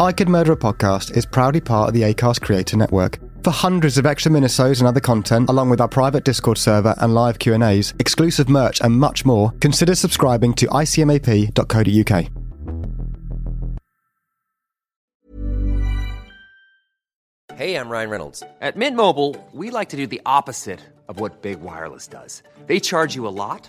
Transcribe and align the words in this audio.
I 0.00 0.12
Could 0.12 0.28
Murder 0.28 0.52
a 0.52 0.56
Podcast 0.56 1.16
is 1.16 1.26
proudly 1.26 1.60
part 1.60 1.88
of 1.88 1.94
the 1.94 2.02
ACAST 2.02 2.40
Creator 2.40 2.76
Network. 2.76 3.18
For 3.42 3.50
hundreds 3.50 3.98
of 3.98 4.06
extra 4.06 4.30
minisodes 4.30 4.78
and 4.78 4.86
other 4.86 5.00
content, 5.00 5.50
along 5.50 5.70
with 5.70 5.80
our 5.80 5.88
private 5.88 6.22
Discord 6.24 6.56
server 6.56 6.94
and 6.98 7.14
live 7.14 7.40
Q&As, 7.40 7.94
exclusive 7.98 8.48
merch 8.48 8.80
and 8.80 8.96
much 8.96 9.26
more, 9.26 9.50
consider 9.58 9.96
subscribing 9.96 10.54
to 10.54 10.68
icmap.co.uk. 10.68 12.28
Hey, 17.56 17.74
I'm 17.74 17.88
Ryan 17.88 18.10
Reynolds. 18.10 18.44
At 18.60 18.76
Mint 18.76 18.96
Mobile, 18.96 19.34
we 19.52 19.70
like 19.70 19.88
to 19.88 19.96
do 19.96 20.06
the 20.06 20.22
opposite 20.24 20.78
of 21.08 21.18
what 21.18 21.42
Big 21.42 21.60
Wireless 21.60 22.06
does. 22.06 22.44
They 22.68 22.78
charge 22.78 23.16
you 23.16 23.26
a 23.26 23.34
lot, 23.34 23.68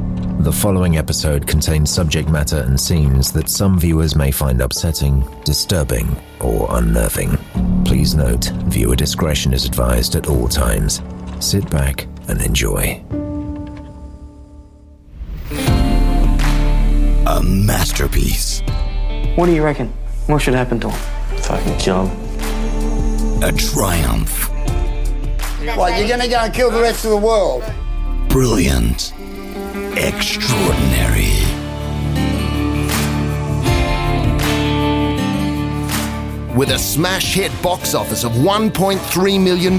The 0.41 0.51
following 0.51 0.97
episode 0.97 1.45
contains 1.45 1.91
subject 1.91 2.27
matter 2.27 2.57
and 2.57 2.79
scenes 2.79 3.31
that 3.33 3.47
some 3.47 3.79
viewers 3.79 4.15
may 4.15 4.31
find 4.31 4.59
upsetting, 4.59 5.23
disturbing, 5.43 6.19
or 6.39 6.65
unnerving. 6.71 7.37
Please 7.85 8.15
note, 8.15 8.45
viewer 8.65 8.95
discretion 8.95 9.53
is 9.53 9.65
advised 9.65 10.15
at 10.15 10.25
all 10.25 10.47
times. 10.47 10.99
Sit 11.39 11.69
back 11.69 12.07
and 12.27 12.41
enjoy. 12.41 13.03
A 17.27 17.41
masterpiece. 17.43 18.61
What 19.35 19.45
do 19.45 19.53
you 19.53 19.63
reckon? 19.63 19.89
What 20.25 20.39
should 20.39 20.55
happen 20.55 20.79
to 20.79 20.89
him? 20.89 21.37
Fucking 21.41 21.77
kill 21.77 22.07
him. 22.07 23.43
A 23.43 23.51
triumph. 23.51 24.49
What, 25.77 25.99
you're 25.99 26.09
gonna 26.09 26.27
go 26.27 26.37
and 26.37 26.51
kill 26.51 26.71
the 26.71 26.81
rest 26.81 27.05
of 27.05 27.11
the 27.11 27.17
world? 27.17 27.63
Brilliant. 28.27 29.13
Extraordinary. 29.73 31.31
With 36.57 36.71
a 36.71 36.77
smash 36.77 37.35
hit 37.35 37.51
box 37.61 37.95
office 37.95 38.25
of 38.25 38.33
$1.3 38.33 39.41
million, 39.41 39.77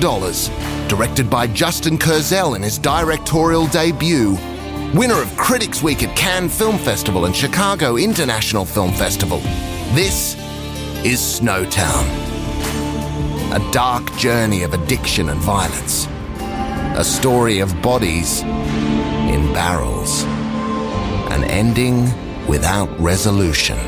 directed 0.88 1.28
by 1.28 1.46
Justin 1.46 1.98
Kurzel 1.98 2.56
in 2.56 2.62
his 2.62 2.78
directorial 2.78 3.66
debut, 3.66 4.38
winner 4.94 5.20
of 5.20 5.36
Critics 5.36 5.82
Week 5.82 6.02
at 6.02 6.16
Cannes 6.16 6.48
Film 6.48 6.78
Festival 6.78 7.26
and 7.26 7.36
Chicago 7.36 7.96
International 7.98 8.64
Film 8.64 8.92
Festival, 8.92 9.40
this 9.94 10.36
is 11.04 11.20
Snowtown. 11.20 12.06
A 13.54 13.72
dark 13.72 14.10
journey 14.16 14.62
of 14.62 14.72
addiction 14.72 15.28
and 15.28 15.40
violence. 15.40 16.08
A 16.98 17.04
story 17.04 17.58
of 17.58 17.82
bodies 17.82 18.42
barrels. 19.52 20.24
An 21.32 21.44
ending 21.44 22.06
without 22.46 22.88
resolution. 23.00 23.78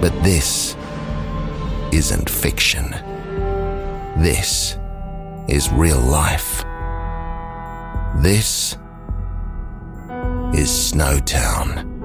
But 0.00 0.12
this 0.22 0.76
isn't 1.92 2.28
fiction. 2.28 2.90
This 4.18 4.76
is 5.48 5.70
real 5.70 6.00
life. 6.00 6.62
This 8.22 8.76
is 10.54 10.68
Snowtown. 10.68 11.95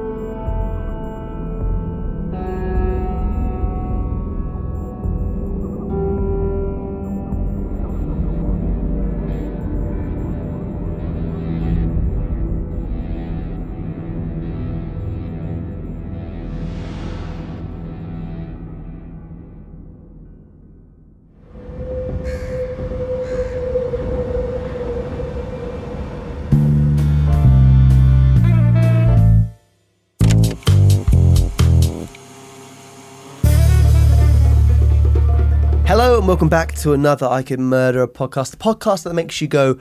And 36.22 36.28
welcome 36.28 36.50
back 36.50 36.76
to 36.76 36.94
another 36.94 37.26
I 37.26 37.42
Can 37.42 37.64
Murder 37.64 38.04
a 38.04 38.08
podcast, 38.08 38.52
the 38.52 38.58
podcast 38.58 39.06
that 39.06 39.16
makes 39.16 39.42
you 39.42 39.48
go, 39.48 39.80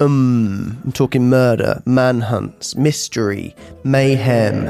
um, 0.00 0.78
I'm 0.84 0.92
talking 0.92 1.30
murder, 1.30 1.82
manhunts, 1.86 2.76
mystery, 2.76 3.56
mayhem, 3.84 4.66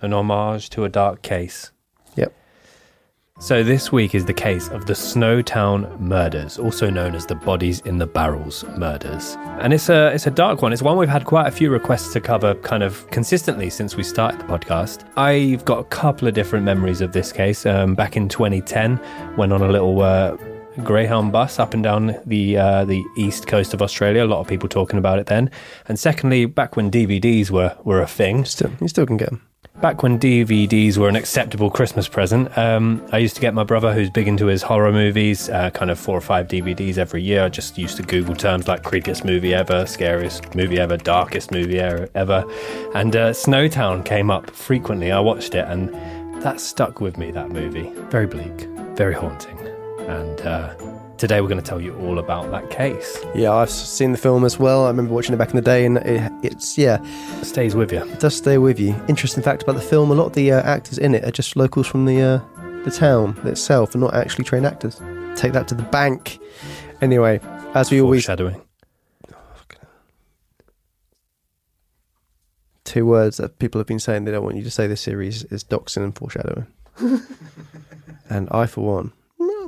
An 0.00 0.12
homage 0.12 0.68
to 0.70 0.84
a 0.84 0.88
dark 0.88 1.22
case. 1.22 1.70
Yep. 2.16 2.34
So, 3.42 3.64
this 3.64 3.90
week 3.90 4.14
is 4.14 4.24
the 4.24 4.32
case 4.32 4.68
of 4.68 4.86
the 4.86 4.92
Snowtown 4.92 5.98
murders, 5.98 6.60
also 6.60 6.88
known 6.88 7.16
as 7.16 7.26
the 7.26 7.34
Bodies 7.34 7.80
in 7.80 7.98
the 7.98 8.06
Barrels 8.06 8.62
murders. 8.78 9.36
And 9.58 9.72
it's 9.72 9.88
a, 9.88 10.12
it's 10.14 10.28
a 10.28 10.30
dark 10.30 10.62
one. 10.62 10.72
It's 10.72 10.80
one 10.80 10.96
we've 10.96 11.08
had 11.08 11.24
quite 11.24 11.48
a 11.48 11.50
few 11.50 11.68
requests 11.68 12.12
to 12.12 12.20
cover 12.20 12.54
kind 12.54 12.84
of 12.84 13.04
consistently 13.10 13.68
since 13.68 13.96
we 13.96 14.04
started 14.04 14.38
the 14.38 14.44
podcast. 14.44 15.04
I've 15.16 15.64
got 15.64 15.80
a 15.80 15.84
couple 15.86 16.28
of 16.28 16.34
different 16.34 16.64
memories 16.64 17.00
of 17.00 17.14
this 17.14 17.32
case. 17.32 17.66
Um, 17.66 17.96
back 17.96 18.16
in 18.16 18.28
2010, 18.28 19.00
went 19.36 19.52
on 19.52 19.60
a 19.60 19.68
little 19.68 20.00
uh, 20.02 20.36
Greyhound 20.84 21.32
bus 21.32 21.58
up 21.58 21.74
and 21.74 21.82
down 21.82 22.16
the 22.24 22.56
uh, 22.56 22.84
the 22.84 23.02
east 23.16 23.48
coast 23.48 23.74
of 23.74 23.82
Australia. 23.82 24.24
A 24.24 24.24
lot 24.24 24.38
of 24.38 24.46
people 24.46 24.68
talking 24.68 25.00
about 25.00 25.18
it 25.18 25.26
then. 25.26 25.50
And 25.88 25.98
secondly, 25.98 26.46
back 26.46 26.76
when 26.76 26.92
DVDs 26.92 27.50
were, 27.50 27.76
were 27.82 28.00
a 28.00 28.06
thing. 28.06 28.44
Still, 28.44 28.70
you 28.80 28.86
still 28.86 29.04
can 29.04 29.16
get 29.16 29.30
them. 29.30 29.42
Back 29.80 30.02
when 30.02 30.18
DVDs 30.20 30.96
were 30.96 31.08
an 31.08 31.16
acceptable 31.16 31.68
Christmas 31.70 32.06
present, 32.06 32.56
um, 32.56 33.04
I 33.10 33.18
used 33.18 33.34
to 33.34 33.40
get 33.40 33.52
my 33.52 33.64
brother, 33.64 33.92
who's 33.92 34.10
big 34.10 34.28
into 34.28 34.46
his 34.46 34.62
horror 34.62 34.92
movies, 34.92 35.48
uh, 35.48 35.70
kind 35.70 35.90
of 35.90 35.98
four 35.98 36.16
or 36.16 36.20
five 36.20 36.46
DVDs 36.46 36.98
every 36.98 37.22
year. 37.22 37.42
I 37.42 37.48
just 37.48 37.76
used 37.78 37.96
to 37.96 38.02
Google 38.04 38.36
terms 38.36 38.68
like 38.68 38.82
creepiest 38.82 39.24
movie 39.24 39.54
ever, 39.54 39.84
scariest 39.86 40.54
movie 40.54 40.78
ever, 40.78 40.96
darkest 40.96 41.50
movie 41.50 41.80
er- 41.80 42.08
ever. 42.14 42.44
And 42.94 43.16
uh, 43.16 43.30
Snowtown 43.30 44.04
came 44.04 44.30
up 44.30 44.50
frequently. 44.50 45.10
I 45.10 45.18
watched 45.18 45.54
it, 45.56 45.66
and 45.66 45.88
that 46.42 46.60
stuck 46.60 47.00
with 47.00 47.16
me, 47.16 47.32
that 47.32 47.48
movie. 47.48 47.90
Very 48.10 48.26
bleak, 48.26 48.68
very 48.94 49.14
haunting. 49.14 49.58
And 50.06 50.40
uh, 50.42 50.74
today 51.22 51.40
we're 51.40 51.46
going 51.46 51.62
to 51.62 51.64
tell 51.64 51.80
you 51.80 51.94
all 52.00 52.18
about 52.18 52.50
that 52.50 52.68
case. 52.68 53.24
Yeah, 53.32 53.52
I've 53.52 53.70
seen 53.70 54.10
the 54.10 54.18
film 54.18 54.44
as 54.44 54.58
well. 54.58 54.86
I 54.86 54.88
remember 54.88 55.14
watching 55.14 55.32
it 55.32 55.38
back 55.38 55.50
in 55.50 55.54
the 55.54 55.62
day, 55.62 55.86
and 55.86 55.98
it, 55.98 56.32
it's 56.42 56.76
yeah, 56.76 56.98
It 57.40 57.44
stays 57.44 57.76
with 57.76 57.92
you. 57.92 58.02
it 58.02 58.18
does 58.18 58.34
stay 58.34 58.58
with 58.58 58.80
you. 58.80 58.92
Interesting 59.06 59.40
fact 59.40 59.62
about 59.62 59.76
the 59.76 59.82
film: 59.82 60.10
a 60.10 60.14
lot 60.14 60.26
of 60.26 60.32
the 60.32 60.50
uh, 60.50 60.62
actors 60.62 60.98
in 60.98 61.14
it 61.14 61.22
are 61.22 61.30
just 61.30 61.54
locals 61.54 61.86
from 61.86 62.06
the 62.06 62.20
uh, 62.20 62.40
the 62.82 62.90
town 62.90 63.38
itself, 63.44 63.94
and 63.94 64.02
not 64.02 64.14
actually 64.14 64.42
trained 64.42 64.66
actors. 64.66 65.00
Take 65.36 65.52
that 65.52 65.68
to 65.68 65.76
the 65.76 65.84
bank. 65.84 66.40
Anyway, 67.00 67.38
as 67.74 67.92
we 67.92 68.00
always 68.00 68.24
Foreshadowing. 68.24 68.60
two 72.82 73.06
words 73.06 73.36
that 73.36 73.60
people 73.60 73.78
have 73.78 73.86
been 73.86 74.00
saying 74.00 74.24
they 74.24 74.32
don't 74.32 74.42
want 74.42 74.56
you 74.56 74.64
to 74.64 74.70
say 74.72 74.88
this 74.88 75.00
series 75.00 75.44
is 75.44 75.62
doxing 75.62 76.02
and 76.02 76.16
foreshadowing. 76.16 76.66
and 78.28 78.48
I, 78.50 78.66
for 78.66 78.84
one, 78.84 79.12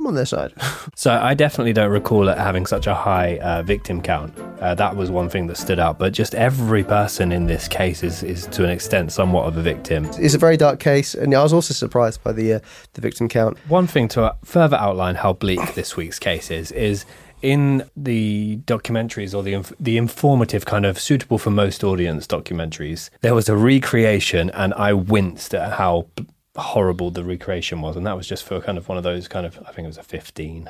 on 0.07 0.15
their 0.15 0.25
side. 0.25 0.53
So 0.97 1.11
I 1.11 1.33
definitely 1.33 1.73
don't 1.73 1.91
recall 1.91 2.29
it 2.29 2.37
having 2.37 2.65
such 2.65 2.87
a 2.87 2.95
high 2.95 3.37
uh, 3.39 3.63
victim 3.63 4.01
count. 4.01 4.33
Uh, 4.61 4.73
that 4.75 4.95
was 4.95 5.11
one 5.11 5.29
thing 5.29 5.47
that 5.47 5.57
stood 5.57 5.77
out. 5.77 5.99
But 5.99 6.13
just 6.13 6.33
every 6.35 6.83
person 6.83 7.31
in 7.33 7.47
this 7.47 7.67
case 7.67 8.01
is, 8.01 8.23
is 8.23 8.47
to 8.47 8.63
an 8.63 8.69
extent 8.69 9.11
somewhat 9.11 9.45
of 9.45 9.57
a 9.57 9.61
victim. 9.61 10.05
it's 10.17 10.33
a 10.33 10.37
very 10.37 10.55
dark 10.57 10.79
case, 10.79 11.13
and 11.13 11.33
I 11.33 11.43
was 11.43 11.51
also 11.53 11.73
surprised 11.73 12.23
by 12.23 12.31
the 12.31 12.53
uh, 12.53 12.59
the 12.93 13.01
victim 13.01 13.27
count. 13.27 13.57
One 13.67 13.87
thing 13.87 14.07
to 14.09 14.23
uh, 14.23 14.35
further 14.45 14.77
outline 14.77 15.15
how 15.15 15.33
bleak 15.33 15.73
this 15.75 15.97
week's 15.97 16.17
case 16.19 16.49
is 16.49 16.71
is 16.71 17.05
in 17.41 17.83
the 17.97 18.57
documentaries 18.65 19.35
or 19.35 19.43
the 19.43 19.53
inf- 19.53 19.73
the 19.79 19.97
informative 19.97 20.65
kind 20.65 20.85
of 20.85 20.97
suitable 20.99 21.37
for 21.37 21.51
most 21.51 21.83
audience 21.83 22.25
documentaries. 22.25 23.09
There 23.21 23.35
was 23.35 23.49
a 23.49 23.57
recreation, 23.57 24.49
and 24.51 24.73
I 24.75 24.93
winced 24.93 25.53
at 25.53 25.73
how 25.73 26.07
b- 26.15 26.25
horrible 26.55 27.11
the 27.11 27.23
recreation 27.23 27.81
was, 27.81 27.95
and 27.95 28.05
that 28.05 28.17
was 28.17 28.27
just 28.27 28.43
for 28.43 28.61
kind 28.61 28.77
of 28.77 28.87
one 28.87 28.97
of 28.97 29.03
those 29.03 29.27
kind 29.27 29.45
of 29.45 29.59
I 29.67 29.71
think 29.71 29.85
it 29.85 29.87
was 29.87 29.97
a 29.97 30.03
fifteen 30.03 30.69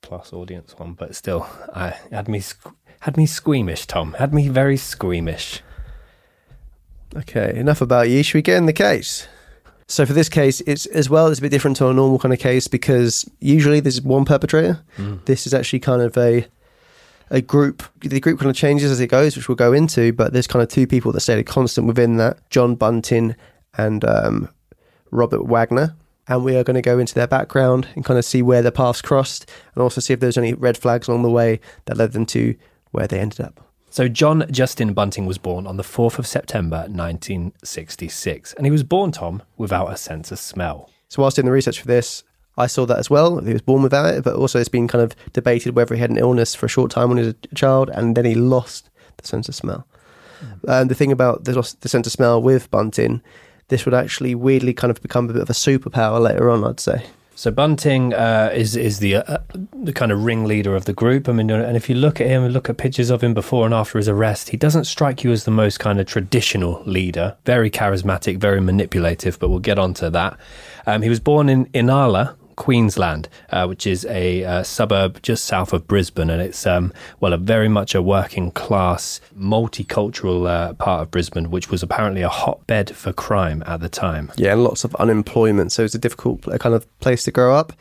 plus 0.00 0.32
audience 0.32 0.78
one, 0.78 0.92
but 0.92 1.14
still, 1.14 1.46
I 1.74 1.94
had 2.10 2.28
me 2.28 2.42
had 3.00 3.16
me 3.16 3.26
squeamish. 3.26 3.86
Tom 3.86 4.14
had 4.14 4.34
me 4.34 4.48
very 4.48 4.76
squeamish. 4.76 5.62
Okay, 7.16 7.54
enough 7.56 7.80
about 7.80 8.08
you. 8.08 8.22
Should 8.22 8.38
we 8.38 8.42
get 8.42 8.56
in 8.56 8.66
the 8.66 8.72
case? 8.72 9.28
So 9.86 10.06
for 10.06 10.14
this 10.14 10.28
case, 10.28 10.60
it's 10.62 10.86
as 10.86 11.10
well. 11.10 11.28
It's 11.28 11.38
a 11.38 11.42
bit 11.42 11.50
different 11.50 11.76
to 11.76 11.88
a 11.88 11.94
normal 11.94 12.18
kind 12.18 12.32
of 12.32 12.38
case 12.40 12.66
because 12.68 13.28
usually 13.40 13.80
there's 13.80 14.00
one 14.00 14.24
perpetrator. 14.24 14.82
This 15.26 15.46
is 15.46 15.54
actually 15.54 15.80
kind 15.80 16.02
of 16.02 16.16
a 16.16 16.46
a 17.30 17.40
group. 17.40 17.82
The 18.00 18.20
group 18.20 18.40
kind 18.40 18.50
of 18.50 18.56
changes 18.56 18.90
as 18.90 19.00
it 19.00 19.08
goes, 19.08 19.36
which 19.36 19.48
we'll 19.48 19.56
go 19.56 19.72
into. 19.72 20.12
But 20.12 20.32
there's 20.32 20.46
kind 20.46 20.62
of 20.62 20.68
two 20.68 20.86
people 20.86 21.12
that 21.12 21.20
stayed 21.20 21.44
constant 21.46 21.86
within 21.86 22.16
that: 22.16 22.38
John 22.50 22.74
Bunting 22.74 23.36
and 23.76 24.04
um, 24.04 24.48
Robert 25.14 25.44
Wagner. 25.44 25.94
And 26.26 26.42
we 26.42 26.56
are 26.56 26.64
going 26.64 26.74
to 26.74 26.82
go 26.82 26.98
into 26.98 27.14
their 27.14 27.26
background 27.26 27.88
and 27.94 28.04
kind 28.04 28.18
of 28.18 28.24
see 28.24 28.40
where 28.40 28.62
their 28.62 28.70
paths 28.70 29.02
crossed, 29.02 29.50
and 29.74 29.82
also 29.82 30.00
see 30.00 30.14
if 30.14 30.20
there's 30.20 30.38
any 30.38 30.54
red 30.54 30.78
flags 30.78 31.06
along 31.06 31.22
the 31.22 31.30
way 31.30 31.60
that 31.84 31.98
led 31.98 32.12
them 32.12 32.24
to 32.26 32.54
where 32.92 33.06
they 33.06 33.20
ended 33.20 33.40
up. 33.40 33.60
So, 33.90 34.08
John 34.08 34.46
Justin 34.50 34.94
Bunting 34.94 35.26
was 35.26 35.38
born 35.38 35.66
on 35.66 35.76
the 35.76 35.82
4th 35.82 36.18
of 36.18 36.26
September 36.26 36.78
1966. 36.88 38.54
And 38.54 38.66
he 38.66 38.72
was 38.72 38.82
born, 38.82 39.12
Tom, 39.12 39.42
without 39.58 39.92
a 39.92 39.96
sense 39.96 40.32
of 40.32 40.38
smell. 40.38 40.90
So 41.08 41.22
whilst 41.22 41.36
doing 41.36 41.46
the 41.46 41.52
research 41.52 41.80
for 41.80 41.86
this, 41.86 42.24
I 42.56 42.66
saw 42.66 42.86
that 42.86 42.98
as 42.98 43.08
well. 43.08 43.38
He 43.38 43.52
was 43.52 43.62
born 43.62 43.82
without 43.82 44.12
it, 44.12 44.24
but 44.24 44.34
also 44.34 44.58
it's 44.58 44.68
been 44.68 44.88
kind 44.88 45.02
of 45.04 45.14
debated 45.32 45.76
whether 45.76 45.94
he 45.94 46.00
had 46.00 46.10
an 46.10 46.18
illness 46.18 46.56
for 46.56 46.66
a 46.66 46.68
short 46.68 46.90
time 46.90 47.08
when 47.08 47.18
he 47.18 47.24
was 47.24 47.34
a 47.52 47.54
child, 47.54 47.90
and 47.90 48.16
then 48.16 48.24
he 48.24 48.34
lost 48.34 48.90
the 49.18 49.26
sense 49.26 49.48
of 49.48 49.54
smell. 49.54 49.86
Hmm. 50.40 50.70
And 50.70 50.90
the 50.90 50.94
thing 50.96 51.12
about 51.12 51.44
the, 51.44 51.52
loss, 51.54 51.74
the 51.74 51.88
sense 51.88 52.08
of 52.08 52.12
smell 52.12 52.42
with 52.42 52.68
Bunting, 52.70 53.22
this 53.74 53.84
would 53.84 53.94
actually 53.94 54.36
weirdly 54.36 54.72
kind 54.72 54.92
of 54.92 55.02
become 55.02 55.28
a 55.28 55.32
bit 55.32 55.42
of 55.42 55.50
a 55.50 55.52
superpower 55.52 56.20
later 56.20 56.48
on, 56.48 56.62
I'd 56.62 56.78
say. 56.78 57.04
So, 57.34 57.50
Bunting 57.50 58.14
uh, 58.14 58.52
is, 58.54 58.76
is 58.76 59.00
the, 59.00 59.16
uh, 59.16 59.38
the 59.82 59.92
kind 59.92 60.12
of 60.12 60.22
ringleader 60.22 60.76
of 60.76 60.84
the 60.84 60.92
group. 60.92 61.28
I 61.28 61.32
mean, 61.32 61.50
and 61.50 61.76
if 61.76 61.88
you 61.88 61.96
look 61.96 62.20
at 62.20 62.28
him 62.28 62.44
and 62.44 62.54
look 62.54 62.70
at 62.70 62.76
pictures 62.76 63.10
of 63.10 63.24
him 63.24 63.34
before 63.34 63.64
and 63.64 63.74
after 63.74 63.98
his 63.98 64.08
arrest, 64.08 64.50
he 64.50 64.56
doesn't 64.56 64.84
strike 64.84 65.24
you 65.24 65.32
as 65.32 65.42
the 65.42 65.50
most 65.50 65.80
kind 65.80 65.98
of 65.98 66.06
traditional 66.06 66.84
leader. 66.86 67.36
Very 67.44 67.68
charismatic, 67.68 68.38
very 68.38 68.60
manipulative, 68.60 69.40
but 69.40 69.48
we'll 69.48 69.58
get 69.58 69.80
onto 69.80 70.08
that. 70.08 70.38
Um, 70.86 71.02
he 71.02 71.08
was 71.08 71.18
born 71.18 71.48
in 71.48 71.66
Inala, 71.66 72.36
Queensland, 72.56 73.28
uh, 73.50 73.66
which 73.66 73.86
is 73.86 74.04
a 74.06 74.44
uh, 74.44 74.62
suburb 74.62 75.22
just 75.22 75.44
south 75.44 75.72
of 75.72 75.86
Brisbane, 75.86 76.30
and 76.30 76.40
it's 76.40 76.66
um, 76.66 76.92
well, 77.20 77.32
a 77.32 77.38
very 77.38 77.68
much 77.68 77.94
a 77.94 78.02
working 78.02 78.50
class, 78.50 79.20
multicultural 79.36 80.48
uh, 80.48 80.74
part 80.74 81.02
of 81.02 81.10
Brisbane, 81.10 81.50
which 81.50 81.70
was 81.70 81.82
apparently 81.82 82.22
a 82.22 82.28
hotbed 82.28 82.94
for 82.94 83.12
crime 83.12 83.62
at 83.66 83.80
the 83.80 83.88
time. 83.88 84.32
Yeah, 84.36 84.52
and 84.52 84.64
lots 84.64 84.84
of 84.84 84.94
unemployment. 84.96 85.72
So 85.72 85.84
it's 85.84 85.94
a 85.94 85.98
difficult 85.98 86.42
kind 86.60 86.74
of 86.74 86.86
place 87.00 87.24
to 87.24 87.30
grow 87.30 87.54
up. 87.54 87.72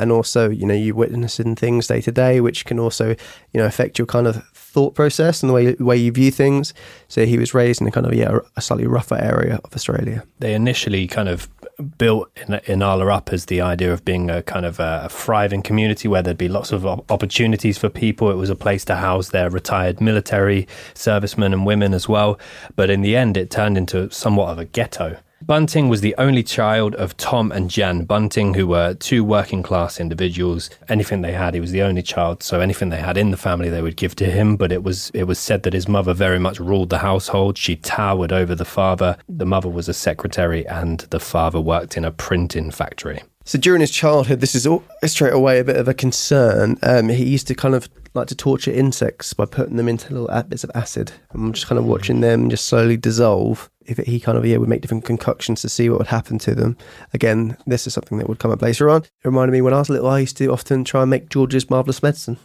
And 0.00 0.12
also, 0.12 0.48
you 0.48 0.64
know, 0.64 0.74
you 0.74 0.94
witnessing 0.94 1.56
things 1.56 1.88
day 1.88 2.00
to 2.02 2.12
day, 2.12 2.40
which 2.40 2.64
can 2.64 2.78
also, 2.78 3.08
you 3.08 3.60
know, 3.60 3.66
affect 3.66 3.98
your 3.98 4.06
kind 4.06 4.28
of 4.28 4.46
thought 4.52 4.94
process 4.94 5.42
and 5.42 5.50
the 5.50 5.54
way 5.54 5.74
way 5.80 5.96
you 5.96 6.12
view 6.12 6.30
things. 6.30 6.72
So 7.08 7.26
he 7.26 7.36
was 7.36 7.52
raised 7.52 7.80
in 7.80 7.88
a 7.88 7.90
kind 7.90 8.06
of 8.06 8.14
yeah, 8.14 8.38
a 8.56 8.60
slightly 8.60 8.86
rougher 8.86 9.16
area 9.16 9.58
of 9.64 9.74
Australia. 9.74 10.22
they 10.38 10.54
initially 10.54 11.08
kind 11.08 11.28
of 11.28 11.48
built 11.96 12.30
In- 12.36 12.60
Inala 12.66 13.12
up 13.12 13.32
as 13.32 13.46
the 13.46 13.60
idea 13.60 13.92
of 13.92 14.04
being 14.04 14.30
a 14.30 14.42
kind 14.42 14.66
of 14.66 14.80
a 14.80 15.08
thriving 15.10 15.62
community 15.62 16.08
where 16.08 16.22
there'd 16.22 16.36
be 16.36 16.48
lots 16.48 16.72
of 16.72 16.84
opportunities 16.86 17.78
for 17.78 17.88
people. 17.88 18.30
It 18.30 18.34
was 18.36 18.50
a 18.50 18.56
place 18.56 18.84
to 18.86 18.96
house 18.96 19.30
their 19.30 19.48
retired 19.50 20.00
military 20.00 20.66
servicemen 20.94 21.52
and 21.52 21.64
women 21.64 21.94
as 21.94 22.08
well. 22.08 22.38
But 22.74 22.90
in 22.90 23.02
the 23.02 23.16
end, 23.16 23.36
it 23.36 23.50
turned 23.50 23.78
into 23.78 24.10
somewhat 24.10 24.50
of 24.50 24.58
a 24.58 24.64
ghetto. 24.64 25.18
Bunting 25.48 25.88
was 25.88 26.02
the 26.02 26.14
only 26.18 26.42
child 26.42 26.94
of 26.96 27.16
Tom 27.16 27.50
and 27.52 27.70
Jan 27.70 28.04
Bunting, 28.04 28.52
who 28.52 28.66
were 28.66 28.92
two 28.92 29.24
working 29.24 29.62
class 29.62 29.98
individuals. 29.98 30.68
Anything 30.90 31.22
they 31.22 31.32
had, 31.32 31.54
he 31.54 31.60
was 31.60 31.70
the 31.70 31.80
only 31.80 32.02
child, 32.02 32.42
so 32.42 32.60
anything 32.60 32.90
they 32.90 33.00
had 33.00 33.16
in 33.16 33.30
the 33.30 33.38
family 33.38 33.70
they 33.70 33.80
would 33.80 33.96
give 33.96 34.14
to 34.16 34.26
him. 34.26 34.58
But 34.58 34.72
it 34.72 34.82
was 34.82 35.10
it 35.14 35.24
was 35.24 35.38
said 35.38 35.62
that 35.62 35.72
his 35.72 35.88
mother 35.88 36.12
very 36.12 36.38
much 36.38 36.60
ruled 36.60 36.90
the 36.90 36.98
household. 36.98 37.56
She 37.56 37.76
towered 37.76 38.30
over 38.30 38.54
the 38.54 38.66
father. 38.66 39.16
The 39.26 39.46
mother 39.46 39.70
was 39.70 39.88
a 39.88 39.94
secretary, 39.94 40.66
and 40.66 41.00
the 41.08 41.18
father 41.18 41.62
worked 41.62 41.96
in 41.96 42.04
a 42.04 42.10
printing 42.10 42.70
factory. 42.70 43.22
So 43.46 43.58
during 43.58 43.80
his 43.80 43.90
childhood, 43.90 44.40
this 44.40 44.54
is 44.54 44.66
all, 44.66 44.84
straight 45.04 45.32
away 45.32 45.60
a 45.60 45.64
bit 45.64 45.76
of 45.76 45.88
a 45.88 45.94
concern. 45.94 46.76
Um, 46.82 47.08
he 47.08 47.24
used 47.24 47.46
to 47.46 47.54
kind 47.54 47.74
of 47.74 47.88
like 48.12 48.28
to 48.28 48.34
torture 48.34 48.70
insects 48.70 49.32
by 49.32 49.46
putting 49.46 49.76
them 49.76 49.88
into 49.88 50.12
little 50.12 50.42
bits 50.42 50.64
of 50.64 50.70
acid. 50.74 51.12
And 51.32 51.54
just 51.54 51.68
kind 51.68 51.78
of 51.78 51.86
watching 51.86 52.20
them 52.20 52.50
just 52.50 52.66
slowly 52.66 52.98
dissolve. 52.98 53.70
If 53.88 53.98
he 53.98 54.20
kind 54.20 54.36
of 54.36 54.44
yeah 54.44 54.58
would 54.58 54.68
make 54.68 54.82
different 54.82 55.04
concoctions 55.04 55.62
to 55.62 55.68
see 55.68 55.88
what 55.88 55.98
would 55.98 56.08
happen 56.08 56.38
to 56.40 56.54
them. 56.54 56.76
Again, 57.14 57.56
this 57.66 57.86
is 57.86 57.94
something 57.94 58.18
that 58.18 58.28
would 58.28 58.38
come 58.38 58.50
up 58.50 58.60
later 58.62 58.90
on. 58.90 59.02
It 59.02 59.10
reminded 59.24 59.52
me 59.52 59.62
when 59.62 59.72
I 59.74 59.78
was 59.78 59.88
little, 59.88 60.08
I 60.08 60.20
used 60.20 60.36
to 60.36 60.46
often 60.52 60.84
try 60.84 61.02
and 61.02 61.10
make 61.10 61.28
George's 61.30 61.70
marvelous 61.70 62.02
medicine 62.02 62.36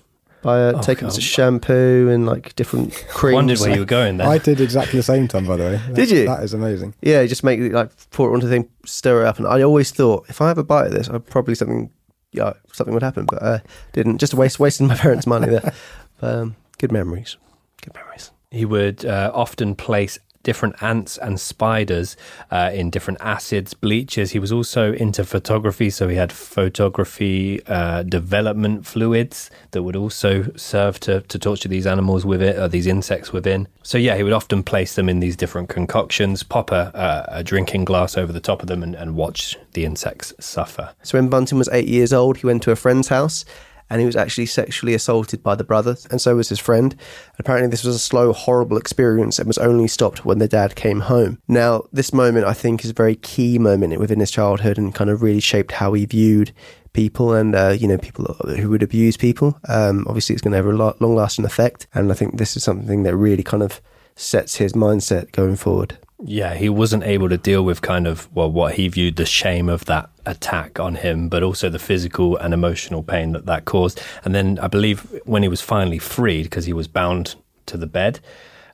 by 0.41 0.59
uh, 0.61 0.73
Oh, 0.75 0.81
taking 0.81 1.07
God. 1.07 1.13
some 1.13 1.21
shampoo 1.21 2.09
and 2.09 2.25
like 2.25 2.55
different 2.55 2.93
creams. 3.09 3.35
Wondered 3.35 3.59
where 3.59 3.73
you 3.73 3.79
were 3.81 3.85
going 3.85 4.17
there. 4.17 4.27
I 4.27 4.37
did 4.37 4.59
exactly 4.61 4.97
the 4.99 5.03
same, 5.03 5.27
Tom. 5.27 5.45
By 5.45 5.57
the 5.57 5.63
way, 5.63 5.81
Did 5.93 6.09
you? 6.11 6.25
That 6.25 6.43
is 6.43 6.53
amazing. 6.53 6.93
Yeah, 7.01 7.21
you 7.21 7.27
just 7.27 7.43
make 7.43 7.59
it 7.59 7.71
like 7.71 7.91
pour 8.11 8.29
it 8.29 8.33
onto 8.33 8.47
the 8.47 8.51
thing, 8.53 8.69
stir 8.85 9.21
it 9.23 9.27
up, 9.27 9.37
and 9.37 9.47
I 9.47 9.61
always 9.63 9.91
thought 9.91 10.25
if 10.29 10.41
I 10.41 10.47
have 10.47 10.57
a 10.57 10.63
bite 10.63 10.87
of 10.87 10.91
this, 10.93 11.09
I'd 11.09 11.25
probably 11.25 11.55
something, 11.55 11.89
yeah, 12.31 12.53
something 12.71 12.93
would 12.93 13.03
happen, 13.03 13.25
but 13.25 13.41
uh, 13.43 13.59
didn't. 13.93 14.17
Just 14.19 14.33
waste 14.33 14.59
wasting 14.59 14.87
my 14.87 14.95
parents' 15.05 15.27
money 15.27 15.47
there. 15.47 15.73
But, 16.19 16.35
um, 16.35 16.55
good 16.77 16.91
memories. 16.91 17.37
Good 17.81 17.95
memories. 17.95 18.31
He 18.51 18.65
would 18.65 19.03
uh, 19.05 19.31
often 19.33 19.75
place 19.75 20.19
different 20.43 20.81
ants 20.81 21.17
and 21.17 21.39
spiders 21.39 22.15
uh, 22.51 22.69
in 22.73 22.89
different 22.89 23.19
acids, 23.21 23.73
bleaches. 23.73 24.31
He 24.31 24.39
was 24.39 24.51
also 24.51 24.93
into 24.93 25.23
photography, 25.23 25.89
so 25.89 26.07
he 26.07 26.15
had 26.15 26.31
photography 26.31 27.65
uh, 27.67 28.03
development 28.03 28.85
fluids 28.85 29.49
that 29.71 29.83
would 29.83 29.95
also 29.95 30.51
serve 30.55 30.99
to, 31.01 31.21
to 31.21 31.39
torture 31.39 31.69
these 31.69 31.87
animals 31.87 32.25
with 32.25 32.41
it, 32.41 32.57
or 32.57 32.67
these 32.67 32.87
insects 32.87 33.33
within. 33.33 33.67
So, 33.81 33.97
yeah, 33.97 34.15
he 34.15 34.23
would 34.23 34.33
often 34.33 34.63
place 34.63 34.95
them 34.95 35.09
in 35.09 35.19
these 35.19 35.35
different 35.35 35.69
concoctions, 35.69 36.43
pop 36.43 36.71
a, 36.71 37.27
a, 37.31 37.39
a 37.39 37.43
drinking 37.43 37.85
glass 37.85 38.17
over 38.17 38.31
the 38.31 38.39
top 38.39 38.61
of 38.61 38.67
them, 38.67 38.83
and, 38.83 38.95
and 38.95 39.15
watch 39.15 39.57
the 39.73 39.85
insects 39.85 40.33
suffer. 40.39 40.93
So 41.03 41.17
when 41.17 41.29
Bunting 41.29 41.57
was 41.57 41.69
eight 41.71 41.87
years 41.87 42.13
old, 42.13 42.37
he 42.37 42.45
went 42.45 42.63
to 42.63 42.71
a 42.71 42.75
friend's 42.75 43.07
house 43.07 43.45
and 43.89 43.99
he 43.99 44.05
was 44.05 44.15
actually 44.15 44.45
sexually 44.45 44.93
assaulted 44.93 45.43
by 45.43 45.55
the 45.55 45.63
brother, 45.63 45.95
and 46.09 46.21
so 46.21 46.35
was 46.35 46.49
his 46.49 46.59
friend. 46.59 46.95
Apparently, 47.39 47.69
this 47.69 47.83
was 47.83 47.95
a 47.95 47.99
slow, 47.99 48.33
horrible 48.33 48.77
experience 48.77 49.39
and 49.39 49.47
was 49.47 49.57
only 49.57 49.87
stopped 49.87 50.25
when 50.25 50.39
the 50.39 50.47
dad 50.47 50.75
came 50.75 51.01
home. 51.01 51.39
Now, 51.47 51.83
this 51.91 52.13
moment 52.13 52.45
I 52.45 52.53
think 52.53 52.83
is 52.83 52.91
a 52.91 52.93
very 52.93 53.15
key 53.15 53.59
moment 53.59 53.99
within 53.99 54.19
his 54.19 54.31
childhood 54.31 54.77
and 54.77 54.95
kind 54.95 55.09
of 55.09 55.21
really 55.21 55.39
shaped 55.39 55.73
how 55.73 55.93
he 55.93 56.05
viewed 56.05 56.51
people 56.93 57.33
and 57.33 57.55
uh, 57.55 57.75
you 57.77 57.87
know 57.87 57.97
people 57.97 58.25
who 58.57 58.69
would 58.69 58.83
abuse 58.83 59.17
people. 59.17 59.59
Um, 59.67 60.05
obviously, 60.07 60.33
it's 60.33 60.41
going 60.41 60.51
to 60.51 60.57
have 60.57 60.65
a 60.65 60.71
long 60.71 61.15
lasting 61.15 61.45
effect, 61.45 61.87
and 61.93 62.11
I 62.11 62.15
think 62.15 62.37
this 62.37 62.55
is 62.55 62.63
something 62.63 63.03
that 63.03 63.15
really 63.15 63.43
kind 63.43 63.63
of 63.63 63.81
sets 64.15 64.57
his 64.57 64.73
mindset 64.73 65.31
going 65.31 65.55
forward. 65.55 65.97
Yeah, 66.23 66.53
he 66.53 66.69
wasn't 66.69 67.03
able 67.03 67.29
to 67.29 67.37
deal 67.37 67.63
with 67.63 67.81
kind 67.81 68.07
of 68.07 68.33
well 68.33 68.51
what 68.51 68.75
he 68.75 68.87
viewed 68.87 69.17
the 69.17 69.25
shame 69.25 69.67
of 69.67 69.85
that 69.85 70.09
attack 70.25 70.79
on 70.79 70.95
him, 70.95 71.29
but 71.29 71.43
also 71.43 71.69
the 71.69 71.79
physical 71.79 72.37
and 72.37 72.53
emotional 72.53 73.03
pain 73.03 73.33
that 73.33 73.45
that 73.45 73.65
caused. 73.65 74.01
And 74.23 74.33
then 74.33 74.59
I 74.59 74.67
believe 74.67 74.99
when 75.25 75.43
he 75.43 75.49
was 75.49 75.61
finally 75.61 75.99
freed, 75.99 76.43
because 76.43 76.65
he 76.65 76.73
was 76.73 76.87
bound 76.87 77.35
to 77.65 77.77
the 77.77 77.87
bed, 77.87 78.19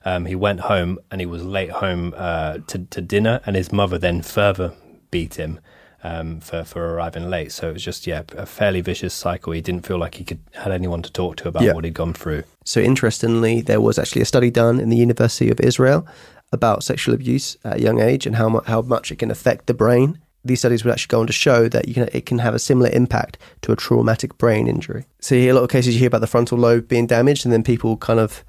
um, 0.04 0.24
he 0.26 0.34
went 0.34 0.60
home 0.60 0.98
and 1.10 1.20
he 1.20 1.26
was 1.26 1.42
late 1.44 1.70
home 1.70 2.14
uh, 2.16 2.58
to, 2.68 2.78
to 2.90 3.00
dinner, 3.00 3.40
and 3.46 3.56
his 3.56 3.70
mother 3.72 3.98
then 3.98 4.22
further 4.22 4.72
beat 5.10 5.34
him. 5.36 5.60
Um, 6.02 6.40
for 6.40 6.64
for 6.64 6.94
arriving 6.94 7.28
late, 7.28 7.52
so 7.52 7.68
it 7.68 7.74
was 7.74 7.84
just 7.84 8.06
yeah 8.06 8.22
a 8.34 8.46
fairly 8.46 8.80
vicious 8.80 9.12
cycle. 9.12 9.52
He 9.52 9.60
didn't 9.60 9.84
feel 9.84 9.98
like 9.98 10.14
he 10.14 10.24
could 10.24 10.38
had 10.54 10.72
anyone 10.72 11.02
to 11.02 11.12
talk 11.12 11.36
to 11.36 11.48
about 11.48 11.62
Yeah. 11.62 11.74
what 11.74 11.84
he'd 11.84 11.92
gone 11.92 12.14
through. 12.14 12.44
So, 12.64 12.80
interestingly, 12.80 13.60
there 13.60 13.82
was 13.82 13.98
actually 13.98 14.22
a 14.22 14.24
study 14.24 14.50
done 14.50 14.80
in 14.80 14.88
the 14.88 14.96
University 14.96 15.50
of 15.50 15.60
Israel 15.60 16.06
about 16.52 16.82
sexual 16.84 17.14
abuse 17.14 17.58
at 17.64 17.76
a 17.76 17.80
young 17.82 18.00
age 18.00 18.26
and 18.26 18.36
how, 18.36 18.48
mu- 18.48 18.62
how 18.66 18.80
much 18.80 19.12
it 19.12 19.18
can 19.18 19.30
affect 19.30 19.66
the 19.66 19.74
brain. 19.74 20.18
These 20.44 20.60
studies 20.60 20.84
would 20.84 20.92
actually 20.92 21.08
go 21.08 21.20
on 21.20 21.26
to 21.26 21.32
show 21.32 21.68
that 21.68 21.86
you 21.86 21.94
can, 21.94 22.08
it 22.12 22.24
can 22.26 22.38
have 22.38 22.54
a 22.54 22.58
similar 22.58 22.88
impact 22.90 23.36
to 23.62 23.72
a 23.72 23.76
traumatic 23.76 24.38
brain 24.38 24.66
injury. 24.66 25.04
So, 25.20 25.34
you 25.34 25.42
hear 25.42 25.52
a 25.52 25.54
lot 25.54 25.64
of 25.64 25.70
cases 25.70 25.94
you 25.94 26.00
hear 26.00 26.08
about 26.08 26.22
the 26.22 26.26
frontal 26.26 26.58
lobe 26.58 26.88
being 26.88 27.06
damaged, 27.06 27.44
and 27.44 27.52
then 27.52 27.62
people 27.62 27.96
kind 27.96 28.18
of 28.18 28.44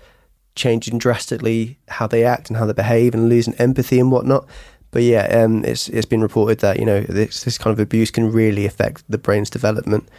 changing 0.56 0.98
drastically 0.98 1.78
how 1.88 2.08
they 2.08 2.24
act 2.24 2.50
and 2.50 2.58
how 2.58 2.66
they 2.66 2.74
behave 2.74 3.14
and 3.14 3.30
losing 3.30 3.54
empathy 3.56 4.00
and 4.00 4.12
whatnot. 4.12 4.48
But 4.92 5.04
yeah, 5.04 5.44
um, 5.44 5.64
it's 5.64 5.88
it's 5.90 6.06
been 6.06 6.22
reported 6.22 6.60
that 6.60 6.78
you 6.80 6.86
know 6.86 7.02
this 7.02 7.44
this 7.44 7.58
kind 7.58 7.74
of 7.74 7.80
abuse 7.80 8.12
can 8.12 8.32
really 8.32 8.66
affect 8.66 9.04
the 9.10 9.18
brain's 9.18 9.50
development 9.50 10.10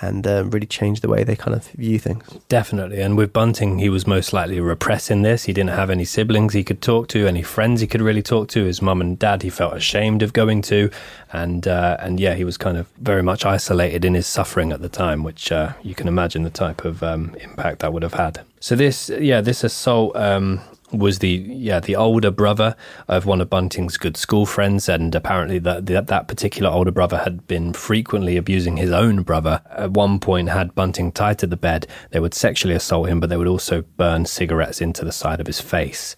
and 0.00 0.26
um, 0.26 0.50
really 0.50 0.66
change 0.66 1.00
the 1.00 1.08
way 1.08 1.24
they 1.24 1.36
kind 1.36 1.54
of 1.54 1.66
view 1.68 1.98
things. 1.98 2.24
Definitely. 2.48 3.00
And 3.00 3.16
with 3.16 3.32
Bunting, 3.32 3.78
he 3.78 3.88
was 3.88 4.06
most 4.06 4.32
likely 4.32 4.60
repressing 4.60 5.22
this. 5.22 5.44
He 5.44 5.52
didn't 5.52 5.70
have 5.70 5.90
any 5.90 6.04
siblings 6.04 6.54
he 6.54 6.64
could 6.64 6.80
talk 6.80 7.08
to, 7.08 7.26
any 7.26 7.42
friends 7.42 7.80
he 7.80 7.86
could 7.86 8.00
really 8.00 8.22
talk 8.22 8.48
to. 8.48 8.64
His 8.64 8.80
mum 8.80 9.00
and 9.00 9.18
dad, 9.18 9.42
he 9.42 9.50
felt 9.50 9.76
ashamed 9.76 10.22
of 10.22 10.32
going 10.32 10.62
to. 10.62 10.90
And, 11.32 11.68
uh, 11.68 11.96
and 12.00 12.18
yeah, 12.18 12.34
he 12.34 12.44
was 12.44 12.56
kind 12.56 12.76
of 12.76 12.88
very 12.98 13.22
much 13.22 13.44
isolated 13.44 14.04
in 14.04 14.14
his 14.14 14.26
suffering 14.26 14.72
at 14.72 14.80
the 14.80 14.88
time, 14.88 15.22
which 15.22 15.52
uh, 15.52 15.72
you 15.82 15.94
can 15.94 16.08
imagine 16.08 16.42
the 16.42 16.50
type 16.50 16.84
of 16.84 17.02
um, 17.02 17.34
impact 17.40 17.80
that 17.80 17.92
would 17.92 18.02
have 18.02 18.14
had. 18.14 18.40
So 18.60 18.76
this, 18.76 19.10
yeah, 19.10 19.40
this 19.40 19.64
assault 19.64 20.16
um, 20.16 20.60
was 20.92 21.20
the 21.20 21.28
yeah 21.28 21.80
the 21.80 21.96
older 21.96 22.30
brother 22.30 22.76
of 23.08 23.26
one 23.26 23.40
of 23.40 23.50
Bunting's 23.50 23.96
good 23.96 24.16
school 24.16 24.46
friends, 24.46 24.88
and 24.88 25.14
apparently 25.14 25.58
that 25.60 25.86
that, 25.86 26.06
that 26.08 26.28
particular 26.28 26.70
older 26.70 26.90
brother 26.90 27.18
had 27.18 27.46
been 27.46 27.72
frequently 27.72 28.36
abusing 28.36 28.76
his 28.76 28.90
own 28.90 29.22
brother. 29.22 29.62
At 29.70 29.92
one 29.92 30.18
point, 30.20 30.48
had 30.48 30.74
Bunting 30.74 31.12
tied 31.12 31.38
to 31.40 31.46
the 31.46 31.56
bed, 31.56 31.86
they 32.10 32.20
would 32.20 32.34
sexually 32.34 32.74
assault 32.74 33.08
him, 33.08 33.20
but 33.20 33.30
they 33.30 33.36
would 33.36 33.46
also 33.46 33.82
burn 33.96 34.26
cigarettes 34.26 34.80
into 34.80 35.04
the 35.04 35.12
side 35.12 35.40
of 35.40 35.46
his 35.46 35.60
face. 35.60 36.16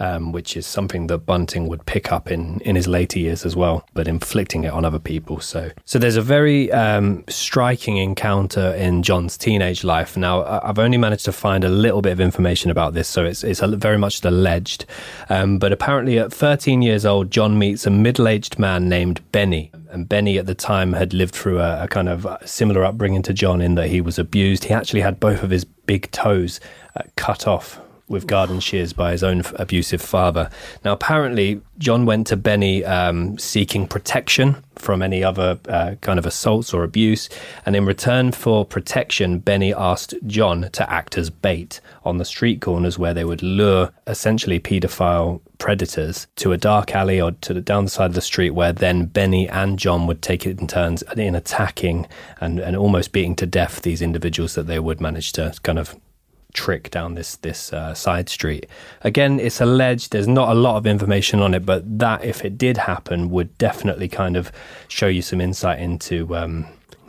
Um, 0.00 0.30
which 0.30 0.56
is 0.56 0.64
something 0.64 1.08
that 1.08 1.18
Bunting 1.18 1.66
would 1.66 1.84
pick 1.84 2.12
up 2.12 2.30
in, 2.30 2.60
in 2.60 2.76
his 2.76 2.86
later 2.86 3.18
years 3.18 3.44
as 3.44 3.56
well, 3.56 3.84
but 3.94 4.06
inflicting 4.06 4.62
it 4.62 4.72
on 4.72 4.84
other 4.84 5.00
people. 5.00 5.40
So, 5.40 5.72
so 5.84 5.98
there's 5.98 6.14
a 6.14 6.22
very 6.22 6.70
um, 6.70 7.24
striking 7.28 7.96
encounter 7.96 8.72
in 8.74 9.02
John's 9.02 9.36
teenage 9.36 9.82
life. 9.82 10.16
Now, 10.16 10.44
I've 10.62 10.78
only 10.78 10.98
managed 10.98 11.24
to 11.24 11.32
find 11.32 11.64
a 11.64 11.68
little 11.68 12.00
bit 12.00 12.12
of 12.12 12.20
information 12.20 12.70
about 12.70 12.94
this, 12.94 13.08
so 13.08 13.24
it's 13.24 13.42
it's 13.42 13.60
very 13.60 13.98
much 13.98 14.24
alleged. 14.24 14.86
Um, 15.28 15.58
but 15.58 15.72
apparently, 15.72 16.18
at 16.18 16.32
13 16.32 16.82
years 16.82 17.04
old, 17.04 17.30
John 17.30 17.58
meets 17.58 17.86
a 17.86 17.90
middle-aged 17.90 18.58
man 18.58 18.88
named 18.88 19.20
Benny. 19.32 19.72
And 19.90 20.08
Benny 20.08 20.38
at 20.38 20.46
the 20.46 20.54
time 20.54 20.92
had 20.92 21.12
lived 21.12 21.34
through 21.34 21.60
a, 21.60 21.84
a 21.84 21.88
kind 21.88 22.08
of 22.08 22.26
similar 22.44 22.84
upbringing 22.84 23.22
to 23.22 23.32
John 23.32 23.60
in 23.60 23.74
that 23.74 23.88
he 23.88 24.00
was 24.00 24.18
abused. 24.18 24.64
He 24.64 24.74
actually 24.74 25.00
had 25.00 25.18
both 25.18 25.42
of 25.42 25.50
his 25.50 25.64
big 25.64 26.10
toes 26.10 26.60
uh, 26.94 27.02
cut 27.16 27.46
off 27.46 27.80
with 28.08 28.26
garden 28.26 28.60
shears 28.60 28.92
by 28.92 29.12
his 29.12 29.22
own 29.22 29.42
abusive 29.54 30.02
father. 30.02 30.50
Now, 30.84 30.92
apparently, 30.92 31.60
John 31.78 32.06
went 32.06 32.26
to 32.28 32.36
Benny 32.36 32.84
um, 32.84 33.38
seeking 33.38 33.86
protection 33.86 34.56
from 34.74 35.02
any 35.02 35.22
other 35.22 35.58
uh, 35.68 35.96
kind 36.00 36.18
of 36.18 36.26
assaults 36.26 36.72
or 36.72 36.84
abuse. 36.84 37.28
And 37.66 37.76
in 37.76 37.84
return 37.84 38.32
for 38.32 38.64
protection, 38.64 39.38
Benny 39.38 39.74
asked 39.74 40.14
John 40.26 40.70
to 40.72 40.90
act 40.90 41.18
as 41.18 41.30
bait 41.30 41.80
on 42.04 42.18
the 42.18 42.24
street 42.24 42.60
corners 42.60 42.98
where 42.98 43.14
they 43.14 43.24
would 43.24 43.42
lure 43.42 43.92
essentially 44.06 44.58
paedophile 44.60 45.40
predators 45.58 46.28
to 46.36 46.52
a 46.52 46.56
dark 46.56 46.94
alley 46.94 47.20
or 47.20 47.32
to 47.32 47.52
the, 47.52 47.60
down 47.60 47.84
the 47.84 47.90
side 47.90 48.06
of 48.06 48.14
the 48.14 48.20
street 48.20 48.50
where 48.50 48.72
then 48.72 49.06
Benny 49.06 49.48
and 49.48 49.78
John 49.78 50.06
would 50.06 50.22
take 50.22 50.46
it 50.46 50.60
in 50.60 50.66
turns 50.66 51.02
in 51.16 51.34
attacking 51.34 52.06
and, 52.40 52.60
and 52.60 52.76
almost 52.76 53.12
beating 53.12 53.36
to 53.36 53.46
death 53.46 53.82
these 53.82 54.00
individuals 54.00 54.54
that 54.54 54.66
they 54.66 54.78
would 54.78 55.00
manage 55.00 55.32
to 55.32 55.52
kind 55.62 55.78
of 55.78 55.96
trick 56.52 56.90
down 56.90 57.14
this 57.14 57.36
this 57.36 57.72
uh, 57.72 57.94
side 57.94 58.28
street. 58.28 58.66
Again, 59.02 59.38
it's 59.40 59.60
alleged. 59.60 60.12
There's 60.12 60.28
not 60.28 60.50
a 60.50 60.54
lot 60.54 60.76
of 60.76 60.86
information 60.86 61.40
on 61.40 61.54
it, 61.54 61.66
but 61.66 61.98
that 61.98 62.24
if 62.24 62.44
it 62.44 62.58
did 62.58 62.76
happen, 62.76 63.30
would 63.30 63.56
definitely 63.58 64.08
kind 64.08 64.36
of 64.36 64.50
show 64.88 65.06
you 65.06 65.22
some 65.22 65.40
insight 65.40 65.80
into. 65.80 66.34
Um, 66.36 66.66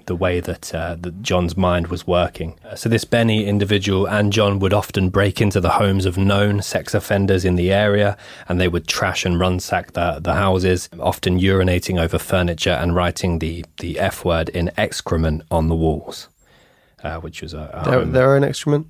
the 0.10 0.16
way 0.16 0.40
that, 0.40 0.74
uh, 0.74 0.96
that 1.00 1.22
John's 1.22 1.56
mind 1.56 1.88
was 1.88 2.06
working. 2.08 2.60
Uh, 2.66 2.74
so, 2.76 2.90
this 2.90 3.06
Benny 3.06 3.46
individual 3.46 4.08
and 4.08 4.34
John 4.34 4.58
would 4.58 4.74
often 4.74 5.10
break 5.10 5.40
into 5.40 5.62
the 5.62 5.70
homes 5.70 6.06
of 6.08 6.18
known 6.18 6.64
sex 6.64 6.96
offenders 6.96 7.46
in 7.46 7.56
the 7.56 7.72
area 7.72 8.18
and 8.48 8.60
they 8.60 8.68
would 8.68 8.88
trash 8.88 9.24
and 9.24 9.40
ransack 9.40 9.94
the, 9.94 10.20
the 10.20 10.34
houses, 10.34 10.90
often 11.00 11.40
urinating 11.40 12.02
over 12.02 12.18
furniture 12.18 12.72
and 12.72 12.96
writing 12.96 13.38
the, 13.38 13.64
the 13.78 14.00
F 14.00 14.26
word 14.26 14.50
in 14.50 14.72
excrement 14.78 15.44
on 15.52 15.70
the 15.70 15.76
walls, 15.76 16.28
uh, 17.04 17.20
which 17.20 17.44
was 17.44 17.54
a. 17.54 17.70
a 17.86 18.04
Their, 18.06 18.34
own 18.36 18.44
excrement. 18.44 18.88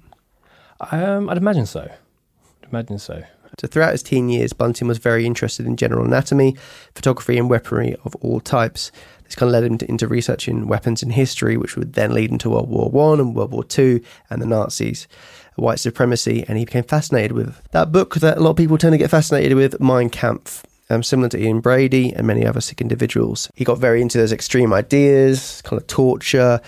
Um, 0.91 1.29
I'd 1.29 1.37
imagine 1.37 1.65
so. 1.65 1.81
I'd 1.81 2.69
imagine 2.69 2.99
so. 2.99 3.23
So 3.59 3.67
throughout 3.67 3.91
his 3.91 4.03
teen 4.03 4.29
years, 4.29 4.53
Bunting 4.53 4.87
was 4.87 4.99
very 4.99 5.25
interested 5.25 5.65
in 5.65 5.75
general 5.75 6.05
anatomy, 6.05 6.55
photography, 6.95 7.37
and 7.37 7.49
weaponry 7.49 7.95
of 8.05 8.15
all 8.17 8.39
types. 8.39 8.91
This 9.25 9.35
kind 9.35 9.49
of 9.49 9.53
led 9.53 9.63
him 9.63 9.77
to, 9.79 9.89
into 9.89 10.07
research 10.07 10.47
in 10.47 10.67
weapons 10.67 11.03
in 11.03 11.09
history, 11.09 11.57
which 11.57 11.75
would 11.75 11.93
then 11.93 12.13
lead 12.13 12.31
into 12.31 12.49
World 12.49 12.69
War 12.69 12.89
One 12.89 13.19
and 13.19 13.35
World 13.35 13.51
War 13.51 13.63
Two 13.63 14.01
and 14.29 14.41
the 14.41 14.45
Nazis, 14.45 15.07
white 15.55 15.79
supremacy, 15.79 16.45
and 16.47 16.57
he 16.57 16.65
became 16.65 16.85
fascinated 16.85 17.33
with 17.33 17.61
that 17.71 17.91
book 17.91 18.15
that 18.15 18.37
a 18.37 18.39
lot 18.39 18.51
of 18.51 18.57
people 18.57 18.77
tend 18.77 18.93
to 18.93 18.97
get 18.97 19.09
fascinated 19.09 19.55
with, 19.55 19.79
Mein 19.79 20.09
Kampf. 20.09 20.65
Um, 20.91 21.03
similar 21.03 21.29
to 21.29 21.39
Ian 21.39 21.59
Brady 21.59 22.13
and 22.13 22.25
many 22.25 22.47
other 22.47 22.61
sick 22.61 22.81
individuals, 22.81 23.51
he 23.55 23.63
got 23.63 23.77
very 23.77 24.01
into 24.01 24.17
those 24.17 24.31
extreme 24.31 24.73
ideas, 24.73 25.61
kind 25.63 25.79
of 25.79 25.85
torture, 25.85 26.61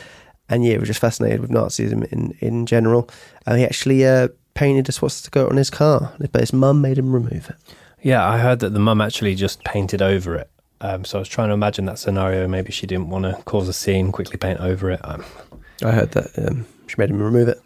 and 0.52 0.64
yeah, 0.64 0.74
he 0.74 0.78
was 0.78 0.88
just 0.88 1.00
fascinated 1.00 1.40
with 1.40 1.50
Nazism 1.50 2.06
in 2.12 2.38
in 2.40 2.66
general. 2.66 3.10
Uh, 3.48 3.56
he 3.56 3.64
actually 3.64 4.06
uh, 4.06 4.28
painted 4.54 4.88
a 4.90 4.92
swastika 4.92 5.48
on 5.48 5.58
his 5.58 5.70
car, 5.70 6.14
but 6.32 6.42
his 6.42 6.54
mum 6.54 6.82
made 6.82 6.98
him 6.98 7.14
remove 7.14 7.50
it. 7.50 7.56
Yeah, 8.04 8.28
I 8.28 8.38
heard 8.38 8.60
that 8.60 8.74
the 8.74 8.80
mum 8.80 9.02
actually 9.02 9.36
just 9.36 9.64
painted 9.64 10.02
over 10.02 10.36
it. 10.36 10.50
Um, 10.82 11.06
so 11.06 11.20
I 11.20 11.22
was 11.22 11.30
trying 11.30 11.50
to 11.50 11.54
imagine 11.54 11.86
that 11.86 12.00
scenario. 12.00 12.48
Maybe 12.48 12.72
she 12.72 12.88
didn't 12.88 13.10
want 13.10 13.26
to 13.26 13.42
cause 13.44 13.68
a 13.68 13.74
scene, 13.74 14.12
quickly 14.12 14.38
paint 14.38 14.60
over 14.60 14.92
it. 14.92 15.00
Um, 15.04 15.24
I 15.84 15.92
heard 15.92 16.12
that 16.12 16.32
um, 16.38 16.66
she 16.88 16.96
made 16.98 17.10
him 17.10 17.22
remove 17.22 17.48
it. 17.48 17.62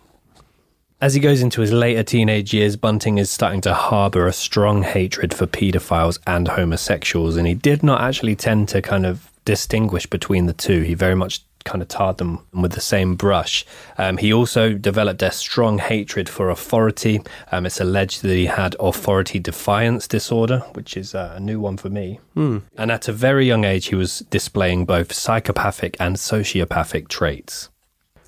As 1.01 1.13
he 1.13 1.19
goes 1.19 1.41
into 1.41 1.61
his 1.61 1.71
later 1.71 2.03
teenage 2.03 2.53
years, 2.53 2.75
Bunting 2.75 3.17
is 3.17 3.29
starting 3.29 3.61
to 3.61 3.73
harbour 3.73 4.27
a 4.27 4.33
strong 4.33 4.83
hatred 4.83 5.33
for 5.33 5.45
paedophiles 5.45 6.19
and 6.25 6.47
homosexuals, 6.47 7.35
and 7.35 7.47
he 7.47 7.53
did 7.53 7.83
not 7.83 8.01
actually 8.01 8.35
tend 8.35 8.69
to 8.69 8.81
kind 8.81 9.05
of 9.05 9.31
distinguish 9.43 10.05
between 10.05 10.45
the 10.45 10.53
two. 10.53 10.81
He 10.81 10.93
very 10.93 11.15
much 11.15 11.41
kind 11.65 11.81
of 11.81 11.89
tarred 11.89 12.17
them 12.17 12.39
with 12.53 12.71
the 12.71 12.81
same 12.81 13.15
brush. 13.15 13.65
Um, 13.97 14.17
he 14.17 14.31
also 14.31 14.73
developed 14.73 15.21
a 15.21 15.31
strong 15.31 15.79
hatred 15.79 16.29
for 16.29 16.49
authority. 16.49 17.21
Um, 17.51 17.65
it's 17.65 17.81
alleged 17.81 18.21
that 18.21 18.35
he 18.35 18.45
had 18.45 18.75
authority 18.79 19.39
defiance 19.39 20.07
disorder, 20.07 20.59
which 20.73 20.95
is 20.95 21.13
uh, 21.13 21.33
a 21.35 21.39
new 21.39 21.59
one 21.59 21.75
for 21.75 21.89
me. 21.89 22.19
Hmm. 22.35 22.59
And 22.77 22.91
at 22.91 23.07
a 23.07 23.11
very 23.11 23.45
young 23.45 23.65
age, 23.65 23.87
he 23.87 23.95
was 23.95 24.19
displaying 24.29 24.85
both 24.85 25.11
psychopathic 25.11 25.97
and 25.99 26.15
sociopathic 26.15 27.09
traits. 27.09 27.69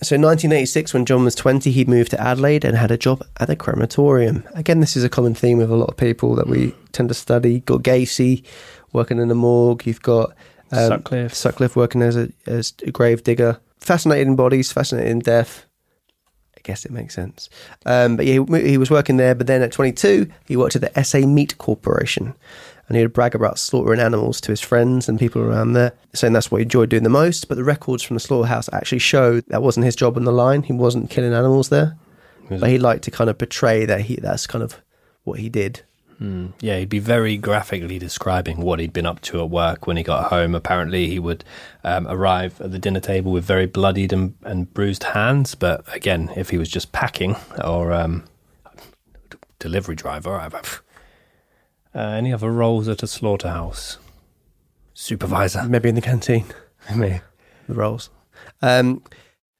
So 0.03 0.15
in 0.15 0.21
1986, 0.21 0.93
when 0.93 1.05
John 1.05 1.23
was 1.23 1.33
20, 1.33 1.71
he 1.71 1.83
moved 1.83 2.11
to 2.11 2.21
Adelaide 2.21 2.63
and 2.63 2.77
had 2.77 2.91
a 2.91 2.97
job 2.97 3.25
at 3.39 3.47
the 3.47 3.55
crematorium. 3.55 4.43
Again, 4.53 4.79
this 4.79 4.95
is 4.95 5.03
a 5.03 5.09
common 5.09 5.33
theme 5.33 5.57
with 5.57 5.71
a 5.71 5.75
lot 5.75 5.89
of 5.89 5.97
people 5.97 6.35
that 6.35 6.47
we 6.47 6.75
tend 6.91 7.09
to 7.09 7.15
study. 7.15 7.53
You've 7.53 7.65
got 7.65 7.81
Gacy 7.81 8.43
working 8.93 9.17
in 9.17 9.27
the 9.27 9.35
morgue. 9.35 9.87
You've 9.87 10.03
got 10.03 10.35
um, 10.71 10.87
Sutcliffe. 10.87 11.33
Sutcliffe 11.33 11.75
working 11.75 12.01
as 12.01 12.15
a, 12.15 12.29
as 12.45 12.73
a 12.83 12.91
grave 12.91 13.23
digger. 13.23 13.59
Fascinated 13.77 14.27
in 14.27 14.35
bodies, 14.35 14.71
fascinated 14.71 15.11
in 15.11 15.19
death. 15.19 15.65
I 16.57 16.61
guess 16.63 16.85
it 16.85 16.91
makes 16.91 17.15
sense. 17.15 17.49
Um, 17.85 18.17
but 18.17 18.25
yeah, 18.25 18.43
he, 18.49 18.69
he 18.69 18.77
was 18.77 18.91
working 18.91 19.17
there. 19.17 19.35
But 19.35 19.47
then 19.47 19.61
at 19.61 19.71
22, 19.71 20.29
he 20.47 20.57
worked 20.57 20.75
at 20.75 20.81
the 20.81 21.03
SA 21.03 21.19
Meat 21.19 21.57
Corporation. 21.57 22.33
And 22.87 22.95
he 22.95 23.03
would 23.03 23.13
brag 23.13 23.35
about 23.35 23.59
slaughtering 23.59 23.99
animals 23.99 24.39
to 24.41 24.51
his 24.51 24.61
friends 24.61 25.09
and 25.09 25.19
people 25.19 25.41
around 25.41 25.73
there, 25.73 25.91
saying 26.13 26.31
that's 26.31 26.49
what 26.49 26.59
he 26.59 26.63
enjoyed 26.63 26.89
doing 26.89 27.03
the 27.03 27.09
most. 27.09 27.49
But 27.49 27.55
the 27.55 27.63
records 27.65 28.01
from 28.01 28.15
the 28.15 28.21
slaughterhouse 28.21 28.69
actually 28.71 28.99
show 28.99 29.41
that 29.41 29.61
wasn't 29.61 29.85
his 29.85 29.95
job 29.95 30.15
on 30.15 30.23
the 30.23 30.31
line. 30.31 30.63
He 30.63 30.71
wasn't 30.71 31.09
killing 31.09 31.33
animals 31.33 31.67
there. 31.67 31.97
But 32.49 32.69
he 32.69 32.77
liked 32.77 33.03
to 33.03 33.11
kind 33.11 33.29
of 33.29 33.37
portray 33.37 33.85
that 33.85 34.01
he 34.01 34.15
that's 34.15 34.47
kind 34.47 34.63
of 34.63 34.81
what 35.25 35.39
he 35.39 35.49
did. 35.49 35.81
Mm, 36.21 36.53
yeah, 36.61 36.79
he'd 36.79 36.89
be 36.89 36.99
very 36.99 37.37
graphically 37.37 37.99
describing 37.99 38.61
what 38.61 38.79
he'd 38.79 38.93
been 38.93 39.05
up 39.05 39.21
to 39.21 39.39
at 39.39 39.49
work 39.49 39.85
when 39.85 39.97
he 39.97 40.03
got 40.03 40.31
home. 40.31 40.55
Apparently, 40.55 41.07
he 41.07 41.19
would 41.19 41.43
um, 41.83 42.07
arrive 42.07 42.59
at 42.59 42.71
the 42.71 42.79
dinner 42.79 42.99
table 42.99 43.31
with 43.31 43.43
very 43.43 43.67
bloodied 43.67 44.11
and, 44.11 44.33
and 44.43 44.73
bruised 44.73 45.03
hands. 45.03 45.53
But 45.53 45.83
again, 45.95 46.31
if 46.35 46.49
he 46.49 46.57
was 46.57 46.69
just 46.69 46.91
packing 46.91 47.35
or 47.63 47.93
um, 47.93 48.23
delivery 49.59 49.95
driver, 49.95 50.35
I've, 50.35 50.81
uh, 51.93 51.99
any 51.99 52.33
other 52.33 52.51
roles 52.51 52.87
at 52.87 53.03
a 53.03 53.07
slaughterhouse? 53.07 53.99
Supervisor. 54.95 55.63
Maybe 55.65 55.89
in 55.89 55.95
the 55.95 56.01
canteen, 56.01 56.45
Me. 56.95 57.21
the 57.67 57.75
roles. 57.75 58.09
Um, 58.63 59.03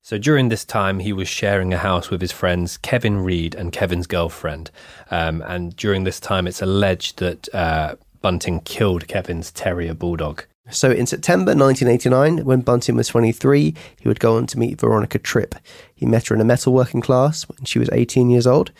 So 0.07 0.17
during 0.17 0.47
this 0.47 0.63
time, 0.63 0.99
he 0.99 1.11
was 1.11 1.27
sharing 1.27 1.73
a 1.73 1.77
house 1.77 2.09
with 2.09 2.21
his 2.21 2.31
friends 2.31 2.77
Kevin 2.77 3.25
Reed 3.25 3.53
and 3.53 3.73
Kevin's 3.73 4.07
girlfriend. 4.07 4.71
Um, 5.11 5.41
and 5.41 5.75
during 5.75 6.05
this 6.05 6.21
time, 6.21 6.47
it's 6.47 6.61
alleged 6.61 7.19
that 7.19 7.53
uh, 7.53 7.97
Bunting 8.21 8.61
killed 8.61 9.09
Kevin's 9.09 9.51
terrier 9.51 9.93
bulldog. 9.93 10.45
So 10.71 10.91
in 10.91 11.07
September 11.07 11.53
1989, 11.53 12.45
when 12.45 12.61
Bunting 12.61 12.95
was 12.95 13.09
23, 13.09 13.75
he 13.99 14.07
would 14.07 14.21
go 14.21 14.37
on 14.37 14.47
to 14.47 14.57
meet 14.57 14.79
Veronica 14.79 15.19
Tripp. 15.19 15.55
He 15.93 16.05
met 16.05 16.27
her 16.27 16.35
in 16.35 16.39
a 16.39 16.45
metalworking 16.45 17.03
class 17.03 17.43
when 17.43 17.65
she 17.65 17.77
was 17.77 17.89
18 17.91 18.29
years 18.29 18.47
old. 18.47 18.71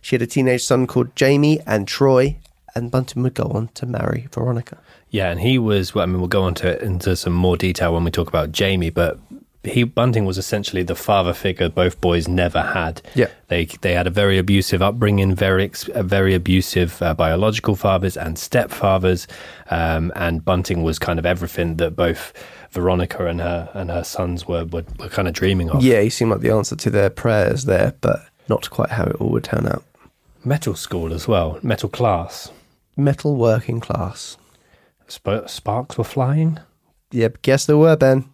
She 0.00 0.14
had 0.14 0.22
a 0.22 0.26
teenage 0.28 0.62
son 0.62 0.86
called 0.86 1.16
Jamie 1.16 1.58
and 1.66 1.88
Troy, 1.88 2.36
and 2.76 2.92
Bunting 2.92 3.24
would 3.24 3.34
go 3.34 3.50
on 3.52 3.70
to 3.74 3.86
marry 3.86 4.28
Veronica. 4.30 4.78
Yeah, 5.10 5.32
and 5.32 5.40
he 5.40 5.58
was. 5.58 5.96
Well, 5.96 6.04
I 6.04 6.06
mean, 6.06 6.20
we'll 6.20 6.28
go 6.28 6.44
on 6.44 6.54
to 6.56 6.80
into 6.80 7.16
some 7.16 7.32
more 7.32 7.56
detail 7.56 7.92
when 7.92 8.04
we 8.04 8.12
talk 8.12 8.28
about 8.28 8.52
Jamie, 8.52 8.90
but 8.90 9.18
he 9.68 9.84
Bunting 9.84 10.24
was 10.24 10.38
essentially 10.38 10.82
the 10.82 10.94
father 10.94 11.32
figure 11.32 11.68
both 11.68 12.00
boys 12.00 12.28
never 12.28 12.60
had. 12.62 13.02
Yeah. 13.14 13.28
they 13.48 13.66
they 13.66 13.94
had 13.94 14.06
a 14.06 14.10
very 14.10 14.38
abusive 14.38 14.82
upbringing, 14.82 15.34
very 15.34 15.70
very 15.94 16.34
abusive 16.34 17.00
uh, 17.02 17.14
biological 17.14 17.76
fathers 17.76 18.16
and 18.16 18.36
stepfathers, 18.36 19.26
um, 19.70 20.12
and 20.16 20.44
Bunting 20.44 20.82
was 20.82 20.98
kind 20.98 21.18
of 21.18 21.26
everything 21.26 21.76
that 21.76 21.96
both 21.96 22.32
Veronica 22.70 23.26
and 23.26 23.40
her 23.40 23.70
and 23.74 23.90
her 23.90 24.04
sons 24.04 24.46
were 24.46 24.64
were, 24.64 24.84
were 24.98 25.08
kind 25.08 25.28
of 25.28 25.34
dreaming 25.34 25.70
of. 25.70 25.82
Yeah, 25.82 26.00
he 26.00 26.10
seemed 26.10 26.30
like 26.30 26.40
the 26.40 26.50
answer 26.50 26.76
to 26.76 26.90
their 26.90 27.10
prayers 27.10 27.64
there, 27.64 27.94
but 28.00 28.20
not 28.48 28.70
quite 28.70 28.90
how 28.90 29.04
it 29.04 29.16
all 29.16 29.30
would 29.30 29.44
turn 29.44 29.66
out. 29.66 29.84
metal 30.44 30.74
school 30.74 31.12
as 31.12 31.26
well, 31.26 31.58
metal 31.62 31.88
class. 31.88 32.50
Metal 32.96 33.36
working 33.36 33.80
class. 33.80 34.36
Sp- 35.08 35.46
sparks 35.46 35.98
were 35.98 36.04
flying. 36.04 36.58
Yep, 37.12 37.42
guess 37.42 37.66
there 37.66 37.76
were, 37.76 37.96
Ben. 37.96 38.24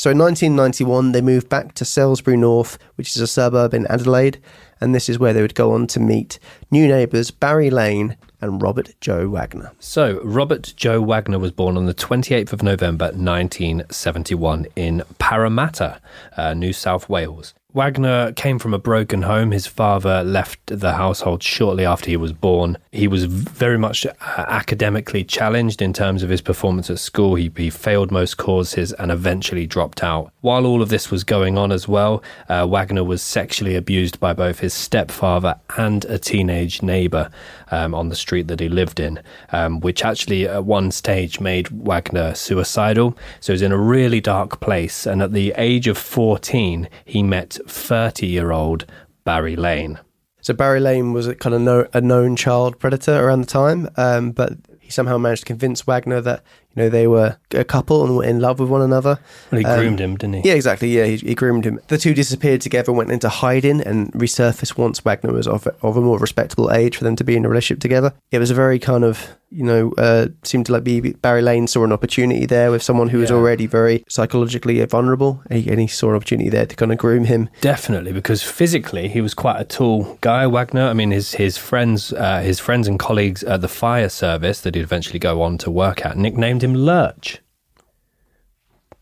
So 0.00 0.12
in 0.12 0.16
1991, 0.16 1.12
they 1.12 1.20
moved 1.20 1.50
back 1.50 1.74
to 1.74 1.84
Salisbury 1.84 2.38
North, 2.38 2.78
which 2.94 3.14
is 3.14 3.20
a 3.20 3.26
suburb 3.26 3.74
in 3.74 3.86
Adelaide, 3.88 4.40
and 4.80 4.94
this 4.94 5.10
is 5.10 5.18
where 5.18 5.34
they 5.34 5.42
would 5.42 5.54
go 5.54 5.74
on 5.74 5.86
to 5.88 6.00
meet 6.00 6.38
new 6.70 6.88
neighbours 6.88 7.30
Barry 7.30 7.68
Lane 7.68 8.16
and 8.40 8.62
Robert 8.62 8.94
Joe 9.02 9.28
Wagner. 9.28 9.72
So, 9.78 10.18
Robert 10.24 10.72
Joe 10.74 11.02
Wagner 11.02 11.38
was 11.38 11.50
born 11.50 11.76
on 11.76 11.84
the 11.84 11.92
28th 11.92 12.54
of 12.54 12.62
November 12.62 13.08
1971 13.08 14.68
in 14.74 15.02
Parramatta, 15.18 16.00
uh, 16.34 16.54
New 16.54 16.72
South 16.72 17.10
Wales. 17.10 17.52
Wagner 17.72 18.32
came 18.32 18.58
from 18.58 18.74
a 18.74 18.78
broken 18.78 19.22
home. 19.22 19.52
His 19.52 19.66
father 19.66 20.24
left 20.24 20.58
the 20.66 20.94
household 20.94 21.42
shortly 21.42 21.84
after 21.84 22.10
he 22.10 22.16
was 22.16 22.32
born. 22.32 22.76
He 22.90 23.06
was 23.06 23.24
very 23.26 23.78
much 23.78 24.04
uh, 24.06 24.14
academically 24.20 25.22
challenged 25.22 25.80
in 25.80 25.92
terms 25.92 26.22
of 26.22 26.30
his 26.30 26.40
performance 26.40 26.90
at 26.90 26.98
school. 26.98 27.36
He, 27.36 27.50
he 27.56 27.70
failed 27.70 28.10
most 28.10 28.36
courses 28.38 28.92
and 28.94 29.12
eventually 29.12 29.66
dropped 29.66 30.02
out. 30.02 30.32
While 30.40 30.66
all 30.66 30.82
of 30.82 30.88
this 30.88 31.10
was 31.10 31.22
going 31.22 31.56
on 31.56 31.70
as 31.70 31.86
well, 31.86 32.22
uh, 32.48 32.66
Wagner 32.66 33.04
was 33.04 33.22
sexually 33.22 33.76
abused 33.76 34.18
by 34.18 34.32
both 34.32 34.58
his 34.58 34.74
stepfather 34.74 35.60
and 35.76 36.04
a 36.06 36.18
teenage 36.18 36.82
neighbour 36.82 37.30
um, 37.70 37.94
on 37.94 38.08
the 38.08 38.16
street 38.16 38.48
that 38.48 38.60
he 38.60 38.68
lived 38.68 39.00
in, 39.00 39.20
um, 39.52 39.80
which 39.80 40.04
actually 40.04 40.46
at 40.46 40.64
one 40.64 40.90
stage 40.90 41.40
made 41.40 41.68
Wagner 41.68 42.34
suicidal. 42.34 43.16
So 43.40 43.52
he 43.52 43.54
was 43.54 43.62
in 43.62 43.72
a 43.72 43.78
really 43.78 44.20
dark 44.20 44.60
place. 44.60 45.06
And 45.06 45.22
at 45.22 45.32
the 45.32 45.52
age 45.56 45.86
of 45.86 45.98
14, 45.98 46.88
he 47.04 47.22
met 47.22 47.58
30 47.66 48.26
year 48.26 48.52
old 48.52 48.86
Barry 49.24 49.56
Lane. 49.56 49.98
So 50.42 50.54
Barry 50.54 50.80
Lane 50.80 51.12
was 51.12 51.26
a 51.26 51.34
kind 51.34 51.54
of 51.54 51.60
know, 51.60 51.86
a 51.92 52.00
known 52.00 52.34
child 52.34 52.78
predator 52.78 53.24
around 53.24 53.42
the 53.42 53.46
time, 53.46 53.88
um, 53.96 54.30
but 54.32 54.54
he 54.78 54.90
somehow 54.90 55.18
managed 55.18 55.42
to 55.42 55.46
convince 55.46 55.82
Wagner 55.82 56.20
that 56.22 56.42
you 56.74 56.82
know 56.82 56.88
they 56.88 57.06
were 57.06 57.36
a 57.52 57.64
couple 57.64 58.04
and 58.04 58.16
were 58.16 58.24
in 58.24 58.40
love 58.40 58.58
with 58.60 58.68
one 58.68 58.82
another. 58.82 59.18
Well, 59.50 59.60
he 59.60 59.64
Um, 59.66 59.78
groomed 59.78 60.00
him, 60.00 60.16
didn't 60.16 60.42
he? 60.42 60.48
Yeah, 60.48 60.54
exactly. 60.54 60.88
Yeah, 60.96 61.04
he, 61.06 61.16
he 61.16 61.34
groomed 61.34 61.64
him. 61.64 61.80
The 61.88 61.98
two 61.98 62.14
disappeared 62.14 62.60
together, 62.60 62.92
went 62.92 63.10
into 63.10 63.28
hiding, 63.28 63.80
and 63.80 64.12
resurfaced 64.12 64.76
once 64.78 65.00
Wagner 65.00 65.32
was 65.32 65.46
of, 65.48 65.66
of 65.82 65.96
a 65.96 66.00
more 66.00 66.18
respectable 66.18 66.70
age 66.72 66.96
for 66.96 67.04
them 67.04 67.16
to 67.16 67.24
be 67.24 67.36
in 67.36 67.44
a 67.44 67.48
relationship 67.48 67.80
together. 67.80 68.12
It 68.30 68.38
was 68.38 68.50
a 68.50 68.54
very 68.54 68.78
kind 68.78 69.02
of, 69.04 69.26
you 69.50 69.64
know, 69.64 69.92
uh, 69.98 70.28
seemed 70.44 70.66
to 70.66 70.72
like 70.72 70.84
be 70.84 71.00
Barry 71.00 71.42
Lane 71.42 71.66
saw 71.66 71.82
an 71.84 71.92
opportunity 71.92 72.46
there 72.46 72.70
with 72.70 72.82
someone 72.82 73.08
who 73.08 73.18
was 73.18 73.30
Yeah. 73.30 73.36
already 73.36 73.66
very 73.66 74.04
psychologically 74.08 74.84
vulnerable, 74.84 75.42
and 75.50 75.62
he, 75.62 75.70
and 75.70 75.80
he 75.80 75.86
saw 75.88 76.10
an 76.10 76.16
opportunity 76.16 76.50
there 76.50 76.66
to 76.66 76.76
kind 76.76 76.92
of 76.92 76.98
groom 76.98 77.24
him. 77.24 77.48
Definitely, 77.60 78.12
because 78.12 78.42
physically 78.42 79.08
he 79.08 79.20
was 79.20 79.34
quite 79.34 79.60
a 79.60 79.64
tall 79.64 80.18
guy. 80.20 80.46
Wagner. 80.46 80.86
I 80.86 80.92
mean, 80.92 81.10
his 81.10 81.32
his 81.34 81.56
friends, 81.58 82.12
uh, 82.12 82.40
his 82.40 82.60
friends 82.60 82.86
and 82.86 82.98
colleagues 82.98 83.42
at 83.44 83.60
the 83.60 83.68
fire 83.68 84.08
service 84.08 84.60
that 84.60 84.74
he'd 84.76 84.82
eventually 84.82 85.18
go 85.18 85.42
on 85.42 85.58
to 85.58 85.70
work 85.70 86.06
at, 86.06 86.16
nicknamed 86.16 86.59
him 86.62 86.74
Lurch. 86.74 87.40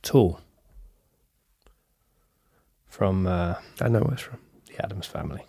Tall. 0.02 0.40
From 2.86 3.26
uh, 3.26 3.56
I 3.80 3.88
know 3.88 4.00
where 4.00 4.14
it's 4.14 4.22
from. 4.22 4.38
the 4.66 4.84
Addams 4.84 5.06
family. 5.06 5.44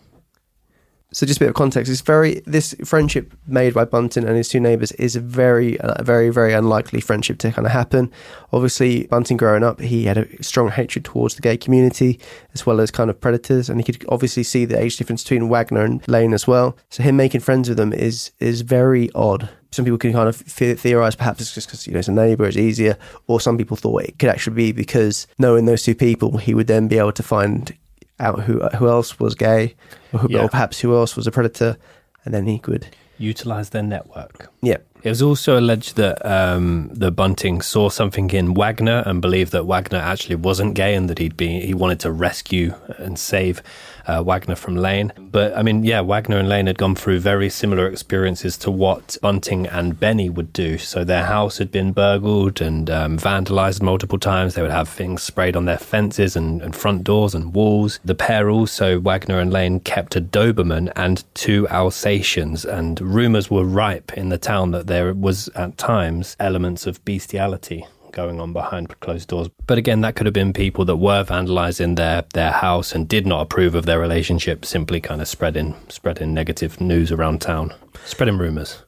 So 1.12 1.26
just 1.26 1.38
a 1.38 1.44
bit 1.44 1.48
of 1.48 1.56
context. 1.56 1.90
It's 1.90 2.02
very 2.02 2.40
this 2.46 2.72
friendship 2.84 3.34
made 3.44 3.74
by 3.74 3.84
Bunting 3.84 4.24
and 4.24 4.36
his 4.36 4.48
two 4.48 4.60
neighbours 4.60 4.92
is 4.92 5.16
a 5.16 5.20
very, 5.20 5.76
a 5.80 6.04
very, 6.04 6.30
very 6.30 6.52
unlikely 6.52 7.00
friendship 7.00 7.38
to 7.38 7.50
kind 7.50 7.66
of 7.66 7.72
happen. 7.72 8.12
Obviously, 8.52 9.08
Bunting 9.08 9.36
growing 9.36 9.64
up, 9.64 9.80
he 9.80 10.04
had 10.04 10.18
a 10.18 10.42
strong 10.42 10.70
hatred 10.70 11.04
towards 11.04 11.34
the 11.34 11.42
gay 11.42 11.56
community 11.56 12.20
as 12.54 12.64
well 12.64 12.80
as 12.80 12.92
kind 12.92 13.10
of 13.10 13.20
predators, 13.20 13.68
and 13.68 13.80
he 13.80 13.84
could 13.84 14.04
obviously 14.08 14.44
see 14.44 14.64
the 14.64 14.78
age 14.78 14.98
difference 14.98 15.24
between 15.24 15.48
Wagner 15.48 15.84
and 15.84 16.06
Lane 16.06 16.32
as 16.32 16.46
well. 16.46 16.76
So 16.90 17.02
him 17.02 17.16
making 17.16 17.40
friends 17.40 17.68
with 17.68 17.78
them 17.78 17.92
is 17.92 18.30
is 18.38 18.60
very 18.60 19.10
odd. 19.12 19.48
Some 19.72 19.84
people 19.84 19.98
can 19.98 20.12
kind 20.12 20.28
of 20.28 20.36
theorize 20.36 21.14
perhaps 21.14 21.40
it's 21.40 21.54
just 21.54 21.68
because 21.68 21.86
you 21.86 21.92
know 21.92 22.00
it's 22.00 22.08
a 22.08 22.12
neighbour, 22.12 22.46
it's 22.46 22.56
easier, 22.56 22.98
or 23.28 23.40
some 23.40 23.56
people 23.56 23.76
thought 23.76 24.02
it 24.02 24.18
could 24.18 24.28
actually 24.28 24.56
be 24.56 24.72
because 24.72 25.26
knowing 25.38 25.66
those 25.66 25.82
two 25.84 25.94
people, 25.94 26.38
he 26.38 26.54
would 26.54 26.66
then 26.66 26.88
be 26.88 26.98
able 26.98 27.12
to 27.12 27.22
find 27.22 27.76
out 28.18 28.40
who 28.40 28.60
who 28.78 28.88
else 28.88 29.18
was 29.20 29.34
gay, 29.34 29.74
or, 30.12 30.20
who, 30.20 30.28
Yeah. 30.30 30.42
or 30.42 30.48
perhaps 30.48 30.80
who 30.80 30.94
else 30.96 31.14
was 31.16 31.26
a 31.26 31.30
predator, 31.30 31.76
and 32.24 32.34
then 32.34 32.46
he 32.46 32.58
could. 32.58 32.88
Utilize 33.18 33.68
their 33.68 33.82
network. 33.82 34.48
Yeah, 34.62 34.78
It 35.02 35.10
was 35.10 35.20
also 35.20 35.58
alleged 35.60 35.96
that 35.96 36.24
um, 36.24 36.88
the 36.90 37.10
Bunting 37.10 37.60
saw 37.60 37.90
something 37.90 38.30
in 38.30 38.54
Wagner 38.54 39.02
and 39.04 39.20
believed 39.20 39.52
that 39.52 39.64
Wagner 39.66 39.98
actually 39.98 40.36
wasn't 40.36 40.72
gay 40.74 40.94
and 40.94 41.08
that 41.10 41.18
he'd 41.18 41.36
be 41.36 41.60
he 41.60 41.74
wanted 41.74 42.00
to 42.00 42.10
rescue 42.10 42.72
and 42.96 43.18
save 43.18 43.62
uh, 44.10 44.22
Wagner 44.22 44.56
from 44.56 44.76
Lane. 44.76 45.12
But 45.18 45.56
I 45.56 45.62
mean, 45.62 45.84
yeah, 45.84 46.00
Wagner 46.00 46.38
and 46.38 46.48
Lane 46.48 46.66
had 46.66 46.78
gone 46.78 46.94
through 46.94 47.20
very 47.20 47.48
similar 47.48 47.86
experiences 47.86 48.56
to 48.58 48.70
what 48.70 49.16
Bunting 49.22 49.66
and 49.66 49.98
Benny 49.98 50.28
would 50.28 50.52
do. 50.52 50.78
So 50.78 51.04
their 51.04 51.24
house 51.26 51.58
had 51.58 51.70
been 51.70 51.92
burgled 51.92 52.60
and 52.60 52.90
um, 52.90 53.18
vandalized 53.18 53.82
multiple 53.82 54.18
times. 54.18 54.54
They 54.54 54.62
would 54.62 54.70
have 54.70 54.88
things 54.88 55.22
sprayed 55.22 55.56
on 55.56 55.64
their 55.64 55.78
fences 55.78 56.36
and, 56.36 56.60
and 56.62 56.74
front 56.74 57.04
doors 57.04 57.34
and 57.34 57.54
walls. 57.54 58.00
The 58.04 58.14
pair 58.14 58.50
also, 58.50 58.98
Wagner 58.98 59.38
and 59.38 59.52
Lane, 59.52 59.80
kept 59.80 60.16
a 60.16 60.20
Doberman 60.20 60.92
and 60.96 61.24
two 61.34 61.68
Alsatians, 61.68 62.64
and 62.64 63.00
rumours 63.00 63.50
were 63.50 63.64
ripe 63.64 64.12
in 64.14 64.28
the 64.28 64.38
town 64.38 64.72
that 64.72 64.86
there 64.86 65.14
was 65.14 65.48
at 65.48 65.78
times 65.78 66.36
elements 66.40 66.86
of 66.86 67.04
bestiality 67.04 67.86
going 68.12 68.40
on 68.40 68.52
behind 68.52 68.98
closed 69.00 69.28
doors. 69.28 69.48
But 69.66 69.78
again, 69.78 70.00
that 70.02 70.16
could 70.16 70.26
have 70.26 70.34
been 70.34 70.52
people 70.52 70.84
that 70.86 70.96
were 70.96 71.24
vandalizing 71.24 71.96
their 71.96 72.24
their 72.34 72.52
house 72.52 72.94
and 72.94 73.08
did 73.08 73.26
not 73.26 73.42
approve 73.42 73.74
of 73.74 73.86
their 73.86 73.98
relationship, 73.98 74.64
simply 74.64 75.00
kind 75.00 75.20
of 75.20 75.28
spreading 75.28 75.74
spreading 75.88 76.34
negative 76.34 76.80
news 76.80 77.12
around 77.12 77.40
town, 77.40 77.74
spreading 78.04 78.38
rumours. 78.38 78.84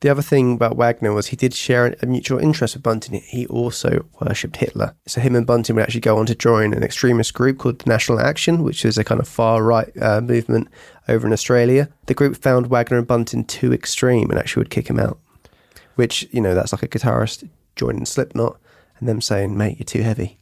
The 0.00 0.10
other 0.10 0.22
thing 0.22 0.54
about 0.54 0.76
Wagner 0.76 1.12
was 1.12 1.28
he 1.28 1.36
did 1.36 1.52
share 1.52 1.96
a 2.00 2.06
mutual 2.06 2.38
interest 2.38 2.76
with 2.76 2.84
Bunting. 2.84 3.20
He 3.20 3.46
also 3.48 4.06
worshipped 4.20 4.58
Hitler. 4.58 4.94
So 5.08 5.20
him 5.20 5.34
and 5.34 5.44
Bunting 5.44 5.74
would 5.74 5.82
actually 5.82 6.02
go 6.02 6.18
on 6.18 6.26
to 6.26 6.36
join 6.36 6.72
an 6.72 6.84
extremist 6.84 7.34
group 7.34 7.58
called 7.58 7.80
the 7.80 7.90
National 7.90 8.20
Action, 8.20 8.62
which 8.62 8.84
is 8.84 8.96
a 8.96 9.02
kind 9.02 9.20
of 9.20 9.26
far 9.26 9.64
right 9.64 9.90
uh, 10.00 10.20
movement 10.20 10.68
over 11.08 11.26
in 11.26 11.32
Australia. 11.32 11.88
The 12.06 12.14
group 12.14 12.36
found 12.36 12.68
Wagner 12.68 12.98
and 12.98 13.08
Bunting 13.08 13.44
too 13.44 13.72
extreme 13.72 14.30
and 14.30 14.38
actually 14.38 14.60
would 14.60 14.70
kick 14.70 14.88
him 14.88 15.00
out. 15.00 15.18
Which, 15.96 16.28
you 16.30 16.40
know, 16.40 16.54
that's 16.54 16.72
like 16.72 16.84
a 16.84 16.88
guitarist 16.88 17.48
joining 17.78 18.04
Slipknot 18.04 18.58
and 18.98 19.08
them 19.08 19.20
saying, 19.20 19.56
mate, 19.56 19.78
you're 19.78 19.84
too 19.84 20.02
heavy. 20.02 20.38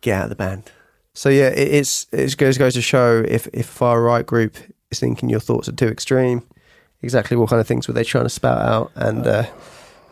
Get 0.00 0.16
out 0.16 0.24
of 0.24 0.30
the 0.30 0.36
band. 0.36 0.70
So 1.12 1.28
yeah, 1.28 1.48
it, 1.48 1.68
it's 1.68 2.06
it 2.12 2.36
goes 2.36 2.56
goes 2.56 2.74
to 2.74 2.82
show 2.82 3.24
if 3.26 3.48
if 3.52 3.66
far 3.66 4.00
right 4.00 4.24
group 4.24 4.56
is 4.90 5.00
thinking 5.00 5.28
your 5.28 5.40
thoughts 5.40 5.68
are 5.68 5.72
too 5.72 5.88
extreme, 5.88 6.46
exactly 7.02 7.36
what 7.36 7.50
kind 7.50 7.60
of 7.60 7.66
things 7.66 7.88
were 7.88 7.94
they 7.94 8.04
trying 8.04 8.24
to 8.24 8.30
spout 8.30 8.60
out 8.60 8.92
and 8.94 9.26
uh, 9.26 9.46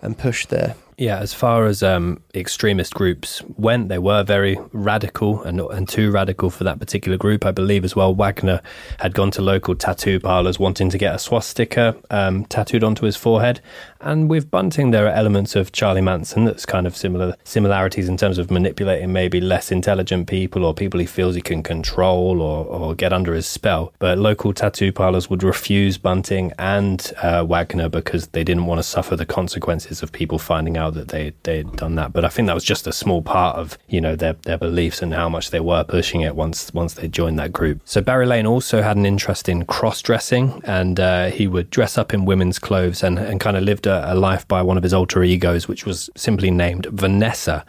and 0.03 0.19
push 0.19 0.47
there. 0.47 0.75
Yeah, 0.99 1.19
as 1.19 1.35
far 1.35 1.67
as 1.67 1.83
um, 1.83 2.23
extremist 2.35 2.95
groups 2.95 3.43
went, 3.59 3.91
they 3.91 3.99
were 3.99 4.23
very 4.23 4.59
radical 4.73 5.43
and, 5.43 5.61
and 5.61 5.87
too 5.87 6.11
radical 6.11 6.49
for 6.49 6.65
that 6.65 6.79
particular 6.79 7.19
group. 7.19 7.45
I 7.45 7.51
believe 7.51 7.85
as 7.85 7.95
well, 7.95 8.15
Wagner 8.15 8.63
had 8.99 9.13
gone 9.13 9.31
to 9.33 9.43
local 9.43 9.75
tattoo 9.75 10.19
parlors 10.19 10.59
wanting 10.59 10.89
to 10.89 10.97
get 10.97 11.15
a 11.15 11.19
swastika 11.19 11.97
um, 12.09 12.47
tattooed 12.47 12.83
onto 12.83 13.05
his 13.05 13.15
forehead. 13.15 13.61
And 14.01 14.31
with 14.31 14.51
Bunting, 14.51 14.91
there 14.91 15.07
are 15.07 15.11
elements 15.11 15.55
of 15.55 15.73
Charlie 15.73 16.01
Manson 16.01 16.47
that's 16.47 16.65
kind 16.65 16.87
of 16.87 16.97
similar 16.97 17.35
similarities 17.45 18.09
in 18.09 18.17
terms 18.17 18.39
of 18.39 18.51
manipulating 18.51 19.13
maybe 19.13 19.39
less 19.39 19.71
intelligent 19.71 20.29
people 20.29 20.65
or 20.65 20.73
people 20.73 21.01
he 21.01 21.07
feels 21.07 21.35
he 21.35 21.43
can 21.43 21.63
control 21.63 22.41
or, 22.41 22.65
or 22.65 22.95
get 22.95 23.13
under 23.13 23.35
his 23.35 23.47
spell. 23.47 23.93
But 23.99 24.17
local 24.17 24.55
tattoo 24.55 24.93
parlors 24.93 25.29
would 25.29 25.43
refuse 25.43 25.99
Bunting 25.99 26.53
and 26.59 27.13
uh, 27.23 27.45
Wagner 27.45 27.91
because 27.91 28.29
they 28.29 28.45
didn't 28.45 28.65
want 28.65 28.79
to 28.79 28.83
suffer 28.83 29.15
the 29.15 29.27
consequences 29.27 30.03
of 30.03 30.11
people 30.11 30.39
finding 30.39 30.79
out 30.79 30.86
that 30.91 31.09
they 31.09 31.33
they'd 31.43 31.71
done 31.77 31.95
that. 31.97 32.13
But 32.13 32.25
I 32.25 32.29
think 32.29 32.47
that 32.47 32.55
was 32.55 32.65
just 32.65 32.87
a 32.87 32.93
small 32.93 33.23
part 33.23 33.57
of 33.57 33.79
you 33.89 34.01
know 34.01 34.17
their 34.17 34.35
their 34.35 34.59
beliefs 34.59 35.03
and 35.03 35.15
how 35.15 35.29
much 35.29 35.51
they 35.51 35.61
were 35.61 35.85
pushing 35.85 36.21
it 36.21 36.37
once 36.37 36.73
once 36.75 36.95
they 36.95 37.09
joined 37.09 37.39
that 37.39 37.53
group. 37.53 37.81
So 37.85 38.01
Barry 38.01 38.27
Lane 38.27 38.47
also 38.47 38.83
had 38.83 38.97
an 38.97 39.07
interest 39.07 39.49
in 39.49 39.65
cross 39.67 40.03
dressing, 40.03 40.61
and 40.65 40.99
uh, 40.99 41.27
he 41.27 41.47
would 41.47 41.71
dress 41.71 41.99
up 41.99 42.13
in 42.13 42.25
women's 42.25 42.59
clothes 42.59 43.03
and 43.03 43.19
and 43.19 43.41
kind 43.41 43.57
of 43.57 43.63
lived 43.63 43.87
a, 43.87 44.13
a 44.13 44.15
life 44.15 44.47
by 44.49 44.63
one 44.63 44.77
of 44.77 44.83
his 44.83 44.95
alter 44.95 45.23
egos, 45.23 45.69
which 45.69 45.87
was 45.87 46.11
simply 46.17 46.51
named 46.51 46.87
Vanessa. 46.87 47.65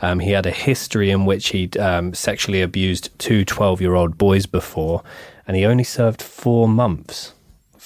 Um, 0.00 0.20
he 0.20 0.30
had 0.30 0.46
a 0.46 0.52
history 0.52 1.10
in 1.10 1.26
which 1.26 1.48
he'd 1.48 1.76
um, 1.76 2.14
sexually 2.14 2.62
abused 2.62 3.10
two 3.18 3.44
12 3.44 3.80
year 3.80 3.94
old 3.94 4.16
boys 4.16 4.46
before, 4.46 5.02
and 5.46 5.56
he 5.56 5.64
only 5.64 5.84
served 5.84 6.22
four 6.22 6.68
months 6.68 7.34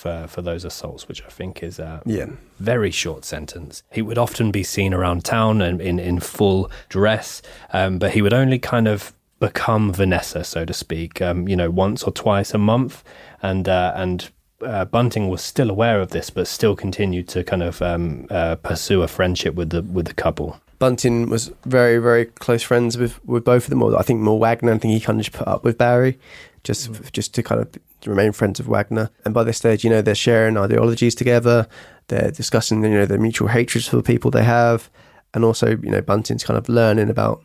for, 0.03 0.27
for 0.29 0.43
those 0.43 0.65
assaults, 0.65 1.09
which 1.09 1.23
I 1.23 1.31
think 1.39 1.63
is 1.63 1.79
a 1.79 2.03
Yeah. 2.05 2.27
very 2.59 2.91
short 2.91 3.25
sentence. 3.25 3.83
He 3.93 4.03
would 4.03 4.19
often 4.19 4.51
be 4.51 4.63
seen 4.65 4.93
around 4.95 5.25
town 5.25 5.63
and 5.63 5.81
in, 5.81 5.99
in 5.99 6.21
full 6.21 6.71
dress, 6.89 7.41
um, 7.73 7.99
but 7.99 8.11
he 8.13 8.21
would 8.23 8.35
only 8.35 8.59
kind 8.59 8.89
of 8.89 9.13
become 9.39 9.93
Vanessa, 9.93 10.45
so 10.45 10.65
to 10.65 10.73
speak, 10.73 11.21
um, 11.23 11.49
you 11.49 11.57
know, 11.57 11.71
once 11.71 12.03
or 12.07 12.13
twice 12.13 12.55
a 12.55 12.59
month. 12.59 13.03
And, 13.43 13.69
uh, 13.69 13.93
and 13.97 14.29
uh, 14.65 14.85
Bunting 14.85 15.29
was 15.29 15.43
still 15.43 15.71
aware 15.71 16.01
of 16.01 16.09
this, 16.11 16.31
but 16.31 16.47
still 16.47 16.77
continued 16.77 17.27
to 17.29 17.43
kind 17.45 17.63
of 17.63 17.81
um, 17.83 18.27
uh, 18.31 18.55
pursue 18.57 19.03
a 19.03 19.09
friendship 19.09 19.55
with 19.55 19.71
the 19.71 19.83
with 19.83 20.07
the 20.07 20.15
couple. 20.15 20.61
Bunting 20.79 21.29
was 21.31 21.51
very, 21.65 21.99
very 21.99 22.25
close 22.27 22.63
friends 22.63 22.97
with, 22.99 23.15
with 23.25 23.45
both 23.45 23.65
of 23.65 23.71
them. 23.71 23.83
Or 23.83 23.97
I 23.99 24.03
think 24.03 24.21
more 24.21 24.39
Wagner. 24.39 24.73
I 24.75 24.79
think 24.79 24.95
he 24.95 25.01
kind 25.01 25.19
of 25.21 25.25
just 25.27 25.37
put 25.37 25.49
up 25.49 25.63
with 25.65 25.79
Barry, 25.79 26.19
just 26.65 26.93
mm. 26.93 27.13
just 27.13 27.35
to 27.35 27.43
kind 27.43 27.61
of 27.61 27.69
remain 28.07 28.33
friends 28.33 28.61
with 28.61 28.69
Wagner. 28.69 29.11
And 29.25 29.35
by 29.35 29.45
this 29.45 29.59
stage, 29.59 29.85
you 29.85 29.91
know, 29.91 30.03
they're 30.03 30.15
sharing 30.15 30.57
ideologies 30.57 31.15
together. 31.15 31.67
They're 32.09 32.31
discussing, 32.31 32.83
you 32.83 32.91
know, 32.91 33.07
their 33.07 33.19
mutual 33.19 33.49
hatreds 33.49 33.89
for 33.89 33.97
the 33.97 34.03
people 34.03 34.31
they 34.31 34.45
have, 34.45 34.91
and 35.35 35.45
also, 35.45 35.71
you 35.71 35.91
know, 35.91 36.03
Bunting's 36.03 36.45
kind 36.45 36.59
of 36.59 36.69
learning 36.69 37.11
about 37.11 37.43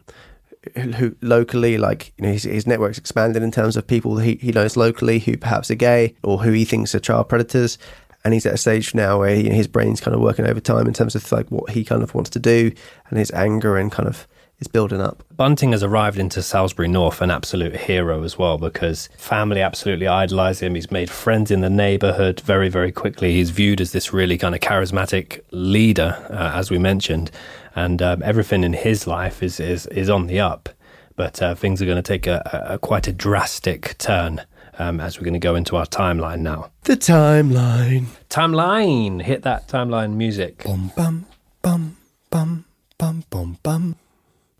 who, 0.75 0.91
who 0.91 1.15
locally, 1.21 1.77
like 1.77 2.13
you 2.17 2.23
know, 2.23 2.31
his, 2.31 2.43
his 2.43 2.67
network's 2.67 2.97
expanded 2.97 3.43
in 3.43 3.51
terms 3.51 3.77
of 3.77 3.87
people 3.87 4.17
he, 4.17 4.35
he 4.35 4.51
knows 4.51 4.75
locally 4.75 5.19
who 5.19 5.37
perhaps 5.37 5.71
are 5.71 5.75
gay 5.75 6.15
or 6.23 6.39
who 6.39 6.51
he 6.51 6.65
thinks 6.65 6.93
are 6.95 6.99
child 6.99 7.29
predators. 7.29 7.77
And 8.25 8.33
he's 8.33 8.45
at 8.45 8.55
a 8.55 8.57
stage 8.57 8.93
now 8.93 9.19
where 9.19 9.33
he, 9.35 9.49
his 9.49 9.67
brain's 9.67 10.01
kind 10.01 10.13
of 10.13 10.19
working 10.19 10.45
overtime 10.45 10.85
in 10.87 10.93
terms 10.93 11.15
of 11.15 11.31
like 11.31 11.49
what 11.49 11.69
he 11.69 11.85
kind 11.85 12.03
of 12.03 12.13
wants 12.13 12.29
to 12.31 12.39
do, 12.39 12.71
and 13.09 13.19
his 13.19 13.31
anger 13.31 13.77
and 13.77 13.91
kind 13.91 14.09
of 14.09 14.27
is 14.59 14.67
building 14.67 15.01
up. 15.01 15.23
Bunting 15.35 15.71
has 15.71 15.83
arrived 15.83 16.17
into 16.17 16.41
Salisbury 16.41 16.87
North 16.87 17.21
an 17.21 17.29
absolute 17.29 17.75
hero 17.75 18.23
as 18.23 18.37
well 18.37 18.57
because 18.57 19.07
family 19.17 19.61
absolutely 19.61 20.07
idolise 20.07 20.61
him. 20.61 20.75
He's 20.75 20.91
made 20.91 21.09
friends 21.09 21.51
in 21.51 21.61
the 21.61 21.69
neighbourhood 21.69 22.41
very, 22.41 22.69
very 22.69 22.91
quickly. 22.91 23.33
He's 23.33 23.51
viewed 23.51 23.81
as 23.81 23.91
this 23.91 24.13
really 24.13 24.37
kind 24.37 24.55
of 24.55 24.61
charismatic 24.61 25.41
leader, 25.51 26.25
uh, 26.29 26.51
as 26.55 26.71
we 26.71 26.79
mentioned, 26.79 27.29
and 27.75 28.01
um, 28.01 28.23
everything 28.23 28.63
in 28.63 28.73
his 28.73 29.05
life 29.05 29.43
is 29.43 29.59
is, 29.59 29.85
is 29.87 30.09
on 30.09 30.27
the 30.27 30.39
up. 30.39 30.69
But 31.15 31.41
uh, 31.41 31.55
things 31.55 31.81
are 31.81 31.85
going 31.85 32.01
to 32.01 32.01
take 32.01 32.27
a, 32.27 32.41
a, 32.69 32.73
a 32.73 32.79
quite 32.79 33.07
a 33.07 33.13
drastic 33.13 33.97
turn 33.97 34.41
um, 34.79 34.99
as 34.99 35.17
we're 35.17 35.25
going 35.25 35.33
to 35.33 35.39
go 35.39 35.55
into 35.55 35.75
our 35.75 35.85
timeline 35.85 36.39
now. 36.39 36.71
The 36.83 36.95
timeline. 36.95 38.05
Timeline, 38.29 39.21
hit 39.21 39.43
that 39.43 39.67
timeline 39.67 40.13
music. 40.13 40.63
Bum 40.63 40.91
bum 40.95 41.25
bum 41.61 41.97
bum 42.29 42.65
bum 42.97 43.23
bum 43.29 43.57
bum. 43.63 43.95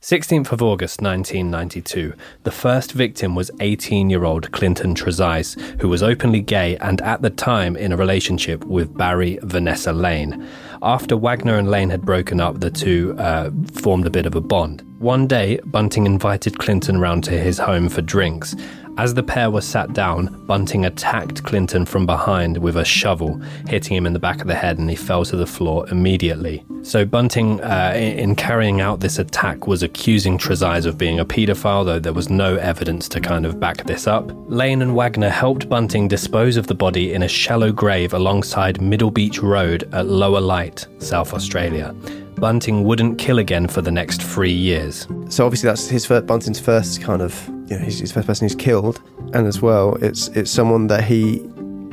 16th 0.08 0.54
of 0.54 0.64
August 0.64 1.02
1992, 1.02 2.14
the 2.44 2.52
first 2.52 2.94
victim 2.94 3.36
was 3.36 3.52
18 3.60 4.10
year 4.10 4.24
old 4.24 4.50
Clinton 4.54 4.96
Trezise, 4.96 5.60
who 5.82 5.90
was 5.90 6.02
openly 6.02 6.40
gay 6.40 6.78
and 6.78 7.02
at 7.02 7.22
the 7.22 7.30
time 7.30 7.76
in 7.76 7.92
a 7.92 7.98
relationship 7.98 8.64
with 8.64 8.98
Barry 8.98 9.38
Vanessa 9.42 9.92
Lane. 9.92 10.48
After 10.82 11.18
Wagner 11.18 11.58
and 11.58 11.70
Lane 11.70 11.90
had 11.90 12.06
broken 12.06 12.40
up, 12.40 12.62
the 12.62 12.72
two 12.72 13.18
uh, 13.20 13.52
formed 13.74 14.08
a 14.08 14.10
bit 14.10 14.26
of 14.26 14.34
a 14.34 14.40
bond. 14.40 14.82
One 15.00 15.28
day, 15.28 15.60
Bunting 15.66 16.06
invited 16.06 16.58
Clinton 16.58 17.02
round 17.02 17.26
to 17.26 17.38
his 17.38 17.58
home 17.58 17.90
for 17.90 18.02
drinks. 18.02 18.56
As 18.98 19.14
the 19.14 19.22
pair 19.22 19.52
were 19.52 19.62
sat 19.62 19.94
down, 19.94 20.44
Bunting 20.48 20.86
attacked 20.86 21.44
Clinton 21.44 21.86
from 21.86 22.08
behind 22.08 22.58
with 22.58 22.78
a 22.78 22.84
shovel, 22.84 23.40
hitting 23.68 23.96
him 23.96 24.08
in 24.08 24.14
the 24.14 24.20
back 24.20 24.42
of 24.42 24.48
the 24.48 24.56
head, 24.56 24.80
and 24.80 24.90
he 24.90 24.96
fell 24.96 25.24
to 25.26 25.36
the 25.36 25.46
floor 25.46 25.88
immediately. 25.90 26.66
So 26.82 27.06
Bunting, 27.06 27.62
uh, 27.62 27.94
in 27.96 28.18
in 28.18 28.36
carrying 28.36 28.82
out 28.82 29.00
this 29.00 29.20
attack, 29.20 29.68
was 29.68 29.84
accusing 29.84 30.40
Trezise 30.40 30.88
of 30.88 30.98
being 30.98 31.20
a 31.20 31.26
paedophile, 31.26 31.86
though 31.86 32.00
there 32.00 32.14
was 32.14 32.30
no 32.30 32.56
evidence 32.56 33.08
to 33.10 33.22
kind 33.22 33.46
of 33.46 33.60
back 33.60 33.86
this 33.86 34.08
up. 34.08 34.32
Lane 34.48 34.82
and 34.82 34.96
Wagner 34.96 35.30
helped 35.30 35.70
Bunting 35.70 36.08
dispose 36.08 36.58
of 36.58 36.66
the 36.66 36.76
body 36.76 37.14
in 37.14 37.22
a 37.22 37.28
shallow 37.28 37.72
grave 37.72 38.14
alongside 38.14 38.82
Middle 38.82 39.12
Beach 39.12 39.44
Road 39.44 39.88
at 39.94 40.08
Lower 40.08 40.42
Light, 40.42 40.88
South 40.98 41.34
Australia. 41.34 41.94
Bunting 42.38 42.84
wouldn't 42.84 43.18
kill 43.18 43.40
again 43.40 43.68
for 43.68 43.82
the 43.82 43.92
next 43.92 44.22
three 44.22 44.52
years. 44.52 45.08
So 45.30 45.46
obviously 45.46 45.68
that's 45.68 45.88
his 45.88 46.06
first, 46.06 46.28
Bunting's 46.28 46.60
first 46.60 47.02
kind 47.02 47.22
of, 47.22 47.48
you 47.68 47.78
know, 47.78 47.84
his 47.84 48.12
first 48.12 48.28
person 48.28 48.48
he's 48.48 48.56
killed, 48.56 49.02
and 49.34 49.48
as 49.48 49.62
well, 49.62 49.96
it's 49.96 50.28
it's 50.30 50.52
someone 50.52 50.88
that 50.88 51.04
he 51.04 51.40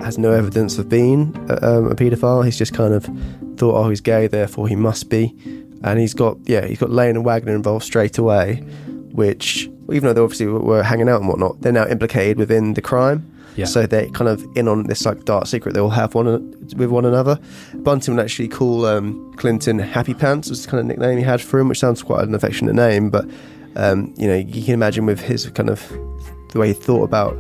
has 0.00 0.18
no 0.18 0.32
evidence 0.32 0.78
of 0.78 0.88
being 0.88 1.34
uh, 1.50 1.58
um, 1.62 1.90
a 1.90 1.94
paedophile. 1.94 2.44
He's 2.44 2.58
just 2.58 2.74
kind 2.74 2.92
of 2.92 3.04
thought, 3.56 3.74
oh, 3.74 3.88
he's 3.88 4.00
gay, 4.00 4.26
therefore 4.26 4.68
he 4.68 4.76
must 4.76 5.08
be, 5.08 5.34
and 5.82 5.98
he's 5.98 6.14
got 6.14 6.36
yeah, 6.44 6.66
he's 6.66 6.78
got 6.78 6.90
Lane 6.90 7.16
and 7.16 7.24
Wagner 7.24 7.54
involved 7.54 7.84
straight 7.84 8.18
away, 8.18 8.56
which 9.12 9.70
even 9.90 10.04
though 10.04 10.12
they 10.12 10.20
obviously 10.20 10.46
were 10.46 10.82
hanging 10.82 11.08
out 11.08 11.20
and 11.20 11.28
whatnot, 11.28 11.60
they're 11.62 11.72
now 11.72 11.86
implicated 11.86 12.38
within 12.38 12.74
the 12.74 12.82
crime. 12.82 13.30
Yeah. 13.56 13.66
So 13.66 13.86
they're 13.86 14.08
kind 14.08 14.28
of 14.28 14.44
in 14.56 14.68
on 14.68 14.84
this 14.84 15.06
like 15.06 15.24
dark 15.24 15.46
secret 15.46 15.74
they 15.74 15.80
all 15.80 15.90
have 15.90 16.14
one 16.14 16.26
with 16.76 16.90
one 16.90 17.04
another. 17.04 17.38
Bunting 17.74 18.16
would 18.16 18.24
actually 18.24 18.48
call 18.48 18.86
um, 18.86 19.32
Clinton 19.36 19.78
Happy 19.78 20.14
Pants, 20.14 20.50
was 20.50 20.64
the 20.64 20.70
kind 20.70 20.80
of 20.80 20.86
nickname 20.86 21.18
he 21.18 21.24
had 21.24 21.40
for 21.40 21.58
him, 21.58 21.68
which 21.68 21.78
sounds 21.78 22.02
quite 22.02 22.26
an 22.26 22.34
affectionate 22.34 22.74
name. 22.74 23.10
But 23.10 23.28
um, 23.76 24.12
you 24.16 24.26
know, 24.26 24.36
you 24.36 24.64
can 24.64 24.74
imagine 24.74 25.06
with 25.06 25.20
his 25.20 25.48
kind 25.50 25.70
of 25.70 25.86
the 26.50 26.58
way 26.58 26.68
he 26.68 26.74
thought 26.74 27.02
about 27.02 27.36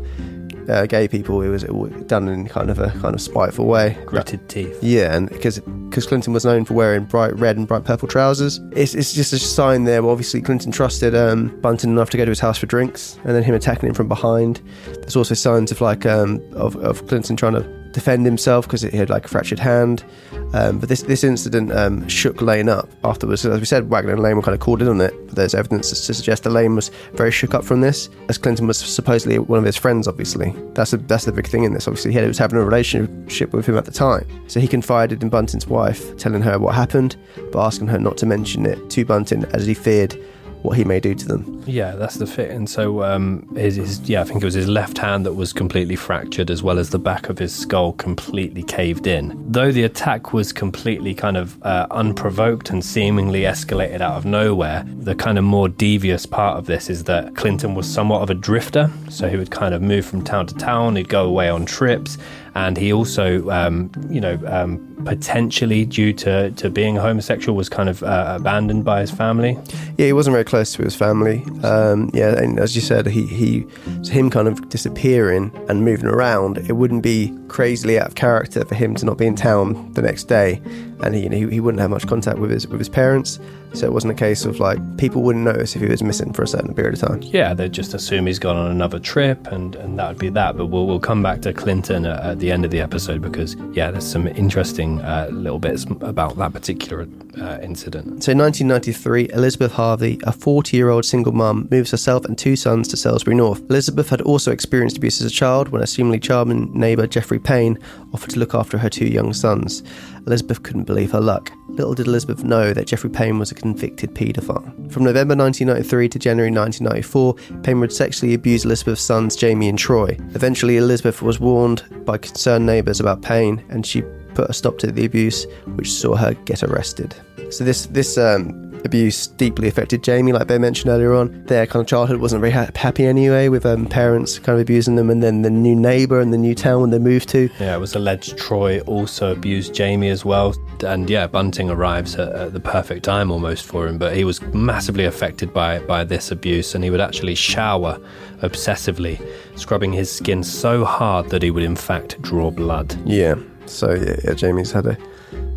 uh, 0.68 0.86
gay 0.86 1.08
people, 1.08 1.40
it 1.42 1.48
was 1.48 1.64
done 2.06 2.28
in 2.28 2.48
kind 2.48 2.70
of 2.70 2.78
a 2.78 2.90
kind 3.00 3.14
of 3.14 3.20
spiteful 3.20 3.66
way. 3.66 3.96
Gritted 4.06 4.48
teeth. 4.48 4.78
Yeah, 4.82 5.14
and 5.14 5.28
because 5.28 5.60
because 5.60 6.06
Clinton 6.06 6.32
was 6.32 6.44
known 6.44 6.64
for 6.64 6.74
wearing 6.74 7.04
bright 7.04 7.36
red 7.38 7.56
and 7.56 7.68
bright 7.68 7.84
purple 7.84 8.08
trousers, 8.08 8.60
it's, 8.72 8.94
it's 8.94 9.12
just 9.12 9.32
a 9.32 9.38
sign 9.38 9.84
there. 9.84 10.02
Well, 10.02 10.10
obviously, 10.10 10.42
Clinton 10.42 10.72
trusted 10.72 11.14
um, 11.14 11.58
Bunting 11.60 11.90
enough 11.90 12.10
to 12.10 12.16
go 12.16 12.24
to 12.24 12.30
his 12.30 12.40
house 12.40 12.58
for 12.58 12.66
drinks, 12.66 13.16
and 13.24 13.34
then 13.34 13.42
him 13.42 13.54
attacking 13.54 13.88
him 13.88 13.94
from 13.94 14.08
behind. 14.08 14.60
There's 14.86 15.16
also 15.16 15.34
signs 15.34 15.70
of 15.70 15.80
like 15.80 16.04
um, 16.04 16.42
of, 16.52 16.76
of 16.76 17.06
Clinton 17.06 17.36
trying 17.36 17.54
to 17.54 17.83
defend 17.94 18.26
himself 18.26 18.66
because 18.66 18.82
he 18.82 18.96
had 18.96 19.08
like 19.08 19.24
a 19.24 19.28
fractured 19.28 19.58
hand. 19.58 20.04
Um, 20.52 20.78
but 20.78 20.88
this 20.88 21.02
this 21.02 21.24
incident 21.24 21.72
um, 21.72 22.06
shook 22.08 22.42
Lane 22.42 22.68
up 22.68 22.88
afterwards. 23.02 23.46
As 23.46 23.58
we 23.58 23.66
said, 23.66 23.88
Wagner 23.88 24.12
and 24.12 24.22
Lane 24.22 24.36
were 24.36 24.42
kind 24.42 24.54
of 24.54 24.60
called 24.60 24.82
in 24.82 24.88
on 24.88 25.00
it. 25.00 25.14
But 25.26 25.36
there's 25.36 25.54
evidence 25.54 25.88
to 25.88 26.14
suggest 26.14 26.42
that 26.42 26.50
Lane 26.50 26.74
was 26.74 26.90
very 27.14 27.30
shook 27.30 27.54
up 27.54 27.64
from 27.64 27.80
this, 27.80 28.10
as 28.28 28.36
Clinton 28.36 28.66
was 28.66 28.78
supposedly 28.78 29.38
one 29.38 29.58
of 29.58 29.64
his 29.64 29.76
friends. 29.76 30.06
Obviously, 30.06 30.54
that's 30.74 30.90
the 30.90 30.98
that's 30.98 31.24
the 31.24 31.32
big 31.32 31.46
thing 31.46 31.64
in 31.64 31.72
this. 31.72 31.88
Obviously, 31.88 32.12
he 32.12 32.20
was 32.20 32.38
having 32.38 32.58
a 32.58 32.64
relationship 32.64 33.52
with 33.52 33.66
him 33.66 33.78
at 33.78 33.86
the 33.86 33.92
time, 33.92 34.26
so 34.48 34.60
he 34.60 34.68
confided 34.68 35.22
in 35.22 35.30
Bunting's 35.30 35.66
wife, 35.66 36.16
telling 36.16 36.42
her 36.42 36.58
what 36.58 36.74
happened, 36.74 37.16
but 37.52 37.64
asking 37.64 37.88
her 37.88 37.98
not 37.98 38.16
to 38.18 38.26
mention 38.26 38.66
it 38.66 38.90
to 38.90 39.04
Bunting, 39.04 39.44
as 39.46 39.66
he 39.66 39.74
feared 39.74 40.16
what 40.64 40.78
he 40.78 40.84
may 40.84 40.98
do 40.98 41.14
to 41.14 41.28
them. 41.28 41.62
Yeah, 41.66 41.92
that's 41.92 42.14
the 42.14 42.26
fit. 42.26 42.50
And 42.50 42.68
so, 42.68 43.02
um, 43.04 43.46
his, 43.54 43.76
his, 43.76 44.00
yeah, 44.08 44.22
I 44.22 44.24
think 44.24 44.40
it 44.40 44.46
was 44.46 44.54
his 44.54 44.66
left 44.66 44.96
hand 44.96 45.26
that 45.26 45.34
was 45.34 45.52
completely 45.52 45.94
fractured, 45.94 46.50
as 46.50 46.62
well 46.62 46.78
as 46.78 46.88
the 46.88 46.98
back 46.98 47.28
of 47.28 47.38
his 47.38 47.54
skull 47.54 47.92
completely 47.92 48.62
caved 48.62 49.06
in. 49.06 49.44
Though 49.46 49.70
the 49.70 49.82
attack 49.82 50.32
was 50.32 50.54
completely 50.54 51.14
kind 51.14 51.36
of 51.36 51.62
uh, 51.62 51.86
unprovoked 51.90 52.70
and 52.70 52.82
seemingly 52.82 53.42
escalated 53.42 54.00
out 54.00 54.16
of 54.16 54.24
nowhere, 54.24 54.84
the 55.00 55.14
kind 55.14 55.36
of 55.36 55.44
more 55.44 55.68
devious 55.68 56.24
part 56.24 56.56
of 56.56 56.64
this 56.64 56.88
is 56.88 57.04
that 57.04 57.36
Clinton 57.36 57.74
was 57.74 57.86
somewhat 57.86 58.22
of 58.22 58.30
a 58.30 58.34
drifter. 58.34 58.90
So 59.10 59.28
he 59.28 59.36
would 59.36 59.50
kind 59.50 59.74
of 59.74 59.82
move 59.82 60.06
from 60.06 60.24
town 60.24 60.46
to 60.46 60.54
town, 60.54 60.96
he'd 60.96 61.10
go 61.10 61.26
away 61.26 61.50
on 61.50 61.66
trips, 61.66 62.16
and 62.54 62.76
he 62.76 62.92
also, 62.92 63.48
um, 63.50 63.90
you 64.08 64.20
know, 64.20 64.38
um, 64.46 64.78
potentially 65.04 65.84
due 65.84 66.12
to, 66.12 66.50
to 66.52 66.70
being 66.70 66.96
homosexual, 66.96 67.56
was 67.56 67.68
kind 67.68 67.88
of 67.88 68.02
uh, 68.02 68.36
abandoned 68.38 68.84
by 68.84 69.00
his 69.00 69.10
family. 69.10 69.58
Yeah, 69.98 70.06
he 70.06 70.12
wasn't 70.12 70.34
very 70.34 70.44
close 70.44 70.72
to 70.74 70.82
his 70.82 70.94
family. 70.94 71.44
Um, 71.62 72.10
yeah, 72.14 72.38
and 72.38 72.58
as 72.60 72.76
you 72.76 72.82
said, 72.82 73.06
he, 73.06 73.26
he 73.26 73.66
him 74.08 74.30
kind 74.30 74.46
of 74.46 74.68
disappearing 74.68 75.50
and 75.68 75.84
moving 75.84 76.06
around. 76.06 76.58
It 76.58 76.74
wouldn't 76.74 77.02
be 77.02 77.36
crazily 77.48 77.98
out 77.98 78.06
of 78.06 78.14
character 78.14 78.64
for 78.64 78.74
him 78.74 78.94
to 78.96 79.06
not 79.06 79.18
be 79.18 79.26
in 79.26 79.34
town 79.34 79.92
the 79.94 80.02
next 80.02 80.24
day, 80.24 80.60
and 81.06 81.14
he 81.14 81.22
you 81.22 81.28
know, 81.28 81.36
he, 81.36 81.54
he 81.54 81.60
wouldn't 81.60 81.80
have 81.80 81.90
much 81.90 82.06
contact 82.06 82.38
with 82.38 82.50
his 82.50 82.66
with 82.66 82.80
his 82.80 82.88
parents. 82.88 83.38
So 83.74 83.86
it 83.86 83.92
wasn't 83.92 84.12
a 84.12 84.16
case 84.16 84.44
of 84.44 84.60
like 84.60 84.78
people 84.98 85.22
wouldn't 85.22 85.44
notice 85.44 85.74
if 85.74 85.82
he 85.82 85.88
was 85.88 86.00
missing 86.00 86.32
for 86.32 86.44
a 86.44 86.46
certain 86.46 86.74
period 86.74 86.94
of 86.94 87.08
time. 87.08 87.22
Yeah, 87.22 87.54
they'd 87.54 87.72
just 87.72 87.92
assume 87.92 88.26
he's 88.26 88.38
gone 88.38 88.56
on 88.56 88.70
another 88.70 89.00
trip, 89.00 89.48
and, 89.48 89.74
and 89.74 89.98
that 89.98 90.08
would 90.08 90.18
be 90.18 90.28
that. 90.28 90.56
But 90.56 90.66
we'll, 90.66 90.86
we'll 90.86 91.00
come 91.00 91.24
back 91.24 91.42
to 91.42 91.52
Clinton 91.52 92.06
at, 92.06 92.20
at 92.24 92.38
the 92.38 92.52
end 92.52 92.64
of 92.64 92.70
the 92.70 92.80
episode 92.80 93.20
because, 93.20 93.56
yeah, 93.72 93.90
there's 93.90 94.06
some 94.06 94.28
interesting 94.28 95.00
uh, 95.00 95.28
little 95.32 95.58
bits 95.58 95.86
about 96.02 96.36
that 96.36 96.52
particular 96.52 97.08
uh, 97.40 97.58
incident. 97.62 98.22
So 98.22 98.30
in 98.30 98.38
1993, 98.38 99.30
Elizabeth 99.32 99.72
Harvey, 99.72 100.20
a 100.22 100.30
40 100.30 100.76
year 100.76 100.90
old 100.90 101.04
single 101.04 101.32
mum, 101.32 101.66
moves 101.72 101.90
herself 101.90 102.24
and 102.26 102.38
two 102.38 102.54
sons 102.54 102.86
to 102.88 102.96
Salisbury 102.96 103.34
North. 103.34 103.60
Elizabeth 103.68 104.08
had 104.08 104.20
also 104.20 104.52
experienced 104.52 104.98
abuse 104.98 105.20
as 105.20 105.26
a 105.26 105.34
child 105.34 105.70
when 105.70 105.82
a 105.82 105.86
seemingly 105.88 106.20
charming 106.20 106.72
neighbour, 106.78 107.08
Jeffrey 107.08 107.40
Payne, 107.40 107.76
offered 108.12 108.30
to 108.30 108.38
look 108.38 108.54
after 108.54 108.78
her 108.78 108.88
two 108.88 109.06
young 109.06 109.32
sons. 109.32 109.82
Elizabeth 110.26 110.62
couldn't 110.62 110.84
believe 110.84 111.12
her 111.12 111.20
luck. 111.20 111.52
Little 111.68 111.94
did 111.94 112.06
Elizabeth 112.06 112.44
know 112.44 112.72
that 112.72 112.86
Jeffrey 112.86 113.10
Payne 113.10 113.38
was 113.38 113.50
a 113.50 113.54
convicted 113.54 114.14
paedophile. 114.14 114.92
From 114.92 115.04
November 115.04 115.34
1993 115.34 116.08
to 116.08 116.18
January 116.18 116.50
1994, 116.50 117.62
Payne 117.62 117.80
would 117.80 117.92
sexually 117.92 118.34
abuse 118.34 118.64
Elizabeth's 118.64 119.02
sons, 119.02 119.36
Jamie 119.36 119.68
and 119.68 119.78
Troy. 119.78 120.16
Eventually, 120.34 120.76
Elizabeth 120.76 121.20
was 121.20 121.40
warned 121.40 121.82
by 122.04 122.16
concerned 122.16 122.64
neighbours 122.64 123.00
about 123.00 123.22
Payne, 123.22 123.64
and 123.68 123.84
she 123.84 124.02
put 124.34 124.50
a 124.50 124.52
stop 124.52 124.78
to 124.78 124.90
the 124.90 125.04
abuse, 125.04 125.46
which 125.76 125.90
saw 125.92 126.14
her 126.14 126.34
get 126.44 126.62
arrested. 126.62 127.14
So 127.50 127.64
this 127.64 127.86
this 127.86 128.18
um, 128.18 128.72
abuse 128.84 129.26
deeply 129.26 129.68
affected 129.68 130.02
Jamie, 130.02 130.32
like 130.32 130.46
Ben 130.46 130.60
mentioned 130.60 130.90
earlier 130.90 131.14
on. 131.14 131.44
Their 131.46 131.66
kind 131.66 131.80
of 131.80 131.86
childhood 131.86 132.20
wasn't 132.20 132.40
very 132.40 132.52
ha- 132.52 132.70
happy 132.74 133.06
anyway, 133.06 133.48
with 133.48 133.64
um, 133.66 133.86
parents 133.86 134.38
kind 134.38 134.56
of 134.56 134.62
abusing 134.62 134.96
them, 134.96 135.10
and 135.10 135.22
then 135.22 135.42
the 135.42 135.50
new 135.50 135.74
neighbour 135.74 136.20
and 136.20 136.32
the 136.32 136.38
new 136.38 136.54
town 136.54 136.82
when 136.82 136.90
they 136.90 136.98
moved 136.98 137.28
to. 137.30 137.48
Yeah, 137.58 137.74
it 137.74 137.80
was 137.80 137.94
alleged 137.94 138.36
Troy 138.36 138.80
also 138.80 139.32
abused 139.32 139.74
Jamie 139.74 140.10
as 140.10 140.24
well. 140.24 140.54
And 140.84 141.08
yeah, 141.08 141.26
Bunting 141.26 141.70
arrives 141.70 142.14
at, 142.16 142.32
at 142.32 142.52
the 142.52 142.60
perfect 142.60 143.04
time 143.04 143.30
almost 143.30 143.64
for 143.64 143.86
him, 143.86 143.98
but 143.98 144.16
he 144.16 144.24
was 144.24 144.42
massively 144.52 145.04
affected 145.04 145.52
by, 145.52 145.78
by 145.80 146.04
this 146.04 146.30
abuse, 146.30 146.74
and 146.74 146.84
he 146.84 146.90
would 146.90 147.00
actually 147.00 147.34
shower 147.34 147.98
obsessively, 148.42 149.24
scrubbing 149.56 149.92
his 149.92 150.10
skin 150.10 150.42
so 150.42 150.84
hard 150.84 151.30
that 151.30 151.42
he 151.42 151.50
would 151.50 151.62
in 151.62 151.76
fact 151.76 152.20
draw 152.20 152.50
blood. 152.50 152.94
Yeah. 153.06 153.36
So 153.66 153.94
yeah, 153.94 154.16
yeah 154.24 154.34
Jamie's 154.34 154.72
had 154.72 154.86
a 154.86 154.96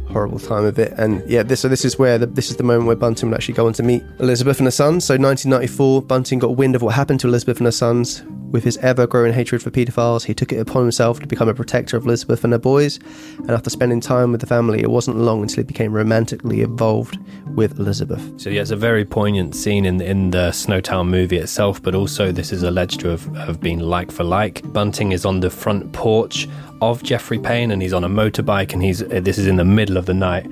horrible 0.10 0.40
time 0.40 0.66
of 0.66 0.80
it. 0.80 0.94
And 0.98 1.28
yeah, 1.30 1.44
this 1.44 1.62
so 1.62 1.68
this 1.68 1.86
is 1.86 2.00
where 2.00 2.18
the, 2.18 2.26
this 2.26 2.50
is 2.50 2.58
the 2.58 2.64
moment 2.64 2.88
where 2.88 2.96
Bunting 2.96 3.30
would 3.30 3.36
actually 3.36 3.56
go 3.56 3.68
on 3.68 3.74
to 3.74 3.84
meet 3.84 4.04
Elizabeth 4.20 4.60
and 4.60 4.68
her 4.68 4.72
sons. 4.72 5.06
So 5.06 5.14
1994, 5.16 6.02
Bunting 6.04 6.40
got 6.40 6.56
wind 6.56 6.76
of 6.76 6.82
what 6.82 6.96
happened 6.96 7.20
to 7.22 7.28
Elizabeth 7.28 7.58
and 7.58 7.66
her 7.66 7.72
sons. 7.72 8.24
With 8.52 8.64
his 8.64 8.78
ever-growing 8.78 9.34
hatred 9.34 9.62
for 9.62 9.72
paedophiles, 9.72 10.24
he 10.24 10.34
took 10.34 10.54
it 10.54 10.58
upon 10.58 10.84
himself 10.84 11.20
to 11.20 11.28
become 11.28 11.50
a 11.50 11.54
protector 11.54 11.98
of 11.98 12.06
Elizabeth 12.06 12.44
and 12.46 12.54
her 12.54 12.60
boys. 12.60 12.98
And 13.40 13.52
after 13.52 13.70
spending 13.70 14.00
time 14.00 14.32
with 14.32 14.40
the 14.40 14.48
family, 14.48 14.82
it 14.82 14.90
wasn't 14.90 15.18
long 15.18 15.42
until 15.42 15.58
he 15.58 15.64
became 15.64 15.92
romantically 15.92 16.62
involved 16.62 17.20
with 17.56 17.78
Elizabeth. 17.78 18.40
So 18.40 18.50
yeah, 18.50 18.62
it's 18.62 18.72
a 18.72 18.78
very 18.78 19.04
poignant 19.04 19.54
scene 19.54 19.86
in 19.86 20.00
in 20.00 20.32
the 20.32 20.52
Snowtown 20.52 21.10
movie 21.10 21.38
itself, 21.38 21.84
but 21.84 21.94
also 21.94 22.32
this 22.32 22.54
is 22.54 22.64
alleged 22.64 23.02
to 23.02 23.10
have, 23.10 23.26
have 23.36 23.60
been 23.60 23.80
like 23.80 24.12
for 24.12 24.24
like. 24.24 24.62
Bunting 24.72 25.12
is 25.12 25.26
on 25.26 25.42
the 25.42 25.50
front 25.50 25.92
porch 25.92 26.48
of 26.82 27.04
Jeffrey 27.04 27.40
Payne, 27.40 27.72
and 27.72 27.82
he's 27.82 27.94
on 27.94 28.04
a 28.04 28.10
motorbike, 28.10 28.72
and 28.72 28.82
he's 28.82 29.00
this 29.00 29.38
is 29.38 29.48
in 29.48 29.58
the 29.58 29.66
middle 29.66 29.98
of 29.98 30.06
the 30.06 30.14
night. 30.14 30.50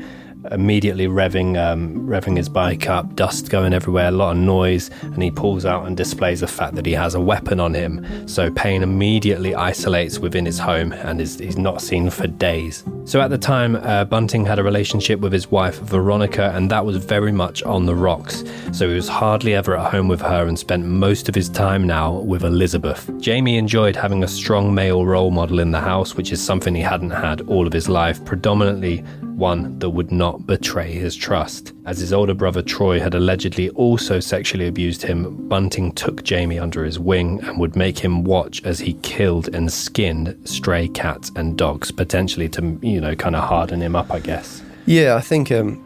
Immediately 0.51 1.07
revving, 1.07 1.57
um, 1.57 2.07
revving 2.07 2.37
his 2.37 2.49
bike 2.49 2.89
up, 2.89 3.15
dust 3.15 3.49
going 3.49 3.73
everywhere, 3.73 4.07
a 4.07 4.11
lot 4.11 4.31
of 4.31 4.37
noise, 4.37 4.89
and 5.01 5.21
he 5.21 5.31
pulls 5.31 5.65
out 5.65 5.87
and 5.87 5.95
displays 5.97 6.39
the 6.39 6.47
fact 6.47 6.75
that 6.75 6.85
he 6.85 6.93
has 6.93 7.15
a 7.15 7.21
weapon 7.21 7.59
on 7.59 7.73
him. 7.73 8.27
So 8.27 8.51
Payne 8.51 8.83
immediately 8.83 9.55
isolates 9.55 10.19
within 10.19 10.45
his 10.45 10.59
home 10.59 10.91
and 10.91 11.21
is 11.21 11.57
not 11.57 11.81
seen 11.81 12.09
for 12.09 12.27
days. 12.27 12.83
So 13.05 13.21
at 13.21 13.29
the 13.29 13.37
time, 13.37 13.75
uh, 13.75 14.05
Bunting 14.05 14.45
had 14.45 14.59
a 14.59 14.63
relationship 14.63 15.19
with 15.19 15.31
his 15.31 15.51
wife 15.51 15.79
Veronica, 15.79 16.51
and 16.55 16.69
that 16.71 16.85
was 16.85 16.97
very 16.97 17.31
much 17.31 17.61
on 17.63 17.85
the 17.85 17.95
rocks. 17.95 18.43
So 18.71 18.89
he 18.89 18.95
was 18.95 19.07
hardly 19.07 19.53
ever 19.53 19.77
at 19.77 19.91
home 19.91 20.07
with 20.07 20.21
her 20.21 20.47
and 20.47 20.57
spent 20.57 20.85
most 20.85 21.29
of 21.29 21.35
his 21.35 21.49
time 21.49 21.85
now 21.85 22.13
with 22.13 22.43
Elizabeth. 22.43 23.09
Jamie 23.19 23.57
enjoyed 23.57 23.95
having 23.95 24.23
a 24.23 24.27
strong 24.27 24.73
male 24.73 25.05
role 25.05 25.31
model 25.31 25.59
in 25.59 25.71
the 25.71 25.79
house, 25.79 26.15
which 26.15 26.31
is 26.31 26.43
something 26.43 26.73
he 26.75 26.81
hadn't 26.81 27.11
had 27.11 27.41
all 27.41 27.67
of 27.67 27.73
his 27.73 27.87
life, 27.87 28.23
predominantly 28.25 29.03
one 29.35 29.77
that 29.79 29.89
would 29.89 30.11
not 30.11 30.47
betray 30.47 30.91
his 30.93 31.15
trust. 31.15 31.73
As 31.85 31.99
his 31.99 32.13
older 32.13 32.33
brother 32.33 32.61
Troy 32.61 32.99
had 32.99 33.13
allegedly 33.13 33.69
also 33.71 34.19
sexually 34.19 34.67
abused 34.67 35.01
him, 35.01 35.47
Bunting 35.47 35.91
took 35.91 36.23
Jamie 36.23 36.59
under 36.59 36.83
his 36.83 36.99
wing 36.99 37.39
and 37.43 37.59
would 37.59 37.75
make 37.75 37.99
him 37.99 38.23
watch 38.23 38.63
as 38.63 38.79
he 38.79 38.93
killed 38.95 39.53
and 39.53 39.71
skinned 39.71 40.37
stray 40.45 40.87
cats 40.87 41.31
and 41.35 41.57
dogs, 41.57 41.91
potentially 41.91 42.49
to, 42.49 42.79
you 42.81 43.01
know, 43.01 43.15
kind 43.15 43.35
of 43.35 43.43
harden 43.43 43.81
him 43.81 43.95
up, 43.95 44.11
I 44.11 44.19
guess. 44.19 44.61
Yeah, 44.85 45.15
I 45.15 45.21
think 45.21 45.51
um, 45.51 45.81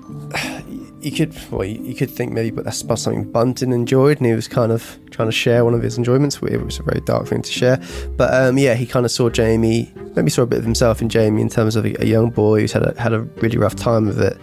you 1.02 1.12
could 1.12 1.36
well, 1.52 1.66
you 1.66 1.96
could 1.96 2.10
think 2.10 2.32
maybe, 2.32 2.52
but 2.52 2.66
that's 2.66 2.82
about 2.82 3.00
something 3.00 3.32
Bunting 3.32 3.72
enjoyed, 3.72 4.18
and 4.18 4.28
he 4.28 4.34
was 4.34 4.48
kind 4.48 4.72
of 4.72 5.00
trying 5.12 5.28
to 5.28 5.32
share 5.32 5.64
one 5.64 5.74
of 5.74 5.82
his 5.82 5.98
enjoyments. 5.98 6.38
It 6.42 6.64
was 6.64 6.80
a 6.80 6.84
very 6.84 7.02
dark 7.02 7.28
thing 7.28 7.42
to 7.42 7.52
share, 7.52 7.82
but 8.18 8.34
um, 8.34 8.58
yeah, 8.58 8.74
he 8.74 8.86
kind 8.86 9.06
of 9.06 9.12
saw 9.12 9.30
Jamie, 9.30 9.92
maybe 10.16 10.30
saw 10.30 10.44
a 10.44 10.46
bit 10.48 10.60
of 10.60 10.66
himself 10.66 11.02
in 11.02 11.10
Jamie 11.10 11.42
in 11.42 11.50
terms 11.50 11.76
of 11.76 11.86
a, 11.86 12.02
a 12.02 12.06
young 12.06 12.30
boy 12.30 12.62
who's 12.62 12.72
had 12.72 12.84
a, 12.84 13.00
had 13.00 13.14
a 13.14 13.22
really 13.22 13.58
rough 13.58 13.76
time 13.76 14.08
of 14.08 14.20
it, 14.20 14.38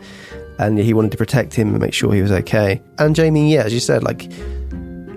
and 0.59 0.79
he 0.79 0.95
wanted 0.95 1.11
to 1.13 1.19
protect 1.19 1.55
him 1.55 1.71
and 1.71 1.81
make 1.81 1.95
sure 1.95 2.13
he 2.13 2.23
was 2.23 2.33
okay. 2.33 2.83
And 2.99 3.15
Jamie, 3.15 3.53
yeah, 3.53 3.63
as 3.63 3.75
you 3.75 3.81
said, 3.81 4.03
like 4.03 4.31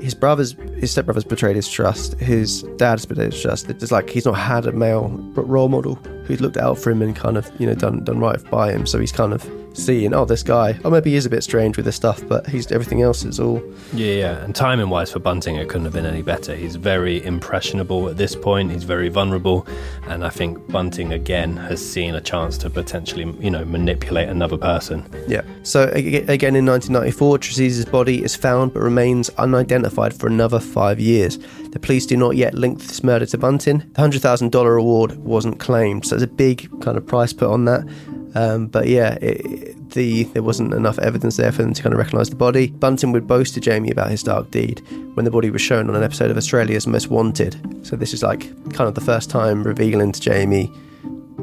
his 0.01 0.13
brothers, 0.13 0.55
his 0.79 0.95
stepbrothers 0.95 1.27
betrayed 1.27 1.55
his 1.55 1.67
trust. 1.67 2.13
His 2.19 2.63
dad's 2.77 3.05
betrayed 3.05 3.33
his 3.33 3.41
trust. 3.41 3.69
It's 3.69 3.91
like 3.91 4.09
he's 4.09 4.25
not 4.25 4.33
had 4.33 4.65
a 4.65 4.71
male 4.71 5.09
role 5.35 5.69
model 5.69 5.95
who's 6.25 6.41
looked 6.41 6.57
out 6.57 6.77
for 6.77 6.91
him 6.91 7.01
and 7.01 7.15
kind 7.15 7.37
of 7.37 7.49
you 7.59 7.67
know 7.67 7.73
done 7.75 8.03
done 8.03 8.19
right 8.19 8.41
by 8.49 8.71
him. 8.71 8.85
So 8.85 8.99
he's 8.99 9.11
kind 9.11 9.33
of 9.33 9.43
seeing, 9.73 10.13
oh, 10.13 10.25
this 10.25 10.43
guy, 10.43 10.77
oh, 10.83 10.89
maybe 10.89 11.11
he 11.11 11.15
is 11.15 11.25
a 11.25 11.29
bit 11.29 11.43
strange 11.43 11.77
with 11.77 11.85
this 11.85 11.95
stuff, 11.95 12.25
but 12.27 12.47
he's 12.47 12.71
everything 12.71 13.01
else 13.01 13.23
is 13.23 13.39
all. 13.39 13.61
Yeah, 13.93 14.13
yeah. 14.13 14.43
And 14.43 14.55
timing 14.55 14.89
wise 14.89 15.11
for 15.11 15.19
Bunting, 15.19 15.55
it 15.55 15.69
couldn't 15.69 15.85
have 15.85 15.93
been 15.93 16.05
any 16.05 16.21
better. 16.21 16.55
He's 16.55 16.75
very 16.75 17.23
impressionable 17.23 18.09
at 18.09 18.17
this 18.17 18.35
point. 18.35 18.71
He's 18.71 18.83
very 18.83 19.09
vulnerable, 19.09 19.67
and 20.07 20.25
I 20.25 20.29
think 20.29 20.67
Bunting 20.67 21.13
again 21.13 21.55
has 21.57 21.85
seen 21.87 22.15
a 22.15 22.21
chance 22.21 22.57
to 22.59 22.69
potentially, 22.69 23.33
you 23.39 23.49
know, 23.49 23.65
manipulate 23.65 24.29
another 24.29 24.57
person. 24.57 25.05
Yeah. 25.27 25.41
So 25.63 25.89
again, 25.93 26.55
in 26.55 26.65
1994, 26.65 27.37
Trezise's 27.39 27.85
body 27.85 28.23
is 28.23 28.35
found 28.35 28.73
but 28.73 28.81
remains 28.81 29.29
unidentified 29.37 30.13
for 30.13 30.27
another 30.27 30.59
five 30.69 30.99
years. 30.99 31.37
The 31.71 31.79
police 31.79 32.05
do 32.05 32.15
not 32.17 32.35
yet 32.35 32.53
link 32.53 32.79
this 32.79 33.03
murder 33.03 33.25
to 33.27 33.37
Bunting. 33.37 33.79
The 33.93 34.01
hundred 34.01 34.21
thousand 34.21 34.51
dollar 34.51 34.75
award 34.75 35.17
wasn't 35.17 35.59
claimed, 35.59 36.05
so 36.05 36.15
there's 36.15 36.23
a 36.23 36.27
big 36.27 36.69
kind 36.81 36.97
of 36.97 37.05
price 37.05 37.33
put 37.33 37.49
on 37.49 37.65
that. 37.65 37.87
Um, 38.35 38.67
but 38.67 38.87
yeah, 38.87 39.17
it, 39.21 39.89
the 39.89 40.23
there 40.25 40.43
wasn't 40.43 40.73
enough 40.73 40.99
evidence 40.99 41.37
there 41.37 41.51
for 41.51 41.63
them 41.63 41.73
to 41.73 41.81
kind 41.81 41.93
of 41.93 41.99
recognise 41.99 42.29
the 42.29 42.35
body. 42.35 42.67
Bunting 42.67 43.11
would 43.11 43.27
boast 43.27 43.53
to 43.55 43.59
Jamie 43.59 43.91
about 43.91 44.11
his 44.11 44.23
dark 44.23 44.51
deed 44.51 44.81
when 45.15 45.25
the 45.25 45.31
body 45.31 45.49
was 45.49 45.61
shown 45.61 45.89
on 45.89 45.95
an 45.95 46.03
episode 46.03 46.31
of 46.31 46.37
Australia's 46.37 46.87
Most 46.87 47.09
Wanted. 47.09 47.85
So 47.85 47.95
this 47.95 48.13
is 48.13 48.23
like 48.23 48.41
kind 48.73 48.87
of 48.87 48.95
the 48.95 49.01
first 49.01 49.29
time 49.29 49.63
revealing 49.63 50.11
to 50.11 50.21
Jamie 50.21 50.71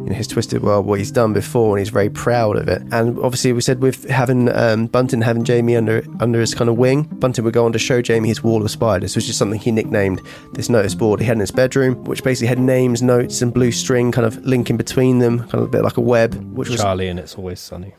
you 0.06 0.12
know, 0.12 0.16
his 0.16 0.28
twisted 0.28 0.62
world, 0.62 0.86
what 0.86 1.00
he's 1.00 1.10
done 1.10 1.32
before, 1.32 1.76
and 1.76 1.80
he's 1.80 1.88
very 1.88 2.08
proud 2.08 2.54
of 2.56 2.68
it. 2.68 2.80
And 2.92 3.18
obviously, 3.18 3.52
we 3.52 3.60
said 3.60 3.80
with 3.80 4.08
having 4.08 4.48
um, 4.54 4.86
Bunting 4.86 5.20
having 5.20 5.42
Jamie 5.42 5.74
under 5.74 6.04
under 6.20 6.38
his 6.38 6.54
kind 6.54 6.70
of 6.70 6.76
wing, 6.76 7.02
Bunting 7.02 7.44
would 7.44 7.54
go 7.54 7.64
on 7.64 7.72
to 7.72 7.78
show 7.80 8.00
Jamie 8.00 8.28
his 8.28 8.40
wall 8.40 8.62
of 8.62 8.70
spiders, 8.70 9.16
which 9.16 9.28
is 9.28 9.36
something 9.36 9.58
he 9.58 9.72
nicknamed 9.72 10.22
this 10.52 10.68
notice 10.68 10.94
board 10.94 11.18
he 11.18 11.26
had 11.26 11.32
in 11.34 11.40
his 11.40 11.50
bedroom, 11.50 12.04
which 12.04 12.22
basically 12.22 12.46
had 12.46 12.60
names, 12.60 13.02
notes, 13.02 13.42
and 13.42 13.52
blue 13.52 13.72
string 13.72 14.12
kind 14.12 14.24
of 14.24 14.38
linking 14.46 14.76
between 14.76 15.18
them, 15.18 15.40
kind 15.40 15.54
of 15.54 15.62
a 15.62 15.68
bit 15.68 15.82
like 15.82 15.96
a 15.96 16.00
web. 16.00 16.36
Which 16.54 16.68
was 16.68 16.80
Charlie 16.80 17.08
and 17.08 17.18
It's 17.18 17.34
Always 17.34 17.58
Sunny. 17.58 17.94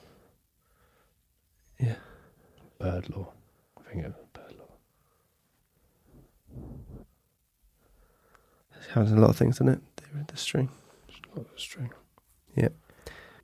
Yeah. 1.77 1.95
Bird 2.79 3.09
law. 3.09 3.33
I 3.77 3.91
think 3.91 4.05
it 4.05 4.13
was 4.15 4.27
bird 4.31 4.55
law. 4.57 4.65
It 8.79 8.91
has 8.93 9.11
a 9.11 9.15
lot 9.15 9.31
of 9.31 9.35
things 9.35 9.59
in 9.59 9.67
it. 9.67 9.81
The 10.29 10.37
string. 10.37 10.69
Got 11.37 11.57
true. 11.57 11.89
Yeah. 12.55 12.69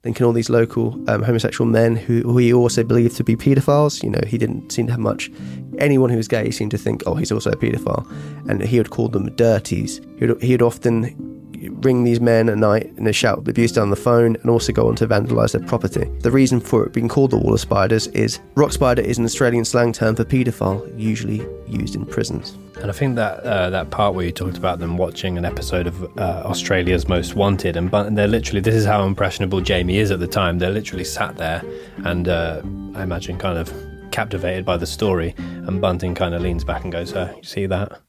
linking 0.04 0.26
all 0.26 0.34
these 0.34 0.50
local 0.50 1.00
um, 1.10 1.24
homosexual 1.24 1.70
men 1.70 1.96
who, 1.96 2.22
who 2.22 2.38
he 2.38 2.52
also 2.52 2.84
believed 2.84 3.16
to 3.18 3.24
be 3.24 3.36
paedophiles. 3.36 4.04
You 4.04 4.10
know, 4.10 4.22
he 4.26 4.38
didn't 4.38 4.72
seem 4.72 4.88
to 4.88 4.94
have 4.94 5.00
much. 5.00 5.32
Anyone 5.78 6.10
who 6.10 6.18
was 6.18 6.28
gay 6.28 6.52
seemed 6.52 6.72
to 6.72 6.78
think, 6.78 7.04
oh, 7.06 7.16
he's 7.16 7.32
also 7.32 7.52
a 7.52 7.56
paedophile, 7.56 8.10
and 8.50 8.62
he 8.62 8.78
would 8.78 8.90
call 8.90 9.08
them 9.08 9.34
dirties. 9.36 10.02
He 10.18 10.26
would, 10.26 10.42
he 10.42 10.54
would 10.54 10.62
often 10.62 11.33
ring 11.70 12.04
these 12.04 12.20
men 12.20 12.50
at 12.50 12.58
night 12.58 12.94
and 12.98 13.06
they 13.06 13.12
shout 13.12 13.48
abuse 13.48 13.72
down 13.72 13.90
the 13.90 13.96
phone 13.96 14.36
and 14.36 14.50
also 14.50 14.72
go 14.74 14.88
on 14.88 14.96
to 14.98 15.08
vandalise 15.08 15.52
their 15.52 15.68
property. 15.68 16.06
The 16.20 16.32
reason 16.32 16.60
for 16.60 16.86
it 16.86 16.94
being 16.94 17.08
called 17.08 17.32
the 17.32 17.38
Wall 17.38 17.54
of 17.54 17.60
Spiders 17.60 18.08
is 18.08 18.40
rock 18.56 18.72
spider 18.72 19.02
is 19.02 19.18
an 19.18 19.26
Australian 19.26 19.66
slang 19.66 19.94
term 19.94 20.16
for 20.16 20.26
paedophile, 20.26 21.00
usually 21.00 21.46
used 21.68 21.96
in 21.96 22.06
prisons. 22.06 22.58
And 22.82 22.90
I 22.90 22.94
think 22.94 23.16
that 23.16 23.40
uh, 23.42 23.70
that 23.70 23.92
part 23.92 24.16
where 24.16 24.26
you 24.26 24.32
talked 24.32 24.58
about 24.58 24.80
them 24.80 24.98
watching 24.98 25.38
an 25.38 25.46
episode 25.46 25.88
of 25.88 26.04
uh, 26.18 26.44
Australia's 26.46 27.08
Most 27.08 27.36
Wanted, 27.36 27.78
and 27.78 27.90
but 27.90 28.14
they're 28.16 28.28
literally 28.28 28.62
this 28.62 28.76
is 28.76 28.86
how 28.86 29.06
impressionable 29.06 29.62
Jamie 29.62 29.98
is 29.98 30.12
at 30.12 30.20
the 30.20 30.28
time. 30.28 30.60
They're 30.60 30.72
literally 30.72 31.04
sat 31.06 31.38
there, 31.38 31.64
and 32.04 32.28
uh, 32.28 32.62
I 32.96 33.04
imagine 33.04 33.38
kind 33.38 33.58
of 33.58 33.72
captivated 34.12 34.66
by 34.66 34.78
the 34.78 34.88
story. 34.88 35.34
And 35.38 35.80
Bunting 35.80 36.16
kind 36.16 36.36
of 36.36 36.42
leans 36.42 36.64
back 36.64 36.84
and 36.84 36.92
goes, 36.92 37.14
"Uh, 37.14 37.34
you 37.38 37.44
see 37.44 37.68
that? 37.68 38.02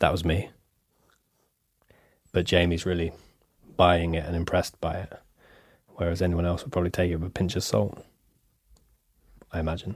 That 0.00 0.10
was 0.10 0.24
me." 0.24 0.48
But 2.34 2.46
Jamie's 2.46 2.84
really 2.84 3.12
buying 3.76 4.14
it 4.14 4.26
and 4.26 4.34
impressed 4.34 4.78
by 4.80 4.94
it, 4.94 5.12
whereas 5.94 6.20
anyone 6.20 6.44
else 6.44 6.64
would 6.64 6.72
probably 6.72 6.90
take 6.90 7.12
it 7.12 7.16
with 7.16 7.28
a 7.28 7.32
pinch 7.32 7.54
of 7.54 7.62
salt. 7.62 8.04
I 9.52 9.60
imagine. 9.60 9.94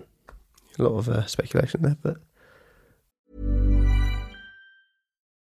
A 0.78 0.82
lot 0.82 0.96
of 0.96 1.08
uh, 1.08 1.26
speculation 1.26 1.82
there, 1.82 1.96
but 2.00 2.16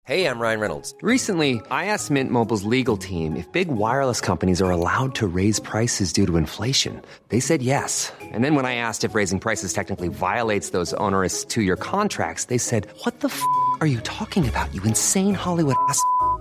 Hey, 0.06 0.26
I'm 0.28 0.38
Ryan 0.38 0.60
Reynolds. 0.60 0.94
Recently, 1.00 1.62
I 1.70 1.86
asked 1.86 2.10
Mint 2.10 2.30
Mobile's 2.30 2.64
legal 2.64 2.98
team 2.98 3.36
if 3.36 3.50
big 3.52 3.68
wireless 3.68 4.20
companies 4.20 4.60
are 4.60 4.70
allowed 4.70 5.14
to 5.14 5.26
raise 5.26 5.58
prices 5.58 6.12
due 6.12 6.26
to 6.26 6.36
inflation. 6.36 7.00
They 7.30 7.40
said 7.40 7.62
yes. 7.62 8.12
And 8.20 8.44
then 8.44 8.54
when 8.54 8.66
I 8.66 8.74
asked 8.74 9.02
if 9.02 9.14
raising 9.14 9.40
prices 9.40 9.72
technically 9.72 10.08
violates 10.08 10.70
those 10.70 10.92
onerous 11.00 11.42
two 11.44 11.62
year 11.62 11.76
contracts, 11.76 12.44
they 12.44 12.58
said, 12.58 12.86
What 13.02 13.20
the 13.20 13.28
f 13.28 13.42
are 13.80 13.86
you 13.86 14.00
talking 14.00 14.46
about, 14.46 14.72
you 14.74 14.82
insane 14.82 15.32
Hollywood 15.32 15.76
ass? 15.88 15.98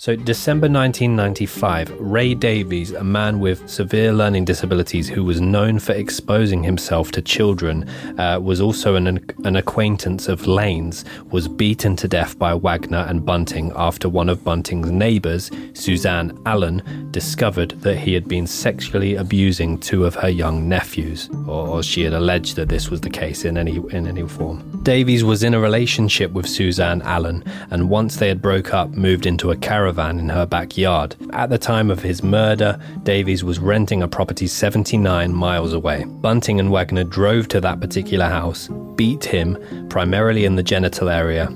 So, 0.00 0.14
December 0.14 0.68
1995, 0.68 1.92
Ray 1.98 2.32
Davies, 2.32 2.92
a 2.92 3.02
man 3.02 3.40
with 3.40 3.68
severe 3.68 4.12
learning 4.12 4.44
disabilities 4.44 5.08
who 5.08 5.24
was 5.24 5.40
known 5.40 5.80
for 5.80 5.92
exposing 5.92 6.62
himself 6.62 7.10
to 7.10 7.20
children, 7.20 7.88
uh, 8.16 8.38
was 8.40 8.60
also 8.60 8.94
an, 8.94 9.08
an 9.42 9.56
acquaintance 9.56 10.28
of 10.28 10.46
Lane's, 10.46 11.04
was 11.32 11.48
beaten 11.48 11.96
to 11.96 12.06
death 12.06 12.38
by 12.38 12.54
Wagner 12.54 13.06
and 13.08 13.26
Bunting 13.26 13.72
after 13.74 14.08
one 14.08 14.28
of 14.28 14.44
Bunting's 14.44 14.88
neighbours, 14.88 15.50
Suzanne 15.72 16.40
Allen, 16.46 16.80
discovered 17.10 17.70
that 17.80 17.98
he 17.98 18.14
had 18.14 18.28
been 18.28 18.46
sexually 18.46 19.16
abusing 19.16 19.80
two 19.80 20.04
of 20.04 20.14
her 20.14 20.28
young 20.28 20.68
nephews, 20.68 21.28
or, 21.48 21.66
or 21.66 21.82
she 21.82 22.02
had 22.02 22.12
alleged 22.12 22.54
that 22.54 22.68
this 22.68 22.88
was 22.88 23.00
the 23.00 23.10
case 23.10 23.44
in 23.44 23.58
any, 23.58 23.78
in 23.90 24.06
any 24.06 24.28
form. 24.28 24.80
Davies 24.84 25.24
was 25.24 25.42
in 25.42 25.54
a 25.54 25.60
relationship 25.60 26.30
with 26.30 26.48
Suzanne 26.48 27.02
Allen, 27.02 27.42
and 27.72 27.90
once 27.90 28.18
they 28.18 28.28
had 28.28 28.40
broke 28.40 28.72
up, 28.72 28.90
moved 28.90 29.26
into 29.26 29.50
a 29.50 29.56
caravan 29.56 29.87
in 29.88 30.28
her 30.28 30.46
backyard. 30.46 31.16
At 31.32 31.50
the 31.50 31.58
time 31.58 31.90
of 31.90 32.02
his 32.02 32.22
murder, 32.22 32.78
Davies 33.02 33.42
was 33.42 33.58
renting 33.58 34.02
a 34.02 34.08
property 34.08 34.46
79 34.46 35.32
miles 35.32 35.72
away. 35.72 36.04
Bunting 36.04 36.60
and 36.60 36.70
Wagner 36.70 37.04
drove 37.04 37.48
to 37.48 37.60
that 37.60 37.80
particular 37.80 38.26
house, 38.26 38.68
beat 38.96 39.24
him, 39.24 39.56
primarily 39.88 40.44
in 40.44 40.56
the 40.56 40.62
genital 40.62 41.08
area, 41.08 41.46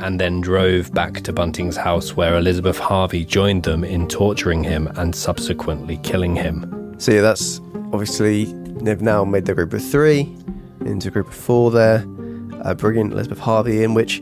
and 0.00 0.20
then 0.20 0.40
drove 0.40 0.92
back 0.94 1.20
to 1.22 1.32
Bunting's 1.32 1.76
house 1.76 2.16
where 2.16 2.36
Elizabeth 2.36 2.78
Harvey 2.78 3.24
joined 3.24 3.64
them 3.64 3.84
in 3.84 4.08
torturing 4.08 4.64
him 4.64 4.86
and 4.96 5.14
subsequently 5.14 5.98
killing 5.98 6.36
him. 6.36 6.94
So 6.98 7.12
yeah, 7.12 7.20
that's 7.20 7.60
obviously 7.92 8.46
they've 8.82 9.02
now 9.02 9.24
made 9.24 9.46
their 9.46 9.54
group 9.54 9.72
of 9.72 9.84
three 9.84 10.22
into 10.80 11.08
a 11.08 11.10
group 11.10 11.28
of 11.28 11.34
four 11.34 11.70
there. 11.70 12.04
Uh, 12.62 12.74
bringing 12.74 13.12
Elizabeth 13.12 13.38
Harvey 13.38 13.84
in, 13.84 13.94
which 13.94 14.20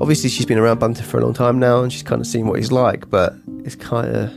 obviously 0.00 0.30
she's 0.30 0.46
been 0.46 0.58
around 0.58 0.78
Bunter 0.78 1.02
for 1.02 1.18
a 1.18 1.22
long 1.22 1.34
time 1.34 1.58
now, 1.58 1.82
and 1.82 1.92
she's 1.92 2.02
kind 2.02 2.20
of 2.20 2.26
seen 2.26 2.46
what 2.46 2.58
he's 2.58 2.72
like. 2.72 3.08
But 3.10 3.34
it's 3.64 3.76
kind 3.76 4.14
of, 4.14 4.30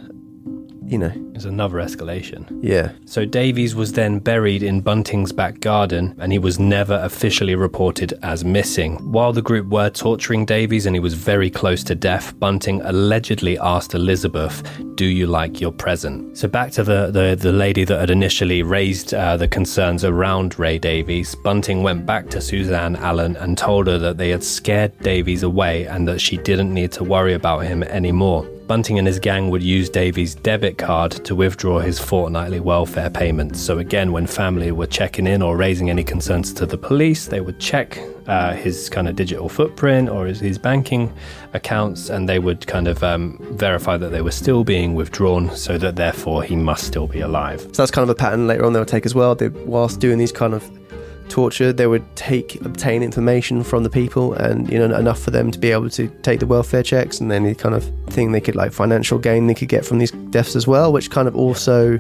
you 0.88 0.98
know, 0.98 1.12
It's 1.34 1.46
another 1.46 1.78
escalation. 1.78 2.46
yeah, 2.62 2.92
So 3.06 3.26
Davies 3.26 3.74
was 3.76 3.92
then 3.94 4.20
buried 4.20 4.62
in 4.64 4.82
Bunting's 4.82 5.32
back 5.32 5.60
garden 5.60 6.16
and 6.20 6.32
he 6.32 6.40
was 6.40 6.60
never 6.60 6.96
officially 7.04 7.56
reported 7.56 8.14
as 8.22 8.46
missing. 8.46 8.96
While 9.12 9.34
the 9.34 9.42
group 9.42 9.68
were 9.68 9.90
torturing 9.90 10.46
Davies 10.46 10.86
and 10.86 10.96
he 10.96 11.00
was 11.00 11.14
very 11.16 11.50
close 11.50 11.84
to 11.86 11.96
death, 11.96 12.38
Bunting 12.40 12.82
allegedly 12.84 13.58
asked 13.60 13.94
Elizabeth, 13.96 14.64
Do 14.96 15.06
you 15.06 15.28
like 15.28 15.60
your 15.60 15.72
present? 15.72 16.38
So 16.38 16.48
back 16.48 16.72
to 16.74 16.84
the, 16.84 17.10
the, 17.12 17.36
the 17.40 17.52
lady 17.52 17.84
that 17.84 18.00
had 18.00 18.10
initially 18.12 18.62
raised 18.64 19.14
uh, 19.14 19.38
the 19.38 19.48
concerns 19.48 20.06
around 20.06 20.58
Ray 20.60 20.78
Davies, 20.78 21.36
Bunting 21.44 21.84
went 21.84 22.06
back 22.06 22.30
to 22.30 22.40
Suzanne 22.42 22.96
Allen 22.98 23.36
and 23.38 23.58
told 23.58 23.88
her 23.88 23.98
that 23.98 24.18
they 24.18 24.30
had 24.30 24.44
scared 24.44 24.98
Davies 25.00 25.44
away 25.44 25.86
and 25.86 26.08
that 26.08 26.22
she 26.22 26.38
didn't 26.38 26.74
need 26.74 26.92
to 26.94 27.04
worry 27.04 27.34
about 27.34 27.60
him 27.66 27.82
anymore. 27.84 28.48
Bunting 28.68 28.98
and 28.98 29.08
his 29.08 29.20
gang 29.20 29.52
would 29.52 29.62
use 29.62 29.90
Davies' 29.90 30.34
debit 30.34 30.80
card 30.80 31.12
to 31.12 31.36
withdraw 31.36 31.80
his 31.80 32.00
fortnightly 32.00 32.60
welfare 32.60 33.12
payments. 33.12 33.62
So, 33.62 33.78
again, 33.78 34.12
when 34.12 34.26
family 34.26 34.72
were 34.72 34.88
checking 34.88 35.28
in 35.28 35.44
or 35.44 35.56
raising 35.56 35.92
any 35.92 36.04
concerns 36.04 36.52
to 36.54 36.66
the 36.66 36.78
police, 36.78 37.28
they 37.28 37.42
would 37.42 37.60
check 37.60 38.00
uh, 38.28 38.54
his 38.54 38.90
kind 38.90 39.08
of 39.08 39.16
digital 39.16 39.50
footprint 39.50 40.10
or 40.10 40.26
his, 40.26 40.40
his 40.40 40.58
banking 40.58 41.14
accounts 41.54 42.10
and 42.10 42.28
they 42.28 42.40
would 42.40 42.66
kind 42.66 42.88
of 42.88 43.04
um, 43.04 43.38
verify 43.52 43.98
that 43.98 44.10
they 44.10 44.22
were 44.22 44.32
still 44.32 44.64
being 44.64 44.96
withdrawn 44.96 45.56
so 45.56 45.78
that 45.78 45.96
therefore 45.96 46.42
he 46.42 46.56
must 46.56 46.86
still 46.86 47.08
be 47.08 47.20
alive. 47.20 47.62
So 47.62 47.84
that's 47.84 47.92
kind 47.92 48.04
of 48.04 48.10
a 48.10 48.16
pattern 48.16 48.48
later 48.48 48.66
on 48.66 48.74
they'll 48.74 48.86
take 48.86 49.06
as 49.06 49.14
well. 49.14 49.36
They, 49.36 49.50
whilst 49.50 50.00
doing 50.00 50.18
these 50.18 50.32
kind 50.32 50.56
of 50.56 50.85
torture, 51.30 51.74
they 51.74 51.88
would 51.88 52.16
take 52.16 52.62
obtain 52.66 53.04
information 53.04 53.64
from 53.64 53.84
the 53.84 53.90
people, 53.90 54.34
and 54.34 54.70
you 54.72 54.80
know 54.80 54.96
enough 54.96 55.20
for 55.20 55.32
them 55.32 55.52
to 55.52 55.60
be 55.60 55.72
able 55.72 55.90
to 55.92 56.08
take 56.22 56.40
the 56.40 56.48
welfare 56.48 56.84
checks, 56.84 57.20
and 57.20 57.32
any 57.32 57.56
kind 57.56 57.76
of 57.76 57.84
thing 58.08 58.32
they 58.32 58.42
could 58.42 58.56
like 58.56 58.72
financial 58.72 59.18
gain 59.18 59.48
they 59.48 59.54
could 59.54 59.70
get 59.70 59.86
from 59.86 59.98
these 59.98 60.12
deaths 60.12 60.56
as 60.56 60.68
well, 60.68 60.92
which 60.94 61.10
kind 61.12 61.28
of 61.28 61.36
also 61.36 62.00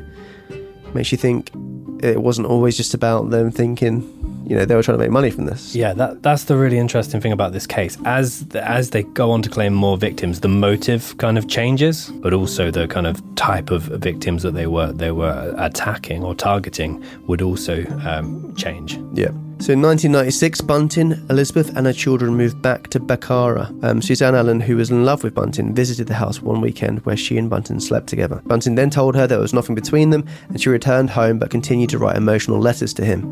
makes 0.93 1.11
you 1.11 1.17
think 1.17 1.51
it 2.01 2.21
wasn't 2.21 2.47
always 2.47 2.77
just 2.77 2.93
about 2.93 3.29
them 3.29 3.51
thinking, 3.51 4.01
you 4.47 4.55
know, 4.55 4.65
they 4.65 4.75
were 4.75 4.83
trying 4.83 4.97
to 4.97 5.03
make 5.03 5.11
money 5.11 5.31
from 5.31 5.45
this. 5.45 5.75
Yeah, 5.75 5.93
that 5.93 6.23
that's 6.23 6.45
the 6.45 6.55
really 6.55 6.77
interesting 6.77 7.21
thing 7.21 7.31
about 7.31 7.53
this 7.53 7.65
case. 7.67 7.97
As 8.05 8.45
as 8.53 8.91
they 8.91 9.03
go 9.03 9.31
on 9.31 9.41
to 9.41 9.49
claim 9.49 9.73
more 9.73 9.97
victims, 9.97 10.41
the 10.41 10.47
motive 10.47 11.17
kind 11.17 11.37
of 11.37 11.47
changes, 11.47 12.11
but 12.21 12.33
also 12.33 12.71
the 12.71 12.87
kind 12.87 13.07
of 13.07 13.21
type 13.35 13.71
of 13.71 13.83
victims 13.83 14.43
that 14.43 14.53
they 14.53 14.67
were 14.67 14.91
they 14.91 15.11
were 15.11 15.53
attacking 15.57 16.23
or 16.23 16.35
targeting 16.35 17.03
would 17.27 17.41
also 17.41 17.85
um, 18.05 18.53
change. 18.55 18.99
Yeah. 19.13 19.31
So 19.57 19.71
in 19.71 19.81
1996, 19.81 20.61
Bunting, 20.61 21.13
Elizabeth, 21.29 21.75
and 21.77 21.87
her 21.87 21.93
children 21.93 22.35
moved 22.35 22.61
back 22.61 22.89
to 22.89 22.99
Bakara. 22.99 23.71
Um, 23.85 24.01
Suzanne 24.01 24.35
Allen, 24.35 24.59
who 24.59 24.75
was 24.75 24.91
in 24.91 25.05
love 25.05 25.23
with 25.23 25.33
Bunting, 25.33 25.73
visited 25.73 26.07
the 26.07 26.13
house 26.13 26.41
one 26.41 26.59
weekend 26.59 27.05
where 27.05 27.15
she 27.15 27.37
and 27.37 27.49
Bunting 27.49 27.79
slept 27.79 28.07
together. 28.07 28.41
Bunting 28.45 28.75
then 28.75 28.89
told 28.89 29.15
her 29.15 29.25
there 29.25 29.39
was 29.39 29.53
nothing 29.53 29.73
between 29.73 30.09
them, 30.09 30.27
and 30.49 30.61
she 30.61 30.67
returned 30.67 31.09
home 31.09 31.39
but 31.39 31.51
continued 31.51 31.89
to 31.91 31.97
write 31.97 32.17
emotional 32.17 32.59
letters 32.59 32.93
to 32.95 33.05
him. 33.05 33.23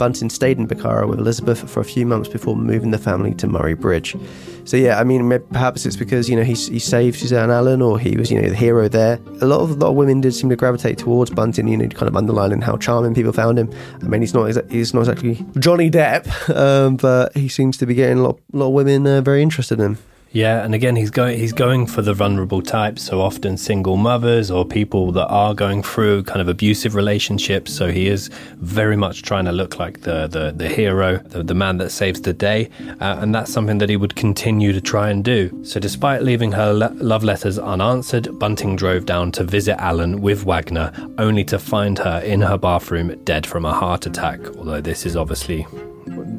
Bunting 0.00 0.30
stayed 0.30 0.56
in 0.56 0.66
Bakara 0.66 1.06
with 1.06 1.18
Elizabeth 1.18 1.68
for 1.68 1.80
a 1.80 1.84
few 1.84 2.06
months 2.06 2.26
before 2.26 2.56
moving 2.56 2.90
the 2.90 2.96
family 2.96 3.34
to 3.34 3.46
Murray 3.46 3.74
Bridge. 3.74 4.16
So 4.64 4.78
yeah, 4.78 4.98
I 4.98 5.04
mean, 5.04 5.28
perhaps 5.52 5.84
it's 5.84 5.94
because 5.94 6.26
you 6.26 6.36
know 6.36 6.42
he, 6.42 6.54
he 6.54 6.78
saved 6.78 7.18
Suzanne 7.18 7.50
Allen, 7.50 7.82
or 7.82 7.98
he 7.98 8.16
was 8.16 8.30
you 8.30 8.40
know 8.40 8.48
the 8.48 8.56
hero 8.56 8.88
there. 8.88 9.20
A 9.42 9.46
lot 9.46 9.60
of 9.60 9.72
a 9.72 9.74
lot 9.74 9.90
of 9.90 9.96
women 9.96 10.22
did 10.22 10.32
seem 10.32 10.48
to 10.48 10.56
gravitate 10.56 10.96
towards 10.96 11.30
Bunting, 11.30 11.68
you 11.68 11.76
know, 11.76 11.86
kind 11.88 12.08
of 12.08 12.16
underlining 12.16 12.62
how 12.62 12.78
charming 12.78 13.14
people 13.14 13.34
found 13.34 13.58
him. 13.58 13.70
I 14.00 14.04
mean, 14.06 14.22
he's 14.22 14.32
not 14.32 14.70
he's 14.70 14.94
not 14.94 15.00
exactly 15.00 15.44
Johnny 15.58 15.90
Depp, 15.90 16.26
um, 16.56 16.96
but 16.96 17.36
he 17.36 17.48
seems 17.48 17.76
to 17.76 17.84
be 17.84 17.94
getting 17.94 18.20
a 18.20 18.22
lot, 18.22 18.40
a 18.54 18.56
lot 18.56 18.68
of 18.68 18.72
women 18.72 19.06
uh, 19.06 19.20
very 19.20 19.42
interested 19.42 19.78
in 19.80 19.84
him. 19.84 19.98
Yeah, 20.32 20.64
and 20.64 20.76
again, 20.76 20.94
he's 20.94 21.10
going 21.10 21.38
he's 21.38 21.52
going 21.52 21.88
for 21.88 22.02
the 22.02 22.14
vulnerable 22.14 22.62
types, 22.62 23.02
so 23.02 23.20
often 23.20 23.56
single 23.56 23.96
mothers 23.96 24.48
or 24.48 24.64
people 24.64 25.10
that 25.12 25.26
are 25.26 25.54
going 25.54 25.82
through 25.82 26.22
kind 26.22 26.40
of 26.40 26.46
abusive 26.46 26.94
relationships. 26.94 27.74
So 27.74 27.90
he 27.90 28.06
is 28.06 28.30
very 28.58 28.96
much 28.96 29.22
trying 29.22 29.46
to 29.46 29.52
look 29.52 29.80
like 29.80 30.02
the 30.02 30.28
the, 30.28 30.52
the 30.52 30.68
hero, 30.68 31.18
the, 31.18 31.42
the 31.42 31.54
man 31.54 31.78
that 31.78 31.90
saves 31.90 32.20
the 32.20 32.32
day, 32.32 32.70
uh, 33.00 33.16
and 33.18 33.34
that's 33.34 33.52
something 33.52 33.78
that 33.78 33.88
he 33.88 33.96
would 33.96 34.14
continue 34.14 34.72
to 34.72 34.80
try 34.80 35.10
and 35.10 35.24
do. 35.24 35.64
So 35.64 35.80
despite 35.80 36.22
leaving 36.22 36.52
her 36.52 36.72
le- 36.72 36.94
love 36.94 37.24
letters 37.24 37.58
unanswered, 37.58 38.38
Bunting 38.38 38.76
drove 38.76 39.06
down 39.06 39.32
to 39.32 39.42
visit 39.42 39.80
Allen 39.80 40.20
with 40.20 40.44
Wagner, 40.44 40.92
only 41.18 41.42
to 41.46 41.58
find 41.58 41.98
her 41.98 42.20
in 42.20 42.40
her 42.42 42.56
bathroom 42.56 43.20
dead 43.24 43.46
from 43.46 43.64
a 43.64 43.72
heart 43.72 44.06
attack. 44.06 44.38
Although 44.56 44.80
this 44.80 45.04
is 45.04 45.16
obviously 45.16 45.66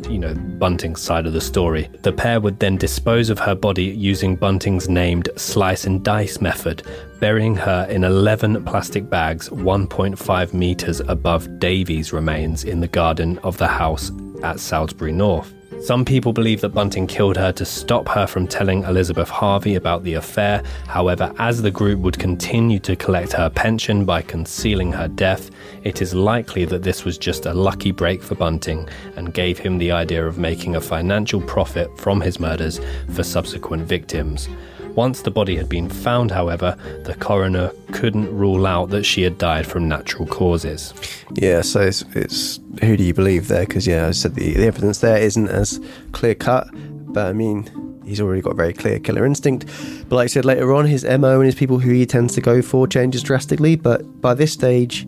you 0.09 0.19
know, 0.19 0.33
Bunting's 0.33 1.01
side 1.01 1.25
of 1.25 1.33
the 1.33 1.41
story. 1.41 1.89
The 2.01 2.11
pair 2.11 2.39
would 2.39 2.59
then 2.59 2.77
dispose 2.77 3.29
of 3.29 3.39
her 3.39 3.55
body 3.55 3.85
using 3.85 4.35
Bunting's 4.35 4.89
named 4.89 5.29
slice 5.35 5.85
and 5.85 6.03
dice 6.03 6.41
method, 6.41 6.83
burying 7.19 7.55
her 7.55 7.87
in 7.89 8.03
11 8.03 8.63
plastic 8.65 9.09
bags 9.09 9.49
1.5 9.49 10.53
metres 10.53 10.99
above 11.01 11.59
Davies' 11.59 12.13
remains 12.13 12.63
in 12.63 12.79
the 12.79 12.87
garden 12.87 13.37
of 13.39 13.57
the 13.57 13.67
house 13.67 14.11
at 14.43 14.59
Salisbury 14.59 15.11
North. 15.11 15.53
Some 15.81 16.05
people 16.05 16.31
believe 16.31 16.61
that 16.61 16.75
Bunting 16.75 17.07
killed 17.07 17.37
her 17.37 17.51
to 17.53 17.65
stop 17.65 18.07
her 18.09 18.27
from 18.27 18.47
telling 18.47 18.83
Elizabeth 18.83 19.29
Harvey 19.29 19.73
about 19.73 20.03
the 20.03 20.13
affair. 20.13 20.61
However, 20.85 21.33
as 21.39 21.63
the 21.63 21.71
group 21.71 21.99
would 22.01 22.19
continue 22.19 22.77
to 22.79 22.95
collect 22.95 23.33
her 23.33 23.49
pension 23.49 24.05
by 24.05 24.21
concealing 24.21 24.91
her 24.91 25.07
death, 25.07 25.49
it 25.83 26.03
is 26.03 26.13
likely 26.13 26.65
that 26.65 26.83
this 26.83 27.03
was 27.03 27.17
just 27.17 27.47
a 27.47 27.53
lucky 27.55 27.91
break 27.91 28.21
for 28.21 28.35
Bunting 28.35 28.87
and 29.15 29.33
gave 29.33 29.57
him 29.57 29.79
the 29.79 29.91
idea 29.91 30.23
of 30.23 30.37
making 30.37 30.75
a 30.75 30.81
financial 30.81 31.41
profit 31.41 31.89
from 31.97 32.21
his 32.21 32.39
murders 32.39 32.79
for 33.09 33.23
subsequent 33.23 33.83
victims. 33.83 34.49
Once 34.95 35.21
the 35.21 35.31
body 35.31 35.55
had 35.55 35.69
been 35.69 35.89
found, 35.89 36.31
however, 36.31 36.75
the 37.05 37.15
coroner 37.15 37.71
couldn't 37.91 38.35
rule 38.35 38.65
out 38.65 38.89
that 38.89 39.03
she 39.03 39.21
had 39.21 39.37
died 39.37 39.65
from 39.65 39.87
natural 39.87 40.25
causes. 40.25 40.93
Yeah, 41.33 41.61
so 41.61 41.81
it's, 41.81 42.03
it's 42.13 42.59
who 42.81 42.97
do 42.97 43.03
you 43.03 43.13
believe 43.13 43.47
there? 43.47 43.65
Because 43.65 43.87
yeah, 43.87 44.07
I 44.07 44.11
said 44.11 44.35
the, 44.35 44.53
the 44.53 44.65
evidence 44.65 44.99
there 44.99 45.17
isn't 45.17 45.47
as 45.47 45.79
clear 46.11 46.35
cut, 46.35 46.67
but 47.13 47.27
I 47.27 47.33
mean 47.33 47.69
he's 48.05 48.19
already 48.19 48.41
got 48.41 48.51
a 48.51 48.55
very 48.55 48.73
clear 48.73 48.99
killer 48.99 49.25
instinct. 49.25 49.65
But 50.09 50.17
like 50.17 50.25
I 50.25 50.27
said 50.27 50.45
later 50.45 50.73
on, 50.73 50.85
his 50.85 51.05
mo 51.05 51.39
and 51.39 51.45
his 51.45 51.55
people 51.55 51.79
who 51.79 51.91
he 51.91 52.05
tends 52.05 52.35
to 52.35 52.41
go 52.41 52.61
for 52.61 52.87
changes 52.87 53.23
drastically. 53.23 53.75
But 53.75 54.21
by 54.21 54.33
this 54.33 54.51
stage, 54.51 55.07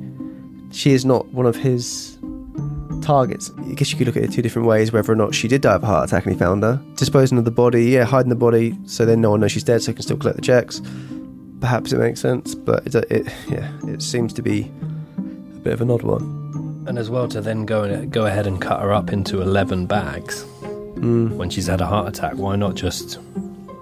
she 0.72 0.94
is 0.94 1.04
not 1.04 1.28
one 1.28 1.46
of 1.46 1.58
his 1.58 2.18
targets. 3.04 3.52
I 3.58 3.74
guess 3.74 3.92
you 3.92 3.98
could 3.98 4.08
look 4.08 4.18
at 4.18 4.24
it 4.24 4.32
two 4.32 4.42
different 4.42 4.68
ways: 4.68 4.92
whether 4.92 5.12
or 5.12 5.16
not 5.16 5.36
she 5.36 5.48
did 5.48 5.62
die 5.62 5.76
of 5.76 5.84
a 5.84 5.86
heart 5.86 6.10
attack 6.10 6.26
and 6.26 6.34
he 6.34 6.40
found 6.40 6.64
her, 6.64 6.82
disposing 6.96 7.38
of 7.38 7.46
the 7.46 7.52
body, 7.52 7.86
yeah, 7.86 8.04
hiding 8.04 8.30
the 8.30 8.36
body 8.36 8.78
so 8.86 9.06
then 9.06 9.22
no 9.22 9.32
one 9.32 9.42
knows 9.42 9.52
she's 9.52 9.64
dead, 9.64 9.82
so 9.82 9.92
he 9.92 9.96
can 9.96 10.04
still 10.04 10.18
collect 10.18 10.38
the 10.38 10.42
checks. 10.42 10.82
Perhaps 11.60 11.94
it 11.94 12.00
makes 12.00 12.20
sense, 12.20 12.56
but 12.56 12.86
it, 12.88 12.96
it 13.12 13.28
yeah, 13.48 13.72
it 13.88 14.02
seems 14.02 14.34
to 14.34 14.42
be 14.42 14.72
a 15.18 15.60
bit 15.60 15.74
of 15.74 15.82
an 15.82 15.92
odd 15.92 16.04
one. 16.04 16.84
And 16.88 16.98
as 16.98 17.10
well 17.10 17.28
to 17.30 17.40
then 17.40 17.66
go 17.66 17.84
and 17.84 18.12
go 18.12 18.26
ahead 18.26 18.48
and 18.48 18.62
cut 18.62 18.82
her 18.82 18.92
up 18.92 19.14
into 19.14 19.42
eleven 19.42 19.86
bags 19.86 20.44
hmm. 20.44 21.38
when 21.38 21.50
she's 21.50 21.68
had 21.68 21.82
a 21.82 21.86
heart 21.86 22.10
attack. 22.10 22.34
Why 22.36 22.56
not 22.56 22.76
just 22.76 23.20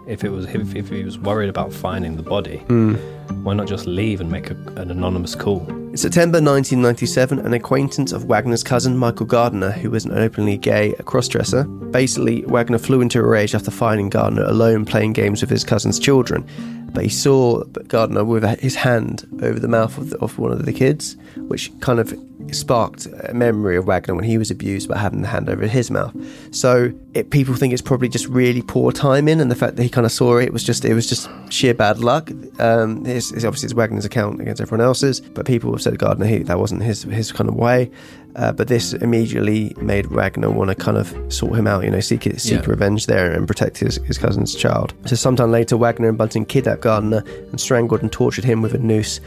if 0.07 0.23
it 0.23 0.29
was 0.29 0.45
if, 0.45 0.75
if 0.75 0.89
he 0.89 1.03
was 1.03 1.17
worried 1.17 1.49
about 1.49 1.73
finding 1.73 2.17
the 2.17 2.23
body, 2.23 2.57
hmm. 2.57 2.95
Why 3.43 3.53
not 3.53 3.67
just 3.67 3.87
leave 3.87 4.21
and 4.21 4.29
make 4.29 4.49
a, 4.49 4.53
an 4.75 4.91
anonymous 4.91 5.35
call? 5.35 5.67
In 5.69 5.97
September 5.97 6.37
1997, 6.37 7.39
an 7.39 7.53
acquaintance 7.53 8.11
of 8.11 8.25
Wagner's 8.25 8.63
cousin, 8.63 8.95
Michael 8.95 9.25
Gardiner, 9.25 9.71
who 9.71 9.89
was 9.91 10.05
an 10.05 10.17
openly 10.17 10.57
gay 10.57 10.93
crossdresser, 10.99 11.91
basically, 11.91 12.43
Wagner 12.43 12.77
flew 12.77 13.01
into 13.01 13.19
a 13.19 13.27
rage 13.27 13.53
after 13.53 13.71
finding 13.71 14.09
Gardiner 14.09 14.43
alone 14.43 14.85
playing 14.85 15.13
games 15.13 15.41
with 15.41 15.49
his 15.49 15.63
cousin's 15.63 15.99
children. 15.99 16.47
But 16.93 17.03
he 17.03 17.09
saw 17.09 17.63
Gardiner 17.63 18.25
with 18.25 18.43
his 18.59 18.75
hand 18.75 19.25
over 19.41 19.59
the 19.59 19.67
mouth 19.67 19.97
of, 19.97 20.09
the, 20.09 20.17
of 20.19 20.37
one 20.37 20.51
of 20.51 20.65
the 20.65 20.73
kids, 20.73 21.15
which 21.35 21.71
kind 21.79 21.99
of 21.99 22.13
sparked 22.51 23.07
a 23.27 23.33
memory 23.33 23.77
of 23.77 23.85
Wagner 23.85 24.15
when 24.15 24.23
he 24.23 24.37
was 24.37 24.51
abused 24.51 24.89
by 24.89 24.97
having 24.97 25.21
the 25.21 25.27
hand 25.27 25.49
over 25.49 25.67
his 25.67 25.89
mouth. 25.89 26.13
So 26.51 26.91
it, 27.13 27.29
people 27.29 27.55
think 27.55 27.71
it's 27.73 27.81
probably 27.81 28.09
just 28.09 28.27
really 28.27 28.61
poor 28.61 28.91
timing, 28.91 29.39
and 29.39 29.49
the 29.49 29.55
fact 29.55 29.75
that 29.75 29.83
he 29.83 29.89
kind 29.89 30.05
of 30.05 30.11
saw 30.11 30.37
it 30.37 30.51
was 30.51 30.63
just 30.63 30.83
it 30.83 30.93
was 30.93 31.07
just 31.07 31.29
sheer 31.49 31.73
bad 31.73 31.99
luck. 31.99 32.29
Um, 32.59 33.05
it's, 33.21 33.31
it's 33.31 33.45
obviously 33.45 33.67
it's 33.67 33.73
Wagner's 33.73 34.05
account 34.05 34.41
against 34.41 34.61
everyone 34.61 34.85
else's, 34.85 35.19
but 35.21 35.45
people 35.45 35.71
have 35.71 35.81
said 35.81 35.97
Gardiner 35.99 36.25
he, 36.25 36.39
that 36.39 36.59
wasn't 36.59 36.81
his 36.83 37.03
his 37.03 37.31
kind 37.31 37.47
of 37.49 37.55
way. 37.55 37.89
Uh, 38.35 38.51
but 38.53 38.67
this 38.69 38.93
immediately 38.93 39.75
made 39.81 40.05
Wagner 40.07 40.49
want 40.49 40.69
to 40.69 40.75
kind 40.75 40.97
of 40.97 41.13
sort 41.31 41.57
him 41.59 41.67
out, 41.67 41.83
you 41.83 41.91
know, 41.91 41.99
seek 41.99 42.23
seek 42.37 42.61
Yeah. 42.63 42.69
revenge 42.69 43.05
there 43.05 43.31
and 43.31 43.45
protect 43.47 43.77
his, 43.77 43.97
his 44.05 44.17
cousin's 44.17 44.55
child. 44.55 44.93
So 45.05 45.15
sometime 45.17 45.51
later, 45.51 45.75
Wagner 45.75 46.07
and 46.09 46.17
Bunting 46.17 46.45
kidnapped 46.45 46.81
Gardiner 46.81 47.23
and 47.51 47.59
strangled 47.59 48.01
and 48.01 48.11
tortured 48.11 48.45
him 48.45 48.61
with 48.61 48.73
a 48.73 48.77
noose, 48.77 49.19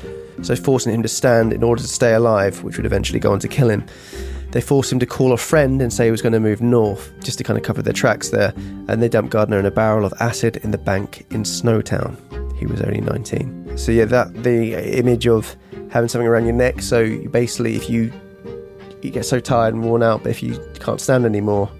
so 0.42 0.56
forcing 0.56 0.94
him 0.94 1.02
to 1.02 1.08
stand 1.08 1.52
in 1.52 1.62
order 1.62 1.82
to 1.82 1.88
stay 1.88 2.14
alive, 2.14 2.62
which 2.64 2.76
would 2.78 2.86
eventually 2.86 3.20
go 3.20 3.30
on 3.32 3.38
to 3.40 3.48
kill 3.48 3.68
him. 3.68 3.84
They 4.52 4.60
forced 4.62 4.90
him 4.92 5.00
to 5.00 5.06
call 5.06 5.32
a 5.32 5.36
friend 5.36 5.82
and 5.82 5.92
say 5.92 6.04
he 6.06 6.10
was 6.12 6.22
going 6.22 6.32
to 6.32 6.40
move 6.40 6.60
north, 6.62 7.12
just 7.22 7.38
to 7.38 7.44
kind 7.44 7.58
of 7.58 7.64
cover 7.64 7.82
their 7.82 7.92
tracks 7.92 8.30
there, 8.30 8.54
and 8.88 9.02
they 9.02 9.08
dumped 9.08 9.32
Gardiner 9.32 9.58
in 9.58 9.66
a 9.66 9.70
barrel 9.70 10.04
of 10.06 10.14
acid 10.20 10.58
in 10.58 10.70
the 10.70 10.78
bank 10.78 11.26
in 11.30 11.42
Snowtown. 11.42 12.16
He 12.56 12.66
was 12.66 12.80
only 12.80 13.00
19. 13.00 13.76
So 13.76 13.92
yeah, 13.92 14.04
that 14.06 14.42
the 14.42 14.98
image 14.98 15.26
of 15.26 15.56
having 15.90 16.08
something 16.08 16.26
around 16.26 16.44
your 16.44 16.54
neck. 16.54 16.82
So 16.82 17.18
basically, 17.28 17.76
if 17.76 17.88
you 17.90 18.12
you 19.02 19.10
get 19.10 19.26
so 19.26 19.38
tired 19.38 19.74
and 19.74 19.84
worn 19.84 20.02
out, 20.02 20.22
but 20.22 20.30
if 20.30 20.42
you 20.42 20.58
can't 20.80 21.00
stand 21.00 21.24
anymore, 21.26 21.70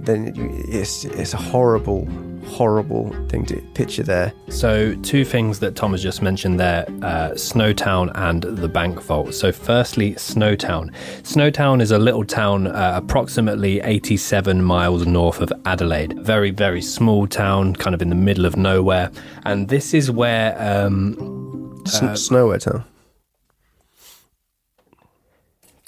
then 0.00 0.32
it's 0.68 1.04
it's 1.04 1.34
a 1.34 1.38
horrible, 1.38 2.06
horrible 2.46 3.10
thing 3.28 3.44
to 3.46 3.56
picture 3.74 4.02
there. 4.02 4.32
So, 4.48 4.94
two 4.96 5.24
things 5.24 5.58
that 5.60 5.76
Tom 5.76 5.92
has 5.92 6.02
just 6.02 6.22
mentioned 6.22 6.58
there 6.58 6.84
uh, 7.02 7.30
Snowtown 7.34 8.10
and 8.14 8.42
the 8.42 8.68
bank 8.68 9.00
vault. 9.02 9.34
So, 9.34 9.52
firstly, 9.52 10.14
Snowtown. 10.14 10.92
Snowtown 11.22 11.80
is 11.80 11.90
a 11.90 11.98
little 11.98 12.24
town 12.24 12.66
uh, 12.66 12.92
approximately 12.96 13.80
87 13.80 14.62
miles 14.62 15.06
north 15.06 15.40
of 15.40 15.52
Adelaide. 15.66 16.18
Very, 16.20 16.50
very 16.50 16.82
small 16.82 17.26
town, 17.26 17.74
kind 17.76 17.94
of 17.94 18.02
in 18.02 18.08
the 18.08 18.14
middle 18.14 18.46
of 18.46 18.56
nowhere. 18.56 19.10
And 19.44 19.68
this 19.68 19.94
is 19.94 20.10
where. 20.10 20.56
Um, 20.60 21.82
S- 21.86 22.02
uh, 22.02 22.08
Snowwhere 22.12 22.60
Town. 22.60 22.84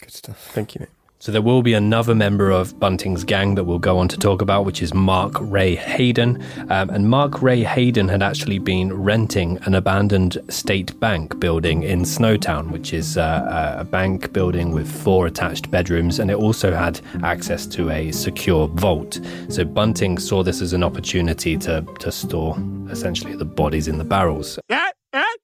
Good 0.00 0.10
stuff. 0.12 0.50
Thank 0.52 0.74
you. 0.74 0.80
Mate. 0.80 0.88
So 1.22 1.30
there 1.30 1.40
will 1.40 1.62
be 1.62 1.74
another 1.74 2.16
member 2.16 2.50
of 2.50 2.80
Bunting's 2.80 3.22
gang 3.22 3.54
that 3.54 3.62
we'll 3.62 3.78
go 3.78 3.96
on 3.96 4.08
to 4.08 4.16
talk 4.16 4.42
about, 4.42 4.64
which 4.64 4.82
is 4.82 4.92
Mark 4.92 5.34
Ray 5.38 5.76
Haydon. 5.76 6.42
Um, 6.68 6.90
and 6.90 7.08
Mark 7.08 7.40
Ray 7.40 7.62
Haydon 7.62 8.08
had 8.08 8.24
actually 8.24 8.58
been 8.58 8.92
renting 8.92 9.56
an 9.58 9.76
abandoned 9.76 10.38
state 10.48 10.98
bank 10.98 11.38
building 11.38 11.84
in 11.84 12.02
Snowtown, 12.02 12.72
which 12.72 12.92
is 12.92 13.16
uh, 13.16 13.76
a 13.78 13.84
bank 13.84 14.32
building 14.32 14.72
with 14.72 14.90
four 14.90 15.28
attached 15.28 15.70
bedrooms, 15.70 16.18
and 16.18 16.28
it 16.28 16.34
also 16.34 16.74
had 16.74 17.00
access 17.22 17.66
to 17.66 17.88
a 17.90 18.10
secure 18.10 18.66
vault. 18.66 19.20
So 19.48 19.64
Bunting 19.64 20.18
saw 20.18 20.42
this 20.42 20.60
as 20.60 20.72
an 20.72 20.82
opportunity 20.82 21.56
to 21.58 21.82
to 22.00 22.10
store 22.10 22.58
essentially 22.90 23.36
the 23.36 23.44
bodies 23.44 23.86
in 23.86 23.98
the 23.98 24.04
barrels. 24.04 24.58
Yeah, 24.68 24.88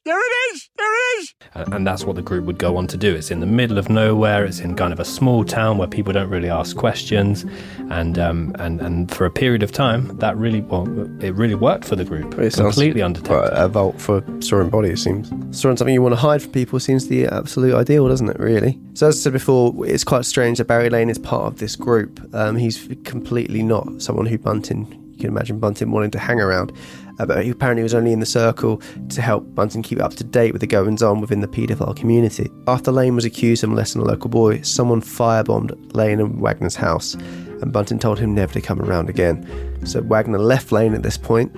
there 0.09 0.19
it 0.19 0.55
is, 0.55 0.71
there 0.77 0.93
it 0.93 1.21
is. 1.21 1.35
And 1.55 1.75
and 1.75 1.87
that's 1.87 2.05
what 2.05 2.17
the 2.17 2.23
group 2.23 2.45
would 2.45 2.59
go 2.59 2.77
on 2.77 2.87
to 2.89 2.97
do. 2.97 3.15
It's 3.15 3.31
in 3.31 3.41
the 3.41 3.47
middle 3.47 3.79
of 3.79 3.89
nowhere. 3.89 4.45
It's 4.45 4.61
in 4.61 4.75
kind 4.75 4.93
of 4.93 5.01
a 5.01 5.05
small 5.05 5.45
town 5.45 5.79
where 5.79 5.89
people 5.89 6.13
don't 6.13 6.31
really 6.31 6.49
ask 6.49 6.77
questions, 6.77 7.45
and 7.91 8.19
um, 8.19 8.55
and 8.59 8.81
and 8.81 9.11
for 9.11 9.27
a 9.27 9.31
period 9.31 9.63
of 9.63 9.71
time, 9.71 10.17
that 10.19 10.37
really 10.37 10.63
well, 10.63 10.89
it 11.23 11.35
really 11.35 11.55
worked 11.55 11.85
for 11.85 11.97
the 11.97 12.05
group. 12.05 12.39
It 12.39 12.55
completely 12.55 13.03
undetected. 13.03 13.29
quite 13.29 13.53
A 13.53 13.69
vault 13.69 14.01
for 14.01 14.25
storing 14.41 14.71
body, 14.71 14.91
it 14.91 14.99
seems. 14.99 15.29
Storing 15.57 15.77
something 15.77 15.95
you 15.95 16.03
want 16.03 16.15
to 16.15 16.21
hide 16.21 16.43
from 16.43 16.53
people 16.53 16.81
seems 16.81 17.09
the 17.09 17.27
absolute 17.27 17.75
ideal, 17.75 18.09
doesn't 18.09 18.29
it, 18.29 18.39
really? 18.39 18.79
So, 18.95 19.09
as 19.09 19.17
I 19.17 19.19
said 19.19 19.33
before, 19.35 19.75
it's 19.87 20.05
quite 20.05 20.25
strange 20.25 20.59
that 20.59 20.67
Barry 20.67 20.91
Lane 20.91 21.11
is 21.11 21.19
part 21.19 21.53
of 21.53 21.59
this 21.59 21.77
group. 21.77 22.21
Um, 22.35 22.57
he's 22.57 22.89
completely 23.05 23.63
not 23.63 24.03
someone 24.03 24.27
who 24.27 24.39
Bunting 24.39 25.09
you 25.19 25.25
can 25.25 25.35
imagine 25.35 25.59
Bunting 25.59 25.91
wanting 25.91 26.13
to 26.13 26.19
hang 26.21 26.41
around. 26.41 26.73
But 27.19 27.45
he 27.45 27.51
apparently 27.51 27.83
was 27.83 27.95
only 27.95 28.13
in 28.13 28.21
the 28.21 28.27
circle 28.27 28.81
to 29.09 29.21
help 29.21 29.55
Bunting 29.55 29.83
keep 29.83 30.01
up 30.01 30.15
to 30.15 30.25
date 30.25 30.53
with 30.53 30.61
the 30.61 30.67
goings 30.67 31.03
on 31.03 31.21
within 31.21 31.41
the 31.41 31.49
paedophile 31.49 31.97
community. 31.97 32.51
After 32.67 32.93
Lane 32.93 33.15
was 33.15 33.25
accused 33.25 33.65
of 33.65 33.71
molesting 33.71 34.03
a 34.03 34.05
local 34.05 34.31
boy, 34.31 34.61
someone 34.63 35.01
firebombed 35.01 35.95
Lane 35.95 36.21
and 36.21 36.41
Wagner's 36.41 36.77
house, 36.77 37.15
and 37.15 37.73
Bunting 37.73 37.99
told 37.99 38.19
him 38.19 38.35
never 38.35 38.53
to 38.53 38.61
come 38.61 38.81
around 38.81 39.09
again. 39.11 39.47
So 39.85 40.01
Wagner 40.01 40.39
left 40.39 40.73
Lane 40.73 40.95
at 40.95 41.03
this 41.03 41.19
point 41.19 41.55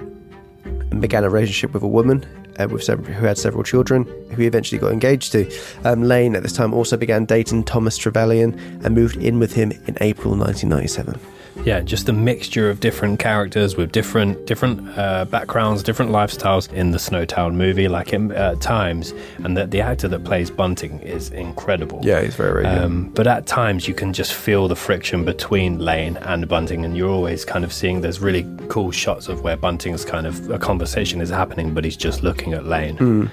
and 0.64 1.00
began 1.00 1.24
a 1.24 1.30
relationship 1.30 1.72
with 1.74 1.82
a 1.82 1.88
woman 1.88 2.24
uh, 2.58 2.68
with 2.68 2.82
several, 2.82 3.12
who 3.12 3.26
had 3.26 3.38
several 3.38 3.62
children, 3.62 4.04
who 4.30 4.42
he 4.42 4.46
eventually 4.46 4.78
got 4.78 4.92
engaged 4.92 5.32
to. 5.32 5.50
Um, 5.84 6.02
Lane 6.02 6.36
at 6.36 6.42
this 6.42 6.52
time 6.52 6.74
also 6.74 6.96
began 6.96 7.24
dating 7.24 7.64
Thomas 7.64 7.98
Trevilyan 7.98 8.84
and 8.84 8.94
moved 8.94 9.16
in 9.16 9.38
with 9.38 9.52
him 9.52 9.72
in 9.86 9.96
April 10.00 10.36
1997. 10.36 11.18
Yeah, 11.64 11.80
just 11.80 12.08
a 12.08 12.12
mixture 12.12 12.70
of 12.70 12.80
different 12.80 13.18
characters 13.18 13.76
with 13.76 13.92
different 13.92 14.46
different 14.46 14.98
uh, 14.98 15.26
backgrounds, 15.26 15.82
different 15.82 16.10
lifestyles 16.10 16.72
in 16.72 16.90
the 16.90 16.98
Snowtown 16.98 17.54
movie, 17.54 17.86
like 17.86 18.14
at 18.14 18.32
uh, 18.32 18.54
times, 18.56 19.12
and 19.44 19.56
that 19.56 19.70
the 19.70 19.80
actor 19.80 20.08
that 20.08 20.24
plays 20.24 20.50
Bunting 20.50 21.00
is 21.00 21.30
incredible. 21.30 22.00
Yeah, 22.02 22.22
he's 22.22 22.34
very, 22.34 22.62
very 22.62 22.74
good. 22.74 22.84
Um, 22.84 23.10
but 23.10 23.26
at 23.26 23.46
times 23.46 23.86
you 23.86 23.94
can 23.94 24.12
just 24.12 24.32
feel 24.32 24.68
the 24.68 24.76
friction 24.76 25.24
between 25.24 25.78
Lane 25.78 26.16
and 26.18 26.48
Bunting, 26.48 26.84
and 26.84 26.96
you're 26.96 27.10
always 27.10 27.44
kind 27.44 27.64
of 27.64 27.72
seeing 27.72 28.00
there's 28.00 28.20
really 28.20 28.46
cool 28.68 28.90
shots 28.90 29.28
of 29.28 29.42
where 29.42 29.56
Bunting's 29.56 30.04
kind 30.04 30.26
of 30.26 30.50
a 30.50 30.58
conversation 30.58 31.20
is 31.20 31.28
happening, 31.28 31.74
but 31.74 31.84
he's 31.84 31.96
just 31.96 32.22
looking 32.22 32.54
at 32.54 32.64
Lane. 32.64 32.96
Mm. 32.96 33.30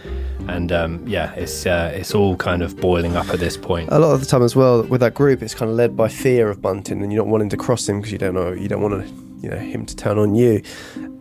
And 0.47 0.71
um, 0.71 1.03
yeah, 1.07 1.33
it's 1.33 1.65
uh, 1.65 1.91
it's 1.93 2.13
all 2.13 2.35
kind 2.35 2.61
of 2.61 2.77
boiling 2.77 3.15
up 3.15 3.29
at 3.29 3.39
this 3.39 3.57
point. 3.57 3.89
A 3.91 3.99
lot 3.99 4.13
of 4.13 4.19
the 4.19 4.25
time 4.25 4.43
as 4.43 4.55
well 4.55 4.83
with 4.83 5.01
that 5.01 5.13
group, 5.13 5.41
it's 5.41 5.53
kind 5.53 5.69
of 5.69 5.75
led 5.75 5.95
by 5.95 6.07
fear 6.07 6.49
of 6.49 6.61
Bunting, 6.61 7.01
and 7.01 7.11
you're 7.11 7.23
not 7.23 7.31
wanting 7.31 7.49
to 7.49 7.57
cross 7.57 7.87
him 7.87 7.99
because 7.99 8.16
you 8.17 8.19
don't 8.19 8.33
know 8.33 8.51
you 8.51 8.67
don't 8.67 8.81
want 8.81 8.95
to 8.95 9.13
you 9.43 9.49
know 9.51 9.57
him 9.57 9.85
to 9.85 9.95
turn 9.95 10.17
on 10.17 10.33
you, 10.33 10.63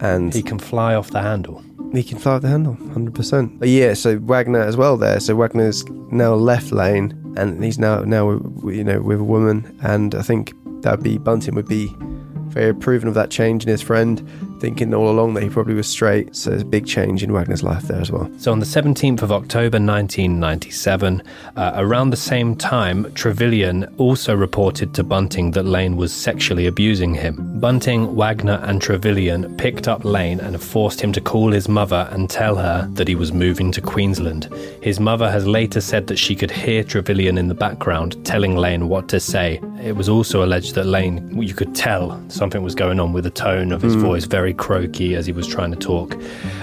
and 0.01 0.33
he 0.33 0.43
can 0.43 0.59
fly 0.59 0.95
off 0.95 1.11
the 1.11 1.21
handle. 1.21 1.63
He 1.93 2.03
can 2.03 2.19
fly 2.19 2.37
off 2.37 2.43
the 2.43 2.49
handle, 2.49 2.75
hundred 2.93 3.15
percent. 3.15 3.63
Yeah, 3.63 3.93
so 3.93 4.19
Wagner 4.19 4.61
as 4.61 4.79
well 4.79 4.97
there. 4.97 5.21
So 5.21 5.35
Wagner's 5.35 5.85
now 6.11 6.35
left 6.35 6.73
Lane, 6.73 7.35
and 7.37 7.63
he's 7.63 7.79
now 7.79 8.01
now 8.01 8.31
you 8.65 8.83
know 8.83 9.03
with 9.03 9.21
a 9.21 9.25
woman, 9.25 9.79
and 9.83 10.15
I 10.15 10.23
think 10.23 10.55
that'd 10.81 11.05
be 11.05 11.19
Bunting 11.19 11.55
would 11.55 11.69
be 11.69 11.95
very 12.49 12.71
approving 12.71 13.09
of 13.09 13.15
that 13.15 13.31
change 13.31 13.65
in 13.65 13.69
his 13.69 13.83
friend, 13.83 14.27
thinking 14.61 14.95
all 14.95 15.09
along 15.11 15.35
that 15.35 15.43
he 15.43 15.49
probably 15.49 15.75
was 15.75 15.87
straight. 15.89 16.35
So 16.35 16.51
there's 16.51 16.63
a 16.63 16.67
big 16.67 16.87
change 16.87 17.23
in 17.23 17.33
Wagner's 17.33 17.63
life 17.63 17.83
there 17.85 18.01
as 18.01 18.11
well. 18.11 18.31
So 18.39 18.53
on 18.53 18.59
the 18.61 18.67
17th 18.67 19.23
of 19.23 19.31
October 19.33 19.79
1997, 19.79 21.23
uh, 21.57 21.73
around 21.77 22.11
the 22.11 22.17
same 22.17 22.57
time, 22.57 23.05
Trevilyan 23.13 23.93
also 23.99 24.35
reported 24.35 24.95
to 24.95 25.03
Bunting 25.05 25.51
that 25.53 25.65
Lane 25.65 25.97
was 25.97 26.13
sexually 26.13 26.67
abusing 26.67 27.15
him. 27.15 27.59
Bunting, 27.61 28.15
Wagner, 28.15 28.61
and 28.65 28.81
Trevilyan 28.81 29.57
picked 29.59 29.89
up 29.89 30.05
Lane 30.05 30.41
and 30.41 30.61
forced 30.63 31.01
him 31.01 31.13
to 31.13 31.21
call 31.21 31.53
his 31.53 31.69
mother 31.69 32.09
and 32.13 32.29
tell 32.31 32.57
her 32.57 32.89
that 32.93 33.09
he 33.09 33.15
was 33.15 33.33
moving 33.33 33.71
to 33.73 33.81
Queensland. 33.81 34.45
His 34.83 35.01
mother 35.01 35.31
has 35.31 35.47
later 35.47 35.81
said 35.81 36.07
that 36.09 36.17
she 36.19 36.35
could 36.35 36.51
hear 36.51 36.83
Trevilyan 36.83 37.39
in 37.39 37.49
the 37.49 37.55
background 37.55 38.25
telling 38.25 38.57
Lane 38.57 38.89
what 38.89 39.09
to 39.09 39.21
say. 39.21 39.61
It 39.83 39.97
was 39.97 40.09
also 40.09 40.45
alleged 40.45 40.75
that 40.75 40.87
Lane, 40.87 41.41
you 41.41 41.55
could 41.55 41.75
tell 41.75 42.21
something 42.29 42.63
was 42.63 42.75
going 42.75 42.99
on 43.01 43.13
with 43.13 43.25
the 43.25 43.31
tone 43.31 43.73
of 43.73 43.83
his 43.83 43.97
Mm. 43.97 44.01
voice, 44.01 44.25
very 44.25 44.46
croaky 44.55 45.15
as 45.15 45.27
he 45.27 45.33
was 45.33 45.47
trying 45.47 45.71
to 45.71 45.77
talk. 45.77 46.17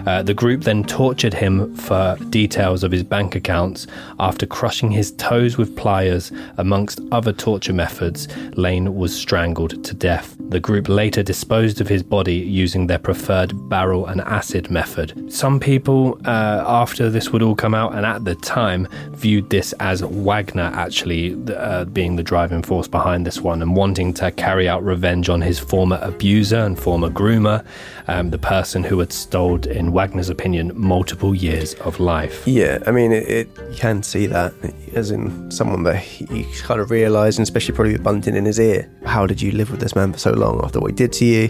Uh, 0.06 0.22
the 0.22 0.34
group 0.34 0.64
then 0.64 0.84
tortured 0.84 1.34
him 1.34 1.76
for 1.76 2.18
details 2.30 2.84
of 2.84 2.92
his 2.92 3.04
bank 3.04 3.36
accounts 3.36 3.88
after 4.20 4.46
crushing 4.46 4.92
his 4.92 5.12
toes 5.14 5.58
with 5.58 5.76
pliers. 5.76 6.32
Amongst 6.58 7.00
other 7.12 7.34
torture 7.34 7.74
methods, 7.74 8.28
Lane 8.58 8.96
was 8.96 9.16
strangled 9.16 9.84
to 9.84 9.94
death. 9.94 10.36
The 10.40 10.60
group 10.60 10.90
later 10.90 11.24
disposed 11.24 11.82
of 11.82 11.88
his 11.88 12.04
body 12.04 12.36
using 12.36 12.88
their 12.88 13.00
preferred 13.00 13.70
barrel 13.70 14.06
and 14.06 14.22
acid 14.22 14.70
method. 14.70 15.32
Some 15.32 15.60
people, 15.60 16.20
uh, 16.26 16.64
after 16.66 17.10
this 17.10 17.32
would 17.32 17.42
all 17.42 17.56
come 17.56 17.74
out, 17.74 17.96
and 17.96 18.06
at 18.06 18.26
the 18.26 18.36
time, 18.36 18.88
viewed 19.12 19.50
this 19.50 19.74
as 19.80 20.02
Wagner 20.02 20.72
actually 20.74 21.36
uh, 21.56 21.86
being 21.86 22.16
the 22.16 22.24
driving 22.24 22.62
force 22.62 22.88
behind 22.88 23.26
this 23.26 23.42
one 23.42 23.62
and 23.62 23.76
wanting 23.76 24.14
to 24.16 24.32
carry 24.32 24.68
out 24.68 24.84
revenge 24.84 25.30
on 25.30 25.42
his 25.42 25.60
former 25.60 26.00
abuser 26.02 26.60
and 26.60 26.78
former 26.78 27.10
groomer, 27.10 27.66
um, 28.08 28.30
the 28.30 28.38
person 28.38 28.84
who 28.84 29.00
had 29.00 29.12
stoled, 29.12 29.66
in 29.66 29.92
Wagner's 29.92 30.30
opinion, 30.30 30.72
multiple 30.76 31.34
years 31.34 31.74
of 31.76 32.00
life. 32.00 32.46
Yeah, 32.48 32.80
I 32.86 32.92
mean, 32.92 33.12
it, 33.12 33.28
it, 33.28 33.50
you 33.70 33.76
can 33.76 34.04
see 34.04 34.26
that 34.28 34.54
as 34.94 35.12
in 35.12 35.50
someone 35.52 35.84
that 35.84 36.22
you 36.22 36.46
kind 36.62 36.80
of 36.80 36.92
realise, 36.92 37.38
and 37.38 37.44
especially 37.44 37.76
probably 37.76 37.94
with 37.94 38.04
Bunting 38.04 38.36
in 38.36 38.46
his 38.46 38.60
ear, 38.60 38.90
how 39.06 39.26
did 39.26 39.42
you 39.42 39.52
live 39.52 39.72
with 39.72 39.80
this 39.80 39.96
man 39.96 40.14
for 40.14 40.20
so 40.20 40.32
long 40.32 40.64
after 40.64 40.80
what 40.80 40.92
he 40.92 40.96
did 40.96 41.14
to 41.14 41.26
you? 41.26 41.50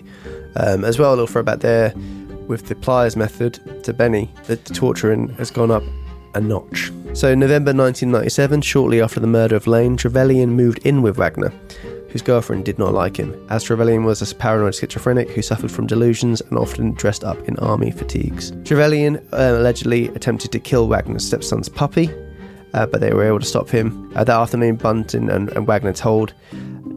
Um, 0.56 0.86
as 0.86 1.00
well, 1.00 1.10
a 1.10 1.16
little 1.16 1.28
throwback 1.28 1.60
there 1.60 1.94
with 2.48 2.68
the 2.68 2.76
pliers 2.76 3.16
method 3.16 3.84
to 3.84 3.94
Benny, 3.94 4.30
the, 4.46 4.58
the 4.58 4.74
torturing 4.74 5.30
has 5.30 5.50
gone 5.50 5.72
up 5.72 5.84
a 6.36 6.42
notch. 6.42 6.92
So, 7.14 7.36
November 7.36 7.74
1997, 7.74 8.62
shortly 8.62 9.02
after 9.02 9.20
the 9.20 9.28
murder 9.28 9.56
of 9.56 9.68
Lane, 9.68 9.98
Trevilyan 9.98 10.50
moved 10.50 10.80
in 10.80 11.02
with 11.02 11.18
Wagner 11.18 11.54
whose 12.14 12.22
girlfriend 12.22 12.64
did 12.64 12.78
not 12.78 12.94
like 12.94 13.18
him, 13.18 13.34
as 13.50 13.66
Trevilyan 13.66 14.06
was 14.06 14.22
a 14.22 14.36
paranoid 14.36 14.76
schizophrenic 14.76 15.32
who 15.32 15.42
suffered 15.42 15.72
from 15.72 15.88
delusions 15.88 16.42
and 16.42 16.60
often 16.60 16.94
dressed 16.94 17.24
up 17.24 17.40
in 17.50 17.58
army 17.58 17.90
fatigues. 17.90 18.52
Trevilyan 18.52 19.18
uh, 19.34 19.60
allegedly 19.60 20.10
attempted 20.10 20.52
to 20.52 20.60
kill 20.60 20.88
Wagner's 20.88 21.26
stepson's 21.26 21.68
puppy, 21.68 22.12
uh, 22.76 22.86
but 22.86 23.02
they 23.02 23.12
were 23.12 23.26
able 23.26 23.40
to 23.40 23.46
stop 23.46 23.68
him. 23.68 24.14
Uh, 24.16 24.24
that 24.24 24.40
afternoon, 24.40 24.76
Bunting 24.76 25.28
and, 25.28 25.50
and 25.50 25.66
Wagner 25.66 25.92
told 25.92 26.36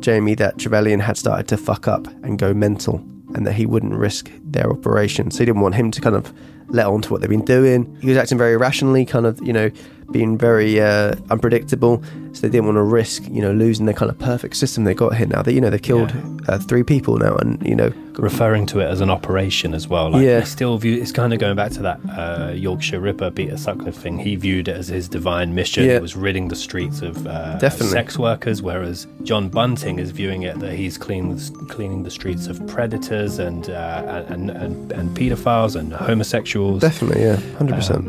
Jamie 0.00 0.34
that 0.34 0.58
Trevilyan 0.58 1.00
had 1.00 1.16
started 1.16 1.48
to 1.48 1.56
fuck 1.56 1.88
up 1.88 2.06
and 2.22 2.38
go 2.38 2.52
mental, 2.52 2.96
and 3.34 3.46
that 3.46 3.54
he 3.54 3.64
wouldn't 3.64 3.94
risk 3.94 4.30
their 4.44 4.70
operation. 4.70 5.30
So 5.30 5.38
he 5.38 5.46
didn't 5.46 5.62
want 5.62 5.74
him 5.76 5.90
to 5.92 6.00
kind 6.02 6.14
of 6.14 6.30
let 6.68 6.84
on 6.86 7.00
to 7.00 7.10
what 7.10 7.22
they've 7.22 7.30
been 7.30 7.44
doing. 7.44 7.96
He 8.02 8.08
was 8.08 8.18
acting 8.18 8.36
very 8.36 8.58
rationally, 8.58 9.06
kind 9.06 9.24
of, 9.24 9.40
you 9.40 9.52
know, 9.54 9.70
being 10.12 10.38
very 10.38 10.80
uh, 10.80 11.14
unpredictable. 11.30 12.02
So 12.32 12.42
they 12.42 12.48
didn't 12.50 12.66
want 12.66 12.76
to 12.76 12.82
risk, 12.82 13.22
you 13.30 13.40
know, 13.40 13.52
losing 13.52 13.86
their 13.86 13.94
kind 13.94 14.10
of 14.10 14.18
perfect 14.18 14.56
system 14.56 14.84
they 14.84 14.92
got 14.92 15.16
here 15.16 15.26
now. 15.26 15.40
That 15.40 15.54
you 15.54 15.60
know 15.60 15.70
they've 15.70 15.80
killed 15.80 16.12
uh, 16.48 16.58
three 16.58 16.82
people 16.82 17.16
now, 17.16 17.34
and 17.36 17.66
you 17.66 17.74
know, 17.74 17.90
referring 18.18 18.66
to 18.66 18.80
it 18.80 18.84
as 18.84 19.00
an 19.00 19.08
operation 19.08 19.72
as 19.72 19.88
well. 19.88 20.10
Like 20.10 20.22
Yeah. 20.22 20.42
still 20.44 20.76
view 20.76 21.00
it's 21.00 21.12
kind 21.12 21.32
of 21.32 21.38
going 21.38 21.56
back 21.56 21.72
to 21.72 21.82
that 21.82 21.98
uh, 22.10 22.52
Yorkshire 22.52 23.00
Ripper 23.00 23.30
Peter 23.30 23.56
Sutcliffe 23.56 23.96
thing. 23.96 24.18
He 24.18 24.36
viewed 24.36 24.68
it 24.68 24.76
as 24.76 24.88
his 24.88 25.08
divine 25.08 25.54
mission. 25.54 25.84
Yeah. 25.84 25.92
It 25.96 26.02
was 26.02 26.14
ridding 26.14 26.48
the 26.48 26.56
streets 26.56 27.00
of 27.00 27.26
uh, 27.26 27.56
Definitely. 27.58 27.88
sex 27.92 28.18
workers, 28.18 28.60
whereas 28.60 29.06
John 29.22 29.48
Bunting 29.48 29.98
is 29.98 30.10
viewing 30.10 30.42
it 30.42 30.58
that 30.58 30.74
he's 30.74 30.98
cleaning 30.98 31.38
cleaning 31.68 32.02
the 32.02 32.10
streets 32.10 32.48
of 32.48 32.64
predators 32.66 33.38
and 33.38 33.70
uh, 33.70 34.24
and, 34.28 34.50
and 34.50 34.92
and 34.92 35.16
paedophiles 35.16 35.74
and 35.74 35.90
homosexuals. 35.94 36.82
definitely, 36.82 37.22
yeah, 37.22 37.36
hundred 37.56 37.76
percent. 37.76 38.04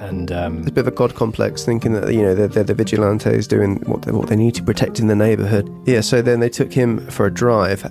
And 0.00 0.32
um, 0.32 0.56
There's 0.56 0.68
a 0.68 0.72
bit 0.72 0.80
of 0.82 0.88
a 0.88 0.96
god 0.96 1.14
complex, 1.14 1.64
thinking 1.64 1.92
that 1.92 2.12
you 2.12 2.22
know 2.22 2.34
they're, 2.34 2.48
they're 2.48 2.64
the 2.64 2.74
vigilantes 2.74 3.46
doing 3.46 3.76
what 3.86 4.02
they, 4.02 4.12
what 4.12 4.28
they 4.28 4.36
need 4.36 4.54
to 4.56 4.62
protect 4.62 4.98
in 4.98 5.06
the 5.06 5.14
neighbourhood. 5.14 5.70
Yeah, 5.86 6.00
so 6.00 6.20
then 6.20 6.40
they 6.40 6.48
took 6.48 6.72
him 6.72 7.06
for 7.10 7.26
a 7.26 7.32
drive. 7.32 7.84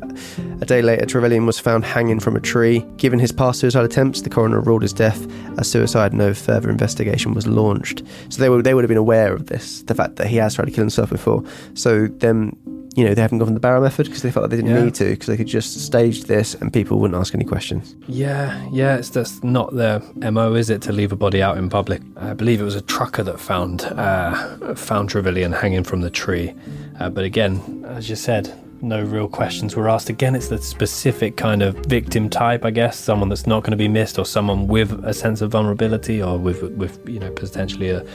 A 0.62 0.66
day 0.66 0.82
later, 0.82 1.06
Trevilyan 1.06 1.45
was 1.45 1.60
found 1.60 1.86
hanging 1.86 2.20
from 2.20 2.36
a 2.36 2.41
tree. 2.41 2.86
Given 2.97 3.20
his 3.20 3.32
past 3.32 3.60
suicide 3.60 3.86
attempts, 3.86 4.22
the 4.22 4.30
coroner 4.30 4.60
ruled 4.60 4.82
his 4.82 4.93
death 4.93 5.28
as 5.58 5.70
suicide. 5.70 6.14
No 6.14 6.34
further 6.34 6.70
investigation 6.70 7.34
was 7.34 7.47
launched. 7.47 8.04
So 8.30 8.41
they 8.41 8.49
were 8.49 8.62
they 8.62 8.74
would 8.74 8.84
have 8.84 8.89
been 8.89 8.97
aware 8.97 9.34
of 9.34 9.47
this, 9.47 9.84
the 9.84 9.95
fact 9.95 10.18
that 10.18 10.28
he 10.28 10.38
has 10.38 10.56
tried 10.56 10.66
to 10.66 10.72
kill 10.72 10.84
himself 10.84 11.10
before. 11.10 11.43
So 11.74 12.08
them. 12.08 12.58
You 12.96 13.06
know, 13.06 13.14
they 13.16 13.22
haven't 13.22 13.39
gone 13.39 13.48
for 13.48 13.54
the 13.54 13.60
barrel 13.60 13.82
method 13.82 14.06
because 14.06 14.22
they 14.22 14.30
felt 14.30 14.44
like 14.44 14.52
they 14.52 14.58
didn't 14.58 14.72
Yeah. 14.72 14.84
need 14.86 14.94
to 14.96 15.06
because 15.10 15.28
they 15.28 15.38
could 15.38 15.48
just 15.48 15.82
stage 15.82 16.26
this 16.26 16.54
and 16.54 16.72
people 16.72 17.00
wouldn't 17.00 17.20
ask 17.20 17.34
any 17.34 17.44
questions. 17.46 17.96
Yeah, 18.08 18.62
yeah, 18.72 18.96
it's 18.98 19.10
just 19.10 19.44
not 19.44 19.76
their 19.76 20.02
mo, 20.32 20.54
is 20.54 20.70
it, 20.70 20.82
to 20.84 20.91
leave 20.91 21.12
a 21.12 21.16
body 21.16 21.41
out 21.41 21.58
in 21.58 21.70
public? 21.70 22.02
I 22.18 22.34
believe 22.34 22.62
it 22.62 22.64
was 22.66 22.76
a 22.76 22.82
trucker 22.82 23.24
that 23.24 23.39
found 23.39 23.82
uh, 23.84 24.76
found 24.76 25.10
Trevilyan 25.10 25.60
hanging 25.60 25.84
from 25.84 26.02
the 26.02 26.10
tree. 26.12 26.54
Uh, 27.00 27.10
but 27.10 27.24
again, 27.24 27.84
as 27.88 28.10
you 28.10 28.16
said, 28.16 28.54
no 28.82 29.02
real 29.02 29.28
questions 29.30 29.76
were 29.76 29.89
asked. 29.89 30.10
Again, 30.10 30.36
it's 30.36 30.50
the 30.50 30.58
specific 30.58 31.36
kind 31.38 31.64
of 31.64 31.74
victim 31.88 32.30
type, 32.30 32.64
I 32.66 32.70
guess, 32.72 33.00
someone 33.00 33.30
that's 33.30 33.48
not 33.48 33.64
going 33.64 33.72
to 33.72 33.78
be 33.78 33.88
missed, 33.88 34.20
or 34.20 34.26
someone 34.26 34.68
with 34.68 34.91
a 35.06 35.14
sense 35.14 35.41
of 35.41 35.52
vulnerability, 35.52 36.22
or 36.22 36.38
with 36.38 36.62
with 36.76 37.00
you 37.10 37.20
know 37.20 37.32
potentially 37.32 37.89
a 37.89 38.06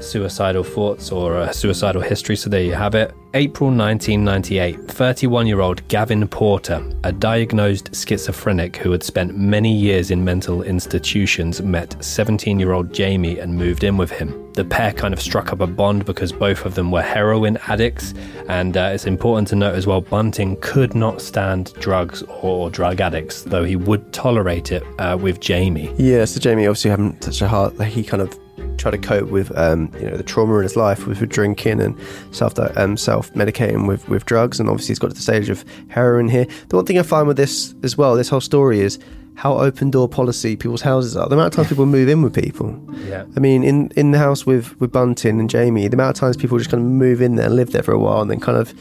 suicidal 0.00 0.64
thoughts 0.64 1.12
or 1.12 1.38
a 1.38 1.52
suicidal 1.52 2.02
history. 2.02 2.36
So 2.36 2.50
there 2.50 2.62
you 2.62 2.74
have 2.74 2.94
it. 2.94 3.14
April 3.34 3.70
1998, 3.70 4.88
31 4.88 5.46
year 5.46 5.60
old 5.60 5.86
Gavin 5.86 6.26
Porter, 6.26 6.82
a 7.04 7.12
diagnosed 7.12 7.94
schizophrenic 7.94 8.76
who 8.76 8.90
had 8.90 9.04
spent 9.04 9.36
many 9.36 9.72
years 9.72 10.10
in 10.10 10.24
mental 10.24 10.64
institutions, 10.64 11.62
met 11.62 12.02
17 12.02 12.58
year 12.58 12.72
old 12.72 12.92
Jamie 12.92 13.38
and 13.38 13.54
moved 13.54 13.84
in 13.84 13.96
with 13.96 14.10
him. 14.10 14.52
The 14.54 14.64
pair 14.64 14.92
kind 14.92 15.14
of 15.14 15.22
struck 15.22 15.52
up 15.52 15.60
a 15.60 15.66
bond 15.68 16.06
because 16.06 16.32
both 16.32 16.64
of 16.64 16.74
them 16.74 16.90
were 16.90 17.02
heroin 17.02 17.56
addicts, 17.68 18.14
and 18.48 18.76
uh, 18.76 18.90
it's 18.92 19.06
important 19.06 19.46
to 19.48 19.56
note 19.56 19.76
as 19.76 19.86
well 19.86 20.00
Bunting 20.00 20.56
could 20.60 20.96
not 20.96 21.22
stand 21.22 21.72
drugs 21.74 22.24
or 22.42 22.68
drug 22.68 23.00
addicts, 23.00 23.42
though 23.42 23.62
he 23.62 23.76
would 23.76 24.12
tolerate 24.12 24.72
it 24.72 24.82
uh, 24.98 25.16
with 25.16 25.38
Jamie. 25.38 25.94
Yeah, 25.96 26.24
so 26.24 26.40
Jamie 26.40 26.66
obviously 26.66 26.90
having 26.90 27.20
such 27.20 27.42
a 27.42 27.48
heart 27.48 27.80
he 27.80 28.02
kind 28.02 28.22
of 28.22 28.36
try 28.80 28.90
to 28.90 28.98
cope 28.98 29.28
with 29.28 29.56
um, 29.56 29.92
you 29.94 30.10
know 30.10 30.16
the 30.16 30.22
trauma 30.22 30.56
in 30.56 30.62
his 30.62 30.76
life 30.76 31.06
with, 31.06 31.20
with 31.20 31.28
drinking 31.28 31.80
and 31.80 31.96
self 32.32 32.58
um, 32.58 32.96
self 32.96 33.32
medicating 33.34 33.86
with 33.86 34.08
with 34.08 34.24
drugs, 34.24 34.58
and 34.58 34.68
obviously 34.68 34.92
he's 34.92 34.98
got 34.98 35.08
to 35.08 35.14
the 35.14 35.20
stage 35.20 35.48
of 35.48 35.64
heroin 35.88 36.28
here. 36.28 36.46
The 36.68 36.76
one 36.76 36.86
thing 36.86 36.98
I 36.98 37.02
find 37.02 37.28
with 37.28 37.36
this 37.36 37.74
as 37.82 37.96
well, 37.96 38.14
this 38.16 38.28
whole 38.28 38.40
story 38.40 38.80
is 38.80 38.98
how 39.34 39.56
open 39.58 39.90
door 39.90 40.08
policy 40.08 40.56
people's 40.56 40.82
houses 40.82 41.16
are. 41.16 41.28
The 41.28 41.34
amount 41.34 41.54
of 41.54 41.56
times 41.56 41.68
people 41.68 41.86
move 41.86 42.08
in 42.08 42.20
with 42.20 42.34
people. 42.34 42.78
Yeah. 43.06 43.24
I 43.36 43.40
mean, 43.40 43.62
in 43.62 43.90
in 43.96 44.10
the 44.10 44.18
house 44.18 44.44
with 44.46 44.78
with 44.80 44.92
Bunting 44.92 45.38
and 45.38 45.48
Jamie, 45.48 45.86
the 45.88 45.96
amount 45.96 46.16
of 46.16 46.20
times 46.20 46.36
people 46.36 46.58
just 46.58 46.70
kind 46.70 46.82
of 46.82 46.90
move 46.90 47.22
in 47.22 47.36
there 47.36 47.46
and 47.46 47.56
live 47.56 47.72
there 47.72 47.82
for 47.82 47.92
a 47.92 47.98
while 47.98 48.20
and 48.22 48.30
then 48.30 48.40
kind 48.40 48.58
of 48.58 48.74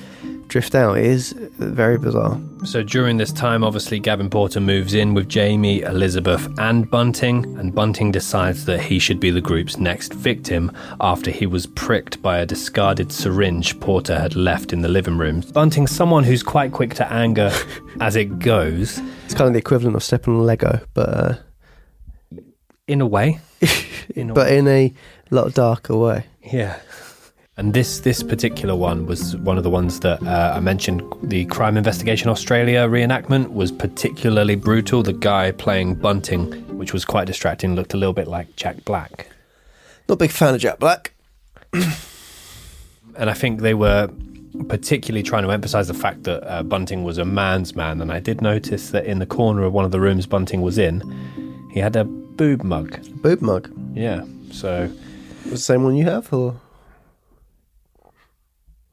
drift 0.49 0.75
out 0.75 0.97
is 0.97 1.31
very 1.57 1.97
bizarre. 1.97 2.39
So 2.65 2.83
during 2.83 3.17
this 3.17 3.31
time, 3.31 3.63
obviously, 3.63 3.99
Gavin 3.99 4.29
Porter 4.29 4.59
moves 4.59 4.93
in 4.93 5.13
with 5.13 5.29
Jamie, 5.29 5.81
Elizabeth, 5.81 6.45
and 6.59 6.89
Bunting, 6.89 7.45
and 7.57 7.73
Bunting 7.73 8.11
decides 8.11 8.65
that 8.65 8.81
he 8.81 8.99
should 8.99 9.19
be 9.19 9.29
the 9.31 9.39
group's 9.39 9.77
next 9.77 10.13
victim 10.13 10.71
after 10.99 11.31
he 11.31 11.45
was 11.45 11.67
pricked 11.67 12.21
by 12.21 12.39
a 12.39 12.45
discarded 12.45 13.11
syringe 13.11 13.79
Porter 13.79 14.19
had 14.19 14.35
left 14.35 14.73
in 14.73 14.81
the 14.81 14.89
living 14.89 15.17
room. 15.17 15.41
Bunting's 15.53 15.91
someone 15.91 16.25
who's 16.25 16.43
quite 16.43 16.73
quick 16.73 16.93
to 16.95 17.09
anger 17.13 17.51
as 18.01 18.15
it 18.17 18.39
goes. 18.39 18.97
It's 19.25 19.35
kind 19.35 19.47
of 19.47 19.53
the 19.53 19.59
equivalent 19.59 19.95
of 19.95 20.03
stepping 20.03 20.35
on 20.35 20.45
Lego, 20.45 20.81
but 20.93 21.09
uh, 21.09 21.35
in 22.87 22.99
a 22.99 23.07
way, 23.07 23.39
in 24.15 24.31
a 24.31 24.33
but 24.33 24.47
way. 24.47 24.57
in 24.57 24.67
a 24.67 24.93
lot 25.29 25.53
darker 25.53 25.95
way. 25.95 26.25
Yeah. 26.51 26.79
And 27.59 27.73
this 27.73 27.99
this 27.99 28.23
particular 28.23 28.73
one 28.73 29.05
was 29.05 29.35
one 29.35 29.57
of 29.57 29.65
the 29.65 29.69
ones 29.69 29.99
that 29.99 30.23
uh, 30.23 30.53
I 30.55 30.61
mentioned. 30.61 31.03
The 31.23 31.43
Crime 31.47 31.75
Investigation 31.75 32.29
Australia 32.29 32.87
reenactment 32.87 33.51
was 33.51 33.69
particularly 33.69 34.55
brutal. 34.55 35.03
The 35.03 35.11
guy 35.11 35.51
playing 35.51 35.95
Bunting, 35.95 36.53
which 36.77 36.93
was 36.93 37.03
quite 37.03 37.27
distracting, 37.27 37.75
looked 37.75 37.93
a 37.93 37.97
little 37.97 38.13
bit 38.13 38.29
like 38.29 38.55
Jack 38.55 38.85
Black. 38.85 39.27
Not 40.07 40.13
a 40.13 40.17
big 40.19 40.31
fan 40.31 40.55
of 40.55 40.61
Jack 40.61 40.79
Black. 40.79 41.11
and 41.73 43.29
I 43.29 43.33
think 43.33 43.59
they 43.59 43.73
were 43.73 44.09
particularly 44.69 45.21
trying 45.21 45.43
to 45.43 45.51
emphasize 45.51 45.89
the 45.89 45.93
fact 45.93 46.23
that 46.23 46.49
uh, 46.49 46.63
Bunting 46.63 47.03
was 47.03 47.17
a 47.17 47.25
man's 47.25 47.75
man. 47.75 47.99
And 47.99 48.09
I 48.09 48.21
did 48.21 48.41
notice 48.41 48.91
that 48.91 49.05
in 49.05 49.19
the 49.19 49.25
corner 49.25 49.65
of 49.65 49.73
one 49.73 49.83
of 49.83 49.91
the 49.91 49.99
rooms 49.99 50.25
Bunting 50.25 50.61
was 50.61 50.77
in, 50.77 51.01
he 51.73 51.81
had 51.81 51.97
a 51.97 52.05
boob 52.05 52.63
mug. 52.63 52.97
Boob 53.21 53.41
mug? 53.41 53.69
Yeah. 53.93 54.23
So. 54.49 54.89
The 55.47 55.57
same 55.57 55.83
one 55.83 55.97
you 55.97 56.05
have, 56.05 56.31
or? 56.31 56.55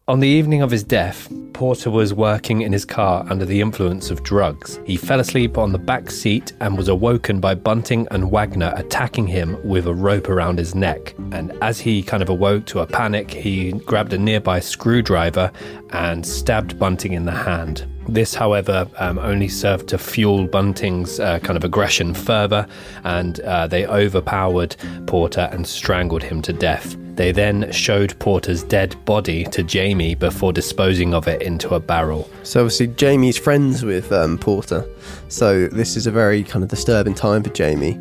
On 0.09 0.21
the 0.21 0.29
evening 0.29 0.63
of 0.63 0.71
his 0.71 0.85
death, 0.85 1.29
Porter 1.53 1.91
was 1.91 2.15
working 2.15 2.61
in 2.61 2.73
his 2.73 2.85
car 2.85 3.27
under 3.29 3.45
the 3.45 3.61
influence 3.61 4.09
of 4.09 4.23
drugs. 4.23 4.79
He 4.85 4.97
fell 4.97 5.19
asleep 5.19 5.59
on 5.59 5.73
the 5.73 5.81
back 5.81 6.13
seat 6.13 6.53
and 6.61 6.79
was 6.79 6.87
awoken 6.87 7.41
by 7.41 7.57
Bunting 7.57 8.07
and 8.13 8.31
Wagner 8.31 8.73
attacking 8.77 9.27
him 9.27 9.59
with 9.65 9.89
a 9.89 9.95
rope 9.95 10.29
around 10.29 10.61
his 10.61 10.77
neck. 10.77 11.17
And 11.33 11.51
as 11.61 11.81
he 11.81 12.05
kind 12.05 12.23
of 12.23 12.29
awoke 12.29 12.67
to 12.67 12.81
a 12.81 12.87
panic, 12.87 13.33
he 13.33 13.73
grabbed 13.73 14.13
a 14.13 14.19
nearby 14.19 14.61
screwdriver 14.61 15.51
and 15.91 16.25
stabbed 16.25 16.79
Bunting 16.79 17.15
in 17.15 17.25
the 17.25 17.33
hand. 17.33 17.85
This, 18.09 18.35
however, 18.35 18.89
um, 18.99 19.19
only 19.19 19.49
served 19.49 19.89
to 19.89 19.99
fuel 19.99 20.47
Bunting's 20.47 21.19
uh, 21.19 21.39
kind 21.41 21.57
of 21.57 21.65
aggression 21.65 22.15
further, 22.15 22.67
and 23.05 23.41
uh, 23.41 23.67
they 23.67 23.87
overpowered 23.87 24.77
Porter 25.07 25.49
and 25.53 25.67
strangled 25.67 26.23
him 26.23 26.41
to 26.43 26.53
death. 26.53 26.97
They 27.17 27.33
then 27.33 27.73
showed 27.73 28.19
Porter's 28.19 28.63
dead 28.63 28.95
body 29.07 29.45
to 29.47 29.63
Jamie 29.63 30.15
before 30.15 30.53
disposing 30.53 31.15
of 31.15 31.27
it 31.27 31.41
into 31.43 31.75
a 31.75 31.81
barrel. 31.81 32.31
So, 32.43 32.61
obviously, 32.61 32.89
Jamie's 32.89 33.39
friends 33.39 33.85
with 33.85 34.13
um, 34.13 34.39
Porter. 34.39 34.87
So, 35.29 35.67
this 35.69 35.97
is 35.97 36.07
a 36.07 36.11
very 36.11 36.45
kind 36.45 36.63
of 36.63 36.69
disturbing 36.69 37.15
time 37.15 37.43
for 37.43 37.51
Jamie. 37.51 37.99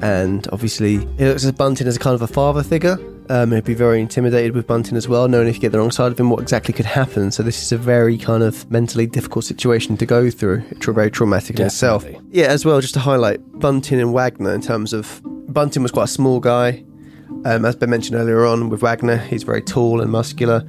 And 0.00 0.48
obviously, 0.52 0.96
it 1.18 1.26
looks 1.26 1.44
as 1.44 1.52
Bunting 1.52 1.86
as 1.86 1.96
a 1.96 1.98
kind 1.98 2.14
of 2.14 2.22
a 2.22 2.28
father 2.28 2.62
figure. 2.62 2.98
Um, 3.28 3.52
he'd 3.52 3.64
be 3.64 3.74
very 3.74 4.00
intimidated 4.00 4.54
with 4.54 4.66
Bunting 4.66 4.96
as 4.96 5.08
well, 5.08 5.28
knowing 5.28 5.48
if 5.48 5.54
you 5.54 5.60
get 5.60 5.72
the 5.72 5.78
wrong 5.78 5.90
side 5.90 6.12
of 6.12 6.18
him, 6.18 6.28
what 6.30 6.40
exactly 6.40 6.74
could 6.74 6.86
happen. 6.86 7.30
So, 7.30 7.42
this 7.42 7.62
is 7.62 7.72
a 7.72 7.78
very 7.78 8.18
kind 8.18 8.42
of 8.42 8.70
mentally 8.70 9.06
difficult 9.06 9.44
situation 9.44 9.96
to 9.96 10.06
go 10.06 10.30
through. 10.30 10.64
It's 10.70 10.84
very 10.86 11.10
traumatic 11.10 11.56
Definitely. 11.56 11.62
in 11.62 11.66
itself. 11.66 12.06
Yeah, 12.30 12.46
as 12.46 12.64
well, 12.64 12.80
just 12.80 12.94
to 12.94 13.00
highlight 13.00 13.40
Bunting 13.58 14.00
and 14.00 14.12
Wagner 14.12 14.52
in 14.52 14.60
terms 14.60 14.92
of 14.92 15.20
Bunting 15.24 15.82
was 15.82 15.92
quite 15.92 16.04
a 16.04 16.08
small 16.08 16.40
guy. 16.40 16.84
Um, 17.44 17.64
as 17.64 17.76
been 17.76 17.90
mentioned 17.90 18.16
earlier 18.16 18.44
on 18.44 18.68
with 18.68 18.82
Wagner, 18.82 19.16
he's 19.16 19.42
very 19.42 19.62
tall 19.62 20.00
and 20.00 20.10
muscular, 20.10 20.64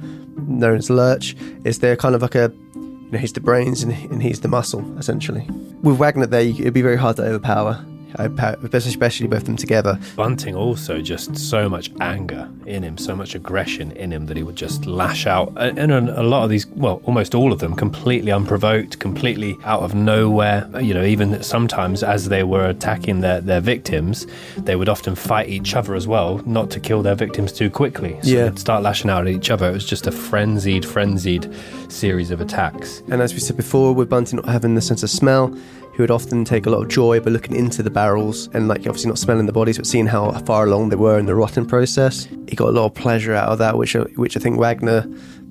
known 0.48 0.78
as 0.78 0.90
Lurch. 0.90 1.36
Is 1.64 1.78
there 1.78 1.96
kind 1.96 2.14
of 2.14 2.22
like 2.22 2.34
a, 2.34 2.52
you 2.74 3.08
know, 3.12 3.18
he's 3.18 3.32
the 3.32 3.40
brains 3.40 3.82
and, 3.82 3.92
and 4.10 4.22
he's 4.22 4.40
the 4.40 4.48
muscle, 4.48 4.84
essentially. 4.98 5.46
With 5.82 5.96
Wagner 5.96 6.26
there, 6.26 6.42
it'd 6.42 6.74
be 6.74 6.82
very 6.82 6.96
hard 6.96 7.16
to 7.16 7.22
overpower 7.22 7.84
especially 8.18 9.26
both 9.26 9.40
of 9.40 9.44
them 9.46 9.56
together. 9.56 9.98
Bunting 10.16 10.54
also 10.54 11.00
just 11.00 11.36
so 11.36 11.68
much 11.68 11.90
anger 12.00 12.48
in 12.66 12.82
him, 12.82 12.96
so 12.98 13.14
much 13.14 13.34
aggression 13.34 13.92
in 13.92 14.12
him 14.12 14.26
that 14.26 14.36
he 14.36 14.42
would 14.42 14.56
just 14.56 14.86
lash 14.86 15.26
out. 15.26 15.52
And 15.56 15.92
a 15.92 16.22
lot 16.22 16.44
of 16.44 16.50
these, 16.50 16.66
well, 16.66 17.00
almost 17.04 17.34
all 17.34 17.52
of 17.52 17.58
them, 17.58 17.74
completely 17.74 18.32
unprovoked, 18.32 18.98
completely 18.98 19.56
out 19.64 19.82
of 19.82 19.94
nowhere. 19.94 20.68
You 20.80 20.94
know, 20.94 21.04
even 21.04 21.42
sometimes 21.42 22.02
as 22.02 22.28
they 22.28 22.42
were 22.42 22.66
attacking 22.66 23.20
their, 23.20 23.40
their 23.40 23.60
victims, 23.60 24.26
they 24.56 24.76
would 24.76 24.88
often 24.88 25.14
fight 25.14 25.48
each 25.48 25.74
other 25.74 25.94
as 25.94 26.06
well, 26.06 26.38
not 26.46 26.70
to 26.70 26.80
kill 26.80 27.02
their 27.02 27.14
victims 27.14 27.52
too 27.52 27.70
quickly. 27.70 28.18
So 28.22 28.30
yeah. 28.30 28.44
they'd 28.44 28.58
start 28.58 28.82
lashing 28.82 29.10
out 29.10 29.26
at 29.26 29.32
each 29.32 29.50
other. 29.50 29.68
It 29.68 29.72
was 29.72 29.86
just 29.86 30.06
a 30.06 30.12
frenzied, 30.12 30.84
frenzied 30.84 31.52
series 31.88 32.30
of 32.30 32.40
attacks. 32.40 33.02
And 33.10 33.20
as 33.20 33.34
we 33.34 33.40
said 33.40 33.56
before, 33.56 33.94
with 33.94 34.08
Bunting 34.08 34.36
not 34.36 34.46
having 34.46 34.74
the 34.74 34.80
sense 34.80 35.02
of 35.02 35.10
smell, 35.10 35.56
who 35.94 36.02
would 36.02 36.10
often 36.10 36.44
take 36.44 36.66
a 36.66 36.70
lot 36.70 36.82
of 36.82 36.88
joy 36.88 37.20
by 37.20 37.30
looking 37.30 37.54
into 37.54 37.82
the 37.82 37.90
barrels 37.90 38.48
and 38.52 38.68
like 38.68 38.80
obviously 38.80 39.08
not 39.08 39.18
smelling 39.18 39.46
the 39.46 39.52
bodies 39.52 39.76
but 39.76 39.86
seeing 39.86 40.06
how 40.06 40.30
far 40.40 40.64
along 40.64 40.88
they 40.88 40.96
were 40.96 41.18
in 41.18 41.26
the 41.26 41.34
rotting 41.34 41.66
process. 41.66 42.24
He 42.48 42.56
got 42.56 42.68
a 42.68 42.72
lot 42.72 42.86
of 42.86 42.94
pleasure 42.94 43.34
out 43.34 43.48
of 43.48 43.58
that, 43.58 43.78
which 43.78 43.94
which 44.16 44.36
I 44.36 44.40
think 44.40 44.58
Wagner 44.58 45.06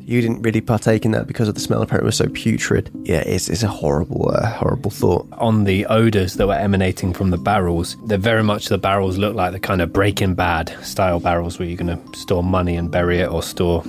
you 0.06 0.22
didn't 0.22 0.42
really 0.42 0.62
partake 0.62 1.06
in 1.06 1.12
that 1.12 1.28
because 1.28 1.48
of 1.48 1.56
the 1.56 1.62
smell 1.62 1.82
apparently 1.82 2.08
was 2.08 2.18
so 2.18 2.28
putrid. 2.28 2.92
Yeah, 3.04 3.24
it's, 3.26 3.50
it's 3.50 3.64
a 3.64 3.68
horrible, 3.68 4.32
uh, 4.34 4.46
horrible 4.48 4.92
thought. 4.92 5.28
On 5.34 5.64
the 5.64 5.86
odours 5.86 6.34
that 6.36 6.48
were 6.48 6.56
emanating 6.56 7.14
from 7.14 7.30
the 7.30 7.38
barrels, 7.38 7.96
they're 8.06 8.18
very 8.18 8.44
much 8.44 8.68
the 8.68 8.78
barrels 8.78 9.18
look 9.18 9.36
like 9.36 9.54
the 9.54 9.60
kind 9.60 9.82
of 9.82 9.94
Breaking 9.94 10.36
Bad 10.36 10.76
style 10.84 11.20
barrels 11.20 11.58
where 11.58 11.68
you're 11.68 11.78
going 11.78 11.98
to 11.98 12.20
store 12.20 12.44
money 12.44 12.76
and 12.76 12.92
bury 12.92 13.20
it 13.20 13.30
or 13.30 13.42
store 13.42 13.84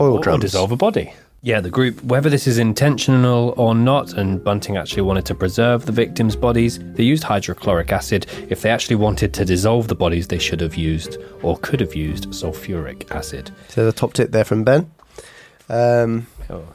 oil 0.00 0.18
drums. 0.18 0.44
Or 0.44 0.46
dissolve 0.46 0.72
a 0.72 0.76
body. 0.76 1.12
Yeah, 1.46 1.60
the 1.60 1.70
group, 1.70 2.02
whether 2.02 2.28
this 2.28 2.48
is 2.48 2.58
intentional 2.58 3.54
or 3.56 3.72
not, 3.72 4.14
and 4.14 4.42
Bunting 4.42 4.76
actually 4.76 5.02
wanted 5.02 5.26
to 5.26 5.34
preserve 5.36 5.86
the 5.86 5.92
victims' 5.92 6.34
bodies, 6.34 6.80
they 6.80 7.04
used 7.04 7.22
hydrochloric 7.22 7.92
acid. 7.92 8.26
If 8.48 8.62
they 8.62 8.70
actually 8.70 8.96
wanted 8.96 9.32
to 9.34 9.44
dissolve 9.44 9.86
the 9.86 9.94
bodies, 9.94 10.26
they 10.26 10.40
should 10.40 10.60
have 10.60 10.74
used 10.74 11.18
or 11.44 11.56
could 11.58 11.78
have 11.78 11.94
used 11.94 12.30
sulfuric 12.30 13.08
acid. 13.12 13.52
So 13.68 13.84
the 13.84 13.92
top 13.92 14.14
tip 14.14 14.32
there 14.32 14.42
from 14.42 14.64
Ben. 14.64 14.90
Um, 15.68 16.26
oh. 16.50 16.66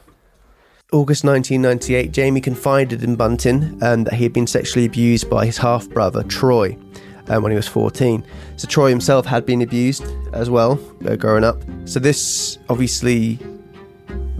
August 0.90 1.22
1998, 1.22 2.10
Jamie 2.10 2.40
confided 2.40 3.04
in 3.04 3.14
Bunting 3.14 3.78
um, 3.82 4.04
that 4.04 4.14
he 4.14 4.22
had 4.22 4.32
been 4.32 4.46
sexually 4.46 4.86
abused 4.86 5.28
by 5.28 5.44
his 5.44 5.58
half 5.58 5.86
brother, 5.90 6.22
Troy. 6.22 6.78
Um, 7.28 7.42
when 7.42 7.52
he 7.52 7.56
was 7.56 7.68
14. 7.68 8.24
So 8.56 8.66
Troy 8.66 8.88
himself 8.88 9.26
had 9.26 9.46
been 9.46 9.62
abused 9.62 10.04
as 10.32 10.50
well 10.50 10.80
uh, 11.06 11.14
growing 11.14 11.44
up. 11.44 11.62
So 11.84 12.00
this 12.00 12.58
obviously 12.68 13.38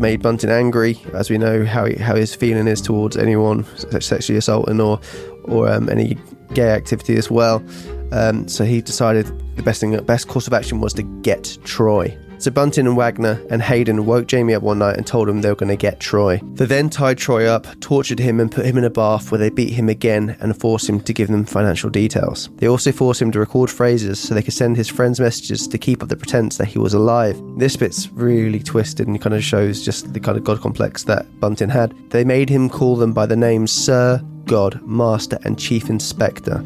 made 0.02 0.20
Bunting 0.20 0.50
angry, 0.50 1.00
as 1.14 1.30
we 1.30 1.38
know 1.38 1.64
how 1.64 1.86
he, 1.86 1.94
how 1.94 2.16
his 2.16 2.34
feeling 2.34 2.66
is 2.66 2.82
towards 2.82 3.16
anyone 3.16 3.64
sexually 4.00 4.36
assaulting 4.36 4.80
or 4.80 5.00
or 5.44 5.68
um, 5.68 5.88
any 5.88 6.18
gay 6.52 6.70
activity 6.70 7.16
as 7.16 7.30
well. 7.30 7.64
Um, 8.10 8.46
so 8.48 8.64
he 8.64 8.82
decided 8.82 9.26
the 9.56 9.62
best 9.62 9.80
thing, 9.80 9.96
best 10.04 10.28
course 10.28 10.46
of 10.46 10.52
action 10.52 10.80
was 10.80 10.92
to 10.94 11.02
get 11.22 11.56
Troy. 11.64 12.16
So 12.42 12.50
Bunting 12.50 12.88
and 12.88 12.96
Wagner 12.96 13.40
and 13.50 13.62
Haydon 13.62 14.04
woke 14.04 14.26
Jamie 14.26 14.54
up 14.54 14.64
one 14.64 14.80
night 14.80 14.96
and 14.96 15.06
told 15.06 15.28
him 15.28 15.42
they 15.42 15.48
were 15.48 15.54
going 15.54 15.68
to 15.68 15.76
get 15.76 16.00
Troy. 16.00 16.40
They 16.54 16.66
then 16.66 16.90
tied 16.90 17.18
Troy 17.18 17.46
up, 17.46 17.68
tortured 17.78 18.18
him, 18.18 18.40
and 18.40 18.50
put 18.50 18.66
him 18.66 18.76
in 18.76 18.82
a 18.82 18.90
bath 18.90 19.30
where 19.30 19.38
they 19.38 19.48
beat 19.48 19.72
him 19.72 19.88
again 19.88 20.36
and 20.40 20.60
forced 20.60 20.88
him 20.88 21.00
to 21.02 21.12
give 21.12 21.28
them 21.28 21.44
financial 21.44 21.88
details. 21.88 22.50
They 22.56 22.66
also 22.66 22.90
forced 22.90 23.22
him 23.22 23.30
to 23.30 23.38
record 23.38 23.70
phrases 23.70 24.18
so 24.18 24.34
they 24.34 24.42
could 24.42 24.54
send 24.54 24.76
his 24.76 24.88
friends 24.88 25.20
messages 25.20 25.68
to 25.68 25.78
keep 25.78 26.02
up 26.02 26.08
the 26.08 26.16
pretense 26.16 26.56
that 26.56 26.66
he 26.66 26.80
was 26.80 26.94
alive. 26.94 27.40
This 27.58 27.76
bit's 27.76 28.08
really 28.08 28.58
twisted 28.58 29.06
and 29.06 29.22
kind 29.22 29.36
of 29.36 29.44
shows 29.44 29.84
just 29.84 30.12
the 30.12 30.18
kind 30.18 30.36
of 30.36 30.42
god 30.42 30.60
complex 30.60 31.04
that 31.04 31.38
Bunting 31.38 31.68
had. 31.68 31.94
They 32.10 32.24
made 32.24 32.48
him 32.48 32.68
call 32.68 32.96
them 32.96 33.12
by 33.12 33.26
the 33.26 33.36
names 33.36 33.70
Sir, 33.70 34.20
God, 34.46 34.82
Master, 34.84 35.38
and 35.44 35.56
Chief 35.56 35.88
Inspector 35.88 36.64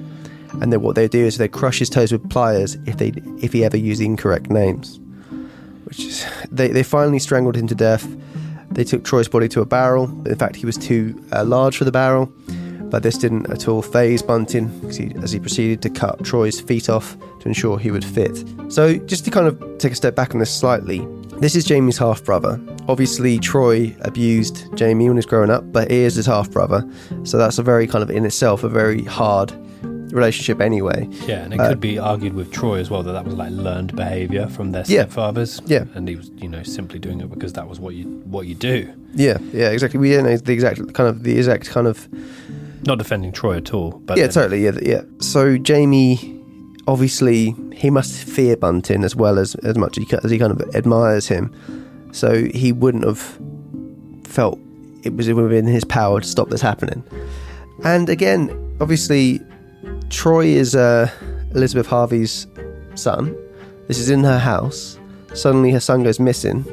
and 0.62 0.72
then 0.72 0.80
what 0.80 0.94
they 0.94 1.06
do 1.06 1.22
is 1.22 1.36
they 1.36 1.48
crush 1.48 1.80
his 1.80 1.90
toes 1.90 2.12
with 2.12 2.30
pliers 2.30 2.78
if 2.86 2.96
they 2.96 3.08
if 3.42 3.52
he 3.52 3.62
ever 3.62 3.76
used 3.76 4.00
incorrect 4.00 4.48
names 4.48 4.98
which 5.86 6.00
is 6.00 6.26
they, 6.50 6.68
they 6.68 6.82
finally 6.82 7.20
strangled 7.20 7.56
him 7.56 7.68
to 7.68 7.74
death. 7.74 8.06
They 8.70 8.82
took 8.82 9.04
Troy's 9.04 9.28
body 9.28 9.48
to 9.50 9.60
a 9.60 9.64
barrel. 9.64 10.04
In 10.26 10.36
fact, 10.36 10.56
he 10.56 10.66
was 10.66 10.76
too 10.76 11.24
uh, 11.32 11.44
large 11.44 11.76
for 11.76 11.84
the 11.84 11.92
barrel, 11.92 12.26
but 12.90 13.04
this 13.04 13.16
didn't 13.16 13.48
at 13.50 13.68
all 13.68 13.82
faze 13.82 14.20
Bunting 14.20 14.68
he, 14.90 15.14
as 15.22 15.30
he 15.30 15.38
proceeded 15.38 15.80
to 15.82 15.90
cut 15.90 16.24
Troy's 16.24 16.60
feet 16.60 16.88
off 16.88 17.16
to 17.40 17.48
ensure 17.48 17.78
he 17.78 17.92
would 17.92 18.04
fit. 18.04 18.44
So, 18.68 18.96
just 18.96 19.24
to 19.26 19.30
kind 19.30 19.46
of 19.46 19.78
take 19.78 19.92
a 19.92 19.94
step 19.94 20.16
back 20.16 20.34
on 20.34 20.40
this 20.40 20.52
slightly, 20.52 21.06
this 21.38 21.54
is 21.54 21.64
Jamie's 21.64 21.98
half 21.98 22.24
brother. 22.24 22.60
Obviously, 22.88 23.38
Troy 23.38 23.96
abused 24.00 24.76
Jamie 24.76 25.04
when 25.04 25.16
he 25.16 25.18
was 25.18 25.26
growing 25.26 25.50
up, 25.50 25.70
but 25.72 25.90
he 25.90 25.98
is 25.98 26.16
his 26.16 26.26
half 26.26 26.50
brother. 26.50 26.88
So, 27.22 27.38
that's 27.38 27.58
a 27.58 27.62
very 27.62 27.86
kind 27.86 28.02
of 28.02 28.10
in 28.10 28.24
itself 28.24 28.64
a 28.64 28.68
very 28.68 29.04
hard 29.04 29.52
relationship 30.12 30.60
anyway. 30.60 31.08
Yeah, 31.26 31.42
and 31.44 31.54
it 31.54 31.60
Uh, 31.60 31.68
could 31.70 31.80
be 31.80 31.98
argued 31.98 32.34
with 32.34 32.50
Troy 32.50 32.78
as 32.78 32.90
well 32.90 33.02
that 33.02 33.12
that 33.12 33.24
was 33.24 33.34
like 33.34 33.50
learned 33.52 33.94
behaviour 33.96 34.46
from 34.48 34.72
their 34.72 34.84
Yeah. 34.86 35.04
stepfathers. 35.04 35.60
Yeah. 35.66 35.84
and 35.94 36.08
he 36.08 36.16
was, 36.16 36.30
you 36.38 36.48
know, 36.48 36.62
simply 36.62 36.98
doing 36.98 37.20
it 37.20 37.30
because 37.30 37.52
that 37.54 37.68
was 37.68 37.78
what 37.80 37.94
you 37.94 38.04
what 38.24 38.46
you 38.46 38.54
do. 38.54 38.88
Yeah, 39.14 39.38
yeah, 39.52 39.70
exactly. 39.70 39.98
We 40.00 40.12
don't 40.12 40.24
know 40.24 40.36
the 40.36 40.52
exact 40.52 40.92
kind 40.94 41.08
of 41.08 41.22
the 41.22 41.36
exact 41.36 41.68
kind 41.70 41.86
of 41.86 42.08
Not 42.86 42.98
defending 42.98 43.32
Troy 43.32 43.56
at 43.56 43.72
all, 43.74 44.00
but 44.06 44.16
yeah, 44.16 44.24
then- 44.24 44.32
totally. 44.34 44.64
Yeah, 44.64 44.78
yeah. 44.82 45.02
So 45.20 45.56
Jamie, 45.58 46.40
obviously, 46.86 47.54
he 47.72 47.90
must 47.90 48.12
fear 48.14 48.56
Bunting 48.56 49.02
as 49.04 49.16
well 49.16 49.38
as 49.38 49.54
as 49.56 49.76
much 49.76 49.98
as 49.98 50.04
he, 50.08 50.16
as 50.24 50.30
he 50.30 50.38
kind 50.38 50.52
of 50.52 50.60
admires 50.74 51.26
him. 51.28 51.50
So 52.12 52.44
he 52.54 52.72
wouldn't 52.72 53.04
have 53.04 53.38
felt 54.24 54.58
it 55.02 55.16
was 55.16 55.28
within 55.32 55.66
his 55.66 55.84
power 55.84 56.20
to 56.20 56.26
stop 56.26 56.48
this 56.50 56.60
happening. 56.62 57.02
And 57.84 58.08
again, 58.08 58.50
obviously, 58.80 59.40
Troy 60.10 60.46
is 60.46 60.74
uh, 60.74 61.10
Elizabeth 61.54 61.86
Harvey's 61.86 62.46
son. 62.94 63.36
This 63.88 63.98
is 63.98 64.10
in 64.10 64.24
her 64.24 64.38
house. 64.38 64.98
Suddenly, 65.34 65.70
her 65.72 65.80
son 65.80 66.02
goes 66.02 66.18
missing. 66.18 66.64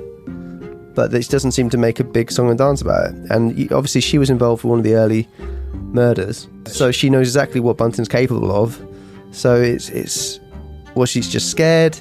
But 0.96 1.12
this 1.12 1.28
doesn't 1.28 1.54
seem 1.54 1.70
to 1.72 1.78
make 1.78 2.00
a 2.00 2.04
big 2.04 2.32
song 2.32 2.50
and 2.50 2.58
dance 2.58 2.82
about 2.82 3.10
it. 3.10 3.16
And 3.32 3.72
obviously, 3.72 4.02
she 4.02 4.18
was 4.18 4.30
involved 4.30 4.64
with 4.64 4.70
one 4.70 4.80
of 4.80 4.84
the 4.84 4.96
early 4.96 5.28
murders, 5.74 6.48
so 6.66 6.92
she 6.92 7.10
knows 7.10 7.28
exactly 7.28 7.60
what 7.60 7.78
Bunting's 7.78 8.08
capable 8.08 8.52
of. 8.52 8.80
So 9.32 9.60
it's 9.60 9.90
it's 9.90 10.40
well, 10.96 11.06
she's 11.06 11.30
just 11.30 11.50
scared. 11.50 12.00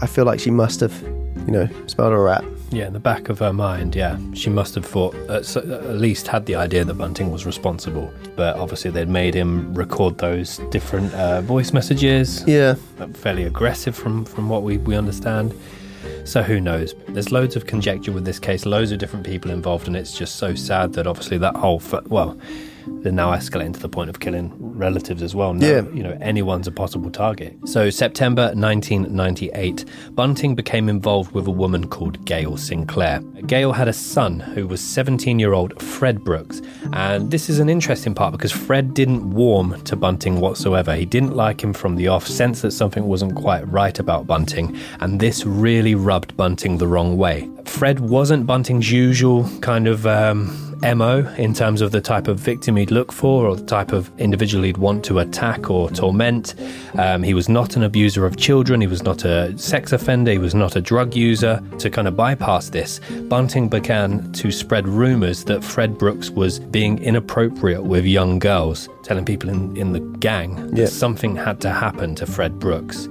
I 0.00 0.06
feel 0.06 0.24
like 0.24 0.40
she 0.40 0.50
must 0.50 0.80
have, 0.80 1.00
you 1.46 1.52
know, 1.52 1.68
smelled 1.86 2.12
a 2.12 2.18
rat. 2.18 2.44
Yeah, 2.72 2.86
in 2.86 2.92
the 2.92 3.00
back 3.00 3.28
of 3.28 3.40
her 3.40 3.52
mind, 3.52 3.96
yeah, 3.96 4.16
she 4.32 4.48
must 4.48 4.76
have 4.76 4.86
thought, 4.86 5.14
uh, 5.28 5.42
so- 5.42 5.60
at 5.60 5.96
least 5.98 6.28
had 6.28 6.46
the 6.46 6.54
idea 6.54 6.84
that 6.84 6.94
Bunting 6.94 7.32
was 7.32 7.44
responsible. 7.44 8.12
But 8.36 8.56
obviously, 8.56 8.92
they'd 8.92 9.08
made 9.08 9.34
him 9.34 9.74
record 9.74 10.18
those 10.18 10.58
different 10.70 11.12
uh, 11.14 11.40
voice 11.42 11.72
messages. 11.72 12.44
Yeah. 12.46 12.76
uh, 13.00 13.08
fairly 13.08 13.44
aggressive 13.44 13.96
from 13.96 14.24
from 14.24 14.48
what 14.48 14.62
we 14.62 14.78
we 14.78 14.94
understand. 14.96 15.52
So 16.24 16.42
who 16.42 16.60
knows? 16.60 16.94
There's 17.08 17.32
loads 17.32 17.56
of 17.56 17.66
conjecture 17.66 18.12
with 18.12 18.24
this 18.24 18.38
case, 18.38 18.64
loads 18.64 18.92
of 18.92 18.98
different 18.98 19.26
people 19.26 19.50
involved, 19.50 19.88
and 19.88 19.96
it's 19.96 20.16
just 20.16 20.36
so 20.36 20.54
sad 20.54 20.92
that 20.92 21.06
obviously 21.08 21.38
that 21.38 21.56
whole 21.56 21.80
f- 21.84 22.06
well, 22.06 22.36
they're 22.86 23.12
now 23.12 23.30
escalating 23.32 23.74
to 23.74 23.80
the 23.80 23.88
point 23.88 24.10
of 24.10 24.20
killing 24.20 24.52
relatives 24.58 25.22
as 25.22 25.34
well. 25.34 25.52
Now, 25.54 25.66
Yeah. 25.66 25.82
you 25.94 26.02
know 26.02 26.16
anyone's 26.20 26.66
a 26.66 26.72
possible 26.72 27.10
target. 27.10 27.56
So 27.64 27.90
September 27.90 28.52
1998, 28.54 29.84
Bunting 30.14 30.54
became 30.54 30.88
involved 30.88 31.32
with 31.32 31.46
a 31.46 31.50
woman 31.50 31.86
called 31.88 32.24
Gail 32.24 32.56
Sinclair. 32.56 33.20
Gail 33.46 33.72
had 33.72 33.88
a 33.88 33.92
son 33.92 34.40
who 34.40 34.66
was 34.66 34.80
17-year-old 34.80 35.80
Fred 35.82 36.22
Brooks, 36.24 36.60
and 36.92 37.30
this 37.30 37.48
is 37.48 37.58
an 37.58 37.68
interesting 37.68 38.14
part 38.14 38.32
because 38.32 38.52
Fred 38.52 38.94
didn't 38.94 39.30
warm 39.30 39.80
to 39.82 39.96
Bunting 39.96 40.40
whatsoever. 40.40 40.94
He 40.94 41.04
didn't 41.04 41.36
like 41.36 41.62
him 41.62 41.72
from 41.72 41.96
the 41.96 42.08
off, 42.08 42.26
sensed 42.26 42.62
that 42.62 42.70
something 42.72 43.04
wasn't 43.06 43.34
quite 43.34 43.66
right 43.70 43.98
about 43.98 44.26
Bunting, 44.26 44.76
and 45.00 45.20
this 45.20 45.44
really 45.44 45.94
rubbed 45.94 46.36
Bunting 46.36 46.78
the 46.78 46.86
wrong 46.86 47.16
way. 47.16 47.48
Fred 47.64 48.00
wasn't 48.00 48.46
Bunting's 48.46 48.90
usual 48.90 49.48
kind 49.60 49.86
of 49.86 50.06
um, 50.06 50.69
MO 50.82 51.18
in 51.36 51.52
terms 51.54 51.80
of 51.82 51.90
the 51.92 52.00
type 52.00 52.26
of 52.28 52.38
victim 52.38 52.76
he'd 52.76 52.90
look 52.90 53.12
for 53.12 53.46
or 53.46 53.56
the 53.56 53.64
type 53.66 53.92
of 53.92 54.10
individual 54.18 54.64
he'd 54.64 54.78
want 54.78 55.04
to 55.04 55.18
attack 55.18 55.70
or 55.70 55.90
torment. 55.90 56.54
Um, 56.98 57.22
he 57.22 57.34
was 57.34 57.48
not 57.48 57.76
an 57.76 57.82
abuser 57.82 58.24
of 58.26 58.36
children, 58.36 58.80
he 58.80 58.86
was 58.86 59.02
not 59.02 59.24
a 59.24 59.56
sex 59.58 59.92
offender, 59.92 60.32
he 60.32 60.38
was 60.38 60.54
not 60.54 60.76
a 60.76 60.80
drug 60.80 61.14
user. 61.14 61.62
To 61.78 61.90
kind 61.90 62.08
of 62.08 62.16
bypass 62.16 62.70
this, 62.70 63.00
Bunting 63.28 63.68
began 63.68 64.32
to 64.32 64.50
spread 64.50 64.88
rumours 64.88 65.44
that 65.44 65.62
Fred 65.62 65.98
Brooks 65.98 66.30
was 66.30 66.58
being 66.58 66.98
inappropriate 67.02 67.84
with 67.84 68.04
young 68.04 68.38
girls, 68.38 68.88
telling 69.02 69.24
people 69.24 69.48
in, 69.50 69.76
in 69.76 69.92
the 69.92 70.00
gang 70.00 70.54
that 70.70 70.76
Yeah. 70.80 70.86
something 70.86 71.36
had 71.36 71.60
to 71.60 71.70
happen 71.70 72.14
to 72.16 72.26
Fred 72.26 72.58
Brooks. 72.58 73.08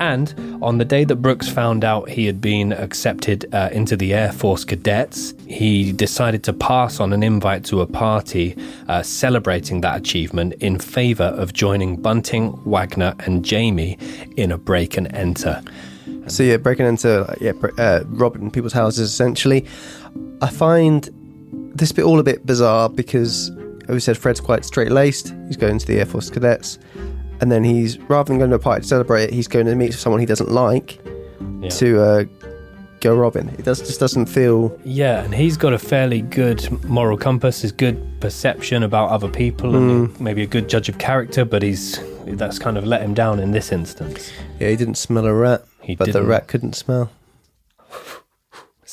And 0.00 0.58
on 0.62 0.78
the 0.78 0.84
day 0.84 1.04
that 1.04 1.16
Brooks 1.16 1.48
found 1.48 1.84
out 1.84 2.08
he 2.08 2.26
had 2.26 2.40
been 2.40 2.72
accepted 2.72 3.52
uh, 3.54 3.68
into 3.72 3.96
the 3.96 4.14
Air 4.14 4.32
Force 4.32 4.64
cadets, 4.64 5.34
he 5.46 5.92
decided 5.92 6.44
to 6.44 6.52
pass 6.52 7.00
on 7.00 7.12
an 7.12 7.22
invite 7.22 7.64
to 7.66 7.80
a 7.80 7.86
party 7.86 8.56
uh, 8.88 9.02
celebrating 9.02 9.80
that 9.80 9.96
achievement 9.96 10.54
in 10.54 10.78
favour 10.78 11.24
of 11.24 11.52
joining 11.52 11.96
Bunting, 11.96 12.52
Wagner, 12.64 13.14
and 13.20 13.44
Jamie 13.44 13.98
in 14.36 14.52
a 14.52 14.58
break 14.58 14.96
and 14.96 15.12
enter. 15.14 15.62
So 16.28 16.42
yeah, 16.42 16.58
breaking 16.58 16.86
into 16.86 17.34
yeah, 17.40 17.52
uh, 17.78 18.04
robbing 18.06 18.50
people's 18.50 18.72
houses 18.72 19.10
essentially. 19.10 19.64
I 20.40 20.50
find 20.50 21.08
this 21.74 21.92
bit 21.92 22.04
all 22.04 22.18
a 22.18 22.22
bit 22.22 22.44
bizarre 22.44 22.88
because, 22.88 23.50
as 23.82 23.88
we 23.88 24.00
said, 24.00 24.18
Fred's 24.18 24.40
quite 24.40 24.64
straight 24.64 24.90
laced. 24.90 25.34
He's 25.46 25.56
going 25.56 25.78
to 25.78 25.86
the 25.86 25.98
Air 25.98 26.06
Force 26.06 26.30
cadets, 26.30 26.78
and 27.40 27.50
then 27.52 27.64
he's 27.64 27.98
rather 28.00 28.28
than 28.28 28.38
going 28.38 28.50
to 28.50 28.56
a 28.56 28.58
party 28.58 28.82
to 28.82 28.88
celebrate 28.88 29.24
it, 29.24 29.32
he's 29.32 29.48
going 29.48 29.66
to 29.66 29.74
meet 29.74 29.94
someone 29.94 30.20
he 30.20 30.26
doesn't 30.26 30.50
like 30.50 31.00
Yeah. 31.60 31.68
to 31.70 32.00
uh, 32.02 32.24
go 33.00 33.14
robbing. 33.14 33.48
It 33.50 33.64
does 33.64 33.78
just 33.80 34.00
doesn't 34.00 34.26
feel. 34.26 34.76
Yeah, 34.84 35.22
and 35.24 35.34
he's 35.34 35.56
got 35.56 35.72
a 35.72 35.78
fairly 35.78 36.20
good 36.22 36.68
moral 36.84 37.16
compass, 37.16 37.62
his 37.62 37.72
good 37.72 37.96
perception 38.20 38.82
about 38.82 39.10
other 39.10 39.28
people, 39.28 39.76
and 39.76 40.18
maybe 40.20 40.42
a 40.42 40.46
good 40.46 40.68
judge 40.68 40.88
of 40.88 40.98
character. 40.98 41.44
But 41.44 41.62
he's 41.62 42.00
that's 42.26 42.58
kind 42.58 42.76
of 42.76 42.84
let 42.84 43.00
him 43.02 43.14
down 43.14 43.38
in 43.40 43.52
this 43.52 43.72
instance. 43.72 44.32
Yeah, 44.58 44.68
he 44.70 44.76
didn't 44.76 44.96
smell 44.96 45.26
a 45.26 45.32
rat, 45.32 45.64
He 45.80 45.94
but 45.94 46.06
the 46.06 46.12
didn't. 46.14 46.28
rat 46.28 46.48
couldn't 46.48 46.74
smell. 46.74 47.10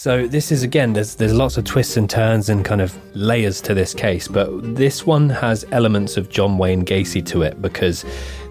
So 0.06 0.28
this 0.28 0.52
is 0.52 0.62
again, 0.62 0.94
there's 0.94 1.16
there's 1.16 1.34
lots 1.34 1.58
of 1.58 1.64
twists 1.64 1.98
and 1.98 2.08
turns 2.08 2.50
and 2.50 2.64
kind 2.64 2.80
of 2.80 2.96
layers 3.16 3.60
to 3.62 3.74
this 3.74 3.92
case, 3.92 4.28
but 4.28 4.76
this 4.76 5.04
one 5.04 5.32
has 5.32 5.66
elements 5.72 6.16
of 6.16 6.30
John 6.30 6.60
Wayne 6.60 6.86
Gacy 6.86 7.26
to 7.26 7.42
it 7.42 7.60
because 7.60 8.06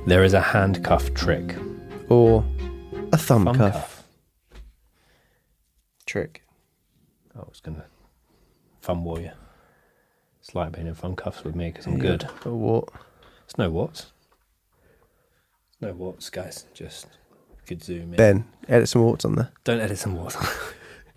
there 0.05 0.25
is 0.25 0.35
a 0.35 0.41
handcuff 0.41 1.15
trick. 1.15 1.55
Or 2.09 2.45
a 3.13 3.17
thumb, 3.17 3.45
Thumb 3.45 3.55
cuff, 3.55 3.73
cuff. 3.73 4.05
trick. 6.07 6.43
Oh, 7.37 7.43
I 7.43 7.49
was 7.49 7.61
gonna 7.61 7.85
thumb 8.83 9.05
war 9.05 9.21
you. 9.21 9.31
It's 10.41 10.57
like 10.57 10.73
being 10.73 10.89
in 10.89 10.97
thumb 10.97 11.15
cuffs 11.15 11.45
with 11.45 11.55
me 11.55 11.71
because 11.71 11.87
I'm 11.87 12.01
good. 12.01 12.29
Or 12.45 12.59
what? 12.59 12.89
It's 13.45 13.57
no 13.57 13.71
what's. 13.71 14.07
No 15.81 15.93
what's, 15.93 16.31
guys. 16.31 16.67
Just 16.75 17.07
could 17.65 17.81
zoom 17.81 18.13
in. 18.13 18.17
Ben, 18.17 18.45
edit 18.67 18.89
some 18.89 19.03
warts 19.03 19.25
on 19.25 19.37
there. 19.37 19.53
Don't 19.63 19.79
edit 19.79 19.99
some 19.99 20.17
water. 20.17 20.41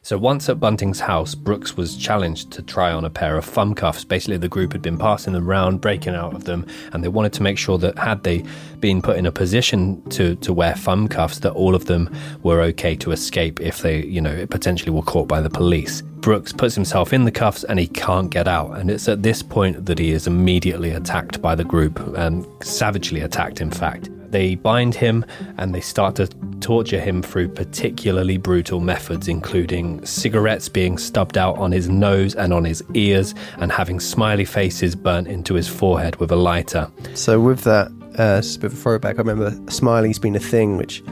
so 0.08 0.18
once 0.18 0.48
at 0.48 0.58
Bunting's 0.58 1.02
house, 1.02 1.36
Brooks 1.36 1.76
was 1.76 1.98
challenged 1.98 2.50
to 2.52 2.62
try 2.62 2.94
on 2.94 3.04
a 3.04 3.10
pair 3.10 3.38
of 3.38 3.44
thumb 3.44 3.76
cuffs. 3.76 4.06
Basically, 4.06 4.38
the 4.38 4.48
group 4.48 4.72
had 4.72 4.82
been 4.82 4.98
passing 4.98 5.34
them 5.34 5.46
round, 5.46 5.82
breaking 5.82 6.16
out 6.16 6.34
of 6.34 6.46
them, 6.46 6.66
and 6.94 7.04
they 7.04 7.10
wanted 7.10 7.34
to 7.34 7.44
make 7.44 7.58
sure 7.58 7.78
that 7.80 7.98
had 7.98 8.24
they 8.24 8.46
been 8.80 9.02
put 9.02 9.18
in 9.18 9.26
a 9.26 9.34
position 9.34 10.02
to, 10.12 10.36
to 10.38 10.54
wear 10.54 10.76
thumb 10.76 11.10
cuffs, 11.10 11.40
that 11.40 11.52
all 11.52 11.76
of 11.76 11.88
them 11.88 12.10
were 12.42 12.62
okay 12.62 12.96
to 12.96 13.12
escape 13.12 13.60
if 13.60 13.82
they, 13.82 14.06
you 14.06 14.22
know, 14.22 14.48
potentially 14.48 14.92
were 14.92 15.02
caught 15.02 15.28
by 15.28 15.42
the 15.42 15.50
police. 15.50 16.04
Brooks 16.22 16.54
puts 16.54 16.74
himself 16.74 17.12
in 17.12 17.26
the 17.26 17.32
cuffs 17.32 17.66
and 17.66 17.78
he 17.78 17.88
can't 17.88 18.30
get 18.30 18.48
out. 18.48 18.78
And 18.78 18.90
it's 18.90 19.10
at 19.10 19.24
this 19.24 19.44
point 19.44 19.88
that 19.88 20.00
he 20.00 20.12
is 20.12 20.26
immediately 20.26 20.92
attacked 20.92 21.42
by 21.42 21.54
the 21.54 21.66
group 21.66 22.00
and 22.16 22.48
savagely 22.64 23.20
attacked, 23.20 23.60
in 23.60 23.72
fact. 23.72 24.10
They 24.32 24.56
bind 24.56 24.96
him 24.96 25.26
and 25.58 25.76
they 25.76 25.82
start 25.82 26.16
to 26.16 26.30
torture 26.62 27.00
him 27.00 27.22
through 27.22 27.50
particularly 27.50 28.38
brutal 28.38 28.80
methods, 28.80 29.28
including 29.28 30.06
cigarettes 30.06 30.70
being 30.70 30.98
stubbed 30.98 31.38
out 31.38 31.58
on 31.58 31.72
his 31.72 31.90
nose 31.90 32.36
and 32.36 32.54
on 32.54 32.64
his 32.66 32.84
ears, 32.94 33.36
and 33.58 33.72
having 33.72 34.00
smiley 34.00 34.46
faces 34.46 34.96
burnt 34.96 35.28
into 35.28 35.54
his 35.54 35.68
forehead 35.68 36.16
with 36.18 36.32
a 36.32 36.36
lighter. 36.36 36.92
So 37.14 37.40
with 37.40 37.64
that, 37.64 37.92
uh, 38.18 38.42
a 38.44 38.60
bit 38.60 38.64
of 38.64 38.74
a 38.74 38.76
throwback. 38.76 39.16
I 39.16 39.20
remember 39.20 39.52
smiley's 39.72 40.20
been 40.20 40.36
a 40.36 40.40
thing 40.40 40.78
which 40.78 41.04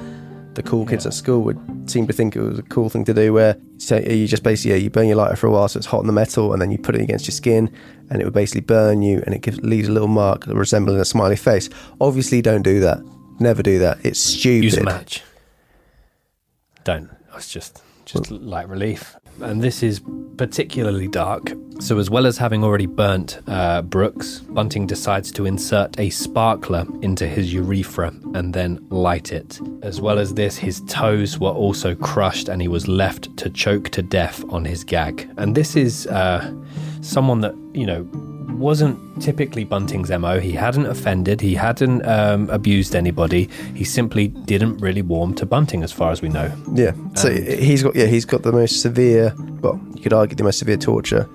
the 0.55 0.63
cool 0.63 0.85
kids 0.85 1.05
at 1.05 1.13
school 1.13 1.41
would 1.41 1.59
seem 1.89 2.07
to 2.07 2.13
think 2.13 2.35
it 2.35 2.41
was 2.41 2.57
a 2.57 2.63
cool 2.63 2.89
thing 2.89 3.05
to 3.05 3.13
do. 3.13 3.33
Where 3.33 3.57
you 3.89 4.27
just 4.27 4.43
basically 4.43 4.71
yeah, 4.71 4.77
you 4.77 4.89
burn 4.89 5.07
your 5.07 5.17
lighter 5.17 5.35
for 5.35 5.47
a 5.47 5.51
while, 5.51 5.67
so 5.67 5.77
it's 5.77 5.85
hot 5.85 5.99
on 5.99 6.07
the 6.07 6.13
metal, 6.13 6.53
and 6.53 6.61
then 6.61 6.71
you 6.71 6.77
put 6.77 6.95
it 6.95 7.01
against 7.01 7.27
your 7.27 7.33
skin, 7.33 7.71
and 8.09 8.21
it 8.21 8.25
would 8.25 8.33
basically 8.33 8.61
burn 8.61 9.01
you, 9.01 9.21
and 9.25 9.35
it 9.35 9.41
gives, 9.41 9.59
leaves 9.61 9.87
a 9.87 9.91
little 9.91 10.07
mark 10.07 10.45
resembling 10.47 10.99
a 10.99 11.05
smiley 11.05 11.35
face. 11.35 11.69
Obviously, 12.01 12.41
don't 12.41 12.63
do 12.63 12.79
that. 12.79 12.99
Never 13.39 13.61
do 13.61 13.79
that. 13.79 14.03
It's 14.03 14.19
stupid. 14.19 14.63
Use 14.63 14.77
a 14.77 14.83
match. 14.83 15.21
Don't. 16.86 17.09
It's 17.36 17.51
just 17.51 17.81
just 18.05 18.29
light 18.29 18.69
relief. 18.69 19.15
And 19.41 19.61
this 19.61 19.81
is 19.83 20.01
particularly 20.38 21.07
dark. 21.07 21.51
So, 21.79 21.97
as 21.97 22.09
well 22.09 22.25
as 22.25 22.38
having 22.38 22.63
already 22.63 22.86
burnt 22.86 23.39
uh, 23.47 23.81
Brooks, 23.81 24.39
Bunting 24.39 24.88
decides 24.88 25.31
to 25.33 25.45
insert 25.45 25.99
a 25.99 26.09
sparkler 26.11 26.86
into 27.01 27.27
his 27.27 27.51
urethra 27.51 28.13
and 28.36 28.53
then 28.53 28.86
light 28.89 29.33
it. 29.33 29.59
As 29.81 29.99
well 29.99 30.19
as 30.19 30.36
this, 30.36 30.55
his 30.55 30.81
toes 30.88 31.39
were 31.39 31.49
also 31.49 31.95
crushed 31.95 32.47
and 32.47 32.61
he 32.61 32.67
was 32.67 32.88
left 32.88 33.36
to 33.38 33.49
choke 33.49 33.89
to 33.89 34.01
death 34.01 34.45
on 34.49 34.63
his 34.63 34.83
gag. 34.83 35.29
And 35.38 35.55
this 35.55 35.75
is 35.75 36.07
uh, 36.07 36.53
someone 37.06 37.41
that, 37.41 37.56
you 37.74 37.86
know, 37.86 38.08
wasn't 38.58 38.97
typically 39.22 39.66
Bunting's 39.66 40.10
MO. 40.10 40.39
He 40.39 40.53
hadn't 40.53 40.86
offended, 40.86 41.41
he 41.41 41.56
hadn't 41.56 42.06
um, 42.08 42.49
abused 42.49 42.95
anybody. 42.95 43.49
He 43.74 43.84
simply 43.84 44.28
didn't 44.30 44.78
really 44.78 45.01
warm 45.01 45.34
to 45.36 45.45
Bunting, 45.45 45.84
as 45.84 45.91
far 45.91 46.12
as 46.12 46.22
we 46.22 46.30
know. 46.30 46.51
Yeah. 46.74 46.91
So 47.16 47.30
And- 47.30 47.45
he's 47.47 47.84
got 47.84 47.95
yeah 47.95 48.06
he's 48.06 48.26
got 48.26 48.43
the 48.43 48.51
most 48.53 48.82
severe. 48.82 49.34
Well, 49.62 49.80
you 49.93 50.01
could 50.01 50.14
argue 50.14 50.36
the 50.36 50.43
most 50.43 50.60
severe 50.60 50.78
torture 50.78 51.28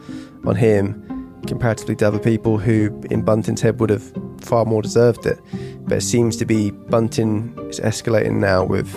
on 0.46 0.56
him 0.56 1.06
comparatively 1.46 1.96
to 1.96 2.06
other 2.06 2.18
people 2.18 2.58
who 2.58 3.02
in 3.10 3.22
Bunting's 3.22 3.60
head 3.60 3.80
would 3.80 3.90
have 3.90 4.12
far 4.40 4.64
more 4.64 4.80
deserved 4.82 5.26
it. 5.26 5.38
But 5.86 5.98
it 5.98 6.02
seems 6.02 6.36
to 6.38 6.44
be 6.46 6.70
Bunting 6.70 7.54
is 7.68 7.80
escalating 7.80 8.36
now 8.38 8.64
with 8.64 8.88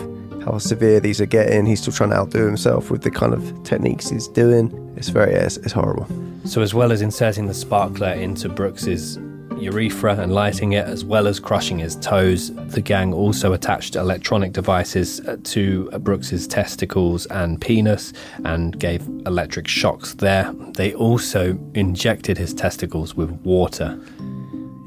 how 0.45 0.57
severe 0.57 0.99
these 0.99 1.21
are 1.21 1.25
getting. 1.25 1.65
He's 1.65 1.81
still 1.81 1.93
trying 1.93 2.11
to 2.11 2.17
outdo 2.17 2.45
himself 2.45 2.91
with 2.91 3.03
the 3.03 3.11
kind 3.11 3.33
of 3.33 3.63
techniques 3.63 4.09
he's 4.09 4.27
doing. 4.27 4.93
It's 4.95 5.09
very, 5.09 5.33
it's, 5.33 5.57
it's 5.57 5.73
horrible. 5.73 6.07
So, 6.45 6.61
as 6.61 6.73
well 6.73 6.91
as 6.91 7.01
inserting 7.01 7.47
the 7.47 7.53
sparkler 7.53 8.11
into 8.11 8.49
Brooks's 8.49 9.17
urethra 9.57 10.15
and 10.15 10.33
lighting 10.33 10.73
it, 10.73 10.85
as 10.85 11.05
well 11.05 11.27
as 11.27 11.39
crushing 11.39 11.79
his 11.79 11.95
toes, 11.97 12.53
the 12.53 12.81
gang 12.81 13.13
also 13.13 13.53
attached 13.53 13.95
electronic 13.95 14.51
devices 14.51 15.21
uh, 15.21 15.37
to 15.43 15.89
Brooks's 15.99 16.47
testicles 16.47 17.25
and 17.27 17.61
penis 17.61 18.13
and 18.43 18.77
gave 18.79 19.01
electric 19.25 19.67
shocks 19.67 20.15
there. 20.15 20.51
They 20.73 20.93
also 20.93 21.57
injected 21.73 22.37
his 22.37 22.53
testicles 22.53 23.15
with 23.15 23.31
water. 23.43 23.99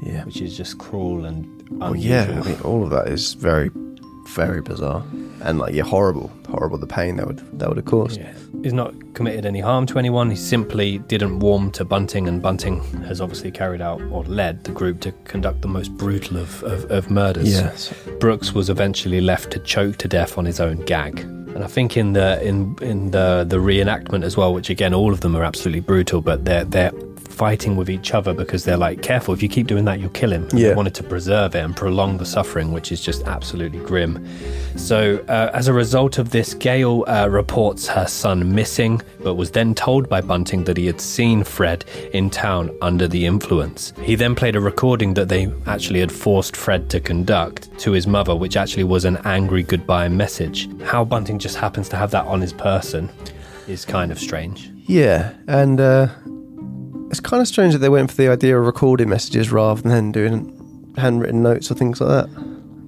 Yeah. 0.03 0.23
Which 0.25 0.41
is 0.41 0.55
just 0.55 0.77
cruel 0.77 1.25
and 1.25 1.45
unusual. 1.69 1.79
Well, 1.79 1.95
yeah, 1.95 2.41
I 2.43 2.47
mean, 2.47 2.61
all 2.61 2.83
of 2.83 2.91
that 2.91 3.07
is 3.07 3.33
very, 3.33 3.71
very 4.27 4.61
bizarre. 4.61 5.03
And 5.41 5.59
like, 5.59 5.73
yeah, 5.73 5.83
horrible, 5.83 6.31
horrible 6.49 6.77
the 6.77 6.87
pain 6.87 7.17
that 7.17 7.27
would 7.27 7.59
that 7.59 7.67
would 7.67 7.77
have 7.77 7.85
caused. 7.85 8.19
Yeah. 8.19 8.33
He's 8.63 8.73
not 8.73 8.93
committed 9.13 9.45
any 9.45 9.59
harm 9.59 9.85
to 9.87 9.99
anyone. 9.99 10.29
He 10.29 10.35
simply 10.35 10.97
didn't 10.97 11.39
warm 11.39 11.71
to 11.71 11.85
Bunting, 11.85 12.27
and 12.27 12.41
Bunting 12.41 12.81
has 13.03 13.21
obviously 13.21 13.51
carried 13.51 13.81
out 13.81 14.01
or 14.11 14.23
led 14.23 14.63
the 14.63 14.71
group 14.71 14.99
to 15.01 15.11
conduct 15.25 15.61
the 15.61 15.67
most 15.67 15.95
brutal 15.95 16.37
of, 16.37 16.63
of, 16.63 16.89
of 16.91 17.09
murders. 17.11 17.51
Yes. 17.51 17.93
Brooks 18.19 18.53
was 18.53 18.69
eventually 18.69 19.21
left 19.21 19.51
to 19.51 19.59
choke 19.59 19.97
to 19.97 20.07
death 20.07 20.37
on 20.37 20.45
his 20.45 20.59
own 20.59 20.77
gag. 20.85 21.19
And 21.19 21.63
I 21.63 21.67
think 21.67 21.97
in 21.97 22.13
the 22.13 22.41
in 22.43 22.75
in 22.81 23.11
the 23.11 23.45
the 23.47 23.57
reenactment 23.57 24.23
as 24.23 24.37
well, 24.37 24.53
which 24.53 24.69
again 24.69 24.93
all 24.93 25.11
of 25.11 25.21
them 25.21 25.35
are 25.35 25.43
absolutely 25.43 25.81
brutal, 25.81 26.21
but 26.21 26.45
they're 26.45 26.65
they're 26.65 26.91
fighting 27.37 27.75
with 27.75 27.89
each 27.89 28.13
other 28.13 28.33
because 28.33 28.65
they're 28.65 28.83
like, 28.87 29.01
careful, 29.03 29.33
if 29.33 29.43
you 29.43 29.49
keep 29.49 29.67
doing 29.67 29.85
that, 29.85 29.99
you'll 29.99 30.09
kill 30.21 30.33
him. 30.33 30.43
And 30.49 30.59
Yeah. 30.59 30.69
They 30.69 30.75
wanted 30.75 30.95
to 30.95 31.03
preserve 31.03 31.53
it 31.55 31.63
and 31.63 31.75
prolong 31.75 32.17
the 32.17 32.25
suffering, 32.25 32.71
which 32.71 32.91
is 32.91 32.99
just 32.99 33.23
absolutely 33.27 33.79
grim. 33.79 34.25
So, 34.75 35.23
uh, 35.27 35.51
as 35.53 35.67
a 35.67 35.73
result 35.73 36.17
of 36.17 36.31
this, 36.31 36.53
Gail 36.53 37.05
uh, 37.07 37.27
reports 37.29 37.87
her 37.87 38.07
son 38.07 38.55
missing, 38.55 39.01
but 39.23 39.35
was 39.35 39.51
then 39.51 39.75
told 39.75 40.09
by 40.09 40.21
Bunting 40.21 40.63
that 40.63 40.77
he 40.77 40.87
had 40.87 40.99
seen 40.99 41.43
Fred 41.43 41.85
in 42.13 42.29
town 42.29 42.75
under 42.81 43.07
the 43.07 43.25
influence. 43.25 43.93
He 44.01 44.15
then 44.15 44.33
played 44.35 44.55
a 44.55 44.59
recording 44.59 45.13
that 45.13 45.29
they 45.29 45.51
actually 45.67 45.99
had 45.99 46.11
forced 46.11 46.57
Fred 46.57 46.89
to 46.89 46.99
conduct 46.99 47.69
to 47.79 47.91
his 47.91 48.07
mother, 48.07 48.35
which 48.35 48.57
actually 48.57 48.83
was 48.83 49.05
an 49.05 49.17
angry 49.25 49.63
goodbye 49.63 50.09
message. 50.09 50.67
How 50.81 51.05
Bunting 51.05 51.37
just 51.39 51.57
happens 51.57 51.87
to 51.89 51.97
have 51.97 52.11
that 52.11 52.25
on 52.25 52.41
his 52.41 52.53
person 52.53 53.09
is 53.67 53.85
kind 53.85 54.11
of 54.11 54.19
strange. 54.19 54.71
Yeah, 54.85 55.33
and 55.47 55.79
uh, 55.81 56.07
it's 57.09 57.19
kind 57.19 57.41
of 57.41 57.47
strange 57.47 57.73
that 57.73 57.79
they 57.79 57.89
went 57.89 58.11
for 58.11 58.17
the 58.17 58.29
idea 58.29 58.59
of 58.59 58.65
recording 58.65 59.09
messages 59.09 59.51
rather 59.51 59.81
than 59.81 60.11
doing 60.11 60.93
handwritten 60.97 61.43
notes 61.43 61.71
or 61.71 61.75
things 61.75 62.01
like 62.01 62.09
that. 62.09 62.29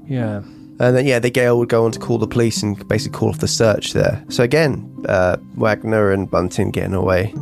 Yeah. 0.08 0.42
And 0.82 0.96
then, 0.96 1.06
yeah, 1.06 1.20
the 1.20 1.30
Gail 1.30 1.60
would 1.60 1.70
go 1.70 1.86
on 1.86 1.92
to 1.92 2.00
call 2.00 2.18
the 2.18 2.28
police 2.28 2.64
and 2.64 2.88
basically 2.88 3.18
call 3.18 3.30
off 3.30 3.40
the 3.40 3.48
search 3.48 3.94
there. 3.94 4.24
So 4.30 4.44
again, 4.44 4.90
uh, 5.08 5.38
Wagner 5.56 6.12
and 6.12 6.30
Bunting 6.30 6.72
getting 6.72 6.94
away 6.94 7.34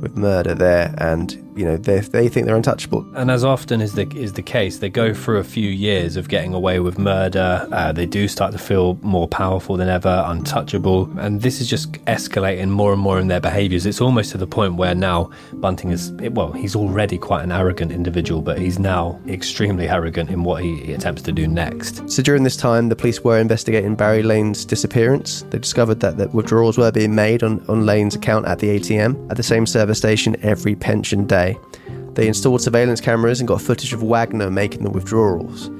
with 0.00 0.16
murder 0.16 0.54
there, 0.54 0.94
and 0.98 1.36
you 1.56 1.64
know 1.64 1.76
they 1.76 2.00
they 2.00 2.28
think 2.28 2.46
they're 2.46 2.56
untouchable. 2.56 3.06
And 3.14 3.30
as 3.30 3.44
often 3.44 3.80
is 3.80 3.94
the 3.94 4.08
is 4.16 4.32
the 4.32 4.42
case, 4.42 4.78
they 4.78 4.88
go 4.88 5.14
through 5.14 5.38
a 5.38 5.44
few 5.44 5.68
years 5.68 6.16
of 6.16 6.28
getting 6.28 6.54
away 6.54 6.80
with 6.80 6.98
murder. 6.98 7.66
Uh, 7.72 7.92
they 7.92 8.06
do 8.06 8.28
start 8.28 8.52
to 8.52 8.58
feel 8.58 8.98
more 9.02 9.28
powerful 9.28 9.76
than 9.76 9.88
ever, 9.88 10.24
untouchable, 10.26 11.10
and 11.18 11.42
this 11.42 11.60
is 11.60 11.68
just 11.68 11.92
escalating 12.04 12.68
more 12.68 12.92
and 12.92 13.00
more 13.00 13.20
in 13.20 13.28
their 13.28 13.40
behaviours. 13.40 13.86
It's 13.86 14.00
almost 14.00 14.32
to 14.32 14.38
the 14.38 14.46
point 14.46 14.74
where 14.74 14.94
now 14.94 15.30
Bunting 15.54 15.90
is 15.90 16.12
well, 16.12 16.52
he's 16.52 16.76
already 16.76 17.18
quite 17.18 17.42
an 17.42 17.52
arrogant 17.52 17.92
individual, 17.92 18.42
but 18.42 18.58
he's 18.58 18.78
now 18.78 19.20
extremely 19.28 19.88
arrogant 19.88 20.30
in 20.30 20.44
what 20.44 20.62
he, 20.62 20.80
he 20.84 20.92
attempts 20.92 21.22
to 21.22 21.32
do 21.32 21.46
next. 21.46 22.08
So 22.10 22.22
during 22.22 22.42
this 22.42 22.56
time, 22.56 22.88
the 22.88 22.96
police 22.96 23.22
were 23.22 23.38
investigating 23.38 23.94
Barry 23.94 24.22
Lane's 24.22 24.64
disappearance. 24.64 25.42
They 25.50 25.58
discovered 25.58 26.00
that, 26.00 26.16
that 26.18 26.34
withdrawals 26.34 26.78
were 26.78 26.90
being 26.92 27.14
made 27.14 27.42
on, 27.42 27.64
on 27.68 27.86
Lane's 27.86 28.14
account 28.14 28.46
at 28.46 28.58
the 28.58 28.78
ATM 28.78 29.30
at 29.30 29.36
the 29.36 29.42
same 29.42 29.66
service 29.66 29.98
station 29.98 30.36
every 30.42 30.74
pension 30.74 31.26
day. 31.26 31.43
They 32.14 32.28
installed 32.28 32.62
surveillance 32.62 33.00
cameras 33.00 33.40
and 33.40 33.48
got 33.48 33.60
footage 33.60 33.92
of 33.92 34.02
Wagner 34.02 34.50
making 34.50 34.84
the 34.84 34.90
withdrawals. 34.90 35.70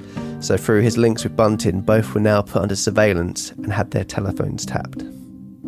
So 0.40 0.56
through 0.56 0.82
his 0.82 0.98
links 0.98 1.24
with 1.24 1.36
Bunting, 1.36 1.80
both 1.80 2.12
were 2.12 2.20
now 2.20 2.42
put 2.42 2.62
under 2.62 2.76
surveillance 2.76 3.50
and 3.52 3.72
had 3.72 3.90
their 3.92 4.04
telephones 4.04 4.66
tapped. 4.66 5.02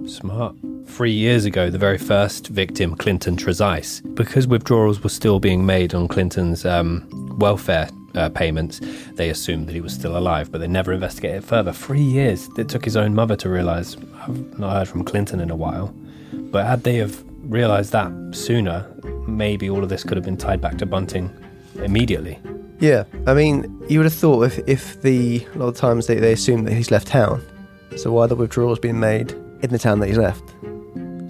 Smart. 0.07 0.55
Three 0.87 1.13
years 1.13 1.45
ago, 1.45 1.71
the 1.71 1.79
very 1.79 1.99
first 1.99 2.49
victim, 2.49 2.95
Clinton 2.95 3.37
Trezise, 3.37 4.03
because 4.15 4.47
withdrawals 4.47 5.03
were 5.03 5.11
still 5.11 5.41
being 5.41 5.65
made 5.65 5.95
on 5.95 6.09
Clinton's 6.09 6.65
um, 6.65 7.07
welfare 7.39 7.89
uh, 8.15 8.29
payments, 8.31 8.81
they 9.15 9.31
assumed 9.31 9.69
that 9.69 9.73
he 9.73 9.81
was 9.81 9.93
still 9.93 10.17
alive, 10.17 10.51
but 10.51 10.59
they 10.59 10.69
never 10.69 10.93
investigated 10.93 11.45
further. 11.45 11.73
Three 11.73 12.01
years. 12.01 12.49
It 12.57 12.69
took 12.69 12.85
his 12.85 12.97
own 12.97 13.15
mother 13.15 13.37
to 13.37 13.49
realise, 13.49 13.97
I've 14.23 14.59
not 14.59 14.73
heard 14.73 14.89
from 14.89 15.05
Clinton 15.05 15.41
in 15.41 15.51
a 15.51 15.57
while. 15.57 15.95
But 16.33 16.67
had 16.67 16.83
they 16.83 16.97
have 16.97 17.25
realised 17.49 17.93
that 17.93 18.13
sooner, 18.33 18.87
maybe 19.27 19.71
all 19.71 19.83
of 19.83 19.89
this 19.89 20.03
could 20.03 20.17
have 20.17 20.25
been 20.25 20.37
tied 20.37 20.61
back 20.61 20.79
to 20.79 20.87
Bunting 20.87 21.31
immediately. 21.77 22.39
Yeah, 22.79 23.05
I 23.27 23.35
mean, 23.35 23.65
you 23.89 23.99
would 23.99 24.05
have 24.05 24.15
thought 24.15 24.43
if, 24.43 24.59
if 24.69 25.01
the 25.03 25.47
a 25.55 25.59
lot 25.59 25.69
of 25.69 25.77
times 25.77 26.07
they, 26.07 26.17
they 26.17 26.33
assume 26.33 26.65
that 26.65 26.75
he's 26.75 26.91
left 26.91 27.09
town, 27.09 27.43
so 27.97 28.13
why 28.13 28.27
the 28.27 28.37
withdrawals 28.37 28.79
being 28.79 29.01
made 29.01 29.33
in 29.63 29.71
the 29.71 29.79
town 29.79 30.01
that 30.01 30.09
he's 30.09 30.19
left 30.19 30.45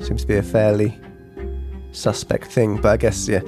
seems 0.04 0.22
to 0.22 0.26
be 0.26 0.36
a 0.36 0.42
fairly 0.42 0.98
suspect 1.92 2.46
thing. 2.50 2.80
But 2.80 2.88
I 2.88 2.96
guess 2.96 3.28
yeah, 3.28 3.42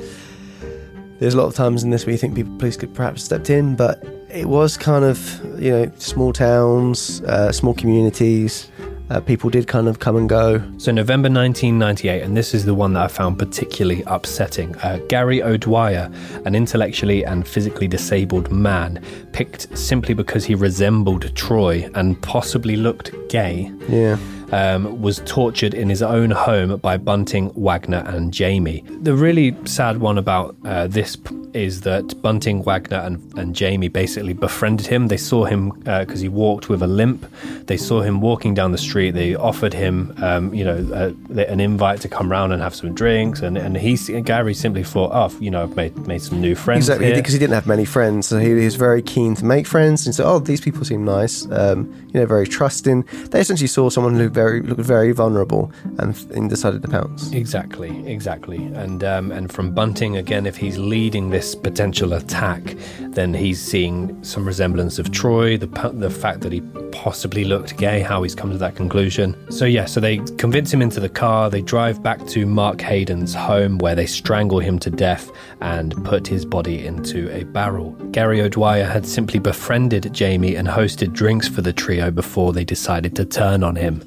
there's 1.18 1.34
a 1.34 1.36
lot 1.36 1.46
of 1.46 1.54
times 1.54 1.82
in 1.82 1.90
this 1.90 2.06
where 2.06 2.12
you 2.12 2.18
think 2.18 2.36
people 2.36 2.56
police 2.58 2.76
could 2.76 2.94
perhaps 2.94 3.24
stepped 3.24 3.50
in, 3.50 3.74
but 3.74 4.04
it 4.30 4.46
was 4.46 4.76
kind 4.76 5.04
of 5.04 5.60
you 5.60 5.72
know 5.72 5.92
small 5.98 6.32
towns, 6.32 7.20
uh, 7.22 7.50
small 7.50 7.74
communities. 7.74 8.70
Uh, 9.10 9.20
people 9.20 9.48
did 9.48 9.66
kind 9.66 9.88
of 9.88 9.98
come 9.98 10.16
and 10.16 10.28
go. 10.28 10.62
So, 10.76 10.92
November 10.92 11.30
1998, 11.30 12.22
and 12.22 12.36
this 12.36 12.54
is 12.54 12.64
the 12.64 12.74
one 12.74 12.92
that 12.92 13.04
I 13.04 13.08
found 13.08 13.38
particularly 13.38 14.02
upsetting. 14.06 14.76
Uh, 14.76 14.98
Gary 15.08 15.42
O'Dwyer, 15.42 16.10
an 16.44 16.54
intellectually 16.54 17.24
and 17.24 17.46
physically 17.46 17.88
disabled 17.88 18.50
man, 18.50 19.02
picked 19.32 19.76
simply 19.76 20.14
because 20.14 20.44
he 20.44 20.54
resembled 20.54 21.34
Troy 21.34 21.90
and 21.94 22.20
possibly 22.22 22.76
looked 22.76 23.12
gay. 23.28 23.72
Yeah. 23.88 24.18
Um, 24.50 25.02
was 25.02 25.20
tortured 25.26 25.74
in 25.74 25.90
his 25.90 26.00
own 26.02 26.30
home 26.30 26.78
by 26.78 26.96
Bunting, 26.96 27.52
Wagner, 27.54 28.02
and 28.06 28.32
Jamie. 28.32 28.82
The 29.02 29.14
really 29.14 29.54
sad 29.66 29.98
one 29.98 30.16
about 30.16 30.56
uh, 30.64 30.86
this 30.86 31.16
is 31.54 31.82
that 31.82 32.20
Bunting, 32.22 32.62
Wagner, 32.62 32.98
and, 32.98 33.38
and 33.38 33.54
Jamie 33.54 33.88
basically 33.88 34.32
befriended 34.32 34.86
him. 34.86 35.08
They 35.08 35.16
saw 35.16 35.44
him 35.44 35.70
because 35.80 36.20
he 36.20 36.28
walked 36.28 36.68
with 36.68 36.82
a 36.82 36.86
limp. 36.86 37.26
They 37.66 37.76
saw 37.76 38.00
him 38.00 38.20
walking 38.20 38.54
down 38.54 38.72
the 38.72 38.78
street. 38.78 39.12
They 39.12 39.34
offered 39.34 39.74
him, 39.74 40.14
um, 40.18 40.54
you 40.54 40.64
know, 40.64 40.78
uh, 40.92 41.42
an 41.42 41.60
invite 41.60 42.00
to 42.02 42.08
come 42.08 42.30
round 42.30 42.52
and 42.52 42.62
have 42.62 42.74
some 42.74 42.94
drinks. 42.94 43.40
And, 43.40 43.56
and 43.58 43.76
he, 43.76 43.96
Gary 44.22 44.54
simply 44.54 44.84
thought, 44.84 45.10
oh, 45.12 45.36
you 45.40 45.50
know, 45.50 45.62
I've 45.62 45.76
made, 45.76 45.96
made 46.06 46.22
some 46.22 46.40
new 46.40 46.54
friends. 46.54 46.84
Exactly, 46.84 47.06
here. 47.06 47.16
because 47.16 47.32
he 47.32 47.38
didn't 47.38 47.54
have 47.54 47.66
many 47.66 47.84
friends, 47.84 48.28
so 48.28 48.38
he, 48.38 48.48
he 48.48 48.64
was 48.64 48.76
very 48.76 49.02
keen 49.02 49.34
to 49.36 49.44
make 49.44 49.66
friends. 49.66 50.06
And 50.06 50.14
so, 50.14 50.24
oh, 50.24 50.38
these 50.38 50.60
people 50.60 50.84
seem 50.84 51.04
nice, 51.04 51.50
um, 51.50 51.92
you 52.12 52.20
know, 52.20 52.26
very 52.26 52.46
trusting. 52.46 53.02
They 53.30 53.40
essentially 53.40 53.68
saw 53.68 53.90
someone 53.90 54.14
who 54.14 54.30
very 54.38 54.60
looked 54.62 54.88
very 54.96 55.12
vulnerable 55.12 55.72
and, 55.98 56.10
and 56.36 56.48
decided 56.48 56.80
to 56.82 56.88
pounce. 56.88 57.32
Exactly, 57.32 57.90
exactly. 58.06 58.60
And 58.84 59.02
um, 59.02 59.32
and 59.32 59.50
from 59.50 59.72
Bunting 59.72 60.16
again, 60.16 60.46
if 60.46 60.56
he's 60.56 60.78
leading 60.78 61.30
this 61.30 61.54
potential 61.54 62.12
attack, 62.12 62.62
then 63.00 63.34
he's 63.34 63.60
seeing 63.60 63.96
some 64.22 64.44
resemblance 64.46 64.98
of 65.00 65.10
Troy. 65.10 65.56
The 65.56 65.70
the 65.92 66.10
fact 66.10 66.40
that 66.42 66.52
he 66.52 66.60
possibly 66.92 67.44
looked 67.44 67.76
gay, 67.76 68.00
how 68.00 68.22
he's 68.22 68.34
come 68.34 68.50
to 68.52 68.58
that 68.58 68.76
conclusion. 68.76 69.34
So 69.50 69.64
yeah, 69.64 69.86
so 69.86 69.98
they 70.00 70.18
convince 70.44 70.72
him 70.72 70.82
into 70.82 71.00
the 71.00 71.08
car. 71.08 71.50
They 71.50 71.62
drive 71.62 72.02
back 72.02 72.24
to 72.28 72.46
Mark 72.46 72.80
Haydon's 72.80 73.34
home, 73.34 73.78
where 73.78 73.96
they 73.96 74.06
strangle 74.06 74.60
him 74.60 74.78
to 74.80 74.90
death 74.90 75.30
and 75.60 75.88
put 76.04 76.26
his 76.28 76.44
body 76.44 76.86
into 76.86 77.28
a 77.34 77.42
barrel. 77.44 77.90
Gary 78.12 78.40
O'Dwyer 78.40 78.84
had 78.84 79.04
simply 79.04 79.40
befriended 79.40 80.12
Jamie 80.12 80.54
and 80.54 80.68
hosted 80.68 81.12
drinks 81.12 81.48
for 81.48 81.62
the 81.62 81.72
trio 81.72 82.10
before 82.10 82.52
they 82.52 82.64
decided 82.64 83.16
to 83.16 83.24
turn 83.24 83.64
on 83.64 83.76
him. 83.76 84.02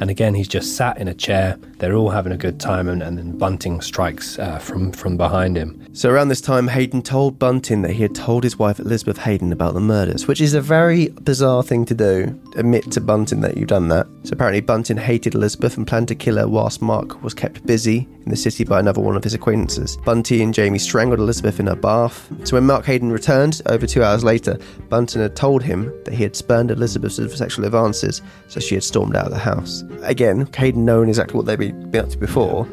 And 0.00 0.10
again, 0.10 0.34
he's 0.34 0.48
just 0.48 0.76
sat 0.76 0.96
in 0.98 1.08
a 1.08 1.14
chair. 1.14 1.58
They're 1.78 1.94
all 1.94 2.08
having 2.08 2.32
a 2.32 2.36
good 2.36 2.58
time, 2.58 2.88
and, 2.88 3.02
and 3.02 3.18
then 3.18 3.36
Bunting 3.36 3.80
strikes 3.82 4.38
uh, 4.38 4.58
from 4.58 4.92
from 4.92 5.16
behind 5.16 5.56
him. 5.56 5.86
So 5.92 6.10
around 6.10 6.28
this 6.28 6.40
time, 6.40 6.68
Haydon 6.68 7.02
told 7.02 7.38
Bunting 7.38 7.82
that 7.82 7.92
he 7.92 8.02
had 8.02 8.14
told 8.14 8.42
his 8.42 8.58
wife 8.58 8.80
Elizabeth 8.80 9.18
Haydon 9.18 9.52
about 9.52 9.74
the 9.74 9.80
murders, 9.80 10.26
which 10.26 10.40
is 10.40 10.54
a 10.54 10.60
very 10.60 11.08
bizarre 11.08 11.62
thing 11.62 11.84
to 11.84 11.94
do. 11.94 12.40
Admit 12.56 12.90
to 12.92 13.00
Bunting 13.00 13.42
that 13.42 13.56
you've 13.56 13.68
done 13.68 13.88
that. 13.88 14.06
So 14.24 14.32
apparently, 14.32 14.60
Bunting 14.60 14.96
hated 14.96 15.34
Elizabeth 15.34 15.76
and 15.76 15.86
planned 15.86 16.08
to 16.08 16.14
kill 16.14 16.36
her 16.36 16.48
whilst 16.48 16.80
Mark 16.80 17.22
was 17.22 17.34
kept 17.34 17.66
busy 17.66 18.08
in 18.24 18.30
the 18.30 18.36
city 18.36 18.64
by 18.64 18.80
another 18.80 19.00
one 19.00 19.16
of 19.16 19.24
his 19.24 19.34
acquaintances. 19.34 19.96
Bunty 19.98 20.42
and 20.42 20.54
Jamie 20.54 20.78
strangled 20.78 21.20
Elizabeth 21.20 21.60
in 21.60 21.66
her 21.66 21.76
bath. 21.76 22.30
So 22.44 22.56
when 22.56 22.64
Mark 22.64 22.86
Haydon 22.86 23.12
returned, 23.12 23.60
over 23.66 23.86
two 23.86 24.02
hours 24.02 24.24
later, 24.24 24.58
Bunting 24.88 25.22
had 25.22 25.36
told 25.36 25.62
him 25.62 25.92
that 26.04 26.14
he 26.14 26.22
had 26.22 26.36
spurned 26.36 26.70
Elizabeth's 26.70 27.16
sexual 27.36 27.64
advances, 27.64 28.22
so 28.48 28.60
she 28.60 28.74
had 28.74 28.84
stormed 28.84 29.16
out 29.16 29.26
of 29.26 29.32
the 29.32 29.38
house. 29.38 29.82
Again, 30.02 30.48
Haydon 30.56 30.84
knowing 30.84 31.08
exactly 31.08 31.36
what 31.36 31.46
they'd 31.46 31.90
been 31.90 32.04
up 32.04 32.10
to 32.10 32.18
before, 32.18 32.68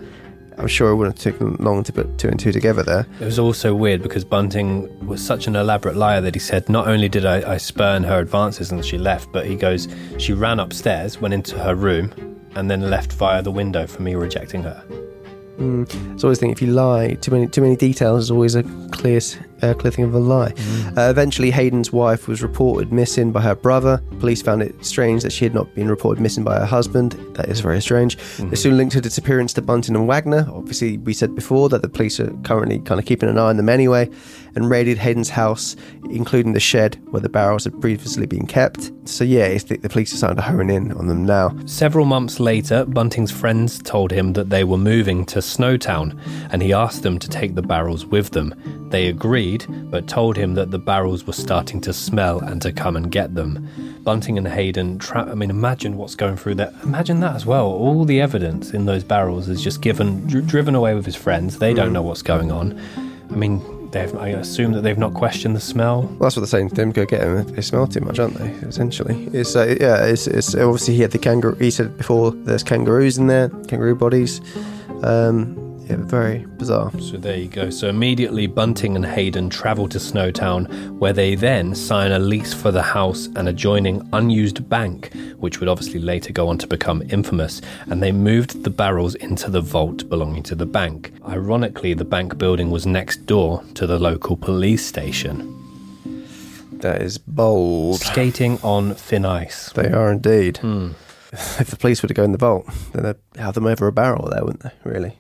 I'm 0.58 0.68
sure 0.68 0.90
it 0.90 0.96
wouldn't 0.96 1.22
have 1.22 1.34
taken 1.34 1.56
long 1.60 1.84
to 1.84 1.94
put 1.94 2.18
two 2.18 2.30
and 2.30 2.40
two 2.40 2.52
together 2.52 2.82
there. 2.82 3.06
It 3.20 3.26
was 3.26 3.38
also 3.38 3.76
weird 3.76 4.02
because 4.02 4.26
Bunting 4.26 5.06
was 5.06 5.24
such 5.24 5.46
an 5.46 5.56
elaborate 5.56 5.96
liar 5.96 6.20
that 6.22 6.34
he 6.34 6.40
said, 6.40 6.68
Not 6.68 6.88
only 6.88 7.08
did 7.08 7.26
I, 7.26 7.54
I 7.54 7.58
spurn 7.58 8.04
her 8.04 8.20
advances 8.20 8.72
and 8.72 8.84
she 8.84 8.98
left, 8.98 9.32
but 9.32 9.46
he 9.46 9.56
goes, 9.56 9.88
She 10.18 10.34
ran 10.34 10.60
upstairs, 10.60 11.22
went 11.22 11.34
into 11.34 11.60
her 11.60 11.76
room, 11.76 12.12
and 12.56 12.72
then 12.72 12.90
left 12.90 13.14
via 13.14 13.44
the 13.44 13.52
window 13.52 13.86
for 13.86 14.02
me 14.02 14.16
rejecting 14.16 14.64
her. 14.64 14.84
Mm. 15.60 16.14
It's 16.14 16.24
always 16.24 16.40
the 16.40 16.44
thing 16.44 16.52
if 16.52 16.62
you 16.62 16.72
lie, 16.72 17.14
too 17.16 17.32
many 17.32 17.48
too 17.48 17.62
many 17.62 17.76
details 17.76 18.26
is 18.26 18.32
always 18.32 18.56
a 18.56 18.64
clear 18.92 19.20
uh, 19.62 19.74
clear 19.74 19.92
thing 19.92 20.06
of 20.06 20.14
a 20.14 20.20
lie. 20.20 20.54
Uh, 20.98 21.10
eventually, 21.10 21.52
Haydon's 21.52 21.92
wife 21.92 22.28
was 22.28 22.42
reported 22.42 22.92
missing 22.92 23.32
by 23.32 23.42
her 23.42 23.56
brother. 23.56 24.02
Police 24.20 24.42
found 24.42 24.62
it 24.62 24.86
strange 24.86 25.24
that 25.24 25.32
she 25.32 25.46
had 25.46 25.54
not 25.54 25.74
been 25.76 25.90
reported 25.90 26.22
missing 26.22 26.44
by 26.44 26.60
her 26.60 26.66
husband. 26.66 27.14
That 27.36 27.50
is 27.50 27.60
very 27.60 27.82
strange. 27.82 28.18
They 28.38 28.56
soon 28.56 28.78
linked 28.78 28.94
her 28.96 29.02
disappearance 29.02 29.54
to 29.54 29.62
Bunting 29.62 29.96
and 29.96 30.08
Wagner. 30.08 30.48
Obviously, 30.52 30.98
we 30.98 31.14
said 31.14 31.36
before 31.36 31.70
that 31.70 31.82
the 31.82 31.90
police 31.90 32.20
are 32.20 32.32
currently 32.44 32.80
kind 32.80 33.00
of 33.00 33.06
keeping 33.06 33.30
an 33.30 33.38
eye 33.38 33.50
on 33.50 33.58
them 33.58 33.70
anyway, 33.70 34.10
and 34.56 34.70
raided 34.70 34.98
Haydon's 34.98 35.30
house, 35.30 35.76
including 36.10 36.54
the 36.54 36.60
shed 36.60 37.00
where 37.12 37.22
the 37.22 37.30
barrels 37.30 37.64
had 37.64 37.80
previously 37.80 38.26
been 38.26 38.48
kept. 38.48 38.92
So 39.06 39.24
yeah, 39.24 39.46
it's 39.46 39.66
the, 39.66 39.78
the 39.78 39.90
police 39.90 40.14
are 40.14 40.18
starting 40.18 40.38
to 40.38 40.42
hone 40.42 40.70
in 40.70 40.92
on 40.94 41.08
them 41.08 41.26
now. 41.26 41.56
Several 41.66 42.06
months 42.06 42.40
later, 42.40 42.86
Bunting's 42.86 43.32
friends 43.32 43.80
told 43.80 44.12
him 44.12 44.34
that 44.34 44.50
they 44.50 44.64
were 44.64 44.78
moving 44.78 45.26
to 45.26 45.40
Snowtown, 45.40 46.20
and 46.52 46.62
he 46.62 46.74
asked 46.74 47.04
them 47.04 47.20
to 47.20 47.30
take 47.30 47.56
the 47.56 47.62
barrels 47.62 48.06
with 48.06 48.32
them. 48.32 48.54
They 48.90 49.08
agreed, 49.08 49.47
but 49.56 50.08
told 50.08 50.36
him 50.38 50.54
that 50.56 50.72
the 50.72 50.80
barrels 50.80 51.26
were 51.26 51.34
starting 51.34 51.82
to 51.82 51.94
smell 51.94 52.40
and 52.40 52.62
to 52.62 52.72
come 52.72 52.96
and 52.96 53.12
get 53.12 53.36
them. 53.36 53.68
Bunting 54.04 54.38
and 54.38 54.48
Haydon, 54.48 55.00
tra- 55.00 55.30
I 55.30 55.36
mean, 55.36 55.50
imagine 55.50 55.98
what's 55.98 56.16
going 56.16 56.38
through 56.38 56.56
there. 56.56 56.74
Imagine 56.84 57.20
that 57.22 57.36
as 57.36 57.46
well. 57.46 57.66
All 57.66 58.06
the 58.06 58.22
evidence 58.22 58.72
in 58.72 58.86
those 58.86 59.04
barrels 59.04 59.50
is 59.50 59.62
just 59.62 59.82
given, 59.82 60.28
dr- 60.28 60.48
driven 60.48 60.76
away 60.76 60.94
with 60.94 61.06
his 61.06 61.16
friends. 61.16 61.60
They 61.60 61.74
don't 61.74 61.94
know 61.94 62.02
what's 62.02 62.22
going 62.22 62.52
on. 62.52 62.80
I 63.30 63.36
mean, 63.36 63.62
they've, 63.92 64.16
I 64.16 64.30
assume 64.30 64.72
that 64.74 64.82
they've 64.82 64.98
not 64.98 65.14
questioned 65.14 65.56
the 65.56 65.60
smell. 65.60 66.04
Well, 66.04 66.18
that's 66.20 66.36
what 66.36 66.42
they're 66.42 66.48
saying 66.48 66.70
to 66.70 66.76
them. 66.76 66.92
Go 66.92 67.06
get 67.06 67.22
them. 67.22 67.46
They 67.48 67.62
smell 67.62 67.88
too 67.88 68.02
much, 68.02 68.20
aren't 68.20 68.36
they? 68.36 68.50
Essentially, 68.68 69.26
it's 69.34 69.56
uh, 69.56 69.76
yeah. 69.80 70.06
It's, 70.06 70.28
it's 70.28 70.56
obviously 70.56 70.96
he 70.96 71.02
had 71.02 71.12
the 71.12 71.20
kangaroo. 71.20 71.56
He 71.56 71.72
said 71.72 71.98
before 71.98 72.32
there's 72.32 72.64
kangaroos 72.64 73.18
in 73.18 73.28
there, 73.28 73.50
kangaroo 73.68 73.96
bodies. 73.96 74.40
Um, 75.04 75.67
yeah, 75.90 75.96
very 75.98 76.46
bizarre. 76.58 76.92
So 77.00 77.18
there 77.18 77.38
you 77.38 77.48
go. 77.48 77.70
So 77.70 77.88
immediately, 77.88 78.46
Bunting 78.48 78.96
and 78.96 79.06
Haydon 79.06 79.50
travel 79.50 79.88
to 79.90 79.98
Snowtown, 79.98 80.98
where 80.98 81.14
they 81.14 81.36
then 81.36 81.76
sign 81.76 82.12
a 82.12 82.20
lease 82.20 82.54
for 82.54 82.72
the 82.72 82.82
house 82.82 83.28
and 83.36 83.48
adjoining 83.48 84.08
unused 84.12 84.68
bank, 84.68 85.14
which 85.38 85.60
would 85.60 85.70
obviously 85.70 86.00
later 86.00 86.34
go 86.34 86.50
on 86.50 86.58
to 86.58 86.68
become 86.68 87.04
infamous. 87.10 87.62
And 87.88 88.04
they 88.04 88.12
moved 88.12 88.64
the 88.64 88.70
barrels 88.70 89.16
into 89.16 89.50
the 89.50 89.62
vault 89.62 90.10
belonging 90.10 90.44
to 90.44 90.56
the 90.56 90.66
bank. 90.66 91.14
Ironically, 91.28 91.94
the 91.94 92.06
bank 92.06 92.38
building 92.38 92.70
was 92.70 92.86
next 92.86 93.26
door 93.26 93.64
to 93.76 93.88
the 93.88 94.00
local 94.00 94.36
police 94.36 94.86
station. 94.86 95.54
That 96.74 97.02
is 97.02 97.18
bold. 97.18 98.02
Skating 98.02 98.60
on 98.62 98.94
thin 98.94 99.26
ice. 99.26 99.72
They 99.72 99.90
are 99.92 100.12
indeed. 100.12 100.58
Hmm. 100.58 100.90
If 101.60 101.70
the 101.70 101.76
police 101.76 102.02
were 102.02 102.08
to 102.08 102.14
go 102.14 102.24
in 102.24 102.32
the 102.32 102.38
vault, 102.38 102.70
then 102.94 103.04
they'd 103.04 103.42
have 103.42 103.54
them 103.54 103.66
over 103.68 103.86
a 103.86 103.92
barrel 103.92 104.30
there, 104.30 104.46
wouldn't 104.46 104.64
they? 104.64 104.72
Really? 104.86 105.18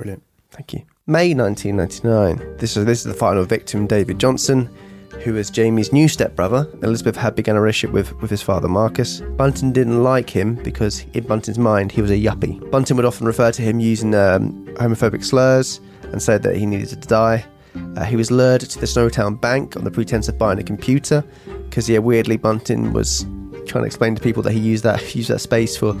Brilliant. 0.00 0.22
Thank 0.50 0.72
you. 0.72 0.82
May 1.06 1.34
1999. 1.34 2.56
This 2.56 2.74
is 2.74 2.86
this 2.86 3.00
is 3.00 3.04
the 3.04 3.12
final 3.12 3.44
victim, 3.44 3.86
David 3.86 4.18
Johnson, 4.18 4.74
who 5.22 5.34
was 5.34 5.50
Jamie's 5.50 5.92
new 5.92 6.08
stepbrother. 6.08 6.66
Elizabeth 6.82 7.16
had 7.16 7.36
begun 7.36 7.54
a 7.56 7.60
relationship 7.60 7.92
with, 7.92 8.18
with 8.22 8.30
his 8.30 8.40
father, 8.40 8.66
Marcus. 8.66 9.20
Bunting 9.36 9.74
didn't 9.74 10.02
like 10.02 10.30
him 10.30 10.54
because, 10.54 11.04
in 11.12 11.26
Bunting's 11.26 11.58
mind, 11.58 11.92
he 11.92 12.00
was 12.00 12.10
a 12.10 12.14
yuppie. 12.14 12.70
Bunting 12.70 12.96
would 12.96 13.04
often 13.04 13.26
refer 13.26 13.52
to 13.52 13.60
him 13.60 13.78
using 13.78 14.14
um, 14.14 14.64
homophobic 14.76 15.22
slurs 15.22 15.82
and 16.04 16.22
said 16.22 16.42
that 16.44 16.56
he 16.56 16.64
needed 16.64 16.88
to 16.88 16.96
die. 16.96 17.44
Uh, 17.96 18.04
he 18.04 18.16
was 18.16 18.30
lured 18.30 18.62
to 18.62 18.80
the 18.80 18.86
Snowtown 18.86 19.38
Bank 19.38 19.76
on 19.76 19.84
the 19.84 19.90
pretense 19.90 20.28
of 20.28 20.38
buying 20.38 20.58
a 20.58 20.64
computer 20.64 21.22
because, 21.68 21.90
yeah, 21.90 21.98
weirdly, 21.98 22.38
Bunting 22.38 22.94
was 22.94 23.26
trying 23.66 23.82
to 23.82 23.86
explain 23.86 24.14
to 24.14 24.22
people 24.22 24.42
that 24.44 24.52
he 24.52 24.60
used 24.60 24.82
that 24.84 25.14
used 25.14 25.28
that 25.28 25.40
space 25.40 25.76
for 25.76 25.94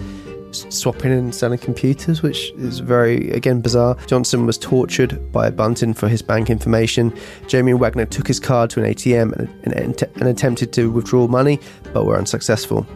swapping 0.52 1.12
and 1.12 1.34
selling 1.34 1.58
computers, 1.58 2.22
which 2.22 2.50
is 2.52 2.78
very, 2.78 3.30
again, 3.30 3.60
bizarre. 3.60 3.96
Johnson 4.06 4.46
was 4.46 4.58
tortured 4.58 5.32
by 5.32 5.50
Bunting 5.50 5.94
for 5.94 6.08
his 6.08 6.22
bank 6.22 6.50
information. 6.50 7.16
Jamie 7.46 7.72
and 7.72 7.80
Wagner 7.80 8.06
took 8.06 8.26
his 8.26 8.40
card 8.40 8.70
to 8.70 8.82
an 8.82 8.92
ATM 8.92 9.32
and, 9.32 9.72
and, 9.74 10.02
and 10.02 10.28
attempted 10.28 10.72
to 10.74 10.90
withdraw 10.90 11.26
money, 11.26 11.58
but 11.92 12.04
were 12.04 12.18
unsuccessful. 12.18 12.86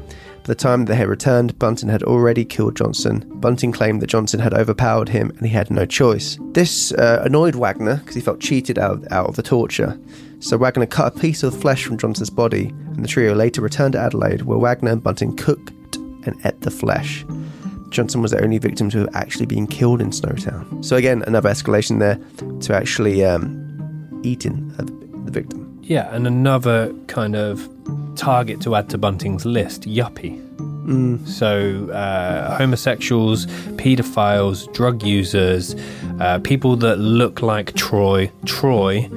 By 0.45 0.49
the 0.49 0.55
time 0.57 0.85
they 0.85 0.95
had 0.95 1.09
returned, 1.09 1.59
Bunting 1.59 1.89
had 1.89 2.03
already 2.03 2.45
killed 2.45 2.77
Johnson. 2.77 3.25
Bunting 3.37 3.73
claimed 3.73 4.03
that 4.03 4.09
Johnson 4.09 4.41
had 4.41 4.53
overpowered 4.53 5.09
him 5.09 5.31
and 5.31 5.47
he 5.47 5.49
had 5.49 5.71
no 5.71 5.87
choice. 5.87 6.39
This 6.53 6.93
uh, 6.93 7.23
annoyed 7.25 7.55
Wagner 7.55 7.97
because 7.97 8.15
he 8.15 8.21
felt 8.21 8.41
cheated 8.41 8.79
out, 8.79 9.11
out 9.11 9.27
of 9.27 9.37
the 9.37 9.43
torture. 9.43 9.99
So 10.41 10.59
Wagner 10.59 10.85
cut 10.85 11.17
a 11.17 11.19
piece 11.19 11.43
of 11.43 11.59
flesh 11.59 11.87
from 11.87 11.97
Johnson's 11.97 12.29
body, 12.29 12.67
and 12.69 13.03
the 13.03 13.09
trio 13.09 13.35
later 13.35 13.63
returned 13.63 13.95
to 13.95 14.01
Adelaide, 14.01 14.43
where 14.43 14.59
Wagner 14.59 14.91
and 14.91 15.03
Bunting 15.03 15.35
cooked 15.35 15.73
and 16.27 16.41
ate 16.45 16.61
the 16.61 16.71
flesh. 16.71 17.25
Johnson 17.91 18.23
was 18.23 18.33
the 18.33 18.43
only 18.43 18.59
victim 18.59 18.91
to 18.91 18.99
have 18.99 19.15
actually 19.15 19.47
been 19.47 19.67
killed 19.67 20.01
in 20.01 20.11
Snowtown. 20.11 20.85
So 20.85 20.97
again, 20.97 21.23
another 21.27 21.49
escalation 21.49 22.01
there 22.01 22.19
to 22.61 22.75
actually 22.75 23.25
um, 23.25 24.21
eating 24.25 24.69
the 24.77 24.85
the 25.25 25.31
victim. 25.31 25.79
Yeah, 25.83 26.15
and 26.15 26.27
another 26.27 26.93
kind 27.09 27.37
of 27.37 27.69
target 28.17 28.61
to 28.63 28.75
add 28.75 28.89
to 28.91 28.99
Bunting's 28.99 29.45
list 29.45 29.83
yuppie. 29.83 30.41
Mm. 30.87 31.27
So, 31.27 31.91
uh, 31.91 32.57
homosexuals, 32.59 33.47
paedophiles, 33.77 34.73
drug 34.75 35.03
users, 35.03 35.75
uh, 36.21 36.41
people 36.41 36.77
that 36.77 36.99
look 36.99 37.41
like 37.41 37.75
Troy, 37.75 38.31
Troy, 38.45 39.09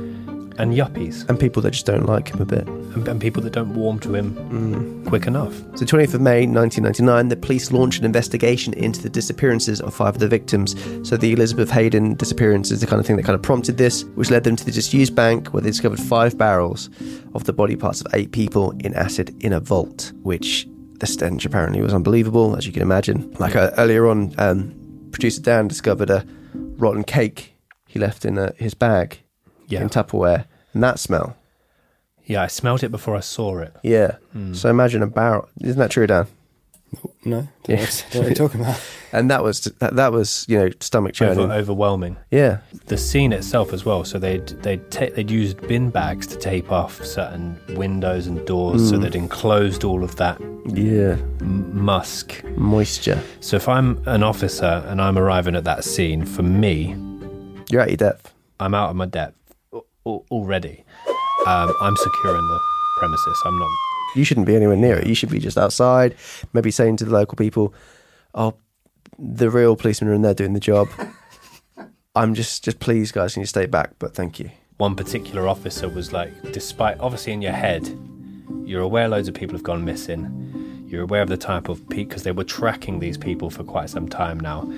and 0.58 0.74
yuppies. 0.74 1.28
And 1.30 1.40
people 1.40 1.62
that 1.62 1.72
just 1.72 1.86
don't 1.86 2.06
like 2.06 2.30
him 2.30 2.42
a 2.42 2.46
bit. 2.46 2.68
And, 2.68 3.08
and 3.08 3.22
people 3.22 3.42
that 3.44 3.54
don't 3.54 3.74
warm 3.74 4.00
to 4.00 4.16
him 4.16 5.06
quick 5.06 5.28
enough. 5.28 5.54
So, 5.76 5.86
20th 5.86 6.14
of 6.14 6.22
May 6.22 6.46
1999, 6.46 7.28
the 7.30 7.36
police 7.36 7.72
launched 7.72 8.00
an 8.00 8.06
investigation 8.06 8.74
into 8.74 9.02
the 9.02 9.10
disappearances 9.10 9.82
of 9.82 9.94
five 9.94 10.16
of 10.16 10.20
the 10.20 10.28
victims. 10.28 10.76
So, 11.08 11.18
the 11.18 11.34
Elizabeth 11.34 11.70
Haydon 11.70 12.16
disappearance 12.16 12.72
is 12.72 12.82
the 12.82 12.88
kind 12.88 13.00
of 13.00 13.06
thing 13.06 13.18
that 13.18 13.24
kind 13.24 13.36
of 13.36 13.42
prompted 13.42 13.78
this, 13.78 14.04
which 14.16 14.30
led 14.30 14.44
them 14.44 14.56
to 14.56 14.66
the 14.66 14.72
disused 14.72 15.16
bank 15.16 15.50
where 15.50 15.62
they 15.62 15.70
discovered 15.70 16.00
five 16.00 16.38
barrels 16.38 16.90
of 17.34 17.44
the 17.46 17.54
body 17.54 17.76
parts 17.76 18.02
of 18.02 18.08
eight 18.14 18.32
people 18.32 18.72
in 18.80 18.94
acid 18.94 19.36
in 19.44 19.54
a 19.54 19.60
vault, 19.60 20.12
which 20.24 20.68
the 21.00 21.08
stench 21.08 21.46
apparently 21.46 21.82
was 21.82 21.94
unbelievable, 21.94 22.56
as 22.56 22.66
you 22.66 22.74
can 22.74 22.82
imagine. 22.82 23.32
Like 23.40 23.56
uh, 23.56 23.72
earlier 23.78 24.08
on, 24.08 24.34
um, 24.38 24.74
producer 25.12 25.42
Dan 25.42 25.68
discovered 25.68 26.10
a 26.10 26.26
rotten 26.54 27.04
cake 27.04 27.54
he 27.88 28.00
left 28.00 28.26
in 28.26 28.38
uh, 28.38 28.52
his 28.58 28.74
bag 28.74 29.20
Yeah. 29.68 29.82
in 29.82 29.90
Tupperware, 29.90 30.46
and 30.74 30.84
that 30.84 31.00
smell. 31.00 31.36
Yeah, 32.26 32.42
I 32.44 32.48
smelt 32.48 32.84
it 32.84 32.90
before 32.90 33.16
I 33.16 33.22
saw 33.22 33.60
it. 33.60 33.74
Yeah. 33.84 34.18
So 34.54 34.70
imagine 34.70 35.02
a 35.02 35.08
barrel. 35.08 35.48
Isn't 35.62 35.80
that 35.80 35.92
true, 35.92 36.08
Dan? 36.08 36.28
No, 37.26 37.48
Yeah. 37.68 37.82
what 37.82 38.16
are 38.16 38.30
you 38.30 38.36
talking 38.36 38.62
about? 38.62 38.80
And 39.14 39.32
that 39.32 39.42
was 39.42 39.62
that, 39.80 39.96
that 39.96 40.12
was 40.12 40.46
you 40.50 40.58
know 40.60 40.70
stomach 40.82 41.14
churning. 41.14 41.40
Over, 41.46 41.54
overwhelming. 41.54 42.18
Yeah. 42.30 42.58
The 42.88 42.98
scene 42.98 43.32
itself 43.32 43.72
as 43.72 43.86
well. 43.86 44.04
So 44.04 44.20
they'd 44.20 44.46
they'd 44.64 44.92
ta- 44.92 45.08
they'd 45.16 45.32
used 45.32 45.66
bin 45.66 45.90
bags 45.90 46.28
to 46.28 46.36
tape 46.38 46.74
off 46.74 47.04
certain 47.06 47.58
windows 47.78 48.28
and 48.28 48.46
doors, 48.46 48.90
so 48.90 48.98
Mm. 48.98 49.02
they'd 49.04 49.16
enclosed 49.16 49.86
all 49.86 50.04
of 50.04 50.18
that 50.18 50.38
Yeah. 50.66 51.16
m- 51.40 51.82
musk. 51.86 52.44
Moisture. 52.58 53.22
So 53.40 53.56
if 53.56 53.70
I'm 53.70 54.02
an 54.06 54.24
officer 54.24 54.84
and 54.90 55.02
I'm 55.02 55.18
arriving 55.18 55.56
at 55.56 55.64
that 55.64 55.86
scene, 55.86 56.26
for 56.26 56.44
me, 56.44 56.96
You're 57.70 57.82
at 57.82 57.90
your 57.90 57.98
depth. 57.98 58.34
I'm 58.60 58.74
out 58.74 58.90
of 58.90 58.96
my 58.98 59.06
depth 59.06 59.36
al- 59.36 59.38
al- 59.38 59.47
already. 60.32 60.84
Um, 61.46 61.74
I'm 61.82 61.96
securing 61.96 62.48
the 62.48 62.60
premises. 62.98 63.42
I'm 63.46 63.58
not. 63.60 63.70
You 64.16 64.24
shouldn't 64.24 64.48
be 64.48 64.56
anywhere 64.56 64.76
near 64.76 64.98
it. 64.98 65.08
You 65.08 65.16
should 65.16 65.30
be 65.30 65.40
just 65.40 65.58
outside, 65.58 66.16
maybe 66.54 66.72
saying 66.72 66.98
to 66.98 67.06
the 67.06 67.12
local 67.12 67.36
people, 67.36 67.74
"Oh, 68.34 68.56
the 69.20 69.50
real 69.50 69.76
policemen 69.76 70.12
are 70.12 70.14
in 70.14 70.22
there 70.22 70.34
doing 70.34 70.54
the 70.54 70.60
job. 70.60 70.88
I'm 72.16 72.34
just 72.34 72.64
just 72.64 72.80
please, 72.80 73.12
guys, 73.12 73.34
can 73.34 73.42
you 73.42 73.46
stay 73.48 73.66
back? 73.66 73.92
But 74.00 74.14
thank 74.16 74.40
you." 74.40 74.50
One 74.78 74.96
particular 74.96 75.48
officer 75.48 75.90
was 75.90 76.14
like, 76.14 76.32
despite 76.52 77.00
obviously 77.00 77.34
in 77.34 77.42
your 77.42 77.52
head, 77.54 77.90
you're 78.64 78.82
aware 78.82 79.08
loads 79.08 79.28
of 79.28 79.34
people 79.34 79.56
have 79.56 79.64
gone 79.64 79.84
missing. 79.84 80.86
You're 80.88 81.04
aware 81.04 81.22
of 81.22 81.30
the 81.30 81.38
type 81.38 81.68
of 81.68 81.80
people 81.90 82.10
because 82.10 82.24
they 82.24 82.32
were 82.32 82.44
tracking 82.44 83.00
these 83.00 83.18
people 83.18 83.50
for 83.50 83.64
quite 83.64 83.90
some 83.90 84.08
time 84.08 84.40
now. 84.40 84.72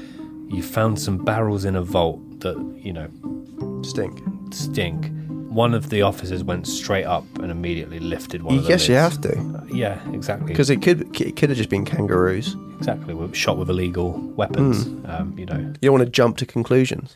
You 0.48 0.64
found 0.64 1.00
some 1.00 1.24
barrels 1.24 1.66
in 1.66 1.76
a 1.76 1.84
vault 1.84 2.40
that 2.40 2.58
you 2.76 2.94
know 2.94 3.10
Stink. 3.84 4.20
stink. 4.52 5.12
One 5.50 5.74
of 5.74 5.89
the 5.89 6.04
officers 6.04 6.43
went 6.43 6.68
straight 6.68 7.06
up 7.06 7.26
and 7.39 7.52
immediately 7.52 8.00
lifted 8.00 8.43
one 8.43 8.58
of 8.60 8.64
the 8.64 8.70
Yes, 8.70 8.88
you 8.88 8.95
lids. 8.95 9.16
have 9.16 9.22
to, 9.24 9.66
Yeah, 9.76 10.00
exactly. 10.14 10.47
because 10.47 10.70
it 10.70 10.82
could 10.82 11.20
it 11.20 11.36
could 11.36 11.50
have 11.50 11.58
just 11.58 11.70
been 11.70 11.86
kangaroos. 11.86 12.56
exactly 12.78 13.14
we 13.14 13.26
were 13.28 13.34
shot 13.34 13.58
with 13.58 13.70
illegal 13.70 14.12
weapons. 14.36 14.86
Hmm. 14.86 15.06
Um, 15.10 15.34
you 15.39 15.45
know, 15.45 15.58
You 15.58 15.89
don't 15.89 15.91
want 15.93 16.04
to 16.06 16.10
jump 16.10 16.38
to 16.38 16.45
conclusions. 16.45 17.16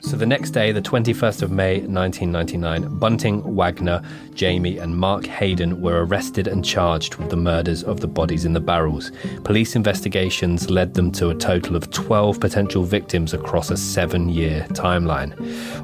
So 0.00 0.16
the 0.16 0.26
next 0.26 0.50
day, 0.50 0.70
the 0.70 0.80
21st 0.80 1.42
of 1.42 1.50
May 1.50 1.80
1999, 1.80 2.98
Bunting, 3.00 3.56
Wagner, 3.56 4.00
Jamie, 4.32 4.78
and 4.78 4.96
Mark 4.96 5.26
Haydon 5.26 5.80
were 5.80 6.04
arrested 6.04 6.46
and 6.46 6.64
charged 6.64 7.16
with 7.16 7.30
the 7.30 7.36
murders 7.36 7.82
of 7.82 7.98
the 7.98 8.06
bodies 8.06 8.44
in 8.44 8.52
the 8.52 8.60
barrels. 8.60 9.10
Police 9.42 9.74
investigations 9.74 10.70
led 10.70 10.94
them 10.94 11.10
to 11.12 11.30
a 11.30 11.34
total 11.34 11.74
of 11.74 11.90
12 11.90 12.38
potential 12.38 12.84
victims 12.84 13.34
across 13.34 13.70
a 13.72 13.76
seven 13.76 14.28
year 14.28 14.64
timeline, 14.70 15.34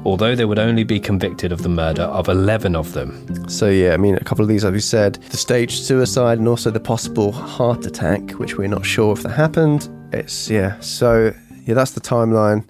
although 0.05 0.33
they 0.33 0.45
would 0.45 0.59
only 0.59 0.85
be 0.85 0.97
convicted 0.97 1.51
of 1.51 1.61
the 1.61 1.69
murder 1.69 2.03
of 2.03 2.29
11 2.29 2.73
of 2.73 2.93
them. 2.93 3.49
So 3.49 3.67
yeah, 3.67 3.93
I 3.93 3.97
mean, 3.97 4.15
a 4.15 4.23
couple 4.23 4.43
of 4.43 4.47
these, 4.47 4.63
as 4.63 4.71
we 4.71 4.79
said, 4.79 5.15
the 5.29 5.37
staged 5.37 5.83
suicide 5.83 6.39
and 6.39 6.47
also 6.47 6.71
the 6.71 6.79
possible 6.79 7.33
heart 7.33 7.85
attack, 7.85 8.31
which 8.31 8.57
we're 8.57 8.69
not 8.69 8.85
sure 8.85 9.11
if 9.11 9.23
that 9.23 9.33
happened. 9.33 9.89
It's 10.13 10.49
yeah. 10.49 10.79
So 10.79 11.33
yeah, 11.65 11.73
that's 11.73 11.91
the 11.91 12.01
timeline. 12.01 12.65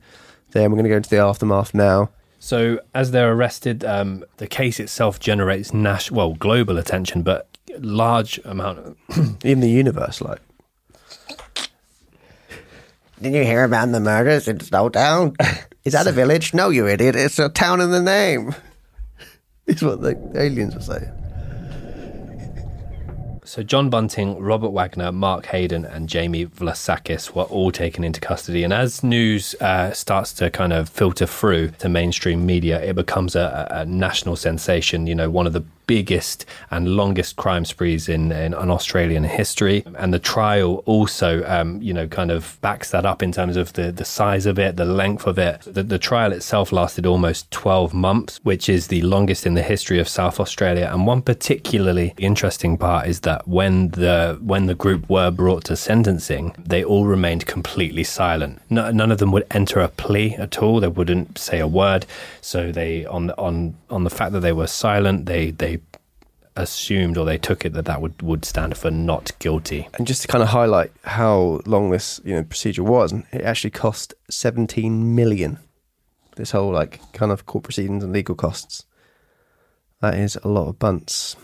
Then 0.56 0.72
we're 0.72 0.78
going 0.78 0.86
to 0.86 0.90
go 0.90 0.96
into 0.96 1.10
the 1.10 1.18
aftermath 1.18 1.74
now. 1.74 2.12
So, 2.40 2.80
as 2.94 3.12
they're 3.12 3.34
arrested, 3.34 3.84
um, 3.84 4.24
the 4.38 4.48
case 4.48 4.80
itself 4.80 5.20
generates 5.20 5.74
nas- 5.74 6.10
well 6.10 6.34
global 6.34 6.78
attention, 6.78 7.24
but 7.24 7.50
large 7.80 8.40
amount 8.46 8.80
of 8.80 8.98
in 9.44 9.60
the 9.60 9.70
universe, 9.70 10.22
like. 10.22 10.40
Did 13.22 13.34
you 13.34 13.44
hear 13.44 13.66
about 13.66 13.92
the 13.92 14.00
murders 14.00 14.48
in 14.48 14.60
Snowtown? 14.60 15.36
Is 15.84 15.92
that 15.92 16.08
a 16.08 16.14
village? 16.14 16.54
No, 16.54 16.70
you 16.70 16.88
idiot. 16.88 17.18
It's 17.18 17.38
a 17.38 17.50
town 17.50 17.82
in 17.82 17.92
the 17.92 18.02
name. 18.02 18.56
Is 19.68 19.84
what 19.84 20.02
the 20.02 20.18
aliens 20.36 20.74
were 20.74 20.82
saying. 20.82 21.12
So 23.56 23.64
John 23.64 23.90
Bunting, 23.90 24.38
Robert 24.42 24.72
Wagner, 24.72 25.14
Mark 25.14 25.46
Haydon, 25.46 25.86
and 25.86 26.10
Jamie 26.10 26.46
Vlassakis 26.46 27.34
were 27.34 27.44
all 27.44 27.72
taken 27.72 28.04
into 28.04 28.20
custody. 28.20 28.66
And 28.66 28.74
as 28.74 29.02
news 29.02 29.56
uh, 29.62 29.94
starts 29.94 30.34
to 30.34 30.50
kind 30.50 30.74
of 30.74 30.90
filter 30.90 31.26
through 31.26 31.70
to 31.80 31.88
mainstream 31.88 32.46
media, 32.46 32.84
it 32.84 32.98
becomes 32.98 33.34
a, 33.34 33.66
a 33.72 33.86
national 33.86 34.36
sensation. 34.36 35.08
You 35.08 35.16
know, 35.16 35.30
one 35.30 35.48
of 35.48 35.54
the 35.54 35.64
biggest 35.88 36.46
and 36.72 36.96
longest 36.96 37.36
crime 37.36 37.66
sprees 37.66 38.10
in, 38.10 38.32
in, 38.32 38.54
in 38.54 38.72
Australian 38.72 39.24
history. 39.24 39.84
And 39.98 40.14
the 40.14 40.20
trial 40.20 40.84
also, 40.86 41.44
um, 41.46 41.82
you 41.82 41.94
know, 41.94 42.08
kind 42.08 42.32
of 42.32 42.58
backs 42.62 42.92
that 42.92 43.06
up 43.06 43.22
in 43.22 43.32
terms 43.32 43.58
of 43.58 43.74
the, 43.74 43.92
the 43.92 44.06
size 44.06 44.46
of 44.46 44.60
it, 44.60 44.78
the 44.78 44.86
length 44.86 45.28
of 45.28 45.38
it. 45.38 45.62
The, 45.62 45.84
the 45.84 46.00
trial 46.00 46.32
itself 46.32 46.72
lasted 46.72 47.06
almost 47.06 47.50
12 47.52 47.94
months, 47.94 48.40
which 48.44 48.70
is 48.70 48.88
the 48.88 49.02
longest 49.02 49.46
in 49.46 49.54
the 49.54 49.64
history 49.64 50.00
of 50.00 50.08
South 50.08 50.40
Australia. 50.40 50.90
And 50.92 51.06
one 51.08 51.22
particularly 51.22 52.14
interesting 52.18 52.78
part 52.78 53.08
is 53.08 53.22
that 53.22 53.45
when 53.46 53.90
the 53.90 54.38
when 54.42 54.66
the 54.66 54.76
group 54.76 55.10
were 55.10 55.32
brought 55.32 55.64
to 55.66 55.76
sentencing, 55.76 56.56
they 56.58 56.84
all 56.84 57.06
remained 57.06 57.46
completely 57.46 58.04
silent. 58.04 58.62
No, 58.70 58.92
none 58.92 59.12
of 59.12 59.20
them 59.20 59.32
would 59.32 59.46
enter 59.52 59.80
a 59.80 59.88
plea 59.88 60.36
at 60.36 60.62
all. 60.62 60.80
They 60.80 60.88
wouldn't 60.88 61.38
say 61.38 61.60
a 61.60 61.68
word. 61.68 62.06
So 62.42 62.72
they 62.72 63.06
on 63.06 63.32
on 63.32 63.76
on 63.90 64.04
the 64.04 64.10
fact 64.10 64.34
that 64.34 64.42
they 64.42 64.54
were 64.54 64.68
silent, 64.68 65.26
they 65.26 65.52
they 65.52 65.80
assumed 66.56 67.18
or 67.18 67.26
they 67.26 67.38
took 67.38 67.66
it 67.66 67.74
that 67.74 67.86
that 67.86 68.02
would, 68.02 68.22
would 68.22 68.46
stand 68.46 68.78
for 68.78 68.90
not 68.90 69.38
guilty. 69.40 69.90
And 69.96 70.08
just 70.08 70.22
to 70.22 70.28
kind 70.28 70.42
of 70.42 70.50
highlight 70.50 70.92
how 71.04 71.62
long 71.66 71.90
this 71.90 72.22
you 72.24 72.36
know 72.36 72.44
procedure 72.44 72.84
was, 72.84 73.14
it 73.14 73.42
actually 73.42 73.72
cost 73.72 74.14
17 74.30 75.16
million. 75.16 75.60
This 76.36 76.52
whole 76.52 76.72
like 76.72 77.00
kind 77.14 77.32
of 77.32 77.46
court 77.46 77.64
proceedings 77.64 78.04
and 78.04 78.14
legal 78.14 78.36
costs. 78.36 78.86
That 80.02 80.16
is 80.16 80.38
a 80.44 80.48
lot 80.48 80.68
of 80.68 80.80
bunts. 80.80 81.36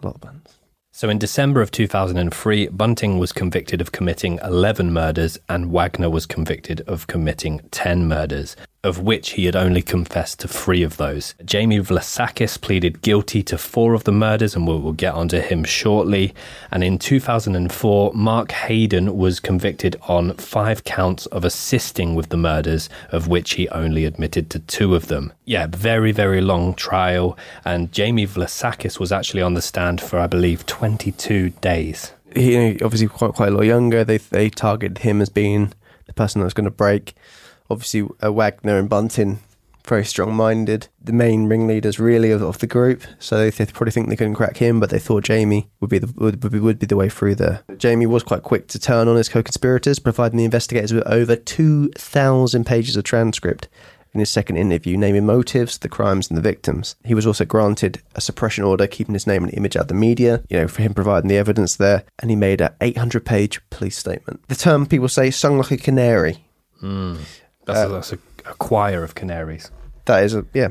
A 0.00 0.06
lot 0.06 0.14
of 0.16 0.20
bunts. 0.20 0.59
So 1.00 1.08
in 1.08 1.16
December 1.16 1.62
of 1.62 1.70
2003, 1.70 2.66
Bunting 2.66 3.18
was 3.18 3.32
convicted 3.32 3.80
of 3.80 3.90
committing 3.90 4.38
11 4.44 4.92
murders 4.92 5.38
and 5.48 5.72
Wagner 5.72 6.10
was 6.10 6.26
convicted 6.26 6.82
of 6.82 7.06
committing 7.06 7.62
10 7.70 8.06
murders, 8.06 8.54
of 8.82 8.98
which 8.98 9.30
he 9.30 9.44
had 9.44 9.56
only 9.56 9.82
confessed 9.82 10.40
to 10.40 10.48
three 10.48 10.82
of 10.82 10.96
those. 10.96 11.34
Jamie 11.44 11.80
Vlassakis 11.80 12.60
pleaded 12.60 13.02
guilty 13.02 13.42
to 13.42 13.58
four 13.58 13.92
of 13.92 14.04
the 14.04 14.12
murders, 14.12 14.56
and 14.56 14.66
we'll, 14.66 14.80
get 14.92 15.14
onto 15.14 15.40
him 15.40 15.62
shortly. 15.62 16.34
And 16.70 16.82
in 16.82 16.98
2004, 16.98 18.12
Mark 18.14 18.50
Haydon 18.52 19.16
was 19.16 19.38
convicted 19.38 19.96
on 20.08 20.34
five 20.34 20.84
counts 20.84 21.26
of 21.26 21.44
assisting 21.44 22.14
with 22.14 22.30
the 22.30 22.36
murders, 22.36 22.88
of 23.12 23.28
which 23.28 23.52
he 23.52 23.68
only 23.68 24.04
admitted 24.04 24.50
to 24.50 24.58
two 24.60 24.94
of 24.94 25.06
them. 25.06 25.32
Yeah, 25.44 25.66
very, 25.68 26.12
very 26.12 26.40
long 26.40 26.74
trial. 26.74 27.38
And 27.64 27.92
Jamie 27.92 28.26
Vlassakis 28.26 28.98
was 28.98 29.12
actually 29.12 29.42
on 29.42 29.54
the 29.54 29.62
stand 29.62 30.00
for, 30.00 30.18
I 30.18 30.26
believe, 30.26 30.66
22 30.66 31.50
days. 31.60 32.12
He 32.34 32.80
obviously 32.80 33.08
quite 33.08 33.34
quite 33.34 33.48
a 33.48 33.54
lot 33.56 33.62
younger. 33.62 34.04
They 34.04 34.18
they 34.18 34.50
targeted 34.50 34.98
him 34.98 35.20
as 35.20 35.28
being 35.28 35.72
the 36.06 36.12
person 36.12 36.40
that 36.40 36.44
was 36.44 36.54
going 36.54 36.64
to 36.64 36.70
break. 36.70 37.14
Obviously, 37.70 38.08
uh, 38.22 38.32
Wagner 38.32 38.78
and 38.78 38.88
Bunting 38.88 39.38
very 39.86 40.04
strong 40.04 40.34
minded. 40.34 40.88
The 41.02 41.12
main 41.12 41.46
ringleaders 41.46 41.98
really 41.98 42.30
of, 42.30 42.42
of 42.42 42.58
the 42.58 42.66
group, 42.66 43.02
so 43.18 43.50
they, 43.50 43.66
probably 43.66 43.90
think 43.90 44.08
they 44.08 44.16
couldn't 44.16 44.34
crack 44.34 44.56
him, 44.56 44.78
but 44.78 44.90
they 44.90 44.98
thought 44.98 45.24
Jamie 45.24 45.68
would 45.80 45.90
be 45.90 45.98
the 45.98 46.12
would, 46.16 46.42
would, 46.42 46.52
be, 46.52 46.60
would 46.60 46.78
be 46.78 46.86
the 46.86 46.96
way 46.96 47.08
through 47.08 47.34
there. 47.34 47.62
Jamie 47.76 48.06
was 48.06 48.22
quite 48.22 48.42
quick 48.42 48.68
to 48.68 48.78
turn 48.78 49.08
on 49.08 49.16
his 49.16 49.28
co-conspirators, 49.28 49.98
providing 49.98 50.38
the 50.38 50.44
investigators 50.44 50.92
with 50.92 51.06
over 51.06 51.34
two 51.34 51.88
thousand 51.96 52.66
pages 52.66 52.96
of 52.96 53.04
transcript 53.04 53.68
in 54.12 54.20
his 54.20 54.30
second 54.30 54.56
interview, 54.56 54.96
naming 54.96 55.26
motives, 55.26 55.78
the 55.78 55.88
crimes, 55.88 56.28
and 56.28 56.36
the 56.36 56.42
victims. 56.42 56.96
He 57.04 57.14
was 57.14 57.26
also 57.26 57.44
granted 57.44 58.02
a 58.14 58.20
suppression 58.20 58.64
order, 58.64 58.86
keeping 58.86 59.14
his 59.14 59.26
name 59.26 59.44
and 59.44 59.54
image 59.54 59.76
out 59.76 59.82
of 59.82 59.88
the 59.88 59.94
media, 59.94 60.42
you 60.48 60.58
know, 60.58 60.68
for 60.68 60.82
him 60.82 60.94
providing 60.94 61.28
the 61.28 61.36
evidence 61.36 61.76
there, 61.76 62.04
and 62.18 62.30
he 62.30 62.36
made 62.36 62.60
an 62.60 62.74
800 62.80 63.24
page 63.24 63.60
police 63.70 63.96
statement. 63.96 64.46
The 64.48 64.56
term 64.56 64.86
people 64.86 65.08
say 65.08 65.30
sung 65.30 65.58
like 65.58 65.70
a 65.70 65.76
canary. 65.76 66.44
Mm. 66.82 67.18
That's, 67.64 67.78
uh, 67.78 67.88
a, 67.88 67.92
that's 67.92 68.12
a, 68.12 68.18
a, 68.46 68.54
choir 68.54 69.02
of 69.04 69.14
canaries. 69.14 69.70
That 70.06 70.24
is, 70.24 70.34
a, 70.34 70.44
yeah, 70.54 70.68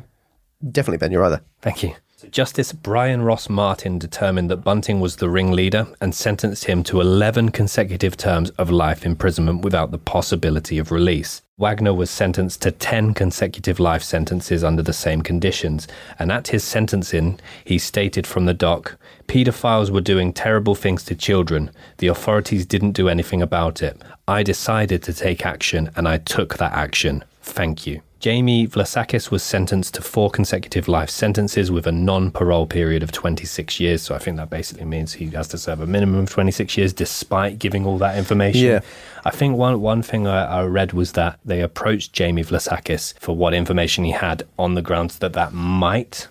definitely 0.72 0.98
Ben, 0.98 1.12
you're 1.12 1.24
either. 1.24 1.42
Thank 1.62 1.84
you. 1.84 1.96
Justice 2.32 2.74
Brian 2.74 3.22
Ross 3.22 3.50
Martin 3.50 3.98
determined 3.98 4.50
that 4.50 4.58
Bunting 4.58 5.00
was 5.00 5.16
the 5.16 5.30
ringleader 5.30 5.88
and 6.02 6.14
sentenced 6.14 6.66
him 6.66 6.84
to 6.84 7.00
11 7.00 7.50
consecutive 7.50 8.18
terms 8.18 8.50
of 8.52 8.70
life 8.70 9.06
imprisonment 9.06 9.62
without 9.62 9.92
the 9.92 9.98
possibility 9.98 10.78
of 10.78 10.92
release. 10.92 11.42
Wagner 11.58 11.94
was 11.94 12.10
sentenced 12.10 12.62
to 12.62 12.72
10 12.72 13.14
consecutive 13.14 13.80
life 13.80 14.04
sentences 14.04 14.64
under 14.64 14.82
the 14.82 14.94
same 14.94 15.22
conditions, 15.22 15.88
and 16.18 16.32
at 16.32 16.50
his 16.50 16.64
sentencing, 16.64 17.40
he 17.64 17.78
stated 17.78 18.28
from 18.28 18.46
the 18.46 18.54
dock 18.54 18.98
Paedophiles 19.28 19.90
were 19.90 20.02
doing 20.02 20.34
terrible 20.34 20.76
things 20.76 21.04
to 21.04 21.16
children. 21.16 21.72
The 22.00 22.08
authorities 22.08 22.66
didn't 22.66 22.94
do 22.94 23.08
anything 23.08 23.42
about 23.42 23.82
it. 23.82 24.02
I 24.28 24.44
decided 24.44 25.04
to 25.04 25.14
take 25.14 25.46
action, 25.46 25.90
and 25.96 26.08
I 26.08 26.18
took 26.18 26.58
that 26.58 26.74
action. 26.74 27.24
Thank 27.42 27.88
you. 27.88 28.02
Jamie 28.20 28.68
Vlassakis 28.68 29.32
was 29.32 29.42
sentenced 29.42 29.94
to 29.94 30.02
four 30.02 30.30
consecutive 30.30 30.90
life 30.90 31.10
sentences 31.10 31.72
with 31.72 31.88
a 31.88 31.92
non 31.92 32.32
parole 32.32 32.68
period 32.68 33.02
of 33.02 33.12
26 33.14 33.80
years. 33.80 34.02
So 34.02 34.14
I 34.14 34.18
think 34.18 34.36
that 34.38 34.50
basically 34.50 34.86
means 34.86 35.14
he 35.14 35.28
has 35.32 35.48
to 35.50 35.58
serve 35.58 35.80
a 35.80 35.88
minimum 35.88 36.20
of 36.20 36.30
26 36.30 36.78
years 36.78 36.92
despite 36.92 37.60
giving 37.60 37.86
all 37.86 37.98
that 38.00 38.18
information. 38.18 38.66
Yeah. 38.66 38.80
I 39.24 39.32
think 39.32 39.56
one, 39.56 39.80
one 39.80 40.02
thing 40.02 40.28
I, 40.28 40.60
I 40.60 40.64
read 40.66 40.92
was 40.92 41.14
that 41.14 41.40
they 41.46 41.62
approached 41.62 42.12
Jamie 42.12 42.44
Vlassakis 42.44 43.18
for 43.20 43.36
what 43.36 43.54
information 43.54 44.04
he 44.04 44.12
had 44.12 44.44
on 44.58 44.76
the 44.76 44.82
grounds 44.82 45.20
that 45.20 45.34
that 45.34 45.54
might 45.54 46.28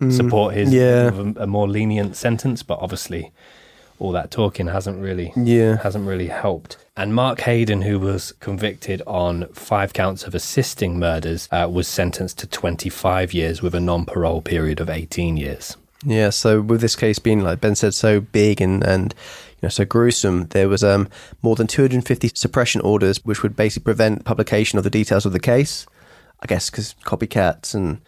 mm, 0.00 0.12
support 0.12 0.54
his 0.54 0.72
yeah. 0.72 1.10
a, 1.12 1.42
a 1.42 1.46
more 1.46 1.68
lenient 1.68 2.14
sentence, 2.14 2.62
but 2.62 2.78
obviously 2.80 3.32
all 4.02 4.12
that 4.12 4.32
talking 4.32 4.66
hasn't 4.66 5.00
really 5.00 5.32
yeah. 5.36 5.76
hasn't 5.76 6.06
really 6.06 6.26
helped. 6.26 6.76
And 6.96 7.14
Mark 7.14 7.40
Haydon, 7.40 7.82
who 7.82 8.00
was 8.00 8.32
convicted 8.32 9.00
on 9.06 9.46
five 9.52 9.92
counts 9.92 10.24
of 10.24 10.34
assisting 10.34 10.98
murders, 10.98 11.48
uh, 11.52 11.68
was 11.70 11.86
sentenced 11.86 12.38
to 12.40 12.46
25 12.46 13.32
years 13.32 13.62
with 13.62 13.74
a 13.74 13.80
non-parole 13.80 14.42
period 14.42 14.80
of 14.80 14.90
18 14.90 15.36
years. 15.36 15.76
Yeah, 16.04 16.30
so 16.30 16.60
with 16.60 16.80
this 16.80 16.96
case 16.96 17.20
being, 17.20 17.42
like 17.42 17.60
Ben 17.60 17.76
said, 17.76 17.94
so 17.94 18.20
big 18.20 18.60
and, 18.60 18.82
and 18.82 19.14
you 19.52 19.58
know, 19.62 19.68
so 19.68 19.84
gruesome, 19.84 20.48
there 20.48 20.68
was 20.68 20.82
um, 20.82 21.08
more 21.40 21.54
than 21.54 21.68
250 21.68 22.32
suppression 22.34 22.80
orders, 22.80 23.24
which 23.24 23.44
would 23.44 23.54
basically 23.54 23.84
prevent 23.84 24.24
publication 24.24 24.78
of 24.78 24.84
the 24.84 24.90
details 24.90 25.24
of 25.24 25.32
the 25.32 25.40
case. 25.40 25.86
I 26.40 26.46
guess 26.46 26.68
because 26.68 26.96
copycats 27.04 27.72
and 27.72 28.00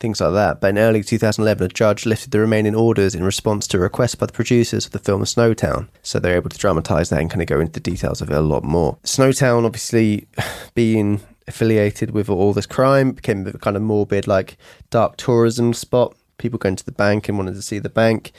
things 0.00 0.20
like 0.20 0.32
that. 0.32 0.60
But 0.60 0.70
in 0.70 0.78
early 0.78 1.02
2011, 1.02 1.64
a 1.64 1.68
judge 1.68 2.06
lifted 2.06 2.30
the 2.30 2.40
remaining 2.40 2.74
orders 2.74 3.14
in 3.14 3.24
response 3.24 3.66
to 3.68 3.78
a 3.78 3.80
request 3.80 4.18
by 4.18 4.26
the 4.26 4.32
producers 4.32 4.86
of 4.86 4.92
the 4.92 4.98
film 4.98 5.22
Snowtown. 5.24 5.88
So 6.02 6.18
they're 6.18 6.36
able 6.36 6.50
to 6.50 6.58
dramatise 6.58 7.10
that 7.10 7.20
and 7.20 7.30
kind 7.30 7.42
of 7.42 7.48
go 7.48 7.60
into 7.60 7.72
the 7.72 7.80
details 7.80 8.20
of 8.20 8.30
it 8.30 8.36
a 8.36 8.40
lot 8.40 8.64
more. 8.64 8.98
Snowtown, 9.04 9.64
obviously, 9.64 10.28
being 10.74 11.20
affiliated 11.46 12.10
with 12.10 12.28
all 12.28 12.52
this 12.52 12.66
crime, 12.66 13.12
became 13.12 13.46
a 13.46 13.52
kind 13.58 13.76
of 13.76 13.82
morbid, 13.82 14.26
like 14.26 14.56
dark 14.90 15.16
tourism 15.16 15.72
spot. 15.72 16.14
People 16.38 16.58
going 16.58 16.76
to 16.76 16.84
the 16.84 16.92
bank 16.92 17.28
and 17.28 17.36
wanted 17.36 17.54
to 17.54 17.62
see 17.62 17.78
the 17.78 17.88
bank. 17.88 18.32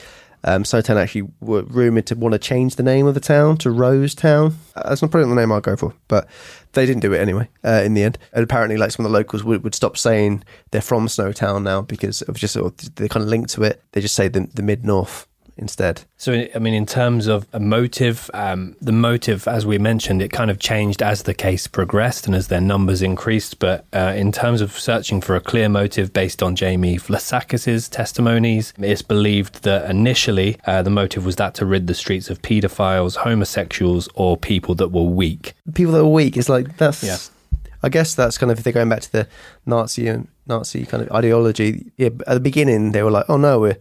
Um, 0.43 0.64
Snowtown 0.64 0.95
actually 0.95 1.30
were 1.41 1.64
rumoured 1.64 2.05
to 2.07 2.16
want 2.16 2.32
to 2.32 2.39
change 2.39 2.78
the 2.78 2.84
name 2.84 3.07
of 3.07 3.14
the 3.14 3.20
town 3.20 3.57
to 3.57 3.72
Rose 3.72 4.16
Town. 4.16 4.55
That's 4.74 5.01
not 5.01 5.12
probably 5.12 5.30
the 5.30 5.36
name 5.36 5.51
I'll 5.51 5.60
go 5.60 5.76
for, 5.76 5.93
but 6.07 6.28
they 6.74 6.86
didn't 6.86 7.01
do 7.01 7.13
it 7.13 7.20
anyway 7.20 7.49
uh, 7.63 7.82
in 7.84 7.93
the 7.93 8.03
end. 8.03 8.17
And 8.34 8.43
apparently, 8.43 8.78
like 8.78 8.91
some 8.91 9.05
of 9.05 9.11
the 9.11 9.17
locals 9.17 9.43
would, 9.43 9.63
would 9.63 9.76
stop 9.76 9.97
saying 9.97 10.43
they're 10.72 10.82
from 10.82 11.07
Snowtown 11.07 11.63
now 11.63 11.82
because 11.82 12.22
of 12.24 12.36
just 12.36 12.53
sort 12.53 12.82
of 12.82 12.95
kind 13.09 13.24
of 13.24 13.30
link 13.30 13.47
to 13.49 13.63
it. 13.63 13.82
They 13.91 14.01
just 14.01 14.15
say 14.15 14.28
the, 14.28 14.49
the 14.53 14.61
mid 14.61 14.86
north 14.86 15.28
instead. 15.60 16.01
So, 16.18 16.47
I 16.53 16.60
mean, 16.60 16.74
in 16.74 16.86
terms 16.86 17.28
of 17.28 17.47
a 17.53 17.60
motive, 17.60 18.32
um, 18.34 18.76
the 18.82 18.91
motive, 18.91 19.47
as 19.47 19.66
we 19.66 19.78
mentioned, 19.78 20.22
it 20.22 20.30
kind 20.30 20.49
of 20.49 20.60
changed 20.60 21.01
as 21.01 21.24
the 21.24 21.34
case 21.34 21.68
progressed 21.68 22.26
and 22.26 22.36
as 22.36 22.47
their 22.47 22.62
numbers 22.62 23.01
increased. 23.01 23.60
But 23.60 23.86
uh, 23.93 24.14
in 24.16 24.32
terms 24.32 24.62
of 24.62 24.72
searching 24.72 25.22
for 25.22 25.36
a 25.36 25.40
clear 25.40 25.69
motive 25.69 26.11
based 26.14 26.41
on 26.41 26.56
Jamie 26.56 26.98
Vlassakis's 26.98 27.88
testimonies, 27.90 28.73
it's 28.77 29.02
believed 29.02 29.64
that 29.64 29.90
initially 29.90 30.57
uh, 30.65 30.81
the 30.81 30.90
motive 30.90 31.26
was 31.26 31.36
that 31.36 31.53
to 31.56 31.65
rid 31.65 31.88
the 31.88 31.94
streets 31.94 32.30
of 32.30 32.41
paedophiles, 32.41 33.18
homosexuals, 33.18 34.10
or 34.15 34.38
people 34.38 34.76
that 34.76 34.90
were 34.90 35.03
weak. 35.03 35.53
People 35.73 35.94
that 35.94 36.03
were 36.03 36.11
weak 36.11 36.38
is 36.38 36.49
like 36.49 36.77
that's. 36.77 37.03
Yeah. 37.03 37.18
I 37.81 37.88
guess 37.88 38.14
that's 38.14 38.38
kind 38.38 38.52
of 38.52 38.57
if 38.57 38.65
they're 38.65 38.73
going 38.73 38.90
back 38.90 39.02
to 39.03 39.11
the 39.11 39.27
Nazi 39.65 40.07
and 40.10 40.27
Nazi 40.48 40.86
kind 40.86 41.02
of 41.02 41.10
ideology. 41.14 41.94
Yeah, 41.95 42.10
at 42.27 42.34
the 42.34 42.41
beginning 42.41 42.91
they 42.91 43.03
were 43.03 43.11
like, 43.11 43.23
"Oh 43.30 43.38
no, 43.38 43.57
we're 43.57 43.77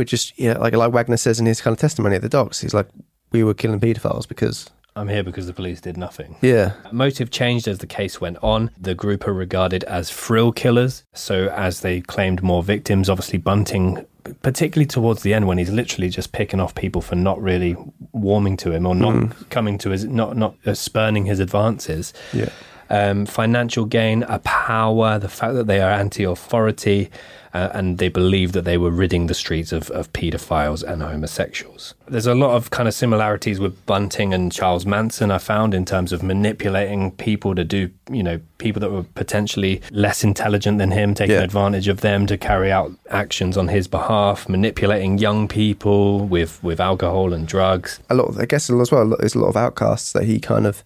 we're 0.00 0.04
just 0.04 0.38
yeah," 0.38 0.56
like 0.58 0.74
like 0.74 0.92
Wagner 0.92 1.18
says 1.18 1.38
in 1.38 1.46
his 1.46 1.60
kind 1.60 1.72
of 1.74 1.78
testimony 1.78 2.16
at 2.16 2.22
the 2.22 2.28
docks. 2.28 2.60
He's 2.60 2.72
like, 2.72 2.88
"We 3.32 3.44
were 3.44 3.52
killing 3.54 3.78
paedophiles 3.78 4.26
because 4.26 4.70
I'm 4.96 5.08
here 5.08 5.22
because 5.22 5.46
the 5.46 5.52
police 5.52 5.80
did 5.80 5.96
nothing. 5.96 6.36
yeah, 6.40 6.72
Motive 6.90 7.30
changed 7.30 7.68
as 7.68 7.78
the 7.78 7.86
case 7.86 8.20
went 8.20 8.38
on. 8.42 8.70
The 8.80 8.94
group 8.94 9.26
are 9.28 9.34
regarded 9.34 9.84
as 9.84 10.10
thrill 10.10 10.52
killers. 10.52 11.04
So, 11.12 11.48
as 11.48 11.80
they 11.80 12.00
claimed 12.00 12.42
more 12.42 12.62
victims, 12.62 13.10
obviously 13.10 13.38
Bunting, 13.38 14.06
particularly 14.42 14.86
towards 14.86 15.22
the 15.22 15.34
end 15.34 15.46
when 15.46 15.58
he's 15.58 15.70
literally 15.70 16.08
just 16.08 16.32
picking 16.32 16.60
off 16.60 16.74
people 16.74 17.02
for 17.02 17.14
not 17.14 17.40
really 17.40 17.76
warming 18.12 18.56
to 18.58 18.72
him 18.72 18.86
or 18.86 18.94
not 18.94 19.50
coming 19.50 19.76
to 19.78 19.90
his, 19.90 20.06
not 20.06 20.36
not 20.36 20.54
uh, 20.66 20.74
spurning 20.74 21.26
his 21.26 21.40
advances. 21.40 22.14
yeah." 22.32 22.48
Um, 22.92 23.24
financial 23.24 23.84
gain, 23.84 24.24
a 24.24 24.40
power, 24.40 25.18
the 25.20 25.28
fact 25.28 25.54
that 25.54 25.68
they 25.68 25.80
are 25.80 25.90
anti-authority, 25.92 27.08
uh, 27.54 27.68
and 27.72 27.98
they 27.98 28.08
believe 28.08 28.50
that 28.52 28.64
they 28.64 28.76
were 28.78 28.90
ridding 28.90 29.26
the 29.28 29.34
streets 29.34 29.70
of, 29.72 29.90
of 29.90 30.12
paedophiles 30.12 30.82
and 30.82 31.00
homosexuals. 31.02 31.94
There's 32.08 32.26
a 32.26 32.34
lot 32.34 32.56
of 32.56 32.70
kind 32.70 32.88
of 32.88 32.94
similarities 32.94 33.60
with 33.60 33.84
Bunting 33.86 34.34
and 34.34 34.50
Charles 34.52 34.86
Manson, 34.86 35.30
I 35.30 35.38
found, 35.38 35.72
in 35.74 35.84
terms 35.84 36.12
of 36.12 36.22
manipulating 36.24 37.12
people 37.12 37.54
to 37.54 37.64
do, 37.64 37.90
you 38.10 38.22
know, 38.24 38.40
people 38.58 38.80
that 38.80 38.90
were 38.90 39.04
potentially 39.14 39.80
less 39.92 40.24
intelligent 40.24 40.78
than 40.78 40.90
him, 40.90 41.14
taking 41.14 41.36
Yeah. 41.36 41.42
advantage 41.42 41.86
of 41.88 42.00
them 42.00 42.26
to 42.26 42.36
carry 42.36 42.72
out 42.72 42.92
actions 43.10 43.56
on 43.56 43.68
his 43.68 43.86
behalf, 43.88 44.48
manipulating 44.48 45.18
young 45.18 45.46
people 45.48 46.20
with, 46.26 46.62
with 46.62 46.80
alcohol 46.80 47.32
and 47.32 47.46
drugs. 47.46 48.00
a 48.10 48.14
lot 48.14 48.26
of, 48.28 48.38
I 48.38 48.46
guess 48.46 48.68
as 48.68 48.90
well, 48.92 49.16
there's 49.18 49.34
a 49.34 49.38
lot 49.38 49.48
of 49.48 49.56
outcasts 49.56 50.12
that 50.12 50.24
he 50.24 50.40
kind 50.40 50.66
of 50.66 50.82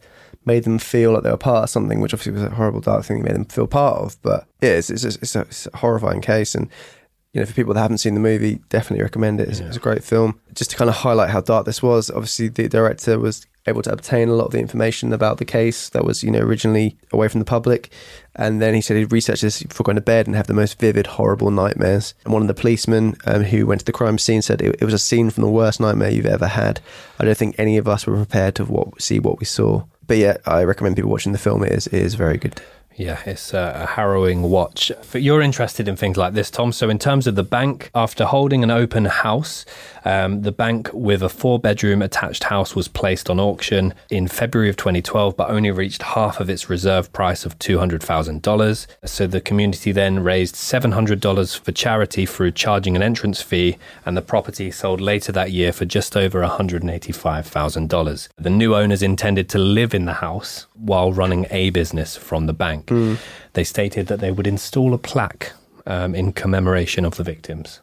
made 0.46 0.64
them 0.64 0.78
feel 0.78 1.12
like 1.12 1.22
they 1.22 1.30
were 1.30 1.36
part 1.36 1.64
of 1.64 1.70
something, 1.70 2.00
which 2.00 2.12
obviously 2.12 2.32
was 2.32 2.42
a 2.42 2.50
horrible 2.50 2.80
dark 2.80 3.04
thing 3.04 3.18
he 3.18 3.22
made 3.22 3.34
them 3.34 3.44
feel 3.44 3.66
part 3.66 3.98
of. 3.98 4.20
But 4.22 4.46
yeah, 4.60 4.70
it's, 4.70 4.90
it's, 4.90 5.04
it's, 5.04 5.36
a, 5.36 5.40
it's 5.40 5.66
a 5.72 5.76
horrifying 5.78 6.20
case. 6.20 6.54
And, 6.54 6.68
you 7.32 7.40
know, 7.40 7.46
for 7.46 7.52
people 7.52 7.74
that 7.74 7.80
haven't 7.80 7.98
seen 7.98 8.14
the 8.14 8.20
movie, 8.20 8.60
definitely 8.68 9.02
recommend 9.02 9.40
it. 9.40 9.48
It's, 9.48 9.60
it's 9.60 9.76
a 9.76 9.80
great 9.80 10.04
film. 10.04 10.40
Just 10.54 10.70
to 10.70 10.76
kind 10.76 10.88
of 10.88 10.96
highlight 10.96 11.30
how 11.30 11.40
dark 11.40 11.66
this 11.66 11.82
was, 11.82 12.10
obviously 12.10 12.48
the 12.48 12.68
director 12.68 13.18
was 13.18 13.46
able 13.66 13.80
to 13.80 13.90
obtain 13.90 14.28
a 14.28 14.34
lot 14.34 14.44
of 14.44 14.52
the 14.52 14.58
information 14.58 15.12
about 15.12 15.38
the 15.38 15.44
case 15.44 15.88
that 15.88 16.04
was, 16.04 16.22
you 16.22 16.30
know, 16.30 16.40
originally 16.40 16.96
away 17.12 17.28
from 17.28 17.38
the 17.38 17.46
public. 17.46 17.90
And 18.36 18.60
then 18.60 18.74
he 18.74 18.82
said 18.82 18.98
he'd 18.98 19.10
research 19.10 19.40
this 19.40 19.62
before 19.62 19.84
going 19.84 19.96
to 19.96 20.02
bed 20.02 20.26
and 20.26 20.36
have 20.36 20.46
the 20.46 20.52
most 20.52 20.78
vivid, 20.78 21.06
horrible 21.06 21.50
nightmares. 21.50 22.14
And 22.24 22.32
one 22.32 22.42
of 22.42 22.48
the 22.48 22.54
policemen 22.54 23.16
um, 23.24 23.42
who 23.42 23.66
went 23.66 23.80
to 23.80 23.86
the 23.86 23.92
crime 23.92 24.18
scene 24.18 24.42
said 24.42 24.60
it, 24.60 24.76
it 24.80 24.84
was 24.84 24.92
a 24.92 24.98
scene 24.98 25.30
from 25.30 25.42
the 25.44 25.50
worst 25.50 25.80
nightmare 25.80 26.10
you've 26.10 26.26
ever 26.26 26.48
had. 26.48 26.80
I 27.18 27.24
don't 27.24 27.38
think 27.38 27.54
any 27.58 27.78
of 27.78 27.88
us 27.88 28.06
were 28.06 28.16
prepared 28.16 28.54
to 28.56 28.66
what, 28.66 29.00
see 29.00 29.18
what 29.18 29.38
we 29.40 29.46
saw. 29.46 29.84
But 30.06 30.18
yeah, 30.18 30.36
I 30.46 30.64
recommend 30.64 30.96
people 30.96 31.10
watching 31.10 31.32
the 31.32 31.38
film. 31.38 31.62
It 31.64 31.72
is, 31.72 31.86
it 31.86 31.94
is 31.94 32.14
very 32.14 32.38
good. 32.38 32.60
Yeah, 32.96 33.20
it's 33.26 33.52
a, 33.52 33.86
harrowing 33.86 34.42
watch. 34.42 34.92
You're 35.12 35.42
interested 35.42 35.88
in 35.88 35.96
things 35.96 36.16
like 36.16 36.34
this, 36.34 36.48
Tom. 36.48 36.70
So, 36.70 36.88
in 36.88 36.98
terms 36.98 37.26
of 37.26 37.34
the 37.34 37.42
bank, 37.42 37.90
after 37.94 38.24
holding 38.24 38.62
an 38.62 38.70
open 38.70 39.06
house, 39.06 39.64
um, 40.04 40.42
the 40.42 40.52
bank 40.52 40.90
with 40.92 41.22
a 41.22 41.28
four 41.28 41.58
bedroom 41.58 42.02
attached 42.02 42.44
house 42.44 42.76
was 42.76 42.88
placed 42.88 43.30
on 43.30 43.40
auction 43.40 43.94
in 44.10 44.28
February 44.28 44.68
of 44.68 44.76
2012, 44.76 45.36
but 45.36 45.50
only 45.50 45.70
reached 45.70 46.02
half 46.02 46.40
of 46.40 46.50
its 46.50 46.68
reserve 46.68 47.12
price 47.12 47.44
of 47.46 47.58
$200,000. 47.58 48.86
So, 49.04 49.26
the 49.26 49.40
community 49.40 49.92
then 49.92 50.20
raised 50.20 50.54
$700 50.54 51.58
for 51.58 51.72
charity 51.72 52.26
through 52.26 52.52
charging 52.52 52.96
an 52.96 53.02
entrance 53.02 53.40
fee, 53.40 53.76
and 54.04 54.16
the 54.16 54.22
property 54.22 54.70
sold 54.70 55.00
later 55.00 55.32
that 55.32 55.52
year 55.52 55.72
for 55.72 55.84
just 55.84 56.16
over 56.16 56.42
$185,000. 56.42 58.28
The 58.36 58.50
new 58.50 58.74
owners 58.74 59.02
intended 59.02 59.48
to 59.50 59.58
live 59.58 59.94
in 59.94 60.04
the 60.04 60.14
house 60.14 60.66
while 60.74 61.12
running 61.12 61.46
a 61.50 61.70
business 61.70 62.16
from 62.16 62.46
the 62.46 62.52
bank. 62.52 62.90
They 63.54 63.64
stated 63.64 64.08
that 64.08 64.20
they 64.20 64.30
would 64.30 64.46
install 64.46 64.92
a 64.94 64.98
plaque 64.98 65.52
um, 65.86 66.14
in 66.14 66.32
commemoration 66.32 67.04
of 67.04 67.16
the 67.16 67.24
victims. 67.24 67.80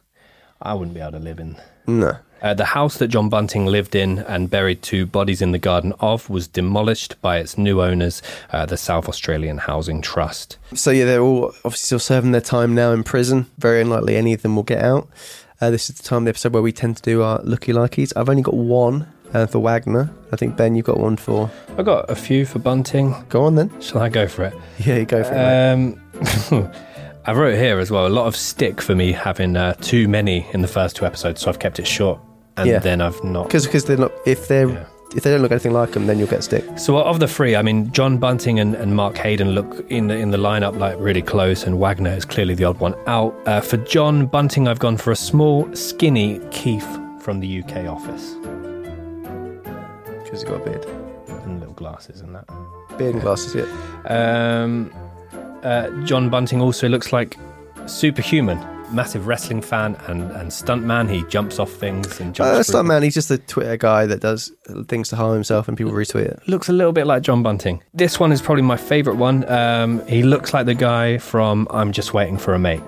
I 0.61 0.73
wouldn't 0.73 0.93
be 0.93 1.01
able 1.01 1.13
to 1.13 1.19
live 1.19 1.39
in. 1.39 1.57
No. 1.87 2.17
Uh, 2.41 2.55
the 2.55 2.65
house 2.65 2.97
that 2.97 3.09
John 3.09 3.29
Bunting 3.29 3.67
lived 3.67 3.93
in 3.93 4.19
and 4.19 4.49
buried 4.49 4.81
two 4.81 5.05
bodies 5.05 5.41
in 5.43 5.51
the 5.51 5.59
garden 5.59 5.93
of 5.99 6.27
was 6.29 6.47
demolished 6.47 7.21
by 7.21 7.37
its 7.37 7.55
new 7.55 7.81
owners, 7.81 8.21
uh, 8.51 8.65
the 8.65 8.77
South 8.77 9.07
Australian 9.07 9.59
Housing 9.59 10.01
Trust. 10.01 10.57
So 10.73 10.89
yeah, 10.89 11.05
they're 11.05 11.21
all 11.21 11.53
obviously 11.63 11.85
still 11.85 11.99
serving 11.99 12.31
their 12.31 12.41
time 12.41 12.73
now 12.73 12.93
in 12.93 13.03
prison. 13.03 13.45
Very 13.59 13.81
unlikely 13.81 14.15
any 14.15 14.33
of 14.33 14.41
them 14.41 14.55
will 14.55 14.63
get 14.63 14.83
out. 14.83 15.07
Uh, 15.59 15.69
this 15.69 15.89
is 15.91 15.97
the 15.97 16.03
time 16.03 16.19
of 16.19 16.23
the 16.25 16.29
episode 16.29 16.53
where 16.53 16.63
we 16.63 16.71
tend 16.71 16.97
to 16.97 17.03
do 17.03 17.21
our 17.21 17.39
looky 17.43 17.73
likies. 17.73 18.11
I've 18.15 18.29
only 18.29 18.41
got 18.41 18.55
one 18.55 19.05
uh, 19.35 19.45
for 19.45 19.59
Wagner. 19.59 20.09
I 20.31 20.35
think 20.35 20.57
Ben, 20.57 20.75
you've 20.75 20.87
got 20.87 20.99
one 20.99 21.17
for. 21.17 21.51
I've 21.77 21.85
got 21.85 22.09
a 22.09 22.15
few 22.15 22.47
for 22.47 22.57
Bunting. 22.57 23.13
Go 23.29 23.43
on 23.43 23.53
then. 23.53 23.79
Shall 23.81 24.01
I 24.01 24.09
go 24.09 24.27
for 24.27 24.45
it? 24.45 24.55
Yeah, 24.79 24.97
you 24.97 25.05
go 25.05 25.23
for 25.23 25.33
it. 25.35 26.75
I 27.25 27.33
wrote 27.33 27.55
here 27.57 27.77
as 27.79 27.91
well 27.91 28.07
a 28.07 28.09
lot 28.09 28.25
of 28.27 28.35
stick 28.35 28.81
for 28.81 28.95
me 28.95 29.11
having 29.11 29.55
uh, 29.55 29.73
too 29.75 30.07
many 30.07 30.47
in 30.53 30.61
the 30.61 30.67
first 30.67 30.95
two 30.95 31.05
episodes, 31.05 31.41
so 31.41 31.49
I've 31.49 31.59
kept 31.59 31.77
it 31.79 31.85
short, 31.87 32.19
and 32.57 32.67
Yeah. 32.67 32.79
then 32.79 32.99
I've 33.01 33.23
not. 33.23 33.45
Because 33.47 33.65
because 33.65 33.85
they're 33.85 33.97
not. 33.97 34.11
If 34.25 34.47
they're 34.47 34.67
Yeah. 34.69 34.85
if 35.15 35.23
they 35.23 35.29
don't 35.31 35.41
look 35.41 35.51
anything 35.51 35.73
like 35.73 35.91
them, 35.91 36.07
then 36.07 36.17
you'll 36.17 36.27
get 36.29 36.43
stick. 36.43 36.63
So 36.77 36.97
of 36.97 37.19
the 37.19 37.27
three, 37.27 37.55
I 37.55 37.61
mean, 37.61 37.91
John 37.91 38.17
Bunting 38.17 38.59
and, 38.59 38.73
and 38.75 38.95
Mark 38.95 39.17
Haydon 39.17 39.51
look 39.51 39.85
in 39.89 40.07
the 40.07 40.15
in 40.15 40.31
the 40.31 40.37
lineup 40.37 40.77
like 40.79 40.95
really 40.99 41.21
close, 41.21 41.63
and 41.63 41.79
Wagner 41.79 42.11
is 42.11 42.25
clearly 42.25 42.55
the 42.55 42.63
odd 42.63 42.79
one 42.79 42.95
out. 43.05 43.35
Uh, 43.45 43.61
for 43.61 43.77
John 43.77 44.25
Bunting, 44.25 44.67
I've 44.67 44.79
gone 44.79 44.97
for 44.97 45.11
a 45.11 45.15
small, 45.15 45.69
skinny 45.75 46.39
Keith 46.49 46.87
from 47.19 47.39
the 47.39 47.59
UK 47.61 47.85
office, 47.87 48.35
Because 50.23 50.41
he's 50.41 50.43
got 50.43 50.61
a 50.61 50.65
beard. 50.65 50.85
and 51.45 51.59
little 51.59 51.73
glasses 51.75 52.21
and 52.21 52.33
that. 52.35 52.45
Beard 52.97 53.13
and 53.15 53.21
glasses. 53.21 53.55
Yeah. 53.55 54.63
Um, 54.63 54.91
uh, 55.63 55.89
John 56.03 56.29
Bunting 56.29 56.61
also 56.61 56.87
looks 56.89 57.11
like 57.13 57.37
superhuman. 57.85 58.59
Massive 58.93 59.25
wrestling 59.25 59.61
fan 59.61 59.95
and, 60.07 60.23
and 60.31 60.49
stuntman. 60.51 61.09
He 61.09 61.23
jumps 61.29 61.59
off 61.59 61.71
things 61.71 62.19
and 62.19 62.35
jumps. 62.35 62.49
Uh, 62.49 62.53
through- 62.55 62.63
stunt 62.63 62.87
man. 62.89 63.03
He's 63.03 63.13
just 63.13 63.31
a 63.31 63.37
Twitter 63.37 63.77
guy 63.77 64.05
that 64.05 64.19
does 64.19 64.51
things 64.89 65.07
to 65.09 65.15
harm 65.15 65.33
himself, 65.33 65.69
and 65.69 65.77
people 65.77 65.93
retweet 65.93 66.25
it. 66.25 66.41
looks 66.47 66.67
a 66.67 66.73
little 66.73 66.91
bit 66.91 67.07
like 67.07 67.23
John 67.23 67.41
Bunting. 67.41 67.81
This 67.93 68.19
one 68.19 68.33
is 68.33 68.41
probably 68.41 68.63
my 68.63 68.75
favourite 68.75 69.17
one. 69.17 69.49
Um, 69.49 70.05
he 70.07 70.23
looks 70.23 70.53
like 70.53 70.65
the 70.65 70.73
guy 70.73 71.19
from 71.19 71.67
I'm 71.71 71.93
Just 71.93 72.13
Waiting 72.13 72.37
for 72.37 72.53
a 72.53 72.59
Mate. 72.59 72.81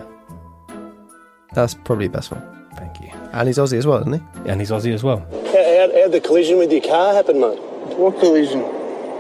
That's 1.54 1.74
probably 1.74 2.08
the 2.08 2.14
best 2.18 2.32
one. 2.32 2.42
Thank 2.76 3.00
you. 3.00 3.08
And 3.32 3.48
he's 3.48 3.58
Aussie 3.58 3.78
as 3.78 3.88
well, 3.88 4.00
isn't 4.02 4.14
he? 4.14 4.50
And 4.50 4.60
he's 4.60 4.72
Aussie 4.72 4.94
as 4.94 5.04
well. 5.04 5.20
How, 5.20 6.02
how'd 6.02 6.12
the 6.12 6.22
collision 6.22 6.58
with 6.58 6.72
your 6.72 6.82
car 6.82 7.14
happen, 7.14 7.40
mate? 7.40 7.60
What 7.98 8.20
collision? 8.20 8.60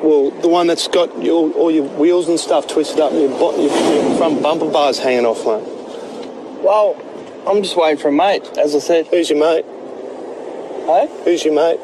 Well, 0.04 0.32
the 0.42 0.50
one 0.50 0.68
that's 0.68 0.88
got 0.90 1.24
your, 1.24 1.50
all 1.54 1.72
your 1.72 1.86
wheels 1.86 2.28
and 2.28 2.38
stuff 2.38 2.68
twisted 2.68 3.00
up 3.00 3.14
and 3.14 3.22
your, 3.22 3.30
bo- 3.40 3.56
your, 3.56 3.72
your 3.72 4.18
front 4.18 4.44
bumper 4.44 4.70
bars 4.70 5.00
hanging 5.00 5.26
off, 5.26 5.38
mate. 5.46 5.64
Well, 6.62 7.02
I'm 7.48 7.64
just 7.64 7.78
waiting 7.78 7.98
for 7.98 8.10
a 8.10 8.12
mate, 8.12 8.46
as 8.58 8.76
I 8.76 8.80
said. 8.80 9.08
Who's 9.08 9.30
your 9.30 9.40
mate? 9.40 9.66
Hey? 10.86 11.10
Who's 11.24 11.46
your 11.46 11.54
mate? 11.54 11.80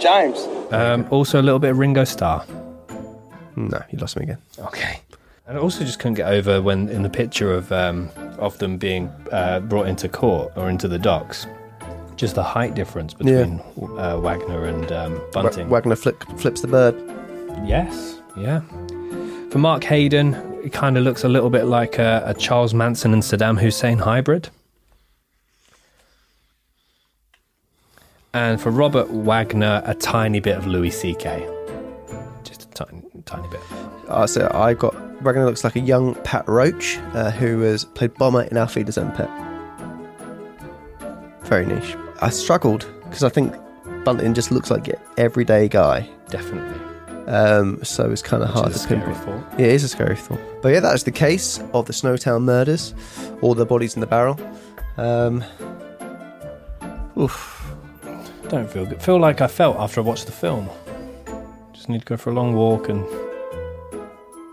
James. 0.00 0.48
Um, 0.72 1.06
also 1.10 1.40
a 1.40 1.42
little 1.42 1.60
bit 1.60 1.70
of 1.70 1.78
Ringo 1.78 2.02
Starr. 2.04 2.44
No, 3.54 3.82
you 3.90 3.98
lost 3.98 4.16
me 4.16 4.24
again. 4.24 4.38
Okay. 4.58 5.00
And 5.46 5.56
I 5.56 5.60
also 5.60 5.84
just 5.84 6.00
couldn't 6.00 6.14
get 6.14 6.28
over 6.28 6.60
when 6.60 6.88
in 6.88 7.02
the 7.02 7.08
picture 7.08 7.54
of 7.54 7.70
um, 7.70 8.10
of 8.38 8.58
them 8.58 8.78
being 8.78 9.08
uh, 9.30 9.60
brought 9.60 9.86
into 9.86 10.08
court 10.08 10.52
or 10.56 10.68
into 10.68 10.88
the 10.88 10.98
docks, 10.98 11.46
just 12.16 12.34
the 12.34 12.42
height 12.42 12.74
difference 12.74 13.14
between 13.14 13.60
uh, 13.98 14.18
Wagner 14.18 14.64
and 14.64 14.90
um, 14.92 15.20
Bunting. 15.32 15.68
Wagner 15.68 15.96
flick, 15.96 16.22
flips 16.38 16.62
the 16.62 16.68
bird. 16.68 16.94
Yes, 17.64 18.20
yeah. 18.36 18.60
For 19.50 19.58
Mark 19.58 19.84
Haydon, 19.84 20.34
it 20.64 20.72
kind 20.72 20.98
of 20.98 21.04
looks 21.04 21.24
a 21.24 21.28
little 21.28 21.50
bit 21.50 21.64
like 21.64 21.98
a, 21.98 22.22
a 22.26 22.34
Charles 22.34 22.74
Manson 22.74 23.12
and 23.12 23.22
Saddam 23.22 23.60
Hussein 23.60 23.98
hybrid. 23.98 24.48
And 28.34 28.60
for 28.60 28.70
Robert 28.70 29.08
Wagner, 29.10 29.82
a 29.86 29.94
tiny 29.94 30.40
bit 30.40 30.58
of 30.58 30.66
Louis 30.66 30.90
C.K. 30.90 31.48
Just 32.44 32.64
a 32.64 32.68
tiny, 32.68 33.02
tiny 33.24 33.48
bit. 33.48 33.60
Uh, 34.08 34.26
so 34.26 34.50
I 34.52 34.74
got 34.74 34.94
Wagner 35.22 35.46
looks 35.46 35.64
like 35.64 35.76
a 35.76 35.80
young 35.80 36.14
Pat 36.16 36.46
Roach 36.46 36.98
uh, 37.14 37.30
who 37.30 37.60
has 37.60 37.84
played 37.84 38.12
Bomber 38.14 38.42
in 38.42 38.56
Alfie 38.56 38.84
Pet. 38.84 39.30
Very 41.44 41.64
niche. 41.64 41.96
I 42.20 42.30
struggled 42.30 42.88
because 43.04 43.22
I 43.22 43.28
think 43.28 43.54
Bunting 44.04 44.34
just 44.34 44.50
looks 44.50 44.70
like 44.70 44.88
an 44.88 44.96
everyday 45.16 45.68
guy. 45.68 46.08
Definitely. 46.28 46.80
Um, 47.26 47.82
so 47.82 48.10
it's 48.10 48.22
kind 48.22 48.42
of 48.42 48.50
hard 48.50 48.68
is 48.68 48.74
to 48.74 48.80
a 48.80 48.82
scary 48.82 49.14
pinpoint. 49.14 49.44
thought. 49.50 49.60
Yeah, 49.60 49.66
it 49.66 49.72
is 49.72 49.84
a 49.84 49.88
scary 49.88 50.16
thought. 50.16 50.40
But 50.62 50.68
yeah, 50.68 50.80
that 50.80 50.94
is 50.94 51.04
the 51.04 51.10
case 51.10 51.58
of 51.74 51.86
the 51.86 51.92
Snowtown 51.92 52.42
murders, 52.44 52.94
all 53.42 53.54
the 53.54 53.66
bodies 53.66 53.94
in 53.94 54.00
the 54.00 54.06
barrel. 54.06 54.38
Um, 54.96 55.44
Oof. 57.18 57.74
Don't 58.48 58.70
feel 58.70 58.86
good. 58.86 59.02
Feel 59.02 59.18
like 59.18 59.40
I 59.40 59.48
felt 59.48 59.76
after 59.78 60.00
I 60.00 60.04
watched 60.04 60.26
the 60.26 60.32
film. 60.32 60.68
Just 61.72 61.88
need 61.88 62.00
to 62.00 62.06
go 62.06 62.16
for 62.16 62.30
a 62.30 62.32
long 62.32 62.54
walk 62.54 62.88
and 62.88 63.04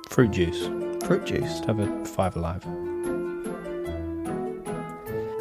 fruit 0.10 0.32
juice. 0.32 0.68
Fruit 1.06 1.26
juice. 1.26 1.42
Just 1.42 1.66
have 1.66 1.80
a 1.80 2.06
five 2.06 2.36
alive. 2.36 2.66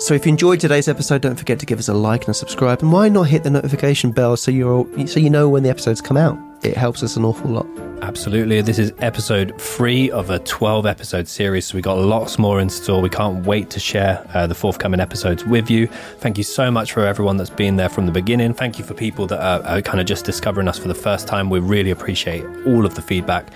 So 0.02 0.14
if 0.14 0.26
you 0.26 0.30
enjoyed 0.30 0.58
today's 0.58 0.88
episode, 0.88 1.22
don't 1.22 1.36
forget 1.36 1.60
to 1.60 1.66
give 1.66 1.78
us 1.78 1.86
a 1.86 1.94
like 1.94 2.22
and 2.22 2.30
a 2.30 2.34
subscribe. 2.34 2.82
And 2.82 2.90
why 2.90 3.08
not 3.08 3.28
hit 3.28 3.44
the 3.44 3.50
notification 3.50 4.10
bell 4.10 4.36
so 4.36 4.50
you're 4.50 4.84
so 5.06 5.20
you 5.20 5.30
know 5.30 5.48
when 5.48 5.62
the 5.62 5.70
episodes 5.70 6.00
come 6.00 6.16
out? 6.16 6.36
It 6.64 6.76
helps 6.76 7.04
us 7.04 7.16
an 7.16 7.24
awful 7.24 7.48
lot. 7.48 7.68
Absolutely. 8.02 8.60
This 8.62 8.80
is 8.80 8.92
episode 8.98 9.54
three 9.60 10.10
of 10.10 10.28
a 10.28 10.40
12 10.40 10.86
episode 10.86 11.28
series. 11.28 11.66
So 11.66 11.76
we 11.76 11.82
got 11.82 11.98
lots 11.98 12.36
more 12.36 12.60
in 12.60 12.68
store. 12.68 13.00
We 13.00 13.10
can't 13.10 13.46
wait 13.46 13.70
to 13.70 13.78
share 13.78 14.28
uh, 14.34 14.48
the 14.48 14.56
forthcoming 14.56 14.98
episodes 14.98 15.44
with 15.44 15.70
you. 15.70 15.86
Thank 16.18 16.36
you 16.36 16.42
so 16.42 16.68
much 16.68 16.92
for 16.92 17.06
everyone 17.06 17.36
that's 17.36 17.48
been 17.48 17.76
there 17.76 17.88
from 17.88 18.06
the 18.06 18.12
beginning. 18.12 18.54
Thank 18.54 18.80
you 18.80 18.84
for 18.84 18.94
people 18.94 19.28
that 19.28 19.40
are, 19.40 19.62
are 19.62 19.82
kind 19.82 20.00
of 20.00 20.06
just 20.06 20.24
discovering 20.24 20.66
us 20.66 20.78
for 20.80 20.88
the 20.88 20.96
first 20.96 21.28
time. 21.28 21.48
We 21.48 21.60
really 21.60 21.92
appreciate 21.92 22.44
all 22.66 22.84
of 22.84 22.96
the 22.96 23.02
feedback. 23.02 23.52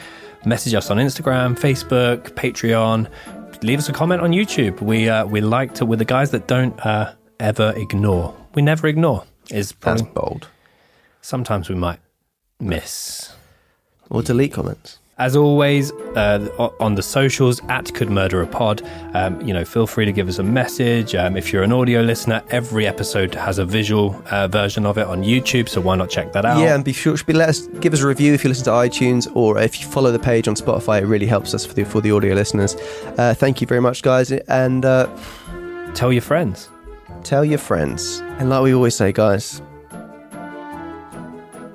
Message 0.47 0.75
us 0.75 0.93
on 0.93 0.99
Instagram, 0.99 1.59
Facebook, 1.59 2.31
Patreon. 2.35 3.09
Leave 3.63 3.79
us 3.79 3.89
a 3.89 3.93
comment 3.93 4.23
on 4.23 4.31
YouTube. 4.31 4.81
We 4.81 5.09
uh, 5.09 5.27
we 5.27 5.41
like 5.41 5.75
to. 5.75 5.87
We're 5.87 5.97
the 5.97 6.05
guys 6.05 6.31
that 6.33 6.47
don't 6.47 6.79
uh, 6.85 7.15
ever 7.41 7.73
ignore. 7.77 8.35
We 8.55 8.63
never 8.63 8.87
ignore. 8.87 9.25
Is 9.51 9.73
That's 9.81 10.03
bold. 10.03 10.49
sometimes 11.21 11.69
we 11.69 11.75
might 11.77 12.01
miss. 12.61 13.33
Or 14.11 14.23
delete 14.23 14.53
comments. 14.53 14.99
As 15.19 15.35
always, 15.35 15.93
uh, 16.15 16.71
on 16.79 16.95
the 16.95 17.03
socials 17.03 17.63
at 17.71 17.95
Could 17.95 18.11
Murder 18.11 18.43
a 18.43 18.47
Pod, 18.47 18.83
um, 19.15 19.41
you 19.41 19.55
know, 19.55 19.65
feel 19.65 19.87
free 19.87 20.05
to 20.05 20.13
give 20.13 20.29
us 20.29 20.39
a 20.39 20.43
message. 20.43 21.15
Um, 21.15 21.39
if 21.39 21.55
you're 21.55 21.63
an 21.63 21.73
audio 21.73 22.03
listener, 22.03 22.43
every 22.51 22.87
episode 22.87 23.35
has 23.35 23.59
a 23.59 23.65
visual 23.65 24.23
uh, 24.31 24.47
version 24.47 24.85
of 24.85 24.99
it 24.99 25.07
on 25.07 25.23
YouTube, 25.23 25.71
so 25.71 25.81
why 25.81 25.97
not 25.97 26.11
check 26.11 26.35
that 26.35 26.45
out? 26.45 26.59
Yeah, 26.59 26.75
and 26.75 26.85
be 26.85 26.93
sure 26.93 27.17
be 27.27 27.33
let 27.33 27.49
us 27.49 27.67
give 27.81 27.95
us 27.95 28.03
a 28.03 28.07
review 28.07 28.35
if 28.35 28.45
you 28.45 28.49
listen 28.49 28.65
to 28.67 28.73
iTunes 28.73 29.27
or 29.35 29.59
if 29.59 29.81
you 29.81 29.87
follow 29.87 30.13
the 30.13 30.19
page 30.19 30.49
on 30.49 30.55
Spotify. 30.55 31.01
It 31.01 31.07
really 31.07 31.25
helps 31.27 31.55
us 31.55 31.65
for 31.65 31.73
the 31.73 31.85
for 31.85 32.03
the 32.03 32.11
audio 32.13 32.35
listeners. 32.35 32.75
Uh, 33.17 33.33
thank 33.33 33.63
you 33.63 33.67
very 33.67 33.81
much, 33.81 34.03
guys, 34.03 34.31
and 34.33 34.85
uh, 34.85 35.09
Tell 35.95 36.13
your 36.13 36.21
friends. 36.21 36.69
tell 37.25 37.43
your 37.43 37.59
friends. 37.59 38.21
And 38.39 38.51
like 38.51 38.63
we 38.63 38.75
always 38.75 38.95
say, 38.95 39.13
guys, 39.13 39.63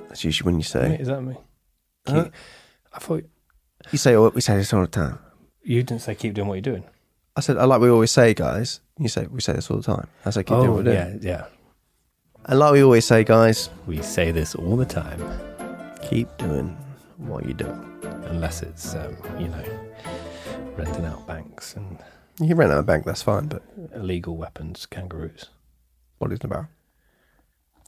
that's 0.08 0.24
usually 0.24 0.46
when 0.46 0.58
you 0.58 0.64
say 0.64 0.98
Is 1.00 1.08
that 1.08 1.22
me? 1.24 1.38
I 2.94 3.00
thought 3.00 3.24
you 3.92 3.98
say 3.98 4.16
oh, 4.16 4.30
we 4.30 4.42
say 4.42 4.56
this 4.58 4.74
all 4.74 4.82
the 4.82 4.88
time. 4.88 5.20
you 5.64 5.84
didn't 5.84 6.02
say 6.02 6.16
keep 6.16 6.34
doing 6.34 6.48
what 6.48 6.56
you're 6.56 6.62
doing. 6.74 6.84
I 7.36 7.42
said 7.42 7.58
I 7.58 7.66
like 7.66 7.82
we 7.82 7.90
always 7.90 8.12
say, 8.12 8.34
guys. 8.34 8.82
You 9.00 9.08
say 9.08 9.28
we 9.28 9.42
say 9.42 9.54
this 9.54 9.70
all 9.72 9.78
the 9.78 9.84
time. 9.84 10.08
I 10.26 10.30
say 10.32 10.42
keep 10.44 10.50
doing 10.58 10.68
oh, 10.70 10.74
what 10.74 10.86
we're 10.86 10.94
yeah, 10.94 11.06
doing. 11.10 11.20
yeah. 11.24 11.46
And 12.46 12.60
like 12.60 12.74
we 12.74 12.84
always 12.84 13.06
say, 13.06 13.24
guys, 13.24 13.70
We 13.86 14.02
say 14.02 14.32
this 14.32 14.56
all 14.56 14.76
the 14.76 14.86
time, 14.86 15.22
keep 16.02 16.28
doing 16.38 16.76
what 17.18 17.46
you 17.46 17.54
do. 17.54 17.68
unless 18.26 18.64
it's, 18.64 18.96
um, 18.96 19.16
you 19.40 19.48
know, 19.48 19.64
renting 20.76 21.06
out 21.06 21.28
banks 21.28 21.76
and 21.76 21.98
You 22.40 22.48
can 22.48 22.58
rent 22.58 22.72
out 22.72 22.80
a 22.80 22.84
bank, 22.84 23.06
that's 23.06 23.22
fine, 23.22 23.46
but 23.48 23.62
illegal 23.94 24.36
weapons, 24.38 24.88
kangaroos. 24.88 25.50
what 26.18 26.32
is 26.32 26.38
it 26.38 26.46
about? 26.46 26.66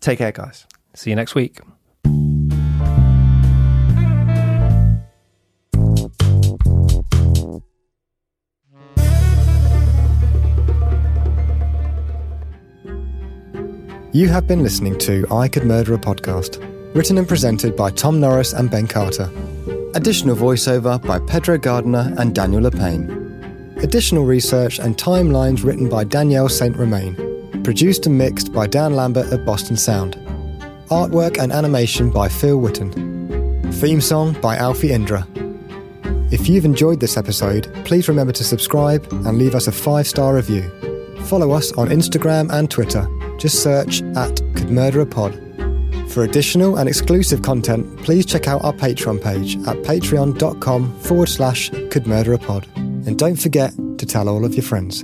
Take 0.02 0.20
care, 0.20 0.32
guys. 0.32 0.68
See 0.94 1.10
you 1.10 1.16
next 1.16 1.34
week. 1.34 1.60
You 14.16 14.28
have 14.28 14.46
been 14.46 14.62
listening 14.62 15.00
to 15.00 15.26
I 15.32 15.48
Could 15.48 15.66
Murder 15.66 15.96
a 15.96 15.98
Podcast, 15.98 16.62
written 16.94 17.18
and 17.18 17.28
presented 17.28 17.76
by 17.76 17.90
Tom 17.90 18.20
Norris 18.20 18.54
and 18.54 18.70
Ben 18.70 18.86
Carter. 18.86 19.28
Additional 19.96 20.36
voiceover 20.36 21.04
by 21.04 21.18
Pedro 21.22 21.58
Gardiner 21.58 22.14
and 22.20 22.36
Daniel 22.36 22.62
Lapaine. 22.62 23.82
Additional 23.82 24.24
research 24.24 24.78
and 24.78 24.96
timelines 25.00 25.64
written 25.64 25.90
by 25.90 26.04
Danielle 26.04 26.48
St. 26.48 26.78
Romaine. 26.78 27.16
Produced 27.64 28.06
and 28.06 28.16
mixed 28.16 28.54
by 28.54 28.68
Dan 28.68 28.96
Lambert 28.96 29.34
of 29.34 29.48
Boston 29.48 29.76
Sound. 29.76 30.14
Artwork 30.92 31.40
and 31.40 31.52
animation 31.52 32.12
by 32.12 32.30
Phil 32.30 32.60
Whitton. 32.60 32.92
Theme 33.74 34.00
song 34.00 34.40
by 34.42 34.58
Alfie 34.58 34.92
Indra. 34.92 35.28
If 36.32 36.48
you've 36.48 36.66
enjoyed 36.66 37.00
this 37.00 37.18
episode, 37.18 37.68
please 37.84 38.08
remember 38.08 38.34
to 38.34 38.44
subscribe 38.44 39.12
and 39.12 39.40
leave 39.40 39.56
us 39.56 39.66
a 39.66 39.72
five 39.72 40.08
star 40.08 40.36
review. 40.36 40.70
Follow 41.24 41.50
us 41.50 41.72
on 41.72 41.88
Instagram 41.88 42.52
and 42.52 42.70
Twitter. 42.70 43.08
Just 43.38 43.64
search 43.64 44.02
at 44.16 44.38
Could 44.56 44.70
Murder 44.70 45.02
a 45.02 45.06
Pod. 45.06 45.40
For 46.10 46.24
additional 46.24 46.78
and 46.78 46.88
exclusive 46.88 47.42
content, 47.42 47.98
please 48.04 48.26
check 48.26 48.48
out 48.48 48.64
our 48.64 48.74
Patreon 48.74 49.24
page 49.24 49.56
at 49.68 49.78
patreon.com 49.78 51.00
forward 51.00 51.30
slash 51.30 51.70
Could 51.90 52.06
Murder 52.06 52.34
a 52.34 52.38
Pod. 52.38 52.68
And 52.76 53.18
don't 53.18 53.36
forget 53.36 53.74
to 53.98 54.06
tell 54.06 54.30
all 54.30 54.46
of 54.46 54.54
your 54.54 54.64
friends. 54.64 55.04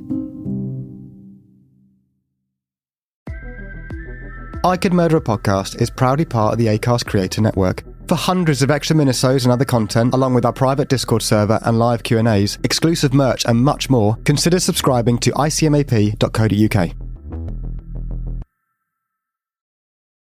I 4.63 4.77
Could 4.77 4.93
Murder 4.93 5.17
a 5.17 5.21
Podcast 5.21 5.81
is 5.81 5.89
proudly 5.89 6.25
part 6.25 6.53
of 6.53 6.59
the 6.59 6.67
ACAST 6.67 7.05
Creator 7.05 7.41
Network. 7.41 7.83
For 8.09 8.15
hundreds 8.15 8.61
of 8.61 8.71
extra 8.71 8.95
minisodes 8.95 9.43
and 9.43 9.51
other 9.51 9.65
content, 9.65 10.13
along 10.13 10.33
with 10.33 10.43
our 10.43 10.51
private 10.51 10.89
Discord 10.89 11.21
server 11.21 11.59
and 11.63 11.79
live 11.79 12.03
Q&As, 12.03 12.57
exclusive 12.63 13.13
merch 13.13 13.45
and 13.45 13.63
much 13.63 13.89
more, 13.89 14.17
consider 14.25 14.59
subscribing 14.59 15.17
to 15.19 15.31
icmap.co.uk. 15.31 17.08